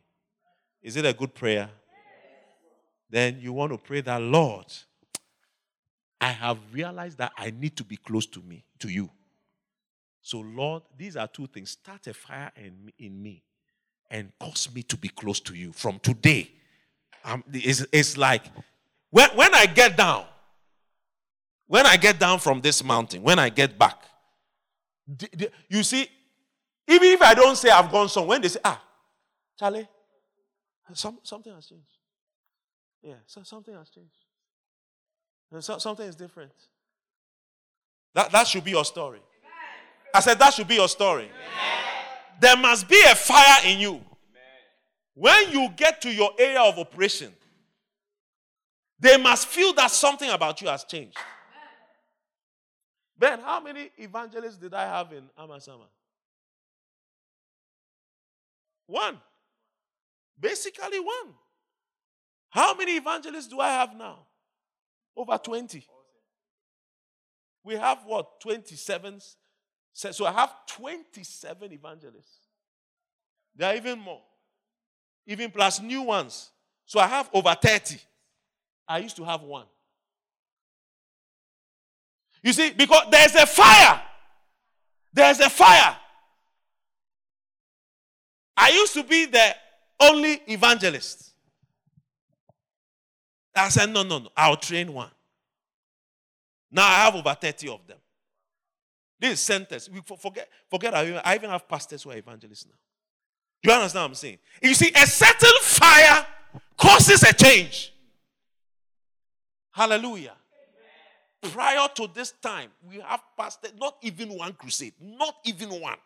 Is 0.82 0.96
it 0.96 1.04
a 1.04 1.12
good 1.12 1.34
prayer? 1.34 1.68
Then 3.10 3.38
you 3.40 3.52
want 3.52 3.72
to 3.72 3.78
pray 3.78 4.00
that, 4.02 4.22
Lord, 4.22 4.66
I 6.20 6.28
have 6.28 6.58
realized 6.72 7.18
that 7.18 7.32
I 7.36 7.50
need 7.50 7.76
to 7.76 7.84
be 7.84 7.96
close 7.96 8.26
to 8.26 8.40
me, 8.40 8.64
to 8.78 8.88
you. 8.88 9.10
So, 10.22 10.40
Lord, 10.40 10.82
these 10.96 11.16
are 11.16 11.26
two 11.28 11.46
things. 11.46 11.70
Start 11.70 12.06
a 12.06 12.14
fire 12.14 12.52
in, 12.56 12.92
in 12.98 13.22
me 13.22 13.42
and 14.10 14.32
cause 14.38 14.68
me 14.74 14.82
to 14.84 14.96
be 14.96 15.08
close 15.08 15.40
to 15.40 15.54
you. 15.54 15.72
From 15.72 15.98
today, 16.00 16.50
um, 17.24 17.44
it's, 17.52 17.86
it's 17.92 18.16
like 18.16 18.42
when, 19.10 19.30
when 19.30 19.54
I 19.54 19.66
get 19.66 19.96
down, 19.96 20.24
when 21.66 21.86
I 21.86 21.96
get 21.96 22.18
down 22.18 22.38
from 22.38 22.60
this 22.60 22.82
mountain, 22.82 23.22
when 23.22 23.38
I 23.38 23.48
get 23.48 23.78
back, 23.78 24.02
you 25.68 25.82
see, 25.82 26.08
even 26.86 27.08
if 27.08 27.22
I 27.22 27.34
don't 27.34 27.56
say 27.56 27.70
I've 27.70 27.90
gone 27.90 28.08
some, 28.08 28.26
when 28.26 28.42
they 28.42 28.48
say, 28.48 28.60
ah, 28.64 28.82
Charlie, 29.58 29.88
some, 30.92 31.18
something 31.22 31.54
has 31.54 31.66
changed. 31.66 31.96
Yeah, 33.02 33.14
so 33.26 33.42
something 33.42 33.74
has 33.74 33.88
changed. 33.88 34.16
So, 35.60 35.78
something 35.78 36.06
is 36.06 36.14
different. 36.14 36.52
That, 38.14 38.30
that 38.30 38.46
should 38.46 38.62
be 38.62 38.72
your 38.72 38.84
story. 38.84 39.20
I 40.14 40.20
said, 40.20 40.38
that 40.38 40.54
should 40.54 40.68
be 40.68 40.74
your 40.74 40.88
story. 40.88 41.24
Amen. 41.24 41.80
There 42.40 42.56
must 42.56 42.88
be 42.88 43.00
a 43.10 43.14
fire 43.14 43.66
in 43.66 43.78
you. 43.78 43.90
Amen. 43.90 44.04
When 45.14 45.52
you 45.52 45.68
get 45.76 46.00
to 46.02 46.10
your 46.10 46.32
area 46.38 46.60
of 46.60 46.78
operation, 46.78 47.32
they 48.98 49.16
must 49.16 49.46
feel 49.46 49.72
that 49.74 49.90
something 49.90 50.28
about 50.30 50.60
you 50.60 50.68
has 50.68 50.84
changed. 50.84 51.16
Ben, 53.18 53.40
how 53.40 53.60
many 53.60 53.90
evangelists 53.98 54.56
did 54.56 54.72
I 54.74 54.84
have 54.84 55.12
in 55.12 55.24
Amasama? 55.38 55.86
One. 58.86 59.18
Basically, 60.38 60.98
one. 60.98 61.34
How 62.48 62.74
many 62.74 62.96
evangelists 62.96 63.46
do 63.46 63.60
I 63.60 63.68
have 63.68 63.94
now? 63.94 64.26
Over 65.16 65.38
20. 65.38 65.86
We 67.62 67.74
have 67.74 67.98
what? 68.06 68.40
27 68.40 69.20
so 69.92 70.26
I 70.26 70.32
have 70.32 70.52
27 70.66 71.72
evangelists. 71.72 72.38
There 73.54 73.70
are 73.70 73.76
even 73.76 73.98
more. 73.98 74.22
Even 75.26 75.50
plus 75.50 75.80
new 75.80 76.02
ones. 76.02 76.50
So 76.86 76.98
I 77.00 77.06
have 77.06 77.28
over 77.32 77.54
30. 77.60 77.98
I 78.88 78.98
used 78.98 79.16
to 79.16 79.24
have 79.24 79.42
one. 79.42 79.66
You 82.42 82.52
see, 82.52 82.70
because 82.70 83.02
there's 83.10 83.34
a 83.34 83.46
fire. 83.46 84.00
There's 85.12 85.40
a 85.40 85.50
fire. 85.50 85.96
I 88.56 88.70
used 88.70 88.94
to 88.94 89.04
be 89.04 89.26
the 89.26 89.54
only 90.00 90.40
evangelist. 90.46 91.32
I 93.54 93.68
said, 93.68 93.90
no, 93.90 94.02
no, 94.02 94.18
no, 94.18 94.28
I'll 94.36 94.56
train 94.56 94.92
one. 94.92 95.10
Now 96.70 96.86
I 96.86 97.04
have 97.04 97.14
over 97.14 97.34
30 97.34 97.68
of 97.68 97.86
them. 97.86 97.98
This 99.20 99.32
is 99.32 99.40
sentence. 99.40 99.88
We 99.88 100.00
forget, 100.18 100.48
forget 100.70 100.94
I 100.94 101.34
even 101.34 101.50
have 101.50 101.68
pastors 101.68 102.02
who 102.02 102.10
are 102.10 102.16
evangelists 102.16 102.66
now. 102.66 102.76
Do 103.62 103.70
You 103.70 103.76
understand 103.76 104.02
what 104.02 104.08
I'm 104.08 104.14
saying? 104.14 104.38
You 104.62 104.74
see, 104.74 104.90
a 104.96 105.06
certain 105.06 105.60
fire 105.60 106.26
causes 106.78 107.22
a 107.22 107.32
change. 107.34 107.92
Hallelujah. 109.70 110.32
Prior 111.42 111.86
to 111.94 112.08
this 112.14 112.32
time, 112.32 112.70
we 112.88 113.00
have 113.00 113.20
pastors, 113.36 113.72
not 113.78 113.96
even 114.02 114.30
one 114.30 114.54
crusade. 114.54 114.94
Not 115.00 115.34
even 115.44 115.68
one. 115.68 115.96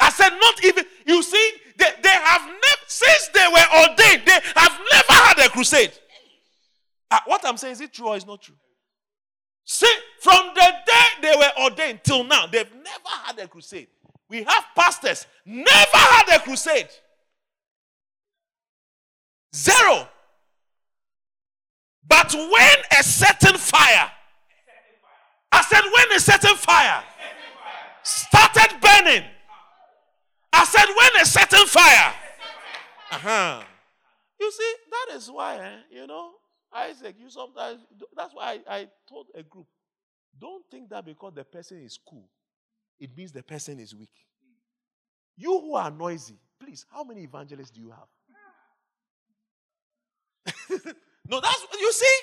I 0.00 0.10
said, 0.10 0.30
not 0.30 0.64
even. 0.64 0.84
You 1.06 1.22
see, 1.22 1.52
they, 1.76 1.90
they 2.02 2.08
have 2.08 2.42
never, 2.46 2.82
since 2.86 3.28
they 3.28 3.46
were 3.46 3.80
ordained, 3.80 4.22
they 4.26 4.38
have 4.56 4.80
never 4.92 5.12
had 5.12 5.38
a 5.46 5.48
crusade. 5.50 5.92
Uh, 7.10 7.18
what 7.26 7.46
I'm 7.46 7.56
saying, 7.56 7.72
is 7.72 7.80
it 7.82 7.92
true 7.92 8.08
or 8.08 8.16
is 8.16 8.26
not 8.26 8.42
true? 8.42 8.56
See, 9.64 9.94
from 10.20 10.50
the 10.54 10.72
they 11.22 11.34
were 11.36 11.64
ordained 11.64 12.00
till 12.02 12.24
now, 12.24 12.46
they've 12.46 12.72
never 12.74 13.08
had 13.24 13.38
a 13.38 13.48
crusade. 13.48 13.88
We 14.28 14.42
have 14.44 14.64
pastors, 14.74 15.26
never 15.44 15.96
had 15.96 16.36
a 16.36 16.40
crusade. 16.40 16.88
Zero. 19.54 20.08
But 22.06 22.34
when 22.34 22.76
a 22.98 23.02
certain 23.02 23.58
fire, 23.58 24.10
I 25.50 25.62
said, 25.62 25.82
when 25.82 26.16
a 26.16 26.20
certain 26.20 26.56
fire 26.56 27.04
started 28.02 28.80
burning, 28.80 29.24
I 30.52 30.64
said, 30.64 30.86
when 30.86 31.22
a 31.22 31.26
certain 31.26 31.66
fire, 31.66 32.14
uh-huh. 33.12 33.62
You 34.40 34.50
see, 34.50 34.74
that 34.90 35.16
is 35.16 35.30
why, 35.30 35.56
eh, 35.58 35.76
you 35.90 36.06
know, 36.06 36.30
Isaac, 36.74 37.16
you 37.18 37.28
sometimes, 37.28 37.80
that's 38.16 38.34
why 38.34 38.58
I, 38.66 38.74
I 38.74 38.88
told 39.08 39.26
a 39.34 39.42
group, 39.42 39.66
don't 40.40 40.64
think 40.70 40.90
that 40.90 41.04
because 41.04 41.32
the 41.34 41.44
person 41.44 41.82
is 41.82 41.98
cool, 42.08 42.28
it 42.98 43.16
means 43.16 43.32
the 43.32 43.42
person 43.42 43.78
is 43.80 43.94
weak. 43.94 44.10
You 45.36 45.60
who 45.60 45.74
are 45.74 45.90
noisy, 45.90 46.38
please, 46.60 46.86
how 46.90 47.04
many 47.04 47.22
evangelists 47.22 47.70
do 47.70 47.80
you 47.80 47.90
have? 47.90 48.08
no, 51.28 51.40
that's 51.40 51.62
what 51.62 51.80
you 51.80 51.92
see. 51.92 52.18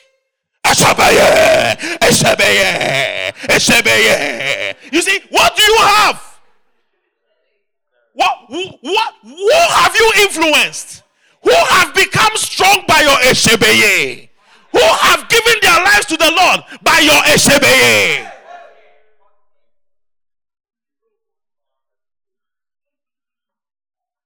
You 4.91 5.01
see, 5.01 5.19
what 5.29 5.55
do 5.55 5.63
you 5.63 5.77
have? 5.79 6.39
What, 8.13 8.49
what, 8.81 9.13
who 9.23 9.51
have 9.69 9.95
you 9.95 10.11
influenced? 10.21 11.03
Who 11.43 11.51
have 11.51 11.93
become 11.93 12.31
strong 12.35 12.83
by 12.87 13.01
your 13.01 13.17
Eshebeye? 13.31 14.28
Who 14.71 14.79
have 14.79 15.27
given 15.29 15.53
their 15.61 15.83
lives 15.83 16.05
to 16.07 16.17
the 16.17 16.31
Lord 16.35 16.61
by 16.83 16.99
your 16.99 17.21
Eshebeye. 17.23 18.27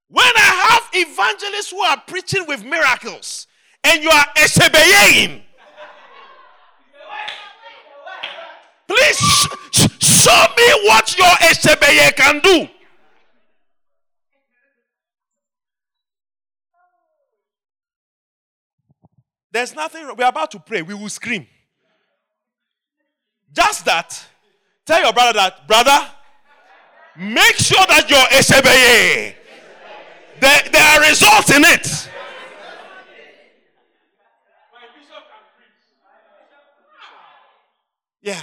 When 0.10 0.26
I 0.36 0.70
have 0.70 0.90
evangelists 0.94 1.72
who 1.72 1.82
are 1.82 2.02
preaching 2.06 2.46
with 2.48 2.64
miracles 2.64 3.48
and 3.84 4.04
you 4.04 4.10
are 4.10 4.26
Eshebeyeing, 4.38 5.42
please 8.88 9.18
sh- 9.18 9.48
sh- 9.72 10.06
show 10.06 10.46
me 10.56 10.88
what 10.88 11.18
your 11.18 11.26
Eshebeye 11.50 12.16
can 12.16 12.40
do. 12.42 12.68
There's 19.54 19.76
nothing 19.76 20.08
We're 20.18 20.28
about 20.28 20.50
to 20.52 20.60
pray. 20.60 20.82
We 20.82 20.96
will 20.96 21.10
scream. 21.10 21.46
Just 23.54 23.86
that. 23.86 24.26
Tell 24.84 25.00
your 25.00 25.14
brother 25.14 25.34
that, 25.34 25.68
brother, 25.68 26.10
make 27.16 27.56
sure 27.58 27.86
that 27.88 28.10
your 28.10 28.20
SBA, 28.20 29.36
there, 30.40 30.62
there 30.72 30.84
are 30.84 31.08
results 31.08 31.56
in 31.56 31.64
it. 31.64 32.10
Yeah. 38.24 38.42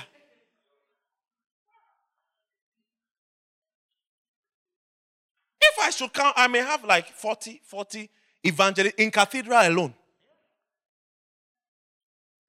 If 5.60 5.78
I 5.80 5.90
should 5.90 6.12
count, 6.12 6.34
I 6.36 6.46
may 6.46 6.60
have 6.60 6.84
like 6.84 7.08
40, 7.08 7.62
40 7.64 8.08
evangelists 8.44 8.94
in 8.96 9.10
cathedral 9.10 9.58
alone. 9.60 9.94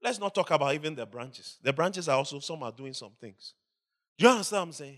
Let's 0.04 0.20
not 0.20 0.34
talk 0.34 0.52
about 0.52 0.74
even 0.74 0.96
the 0.96 1.06
branches. 1.06 1.58
The 1.62 1.72
branches 1.72 2.10
are 2.10 2.18
also, 2.18 2.40
some 2.40 2.64
are 2.64 2.72
doing 2.72 2.94
some 2.94 3.12
things. 3.20 3.54
Do 4.18 4.26
you 4.26 4.32
understand 4.32 4.62
what 4.62 4.68
I'm 4.68 4.74
saying? 4.74 4.98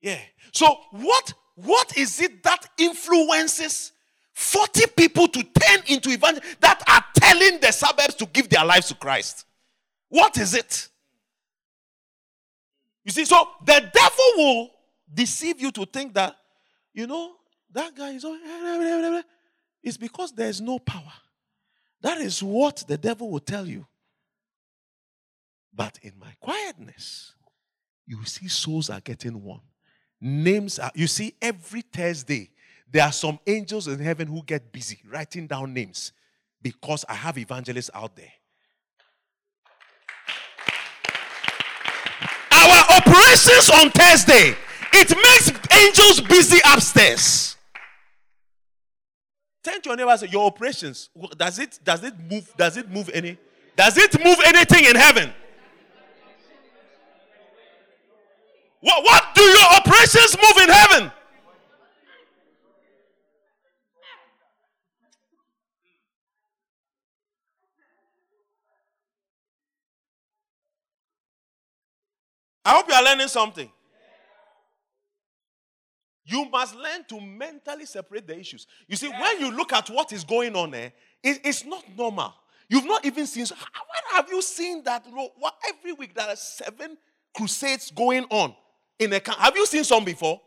Yeah. 0.00 0.18
So 0.52 0.76
what 0.90 1.32
what 1.54 1.96
is 1.96 2.20
it 2.20 2.42
that 2.42 2.66
influences 2.78 3.92
40 4.32 4.86
people 4.96 5.28
to 5.28 5.42
turn 5.42 5.80
into 5.86 6.10
evangelists 6.10 6.56
that 6.60 6.82
are 6.88 7.04
telling 7.14 7.60
the 7.60 7.70
suburbs 7.70 8.14
to 8.16 8.26
give 8.26 8.48
their 8.48 8.64
lives 8.64 8.88
to 8.88 8.94
Christ? 8.94 9.44
What 10.08 10.36
is 10.38 10.54
it? 10.54 10.88
You 13.04 13.12
see, 13.12 13.24
so 13.24 13.48
the 13.64 13.90
devil 13.92 14.24
will 14.36 14.70
deceive 15.12 15.60
you 15.60 15.70
to 15.72 15.84
think 15.84 16.14
that, 16.14 16.36
you 16.94 17.06
know, 17.06 17.32
that 17.72 17.94
guy 17.94 18.10
is. 18.10 18.24
It's 19.82 19.96
because 19.96 20.32
there 20.32 20.48
is 20.48 20.60
no 20.60 20.78
power. 20.78 21.12
That 22.00 22.18
is 22.18 22.42
what 22.42 22.84
the 22.86 22.96
devil 22.96 23.30
will 23.30 23.40
tell 23.40 23.66
you. 23.66 23.86
But 25.74 25.98
in 26.02 26.12
my 26.18 26.34
quietness, 26.40 27.34
you 28.06 28.24
see 28.24 28.48
souls 28.48 28.90
are 28.90 29.00
getting 29.00 29.42
won. 29.42 29.60
Names 30.20 30.78
are, 30.78 30.92
you 30.94 31.06
see, 31.06 31.34
every 31.40 31.80
Thursday, 31.80 32.50
there 32.90 33.04
are 33.04 33.12
some 33.12 33.38
angels 33.46 33.88
in 33.88 33.98
heaven 33.98 34.28
who 34.28 34.42
get 34.42 34.70
busy 34.70 35.00
writing 35.10 35.46
down 35.46 35.72
names 35.72 36.12
because 36.60 37.04
I 37.08 37.14
have 37.14 37.38
evangelists 37.38 37.90
out 37.94 38.14
there. 38.16 38.32
Our 42.52 42.84
operations 42.98 43.70
on 43.70 43.90
Thursday, 43.90 44.54
it 44.92 45.08
makes 45.10 45.50
angels 45.74 46.20
busy 46.20 46.58
upstairs. 46.66 47.56
Turn 49.64 49.80
to 49.80 49.88
your 49.90 49.96
neighbor 49.96 50.16
say, 50.16 50.28
Your 50.28 50.46
operations, 50.46 51.08
does 51.36 51.58
it 51.58 51.78
does 51.82 52.04
it 52.04 52.14
move? 52.30 52.52
Does 52.56 52.76
it 52.76 52.90
move 52.90 53.10
any? 53.14 53.38
Does 53.76 53.96
it 53.96 54.22
move 54.22 54.36
anything 54.44 54.84
in 54.84 54.96
heaven? 54.96 55.32
What, 58.82 59.04
what 59.04 59.34
do 59.34 59.42
your 59.42 59.66
operations 59.76 60.36
move 60.36 60.64
in 60.64 60.68
heaven? 60.68 61.12
I 72.64 72.74
hope 72.74 72.88
you 72.88 72.94
are 72.94 73.04
learning 73.04 73.28
something. 73.28 73.70
You 76.24 76.48
must 76.50 76.74
learn 76.74 77.04
to 77.08 77.20
mentally 77.20 77.86
separate 77.86 78.26
the 78.26 78.38
issues. 78.38 78.66
You 78.88 78.96
see, 78.96 79.08
when 79.08 79.40
you 79.40 79.56
look 79.56 79.72
at 79.72 79.90
what 79.90 80.12
is 80.12 80.24
going 80.24 80.56
on 80.56 80.70
there, 80.72 80.92
it, 81.22 81.40
it's 81.44 81.64
not 81.64 81.84
normal. 81.96 82.34
You've 82.68 82.84
not 82.84 83.04
even 83.04 83.26
seen. 83.26 83.44
When 83.44 84.16
have 84.16 84.28
you 84.28 84.42
seen 84.42 84.82
that? 84.84 85.06
Every 85.68 85.92
week 85.92 86.14
there 86.14 86.28
are 86.28 86.36
seven 86.36 86.96
crusades 87.34 87.90
going 87.90 88.24
on 88.30 88.54
in 88.98 89.12
a. 89.12 89.20
Have 89.38 89.56
you 89.56 89.66
seen 89.66 89.84
some 89.84 90.04
before? 90.04 90.40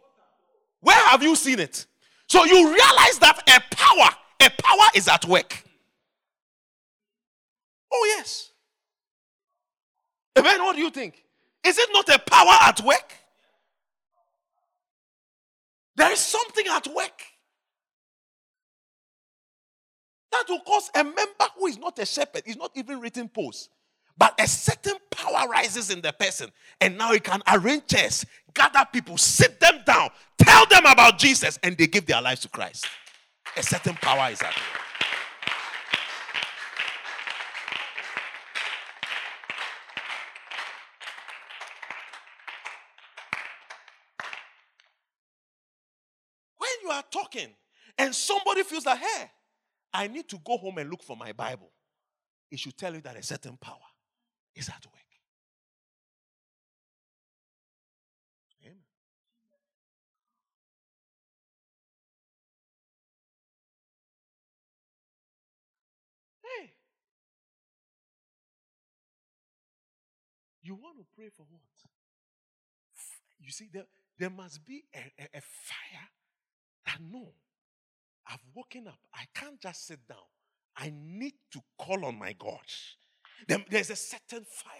Where 0.81 1.07
have 1.07 1.23
you 1.23 1.35
seen 1.35 1.59
it? 1.59 1.85
So 2.27 2.43
you 2.45 2.67
realize 2.67 3.19
that 3.19 3.41
a 3.47 3.75
power, 3.75 4.09
a 4.41 4.49
power 4.61 4.87
is 4.95 5.07
at 5.07 5.25
work. 5.25 5.63
Oh, 7.91 8.15
yes. 8.17 8.51
Amen. 10.37 10.63
What 10.63 10.75
do 10.75 10.81
you 10.81 10.89
think? 10.89 11.23
Is 11.63 11.77
it 11.77 11.89
not 11.93 12.07
a 12.09 12.19
power 12.19 12.57
at 12.61 12.81
work? 12.81 13.13
There 15.95 16.11
is 16.11 16.19
something 16.19 16.65
at 16.67 16.87
work 16.87 17.21
that 20.31 20.43
will 20.49 20.59
cause 20.59 20.91
a 20.93 21.03
member 21.03 21.23
who 21.57 21.67
is 21.67 21.77
not 21.77 21.97
a 21.99 22.05
shepherd, 22.05 22.43
is 22.45 22.57
not 22.57 22.71
even 22.75 22.99
written 22.99 23.29
post, 23.29 23.69
but 24.17 24.33
a 24.39 24.47
certain 24.47 24.95
power 25.11 25.47
rises 25.49 25.89
in 25.91 26.01
the 26.01 26.13
person, 26.13 26.49
and 26.79 26.97
now 26.97 27.11
he 27.11 27.19
can 27.19 27.41
arrange 27.47 27.87
chairs, 27.87 28.25
gather 28.53 28.85
people, 28.91 29.17
sit 29.17 29.59
them 29.59 29.79
down, 29.85 30.09
tell 30.37 30.65
them 30.67 30.85
about 30.85 31.17
Jesus, 31.17 31.59
and 31.63 31.77
they 31.77 31.87
give 31.87 32.05
their 32.05 32.21
lives 32.21 32.41
to 32.41 32.49
Christ. 32.49 32.87
A 33.57 33.63
certain 33.63 33.95
power 33.95 34.31
is 34.31 34.41
at 34.41 34.47
work. 34.47 34.81
When 46.57 46.69
you 46.83 46.89
are 46.89 47.03
talking 47.11 47.49
and 47.97 48.13
somebody 48.15 48.63
feels 48.63 48.83
that, 48.85 48.97
hey, 48.97 49.31
I 49.93 50.07
need 50.07 50.27
to 50.29 50.37
go 50.45 50.57
home 50.57 50.77
and 50.77 50.89
look 50.89 51.03
for 51.03 51.15
my 51.15 51.31
Bible, 51.31 51.71
it 52.51 52.59
should 52.59 52.77
tell 52.77 52.93
you 52.93 53.01
that 53.01 53.15
a 53.15 53.23
certain 53.23 53.57
power 53.57 53.77
is 54.55 54.69
at 54.69 54.85
work. 54.85 55.01
Amen. 58.63 58.77
Hey, 66.43 66.73
you 70.63 70.75
want 70.75 70.97
to 70.97 71.05
pray 71.15 71.29
for 71.35 71.45
what? 71.49 71.61
You 73.39 73.51
see, 73.51 73.69
there, 73.71 73.85
there 74.17 74.29
must 74.29 74.65
be 74.65 74.85
a, 74.93 74.99
a, 75.19 75.37
a 75.37 75.41
fire 75.41 76.09
that 76.85 76.99
no, 77.01 77.33
I've 78.27 78.39
woken 78.55 78.87
up. 78.87 78.99
I 79.13 79.25
can't 79.33 79.59
just 79.59 79.87
sit 79.87 80.07
down. 80.07 80.17
I 80.77 80.91
need 80.95 81.33
to 81.51 81.61
call 81.77 82.05
on 82.05 82.17
my 82.19 82.33
God. 82.33 82.59
There's 83.69 83.89
a 83.89 83.95
certain 83.95 84.45
fire 84.45 84.73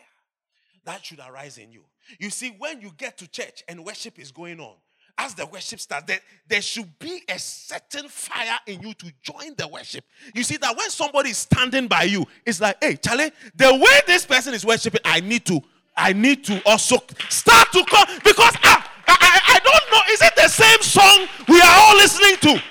that 0.86 1.06
should 1.06 1.20
arise 1.20 1.58
in 1.58 1.72
you. 1.72 1.84
You 2.20 2.30
see, 2.30 2.56
when 2.58 2.82
you 2.82 2.92
get 2.96 3.18
to 3.18 3.28
church 3.28 3.64
and 3.68 3.84
worship 3.84 4.20
is 4.20 4.32
going 4.32 4.60
on, 4.60 4.76
as 5.18 5.34
the 5.34 5.46
worship 5.46 5.80
starts, 5.80 6.06
there, 6.08 6.20
there 6.48 6.62
should 6.62 7.00
be 7.00 7.24
a 7.30 7.40
certain 7.40 8.08
fire 8.10 8.58
in 8.68 8.82
you 8.82 8.94
to 8.96 9.12
join 9.22 9.56
the 9.58 9.68
worship. 9.68 10.04
You 10.34 10.44
see 10.44 10.58
that 10.58 10.76
when 10.76 10.90
somebody 10.90 11.30
is 11.30 11.38
standing 11.38 11.88
by 11.88 12.04
you, 12.04 12.26
it's 12.46 12.60
like, 12.60 12.78
hey, 12.82 12.98
Charlie, 12.98 13.32
the 13.56 13.74
way 13.74 14.00
this 14.08 14.26
person 14.26 14.54
is 14.54 14.66
worshiping, 14.66 15.02
I 15.06 15.22
need 15.22 15.46
to, 15.46 15.62
I 15.96 16.12
need 16.12 16.44
to 16.46 16.62
also 16.66 16.98
start 17.30 17.72
to 17.72 17.86
come 17.86 18.08
because 18.24 18.54
ah, 18.64 18.92
I, 19.08 19.40
I 19.48 19.60
don't 19.60 19.92
know. 19.92 20.14
Is 20.14 20.22
it 20.22 20.36
the 20.36 20.50
same 20.50 20.82
song 20.82 21.28
we 21.48 21.62
are 21.62 21.74
all 21.78 21.96
listening 21.96 22.36
to? 22.42 22.62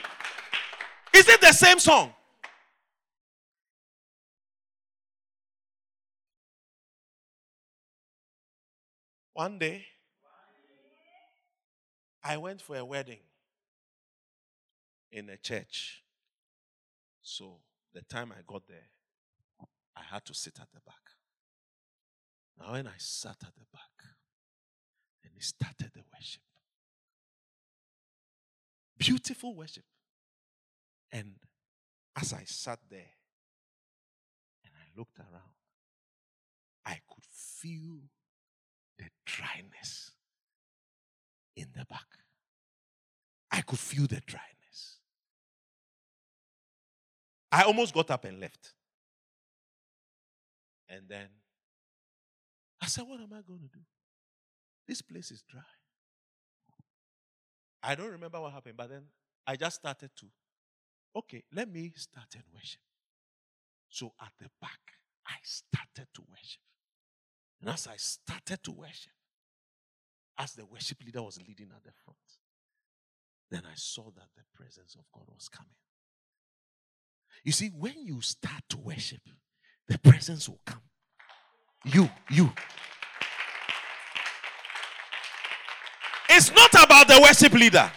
Is 1.19 1.29
it 1.29 1.41
the 1.41 1.53
same 1.53 1.79
song? 1.79 2.13
One 9.35 9.59
day, 9.59 9.85
I 12.23 12.37
went 12.37 12.63
for 12.63 12.77
a 12.77 12.85
wedding 12.85 13.19
in 15.11 15.29
a 15.29 15.37
church. 15.37 16.05
So 17.21 17.59
the 17.93 18.03
time 18.03 18.33
I 18.33 18.43
got 18.47 18.69
there, 18.69 18.89
I 19.97 20.03
had 20.09 20.25
to 20.27 20.35
sit 20.35 20.59
at 20.61 20.69
the 20.73 20.81
back. 20.87 20.95
Now, 22.59 22.73
when 22.73 22.87
I 22.87 22.95
sat 22.99 23.37
at 23.43 23.55
the 23.57 23.67
back, 23.73 24.15
and 25.25 25.33
he 25.35 25.41
started 25.41 25.91
the 25.93 26.03
worship. 26.13 26.43
Beautiful 28.97 29.57
worship. 29.57 29.85
And 31.11 31.35
as 32.17 32.33
I 32.33 32.45
sat 32.45 32.79
there 32.89 33.15
and 34.65 34.73
I 34.77 34.97
looked 34.97 35.19
around, 35.19 35.55
I 36.87 37.01
could 37.13 37.25
feel 37.33 37.99
the 38.99 39.05
dryness 39.27 40.13
in 41.57 41.67
the 41.77 41.85
back. 41.85 42.07
I 43.51 43.61
could 43.61 43.79
feel 43.79 44.07
the 44.07 44.21
dryness. 44.27 44.99
I 47.53 47.63
almost 47.63 47.95
got 47.95 48.11
up 48.11 48.25
and 48.25 48.41
left. 48.41 48.73
And 50.89 51.03
then 51.09 51.29
I 52.81 52.87
said, 52.87 53.05
What 53.07 53.21
am 53.21 53.33
I 53.33 53.41
going 53.47 53.61
to 53.61 53.69
do? 53.69 53.81
This 54.87 55.01
place 55.03 55.31
is 55.31 55.43
dry. 55.49 55.63
I 57.83 57.95
don't 57.95 58.11
remember 58.11 58.41
what 58.41 58.53
happened, 58.53 58.77
but 58.77 58.91
then 58.91 59.03
I 59.47 59.57
just 59.57 59.77
started 59.77 60.11
to, 60.17 60.27
okay, 61.17 61.45
let 61.55 61.71
me 61.71 61.93
start 61.97 62.27
and 62.35 62.43
worship. 62.53 62.81
So 63.89 64.13
at 64.21 64.33
the 64.41 64.49
back, 64.61 64.81
I 65.27 65.35
started 65.43 66.09
to 66.15 66.23
worship. 66.29 66.61
And 67.61 67.71
as 67.71 67.87
I 67.87 67.97
started 67.97 68.63
to 68.65 68.73
worship, 68.73 69.13
as 70.39 70.53
the 70.53 70.67
worship 70.67 70.99
leader 71.05 71.23
was 71.23 71.39
leading 71.39 71.69
at 71.75 71.83
the 71.85 71.93
front, 72.05 72.19
then 73.51 73.63
I 73.65 73.75
saw 73.75 74.05
that 74.05 74.29
the 74.37 74.43
presence 74.55 74.97
of 74.97 75.05
God 75.13 75.27
was 75.33 75.49
coming. 75.49 75.71
You 77.45 77.53
see, 77.53 77.69
when 77.69 77.95
you 78.05 78.21
start 78.21 78.63
to 78.71 78.79
worship, 78.79 79.21
the 79.89 79.99
presence 79.99 80.49
will 80.49 80.61
come. 80.67 80.81
You, 81.85 82.11
you, 82.31 82.51
It's 86.37 86.51
not 86.51 86.75
about 86.83 87.07
the 87.07 87.21
worship 87.23 87.53
leader. 87.53 87.91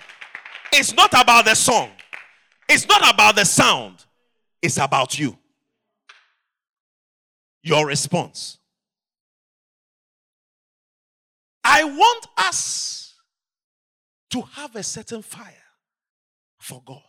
It's 0.71 0.93
not 0.93 1.11
about 1.19 1.45
the 1.45 1.55
song. 1.55 1.89
It's 2.69 2.87
not 2.87 3.13
about 3.13 3.35
the 3.35 3.45
sound. 3.45 4.05
It's 4.61 4.77
about 4.77 5.17
you. 5.17 5.37
your 7.63 7.87
response. 7.87 8.59
I 11.69 11.83
want 11.83 12.27
us 12.37 13.13
to 14.29 14.41
have 14.41 14.73
a 14.77 14.83
certain 14.83 15.21
fire 15.21 15.53
for 16.57 16.81
God, 16.85 17.01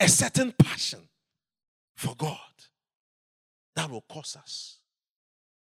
a 0.00 0.08
certain 0.08 0.52
passion 0.52 1.08
for 1.94 2.16
God 2.16 2.38
that 3.76 3.88
will 3.88 4.04
cause 4.08 4.36
us 4.36 4.78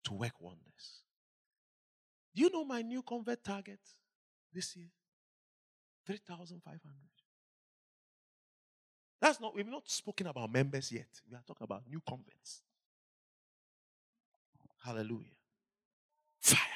to 0.03 0.13
work 0.13 0.39
wonders. 0.39 1.01
Do 2.35 2.43
you 2.43 2.51
know 2.51 2.63
my 2.63 2.83
new 2.83 3.01
convert 3.01 3.43
target 3.43 3.79
this 4.53 4.75
year? 4.75 4.91
3,500. 6.05 6.81
That's 9.19 9.41
not, 9.41 9.55
we've 9.55 9.65
not 9.65 9.89
spoken 9.89 10.27
about 10.27 10.53
members 10.53 10.91
yet. 10.91 11.07
We 11.27 11.35
are 11.35 11.43
talking 11.47 11.63
about 11.63 11.81
new 11.89 12.01
converts. 12.07 12.61
Hallelujah. 14.83 15.33
Fire. 16.39 16.74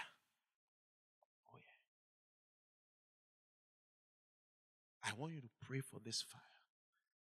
Want 5.20 5.34
you 5.34 5.42
to 5.42 5.50
pray 5.62 5.82
for 5.82 6.00
this 6.04 6.22
fire. 6.22 6.42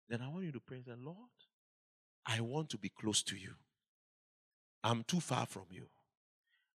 Then 0.09 0.23
I 0.23 0.29
want 0.29 0.45
you 0.45 0.53
to 0.53 0.61
pray 0.61 0.83
the 0.85 0.97
Lord, 0.97 1.17
I 2.27 2.41
want 2.41 2.71
to 2.71 2.79
be 2.79 2.89
close 2.89 3.23
to 3.25 3.37
you. 3.37 3.53
I'm 4.83 5.05
too 5.05 5.21
far 5.21 5.47
from 5.47 5.65
you. 5.71 5.87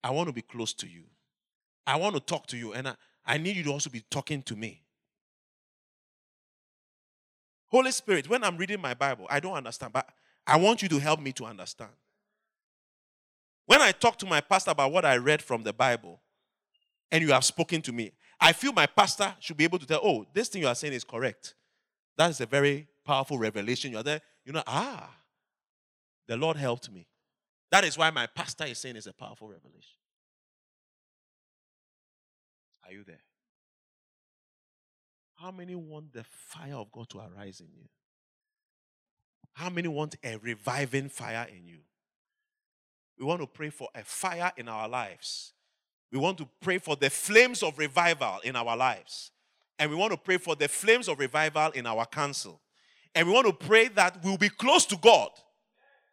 I 0.04 0.12
want 0.12 0.28
to 0.28 0.34
be 0.34 0.42
close 0.42 0.74
to 0.76 0.88
you. 0.88 1.04
I 1.86 1.96
want 1.96 2.16
to 2.16 2.20
talk 2.22 2.48
to 2.48 2.58
you, 2.58 2.74
and 2.74 2.88
I, 2.88 2.96
I 3.26 3.38
need 3.38 3.56
you 3.56 3.64
to 3.64 3.72
also 3.72 3.90
be 3.90 4.04
talking 4.10 4.42
to 4.44 4.56
me. 4.56 4.84
Holy 7.68 7.92
Spirit, 7.92 8.30
when 8.30 8.44
I'm 8.44 8.58
reading 8.58 8.82
my 8.82 8.94
Bible, 8.94 9.28
I 9.30 9.40
don't 9.40 9.54
understand, 9.54 9.94
but 9.94 10.08
I 10.46 10.58
want 10.58 10.82
you 10.82 10.90
to 10.90 11.00
help 11.00 11.20
me 11.20 11.32
to 11.34 11.46
understand. 11.46 11.92
When 13.66 13.82
I 13.82 13.92
talk 13.92 14.18
to 14.20 14.26
my 14.26 14.42
pastor 14.42 14.72
about 14.72 14.92
what 14.92 15.06
I 15.06 15.18
read 15.18 15.42
from 15.42 15.64
the 15.64 15.74
Bible, 15.74 16.22
and 17.12 17.24
you 17.24 17.32
have 17.32 17.44
spoken 17.44 17.82
to 17.84 17.92
me, 17.92 18.12
I 18.40 18.54
feel 18.54 18.72
my 18.72 18.86
pastor 18.86 19.36
should 19.40 19.58
be 19.58 19.64
able 19.64 19.80
to 19.80 19.86
tell, 19.86 20.00
oh, 20.04 20.26
this 20.34 20.48
thing 20.48 20.62
you 20.62 20.68
are 20.68 20.76
saying 20.76 20.94
is 20.94 21.04
correct. 21.04 21.56
That 22.18 22.30
is 22.30 22.42
a 22.42 22.46
very 22.46 22.88
powerful 23.06 23.38
revelation. 23.38 23.92
You're 23.92 24.04
there, 24.04 24.22
you 24.46 24.54
know, 24.54 24.64
ah, 24.66 25.10
the 26.28 26.38
Lord 26.38 26.58
helped 26.58 26.92
me. 26.92 27.08
That 27.72 27.84
is 27.84 27.98
why 27.98 28.10
my 28.10 28.28
pastor 28.28 28.66
is 28.66 28.78
saying 28.78 28.96
it's 28.96 29.08
a 29.08 29.14
powerful 29.14 29.48
revelation. 29.48 29.98
Are 32.86 32.94
you 32.94 33.04
there? 33.04 33.20
How 35.36 35.52
many 35.52 35.76
want 35.76 36.12
the 36.12 36.24
fire 36.24 36.76
of 36.76 36.92
God 36.92 37.10
to 37.10 37.20
arise 37.20 37.60
in 37.60 37.68
you? 37.74 37.88
How 39.54 39.70
many 39.70 39.88
want 39.88 40.16
a 40.24 40.38
reviving 40.38 41.10
fire 41.10 41.48
in 41.50 41.68
you? 41.68 41.80
We 43.20 43.26
want 43.26 43.42
to 43.42 43.48
pray 43.48 43.70
for 43.70 43.90
a 43.94 44.04
fire 44.04 44.52
in 44.58 44.68
our 44.68 44.88
lives. 44.88 45.54
We 46.12 46.18
want 46.18 46.38
to 46.40 46.48
pray 46.62 46.80
for 46.80 46.96
the 46.96 47.10
flames 47.10 47.62
of 47.62 47.78
revival 47.78 48.40
in 48.44 48.56
our 48.56 48.76
lives. 48.76 49.32
And 49.78 49.90
we 49.90 49.96
want 49.96 50.12
to 50.12 50.18
pray 50.18 50.38
for 50.38 50.56
the 50.56 50.68
flames 50.68 51.08
of 51.08 51.20
revival 51.20 51.72
in 51.72 51.86
our 51.86 52.06
council. 52.06 52.60
And 53.16 53.28
we 53.28 53.34
want 53.34 53.48
to 53.48 53.54
pray 53.54 53.88
that 53.90 54.24
we'll 54.24 54.38
be 54.38 54.50
close 54.50 54.86
to 54.88 54.98
God. 54.98 55.30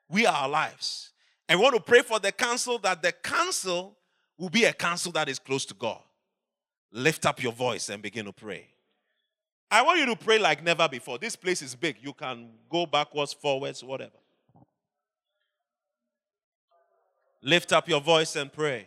We 0.08 0.26
are 0.26 0.34
our 0.34 0.48
lives. 0.48 1.10
And 1.48 1.58
we 1.58 1.64
want 1.64 1.76
to 1.76 1.82
pray 1.82 2.02
for 2.02 2.18
the 2.18 2.32
council 2.32 2.78
that 2.80 3.02
the 3.02 3.12
council 3.12 3.96
will 4.38 4.50
be 4.50 4.64
a 4.64 4.72
council 4.72 5.12
that 5.12 5.28
is 5.28 5.38
close 5.38 5.64
to 5.66 5.74
God. 5.74 6.00
Lift 6.92 7.26
up 7.26 7.42
your 7.42 7.52
voice 7.52 7.88
and 7.88 8.02
begin 8.02 8.26
to 8.26 8.32
pray. 8.32 8.68
I 9.70 9.82
want 9.82 9.98
you 9.98 10.06
to 10.06 10.16
pray 10.16 10.38
like 10.38 10.62
never 10.62 10.88
before. 10.88 11.18
This 11.18 11.34
place 11.34 11.60
is 11.60 11.74
big. 11.74 11.96
You 12.00 12.12
can 12.12 12.50
go 12.70 12.86
backwards, 12.86 13.32
forwards, 13.32 13.82
whatever. 13.82 14.12
Lift 17.42 17.72
up 17.72 17.88
your 17.88 18.00
voice 18.00 18.36
and 18.36 18.52
pray. 18.52 18.86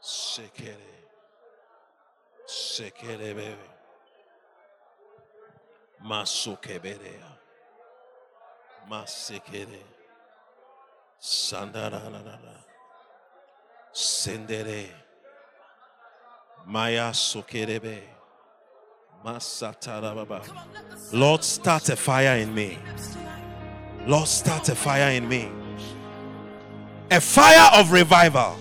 Sekere. 0.00 0.94
Sekere 2.46 3.34
bebe. 3.36 3.68
Masukeberea. 6.00 7.32
Masekere. 8.88 9.82
Sandararara. 11.18 12.64
Sendere. 13.92 14.86
Maya 16.66 17.12
sokerebe. 17.12 18.02
Masatarababa. 19.24 20.42
Lord, 21.12 21.44
start 21.44 21.88
a 21.88 21.96
fire 21.96 22.38
in 22.38 22.54
me. 22.54 22.78
Lord, 24.06 24.28
start 24.28 24.68
a 24.68 24.74
fire 24.74 25.10
in 25.10 25.28
me. 25.28 25.57
A 27.10 27.20
fire 27.20 27.70
of 27.80 27.90
revival 27.90 28.56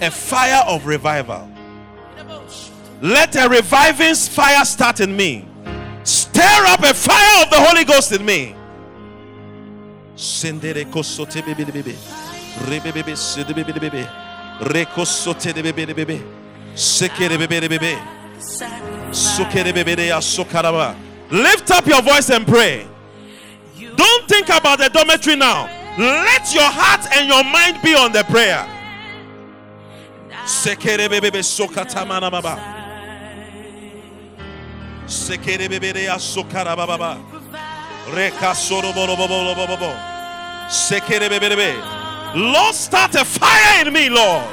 a 0.00 0.10
fire 0.10 0.62
of 0.66 0.86
revival. 0.86 1.50
Let 3.00 3.36
a 3.36 3.48
reviving 3.48 4.14
fire 4.14 4.64
start 4.64 5.00
in 5.00 5.16
me. 5.16 5.46
Stir 6.04 6.64
up 6.66 6.82
a 6.82 6.94
fire 6.94 7.44
of 7.44 7.50
the 7.50 7.60
Holy 7.60 7.84
Ghost 7.84 8.12
in 8.12 8.24
me. 8.24 8.54
Lift 21.30 21.70
up 21.70 21.86
your 21.86 22.02
voice 22.02 22.30
and 22.30 22.46
pray. 22.46 22.86
Don't 23.96 24.28
think 24.28 24.48
about 24.48 24.78
the 24.78 24.88
dormitory 24.88 25.36
now. 25.36 25.77
Let 25.98 26.54
your 26.54 26.62
heart 26.62 27.06
and 27.16 27.28
your 27.28 27.42
mind 27.42 27.82
be 27.82 27.94
on 27.94 28.12
the 28.12 28.22
prayer. 28.24 28.64
Lord, 42.34 42.74
start 42.74 43.14
a 43.16 43.24
fire 43.24 43.84
in 43.86 43.92
me, 43.92 44.08
Lord. 44.08 44.46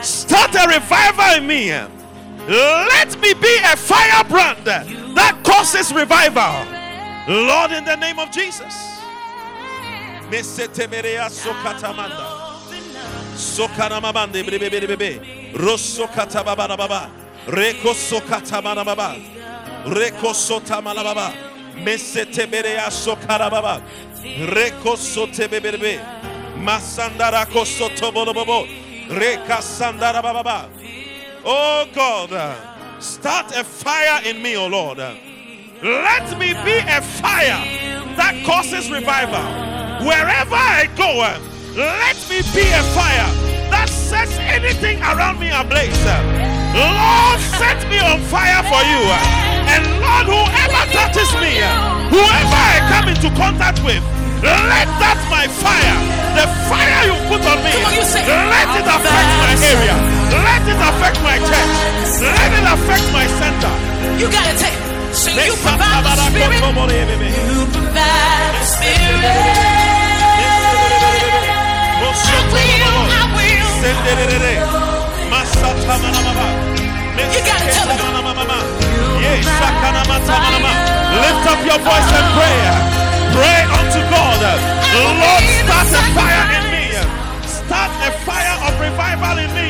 Start 0.00 0.54
a 0.54 0.68
revival 0.68 1.38
in 1.38 1.46
me. 1.46 1.72
Let 2.46 3.20
me 3.20 3.34
be 3.34 3.58
a 3.64 3.76
firebrand 3.76 4.64
that 4.64 5.40
causes 5.42 5.92
revival. 5.92 6.66
Lord, 7.28 7.72
in 7.72 7.84
the 7.84 7.96
name 7.96 8.18
of 8.18 8.30
Jesus. 8.30 8.97
Mesete 10.30 10.86
merea 10.86 11.28
sokatamanda. 11.30 12.38
Sokana 13.36 14.00
mamande 14.00 14.42
bebe 14.42 14.70
bebe 14.70 14.86
bebe. 14.86 15.52
Rosso 15.54 16.06
katababa 16.08 16.76
baba. 16.76 17.10
Reko. 17.46 17.94
Reko 19.86 20.34
sokara. 22.90 23.80
Reko. 24.52 24.96
Masandara. 26.58 27.46
Oh 31.44 31.86
God, 31.94 32.56
start 33.02 33.56
a 33.56 33.64
fire 33.64 34.20
in 34.28 34.42
me, 34.42 34.56
oh 34.56 34.66
Lord. 34.66 34.98
Let 35.78 36.26
me 36.42 36.58
be 36.66 36.82
a 36.90 36.98
fire 37.22 37.62
that 38.18 38.34
causes 38.42 38.90
revival. 38.90 39.46
Wherever 40.02 40.58
I 40.58 40.90
go, 40.98 41.22
um, 41.22 41.38
let 41.78 42.18
me 42.26 42.42
be 42.50 42.66
a 42.66 42.82
fire 42.98 43.30
that 43.70 43.86
sets 43.86 44.34
anything 44.42 44.98
around 45.06 45.38
me 45.38 45.54
ablaze. 45.54 45.94
Lord, 46.74 47.38
set 47.62 47.78
me 47.86 48.02
on 48.02 48.18
fire 48.26 48.58
for 48.66 48.82
you. 48.90 49.06
And 49.70 49.86
Lord, 50.02 50.26
whoever 50.26 50.82
touches 50.90 51.30
me, 51.38 51.62
whoever 52.10 52.58
I 52.58 52.82
come 52.90 53.06
into 53.14 53.30
contact 53.38 53.78
with, 53.86 54.02
Let 54.42 54.90
that 54.98 55.22
my 55.30 55.46
fire, 55.46 55.98
the 56.34 56.50
fire 56.66 57.06
you 57.06 57.14
put 57.30 57.46
on 57.46 57.62
me, 57.62 57.70
Come 57.70 57.86
on, 57.86 57.94
you 57.94 58.02
say, 58.02 58.26
let 58.26 58.66
it 58.74 58.82
affect 58.82 59.30
my 59.46 59.54
area. 59.62 59.94
Let 60.42 60.62
it 60.66 60.80
affect 60.90 61.22
my 61.22 61.38
church. 61.38 61.74
Let 62.18 62.50
it 62.50 62.66
affect 62.66 63.06
my 63.14 63.30
center. 63.38 63.74
You 64.18 64.26
gotta 64.26 64.58
take. 64.58 64.87
So 65.12 65.30
you 65.30 65.54
provide 65.64 66.04
the 66.04 66.14
spirit. 66.30 66.60
Koto 66.60 66.72
Bore 66.74 66.88
Bebe. 66.88 67.28
You 67.28 67.66
provide 67.72 68.52
the 68.54 68.64
spirit. 68.64 69.24
I 72.08 72.44
will. 72.52 73.12
I 73.12 73.24
will. 73.36 73.70
Senderere. 73.80 74.54
Masata 75.32 75.94
Manamama. 76.02 76.46
You 77.18 77.40
gotta 77.44 77.66
tell 77.72 77.88
them. 77.88 77.98
Manamama. 77.98 78.58
Yes, 79.22 79.44
Sakana 79.58 80.02
Matamanama. 80.10 80.72
Lift 81.22 81.44
up 81.52 81.60
your 81.66 81.80
voice 81.82 82.10
and 82.18 82.28
pray. 82.36 82.58
Pray 83.36 83.60
unto 83.78 84.00
God. 84.12 84.42
The 84.92 85.02
Lord, 85.20 85.44
start 85.62 85.88
a 85.98 86.02
fire 86.16 86.46
in 86.58 86.64
me. 86.72 86.84
Start 87.46 87.92
a 88.06 88.10
fire 88.26 88.56
of 88.66 88.72
revival 88.80 89.38
in 89.44 89.50
me. 89.56 89.68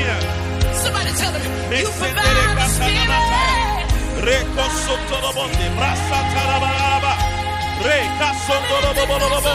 Somebody 0.83 1.11
tell 1.19 1.33
them. 1.33 1.43
You 1.73 1.89
provide 1.99 2.57
the 2.59 2.67
spirit. 2.75 3.28
Reko 4.27 4.65
Sotorobonde. 4.85 5.67
Brasa 5.77 6.21
Tarabaraba. 6.35 7.13
Reka 7.85 8.31
Sondorobobobo. 8.47 9.55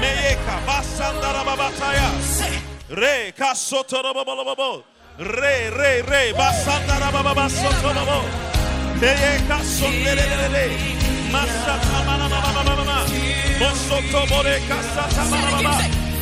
Meyeka 0.00 0.56
Basandarababataya. 0.66 2.08
Say, 2.22 2.58
Re. 2.90 3.32
Re 5.18 5.70
re 5.70 6.02
re 6.02 6.32
basandarababa 6.32 7.48
sotorobo. 7.48 8.24
Neye 9.00 9.38
kasonderere. 9.46 10.64
Masata 11.30 12.04
mana 12.06 12.28
mama 12.28 12.62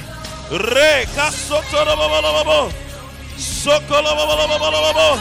Re 0.74 1.06
kasotorobobobobo. 1.14 2.72
Sokolobobobobobobo. 3.36 5.18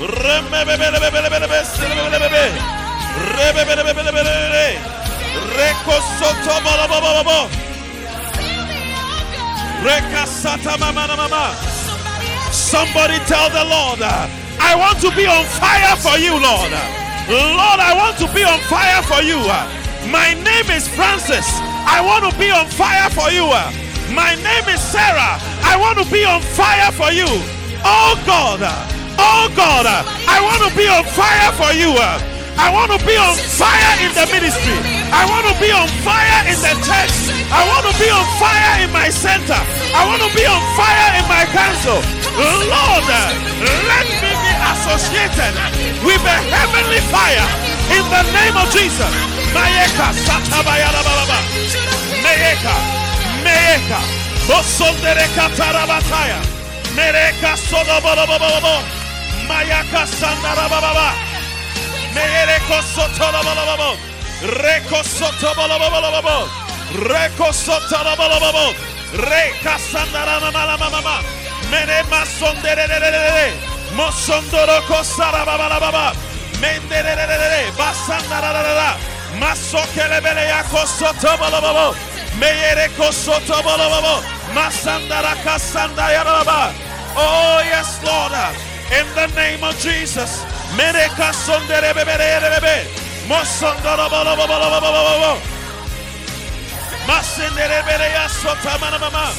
Remebebebebebebe. 0.00 1.64
Selebebebebe. 1.64 2.44
Rebebebebebebebe. 3.36 4.78
Rekosotobobobobobo. 5.56 7.48
Rekasata 9.84 10.78
mama 10.78 11.16
mama. 11.16 11.54
Somebody 12.52 13.18
tell 13.26 13.50
the 13.50 13.64
Lord, 13.64 14.00
I 14.58 14.74
want 14.74 15.00
to 15.00 15.10
be 15.14 15.26
on 15.26 15.44
fire 15.44 15.96
for 15.96 16.18
you, 16.18 16.32
Lord. 16.32 16.72
Lord, 17.28 17.80
I 17.80 17.94
want 17.96 18.18
to 18.18 18.26
be 18.34 18.44
on 18.44 18.58
fire 18.60 19.02
for 19.02 19.22
you. 19.22 19.38
My 20.10 20.34
name 20.34 20.70
is 20.70 20.88
Francis. 20.88 21.65
I 21.86 22.02
want 22.02 22.26
to 22.30 22.32
be 22.38 22.50
on 22.50 22.66
fire 22.66 23.08
for 23.10 23.30
you. 23.30 23.46
Uh, 23.46 23.70
My 24.12 24.34
name 24.34 24.66
is 24.68 24.80
Sarah. 24.82 25.38
I 25.64 25.76
want 25.78 25.98
to 26.02 26.06
be 26.10 26.24
on 26.24 26.42
fire 26.42 26.90
for 26.92 27.10
you. 27.14 27.26
Oh 27.86 28.14
God, 28.26 28.60
oh 29.18 29.46
God, 29.54 29.86
I 29.86 30.38
want 30.42 30.60
to 30.66 30.70
be 30.76 30.86
on 30.90 31.04
fire 31.14 31.50
for 31.54 31.70
you. 31.74 31.94
uh, 31.94 32.18
I 32.58 32.72
want 32.72 32.88
to 32.90 32.98
be 33.04 33.14
on 33.20 33.36
fire 33.36 33.92
in 34.00 34.10
the 34.16 34.24
ministry. 34.32 34.78
I 35.12 35.28
want 35.28 35.44
to 35.44 35.54
be 35.60 35.68
on 35.70 35.86
fire 36.02 36.40
in 36.48 36.56
the 36.58 36.72
church. 36.88 37.14
I 37.52 37.62
want 37.68 37.84
to 37.84 37.94
be 38.00 38.08
on 38.08 38.24
fire 38.40 38.80
in 38.82 38.90
my 38.96 39.12
center. 39.12 39.60
I 39.92 40.02
want 40.08 40.24
to 40.24 40.30
be 40.32 40.42
on 40.48 40.62
fire 40.74 41.08
in 41.20 41.24
my 41.28 41.44
council. 41.52 42.00
Lord, 42.36 43.06
let 43.86 44.06
me 44.08 44.30
be 44.32 44.52
associated 44.72 45.52
with 46.00 46.22
a 46.24 46.38
heavenly 46.48 47.00
fire 47.12 47.44
in 47.92 48.04
the 48.10 48.22
name 48.32 48.56
of 48.56 48.68
Jesus. 48.72 49.12
Mayeka 49.54 50.12
satabayala 50.26 51.00
bababa. 51.06 51.38
Meyeka, 52.22 52.74
Meyeka, 53.44 54.00
Bosondereka 54.46 55.50
tarabataya. 55.58 56.38
Mereka 56.94 57.56
sodobobobobobo. 57.56 58.74
Mayaka 59.48 60.06
sandarabababa. 60.06 61.08
Meyereko 62.14 62.78
sotorobobobobo. 62.94 63.90
Reko 64.62 65.02
sotobolobobobobo. 65.02 66.36
Reko 67.10 67.52
sotorobobobobo. 67.52 68.74
Reka 69.30 69.78
sandaramamalamamama. 69.90 71.16
Mene 71.70 72.02
masonderererere. 72.10 73.52
Mosondoroko 73.96 75.02
sarababababa. 75.04 76.14
Menderererere. 76.60 77.72
Basandararara. 77.78 78.96
Masokelebele 79.40 80.44
yako 80.48 80.86
sotobolobobo. 80.98 81.94
Meyereko 82.40 83.12
sotobolobobo. 83.12 84.22
Masandaraka 84.54 85.58
sandayarababa. 85.58 86.72
Oh 87.16 87.60
yes, 87.64 88.00
Lord. 88.04 88.32
In 88.98 89.06
the 89.14 89.26
name 89.36 89.64
of 89.64 89.78
Jesus. 89.80 90.44
Mereka 90.76 91.32
sonderebebebebebe. 91.32 92.86
Mosondorobolobobobobobobo. 93.28 95.38
Masenderebereya 97.06 98.28
sotamanamama. 98.28 99.30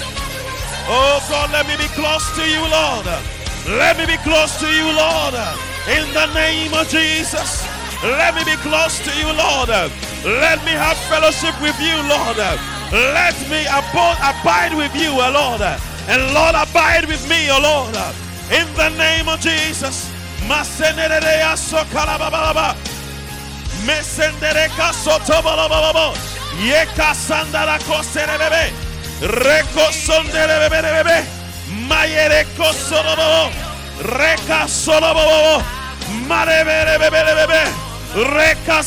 Oh 0.89 1.19
God, 1.30 1.52
let 1.52 1.68
me 1.68 1.76
be 1.76 1.88
close 1.99 2.31
to 2.35 2.44
you, 2.48 2.61
Lord. 2.61 3.06
Let 3.68 3.98
me 3.98 4.06
be 4.06 4.18
close 4.23 4.57
to 4.60 4.68
you, 4.68 4.85
Lord. 4.95 5.34
In 5.88 6.03
the 6.14 6.27
name 6.34 6.73
of 6.73 6.88
Jesus. 6.89 7.64
Let 8.03 8.35
me 8.35 8.43
be 8.43 8.55
close 8.57 8.99
to 9.07 9.11
you, 9.15 9.31
Lord. 9.31 9.69
Let 10.23 10.59
me 10.65 10.72
have 10.72 10.97
fellowship 11.07 11.55
with 11.61 11.80
you, 11.80 11.95
Lord. 12.11 12.38
Let 12.91 13.35
me 13.49 13.64
abide 13.72 14.76
with 14.76 14.93
you, 14.95 15.11
oh 15.15 15.31
Lord. 15.31 15.61
And 16.11 16.34
Lord, 16.34 16.55
abide 16.55 17.05
with 17.07 17.23
me, 17.30 17.47
oh 17.49 17.59
Lord. 17.64 17.95
In 18.51 18.68
the 18.76 18.89
name 18.97 19.30
of 19.30 19.39
Jesus. 19.39 20.11
Mesendereka 20.47 21.55
sotobolobolobo. 24.93 26.15
Yeka 26.59 27.14
sandara. 27.15 27.77
Reka. 38.15 38.84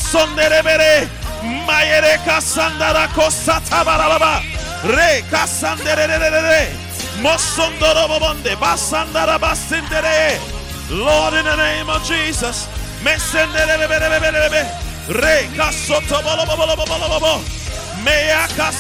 Reka 4.85 5.47
sanderererere. 5.47 6.69
Mosondorobobonde. 7.23 8.57
Basandara 8.57 9.39
basindere. 9.39 10.39
Lord, 10.91 11.35
in 11.35 11.45
the 11.45 11.57
name 11.57 11.91
of 11.91 12.03
Jesus. 12.05 12.67
Mesenderebebebebebe. 13.05 14.67
Reka 15.09 15.73
sotobolobobolobobo. 15.73 17.41
Meyaka 18.05 18.73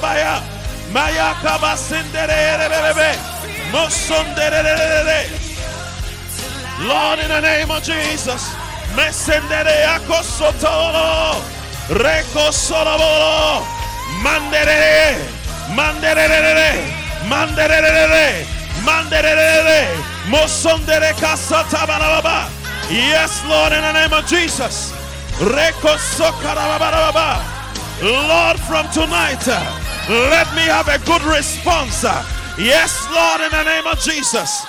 baya. 0.00 0.53
Mayaka 0.94 1.58
basendere 1.58 2.32
erebebebe. 2.52 3.10
Mosondererere. 3.72 5.26
Lord, 6.86 7.18
in 7.18 7.28
the 7.28 7.40
name 7.40 7.70
of 7.70 7.82
Jesus. 7.82 8.42
Mesendere 8.94 9.84
akosotolo. 9.94 11.42
Reko 11.88 12.52
solobolo. 12.52 13.66
Mandere. 14.22 15.18
Mandere. 15.74 16.28
Mandere. 17.28 18.46
Mandere. 18.86 19.88
Mosondere 20.30 21.12
kasata 21.20 21.86
balababa. 21.86 22.48
Yes, 22.88 23.42
Lord, 23.48 23.72
in 23.72 23.82
the 23.82 23.92
name 23.92 24.12
of 24.12 24.24
Jesus. 24.26 24.92
Reko 25.40 25.98
sokarababa. 25.98 27.53
Lord, 28.02 28.58
from 28.60 28.86
tonight, 28.90 29.46
let 30.08 30.48
me 30.54 30.62
have 30.62 30.88
a 30.88 30.98
good 31.06 31.22
response. 31.22 32.02
Yes, 32.58 33.06
Lord, 33.14 33.40
in 33.40 33.50
the 33.50 33.64
name 33.64 33.86
of 33.86 33.98
Jesus. 34.00 34.66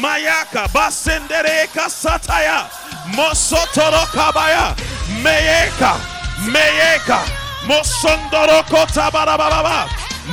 Mayaka 0.00 0.68
basendere 0.68 1.66
kasataya. 1.74 2.68
Mosotoro 3.14 4.06
kabaya. 4.12 4.74
Meyeka. 5.22 5.98
Meyeka. 6.46 7.20
Mosondoro 7.66 8.62
kotabarababa. 8.68 9.88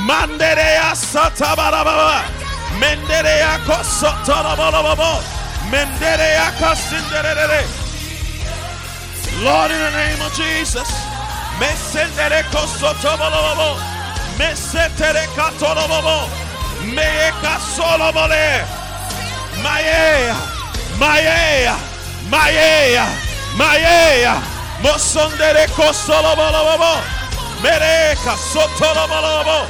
Mandereya 0.06 0.94
satabarababa. 0.94 2.22
Mendereya. 2.78 3.58
Mendereya 5.70 6.52
kasinderere. 6.60 7.77
Lord, 9.44 9.70
in 9.70 9.78
the 9.78 9.90
name 9.90 10.20
of 10.20 10.34
Jesus. 10.34 10.88
Mereka 27.62 28.36
sotolobolobo. 28.52 29.66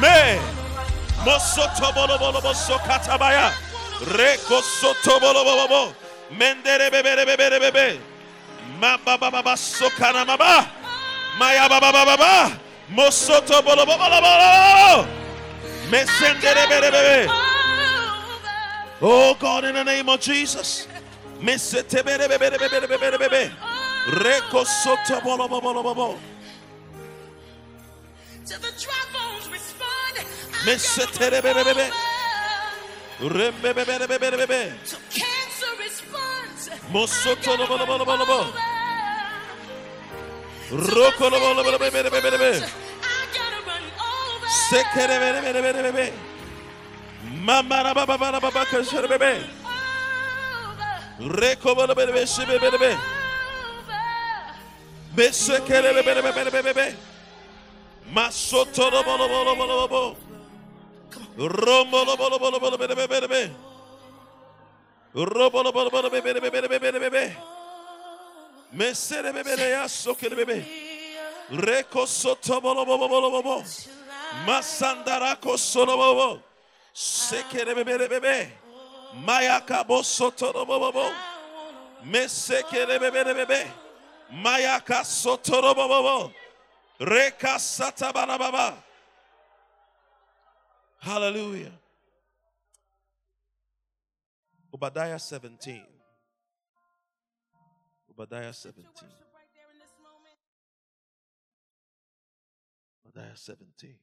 Me. 0.00 0.40
Mosotobolobo. 1.24 2.32
Mendere. 6.32 6.90
Maya 11.38 11.68
ba 11.68 11.80
ba 11.80 11.92
ba 11.92 12.04
ba 12.04 12.16
ba. 12.16 12.60
Mosoto. 12.90 13.62
Mesendere. 15.90 17.26
Oh 19.02 19.34
God, 19.38 19.64
in 19.64 19.74
the 19.74 19.84
name 19.84 20.08
of 20.08 20.20
Jesus. 20.20 20.86
Reko 24.06 24.64
soto 24.66 25.20
bolo. 25.20 26.18
The 28.44 28.72
dry 28.78 29.04
bones 29.12 29.48
respond. 29.48 30.26
I 30.52 32.09
Till 33.20 33.28
cancer 35.10 35.76
responds. 35.78 36.70
Mosoto 36.88 37.56
lo 37.56 37.66
bolo 37.66 37.84
bolo 37.84 38.04
bolo 38.04 38.24
bolo. 38.24 38.52
Roko 40.70 41.28
lo 41.28 41.38
bolo 41.38 41.62
bolo 41.62 41.78
bere 41.78 41.90
bere 41.90 42.10
bere 42.10 42.38
bere. 42.38 42.56
I 42.56 42.60
gotta 42.60 43.60
run 43.66 43.82
over. 44.00 44.48
Sekere 44.70 45.18
bere 45.18 45.40
bere 45.42 45.60
bere 45.60 45.92
bere. 45.92 46.12
Mama 47.44 47.82
bebe. 49.06 49.44
Reko 51.18 51.74
shibe. 52.26 52.58
Masoto 58.12 58.90
bolo 59.04 59.28
bolo 59.28 59.56
bolo 59.56 59.88
bolo. 59.88 60.29
Mesere 68.72 69.32
bebe 69.32 69.44
bere 69.44 69.70
ya 69.70 69.88
sokere 69.88 70.36
bebe. 70.36 70.64
Reko 71.50 72.06
soto 72.06 72.60
bolo 72.60 72.84
bolo 72.84 73.08
bolo 73.08 73.30
bolo. 73.30 73.64
Masandarako 74.46 75.58
solo 75.58 75.96
bobo. 75.96 76.42
Sekere 76.94 77.74
bebe 77.74 78.08
bebe. 78.08 78.52
Mayaka 79.26 79.84
bo 79.86 80.02
soto 80.02 80.52
no 80.52 80.64
bobo. 80.64 81.10
Mesekere 82.04 82.98
bebe 83.00 83.24
bebe. 83.24 83.66
Mayaka 84.32 85.04
soto 85.04 85.60
no 85.60 85.74
bobo. 85.74 86.32
Reka 87.00 87.58
sata 87.58 88.12
bana 88.12 88.38
baba. 88.38 88.74
Hallelujah. 91.00 91.72
Obadiah 94.72 95.18
17. 95.18 95.82
Obadiah 98.10 98.52
17. 98.52 98.84
Obadiah 103.04 103.34
17. 103.34 103.96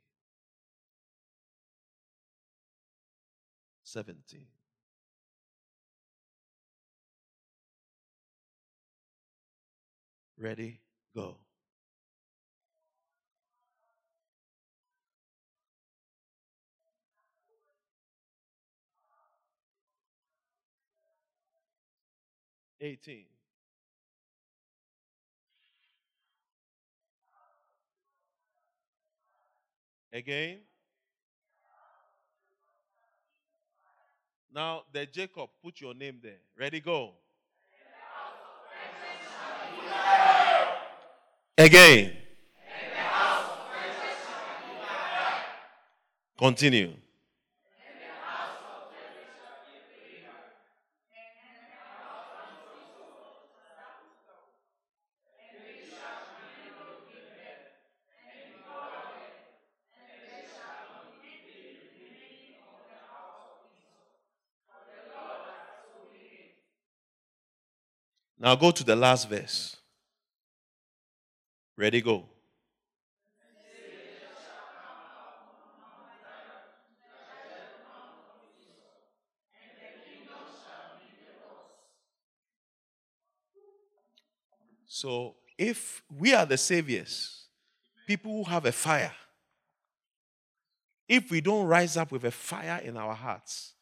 17. 3.83 4.47
Ready? 10.39 10.79
18. 22.79 23.25
Again. 30.13 30.59
Now, 34.53 34.83
the 34.91 35.05
Jacob, 35.05 35.49
put 35.63 35.81
your 35.81 35.93
name 35.93 36.19
there. 36.23 36.39
Ready, 36.57 36.79
go. 36.79 37.13
Again. 41.57 42.13
Continue. 46.37 46.93
Now 68.47 68.55
go 68.55 68.71
to 68.71 68.83
the 68.85 68.95
last 68.95 69.27
verse. 69.27 69.75
Ready, 71.75 71.99
go. 71.99 72.23
So, 84.85 85.35
if 85.57 86.01
we 86.17 86.33
are 86.33 86.45
the 86.45 86.57
saviors, 86.57 87.47
people 88.07 88.31
who 88.31 88.43
have 88.45 88.65
a 88.65 88.71
fire, 88.71 89.11
if 91.09 91.29
we 91.29 91.41
don't 91.41 91.67
rise 91.67 91.97
up 91.97 92.13
with 92.13 92.23
a 92.23 92.31
fire 92.31 92.79
in 92.81 92.95
our 92.95 93.13
hearts, 93.13 93.73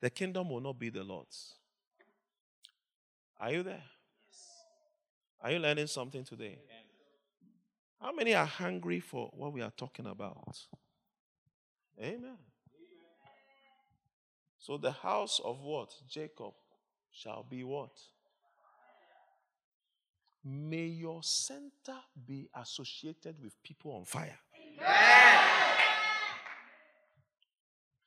the 0.00 0.08
kingdom 0.08 0.48
will 0.48 0.62
not 0.62 0.78
be 0.78 0.88
the 0.88 1.04
Lord's. 1.04 1.56
Are 3.38 3.52
you 3.52 3.62
there? 3.62 3.82
Are 5.42 5.52
you 5.52 5.58
learning 5.58 5.86
something 5.86 6.24
today? 6.24 6.58
How 8.00 8.12
many 8.12 8.34
are 8.34 8.46
hungry 8.46 9.00
for 9.00 9.30
what 9.32 9.52
we 9.52 9.62
are 9.62 9.72
talking 9.76 10.06
about? 10.06 10.58
Amen. 12.00 12.36
So 14.58 14.76
the 14.76 14.92
house 14.92 15.40
of 15.44 15.60
what? 15.60 15.94
Jacob 16.08 16.52
shall 17.10 17.46
be 17.48 17.64
what? 17.64 17.92
May 20.44 20.86
your 20.86 21.22
center 21.22 21.98
be 22.26 22.48
associated 22.54 23.36
with 23.42 23.60
people 23.62 23.92
on 23.92 24.04
fire. 24.04 24.38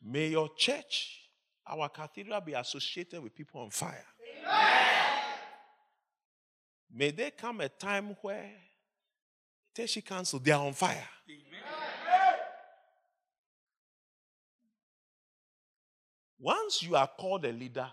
May 0.01 0.29
your 0.29 0.49
church, 0.55 1.29
our 1.67 1.89
cathedral, 1.89 2.39
be 2.41 2.53
associated 2.53 3.21
with 3.21 3.35
people 3.35 3.61
on 3.61 3.69
fire. 3.69 4.05
May 6.91 7.11
there 7.11 7.31
come 7.31 7.61
a 7.61 7.69
time 7.69 8.15
where 8.21 8.51
Teshie 9.75 10.03
Council, 10.03 10.39
they 10.39 10.51
are 10.51 10.65
on 10.65 10.73
fire. 10.73 11.07
Once 16.39 16.83
you 16.83 16.95
are 16.95 17.07
called 17.07 17.45
a 17.45 17.51
leader, 17.51 17.87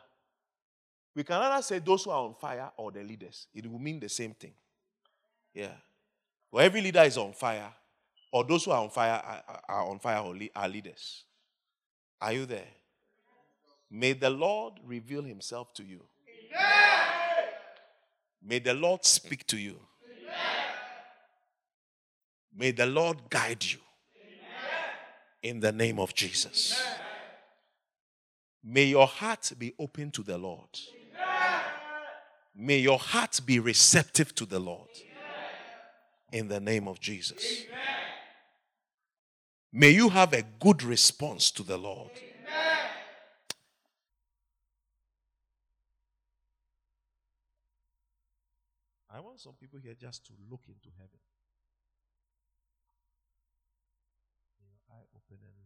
we 1.15 1.25
can 1.25 1.37
either 1.37 1.63
say 1.63 1.79
those 1.81 2.05
who 2.05 2.11
are 2.11 2.23
on 2.23 2.35
fire 2.35 2.71
or 2.77 2.93
the 2.93 3.03
leaders. 3.03 3.49
It 3.55 3.71
will 3.71 3.79
mean 3.79 3.99
the 3.99 4.09
same 4.09 4.35
thing. 4.35 4.53
Yeah. 5.53 5.73
For 6.51 6.63
every 6.63 6.81
leader 6.81 7.03
is 7.03 7.17
on 7.19 7.33
fire, 7.33 7.73
or 8.31 8.45
those 8.45 8.65
who 8.65 8.71
are 8.71 8.83
on 8.83 8.91
fire 8.91 9.21
are, 9.25 9.61
are 9.69 9.85
on 9.87 9.99
fire 9.99 10.19
or 10.21 10.37
le- 10.37 10.49
are 10.55 10.69
leaders. 10.69 11.25
Are 12.21 12.33
you 12.33 12.47
there? 12.47 12.69
May 13.91 14.13
the 14.13 14.31
Lord 14.31 14.75
reveal 14.85 15.23
himself 15.23 15.73
to 15.75 15.83
you. 15.85 16.03
May 18.47 18.61
the 18.61 18.75
Lord 18.75 19.05
speak 19.05 19.45
to 19.49 19.59
you. 19.59 19.81
May 22.57 22.71
the 22.71 22.87
Lord 22.87 23.29
guide 23.29 23.65
you. 23.65 23.81
In 25.43 25.61
the 25.61 25.73
name 25.73 25.99
of 25.99 26.15
Jesus. 26.15 26.81
May 28.65 28.85
your 28.85 29.07
heart 29.07 29.53
be 29.59 29.75
open 29.79 30.11
to 30.13 30.23
the 30.23 30.39
Lord. 30.39 30.69
May 32.55 32.79
your 32.79 32.99
heart 32.99 33.41
be 33.45 33.59
receptive 33.59 34.35
to 34.37 34.47
the 34.47 34.59
Lord. 34.59 34.89
In 36.33 36.49
the 36.49 36.61
name 36.61 36.89
of 36.89 37.01
Jesus. 37.01 37.65
May 39.73 39.91
you 39.91 40.09
have 40.09 40.33
a 40.33 40.43
good 40.61 40.83
response 40.83 41.51
to 41.51 41.63
the 41.63 41.77
Lord. 41.77 42.11
I 49.17 49.21
want 49.21 49.41
some 49.41 49.55
people 49.57 49.81
here 49.81 49.97
just 49.99 50.27
to 50.27 50.33
look 50.51 50.69
into 50.69 50.93
heaven. 51.01 51.17
Eye 54.93 55.09
open 55.17 55.41
and 55.41 55.57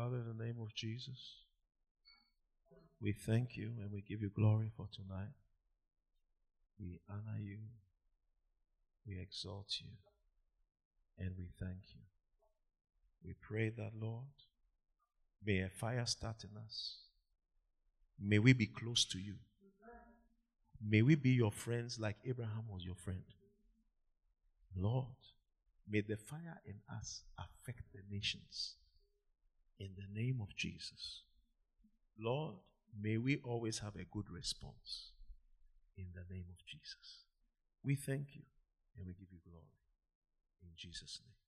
Father, 0.00 0.16
in 0.16 0.38
the 0.38 0.44
name 0.44 0.56
of 0.62 0.74
Jesus, 0.74 1.42
we 3.02 3.12
thank 3.12 3.54
you 3.54 3.72
and 3.82 3.92
we 3.92 4.00
give 4.00 4.22
you 4.22 4.30
glory 4.30 4.70
for 4.74 4.88
tonight. 4.90 5.34
We 6.80 7.00
honor 7.10 7.38
you, 7.38 7.58
we 9.06 9.20
exalt 9.20 9.66
you, 9.78 9.90
and 11.18 11.34
we 11.36 11.48
thank 11.58 11.92
you. 11.92 12.00
We 13.22 13.34
pray 13.42 13.68
that, 13.76 13.90
Lord, 14.00 14.24
may 15.44 15.58
a 15.58 15.68
fire 15.68 16.06
start 16.06 16.44
in 16.44 16.56
us. 16.56 17.00
May 18.18 18.38
we 18.38 18.54
be 18.54 18.68
close 18.68 19.04
to 19.04 19.18
you. 19.18 19.34
May 20.82 21.02
we 21.02 21.14
be 21.14 21.32
your 21.32 21.52
friends 21.52 22.00
like 22.00 22.16
Abraham 22.24 22.64
was 22.70 22.86
your 22.86 22.94
friend. 22.94 23.24
Lord, 24.74 25.18
may 25.86 26.00
the 26.00 26.16
fire 26.16 26.58
in 26.64 26.76
us 26.90 27.20
affect 27.38 27.82
the 27.92 28.00
nations 28.10 28.76
in 29.80 29.88
the 29.96 30.20
name 30.20 30.40
of 30.42 30.54
Jesus. 30.54 31.22
Lord, 32.18 32.56
may 33.00 33.16
we 33.16 33.38
always 33.38 33.78
have 33.78 33.96
a 33.96 34.04
good 34.12 34.30
response 34.30 35.12
in 35.96 36.06
the 36.14 36.32
name 36.32 36.44
of 36.50 36.64
Jesus. 36.66 37.24
We 37.82 37.96
thank 37.96 38.34
you 38.34 38.42
and 38.96 39.06
we 39.06 39.14
give 39.14 39.32
you 39.32 39.38
glory. 39.42 39.64
In 40.62 40.68
Jesus' 40.76 41.20
name. 41.24 41.39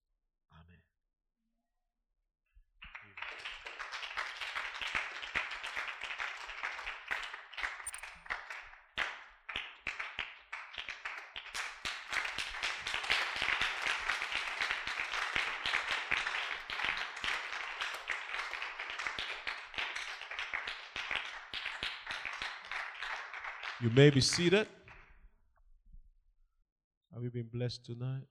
You 23.83 23.91
may 23.91 24.11
be 24.11 24.21
seated. 24.21 24.69
Have 27.13 27.25
you 27.25 27.31
been 27.31 27.49
blessed 27.53 27.85
tonight? 27.85 28.23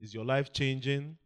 Is 0.00 0.14
your 0.14 0.24
life 0.24 0.54
changing? 0.54 1.18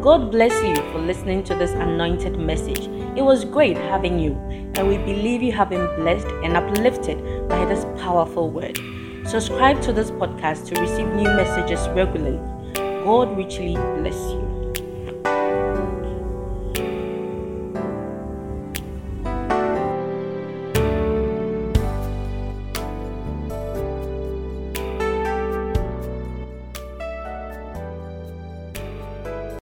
God 0.00 0.30
bless 0.30 0.52
you 0.62 0.76
for 0.92 1.00
listening 1.00 1.42
to 1.44 1.54
this 1.56 1.72
anointed 1.72 2.38
message. 2.38 2.86
It 3.16 3.22
was 3.22 3.44
great 3.44 3.76
having 3.76 4.20
you, 4.20 4.34
and 4.76 4.86
we 4.86 4.98
believe 4.98 5.42
you 5.42 5.50
have 5.50 5.70
been 5.70 5.84
blessed 5.96 6.28
and 6.44 6.56
uplifted 6.56 7.48
by 7.48 7.64
this 7.64 7.84
powerful 8.00 8.50
word. 8.50 8.78
Subscribe 9.26 9.82
to 9.82 9.92
this 9.92 10.12
podcast 10.12 10.68
to 10.68 10.80
receive 10.80 11.08
new 11.08 11.24
messages 11.24 11.88
regularly. 11.88 12.38
God 13.04 13.36
richly 13.36 13.74
bless 13.74 14.14
you. 14.14 14.57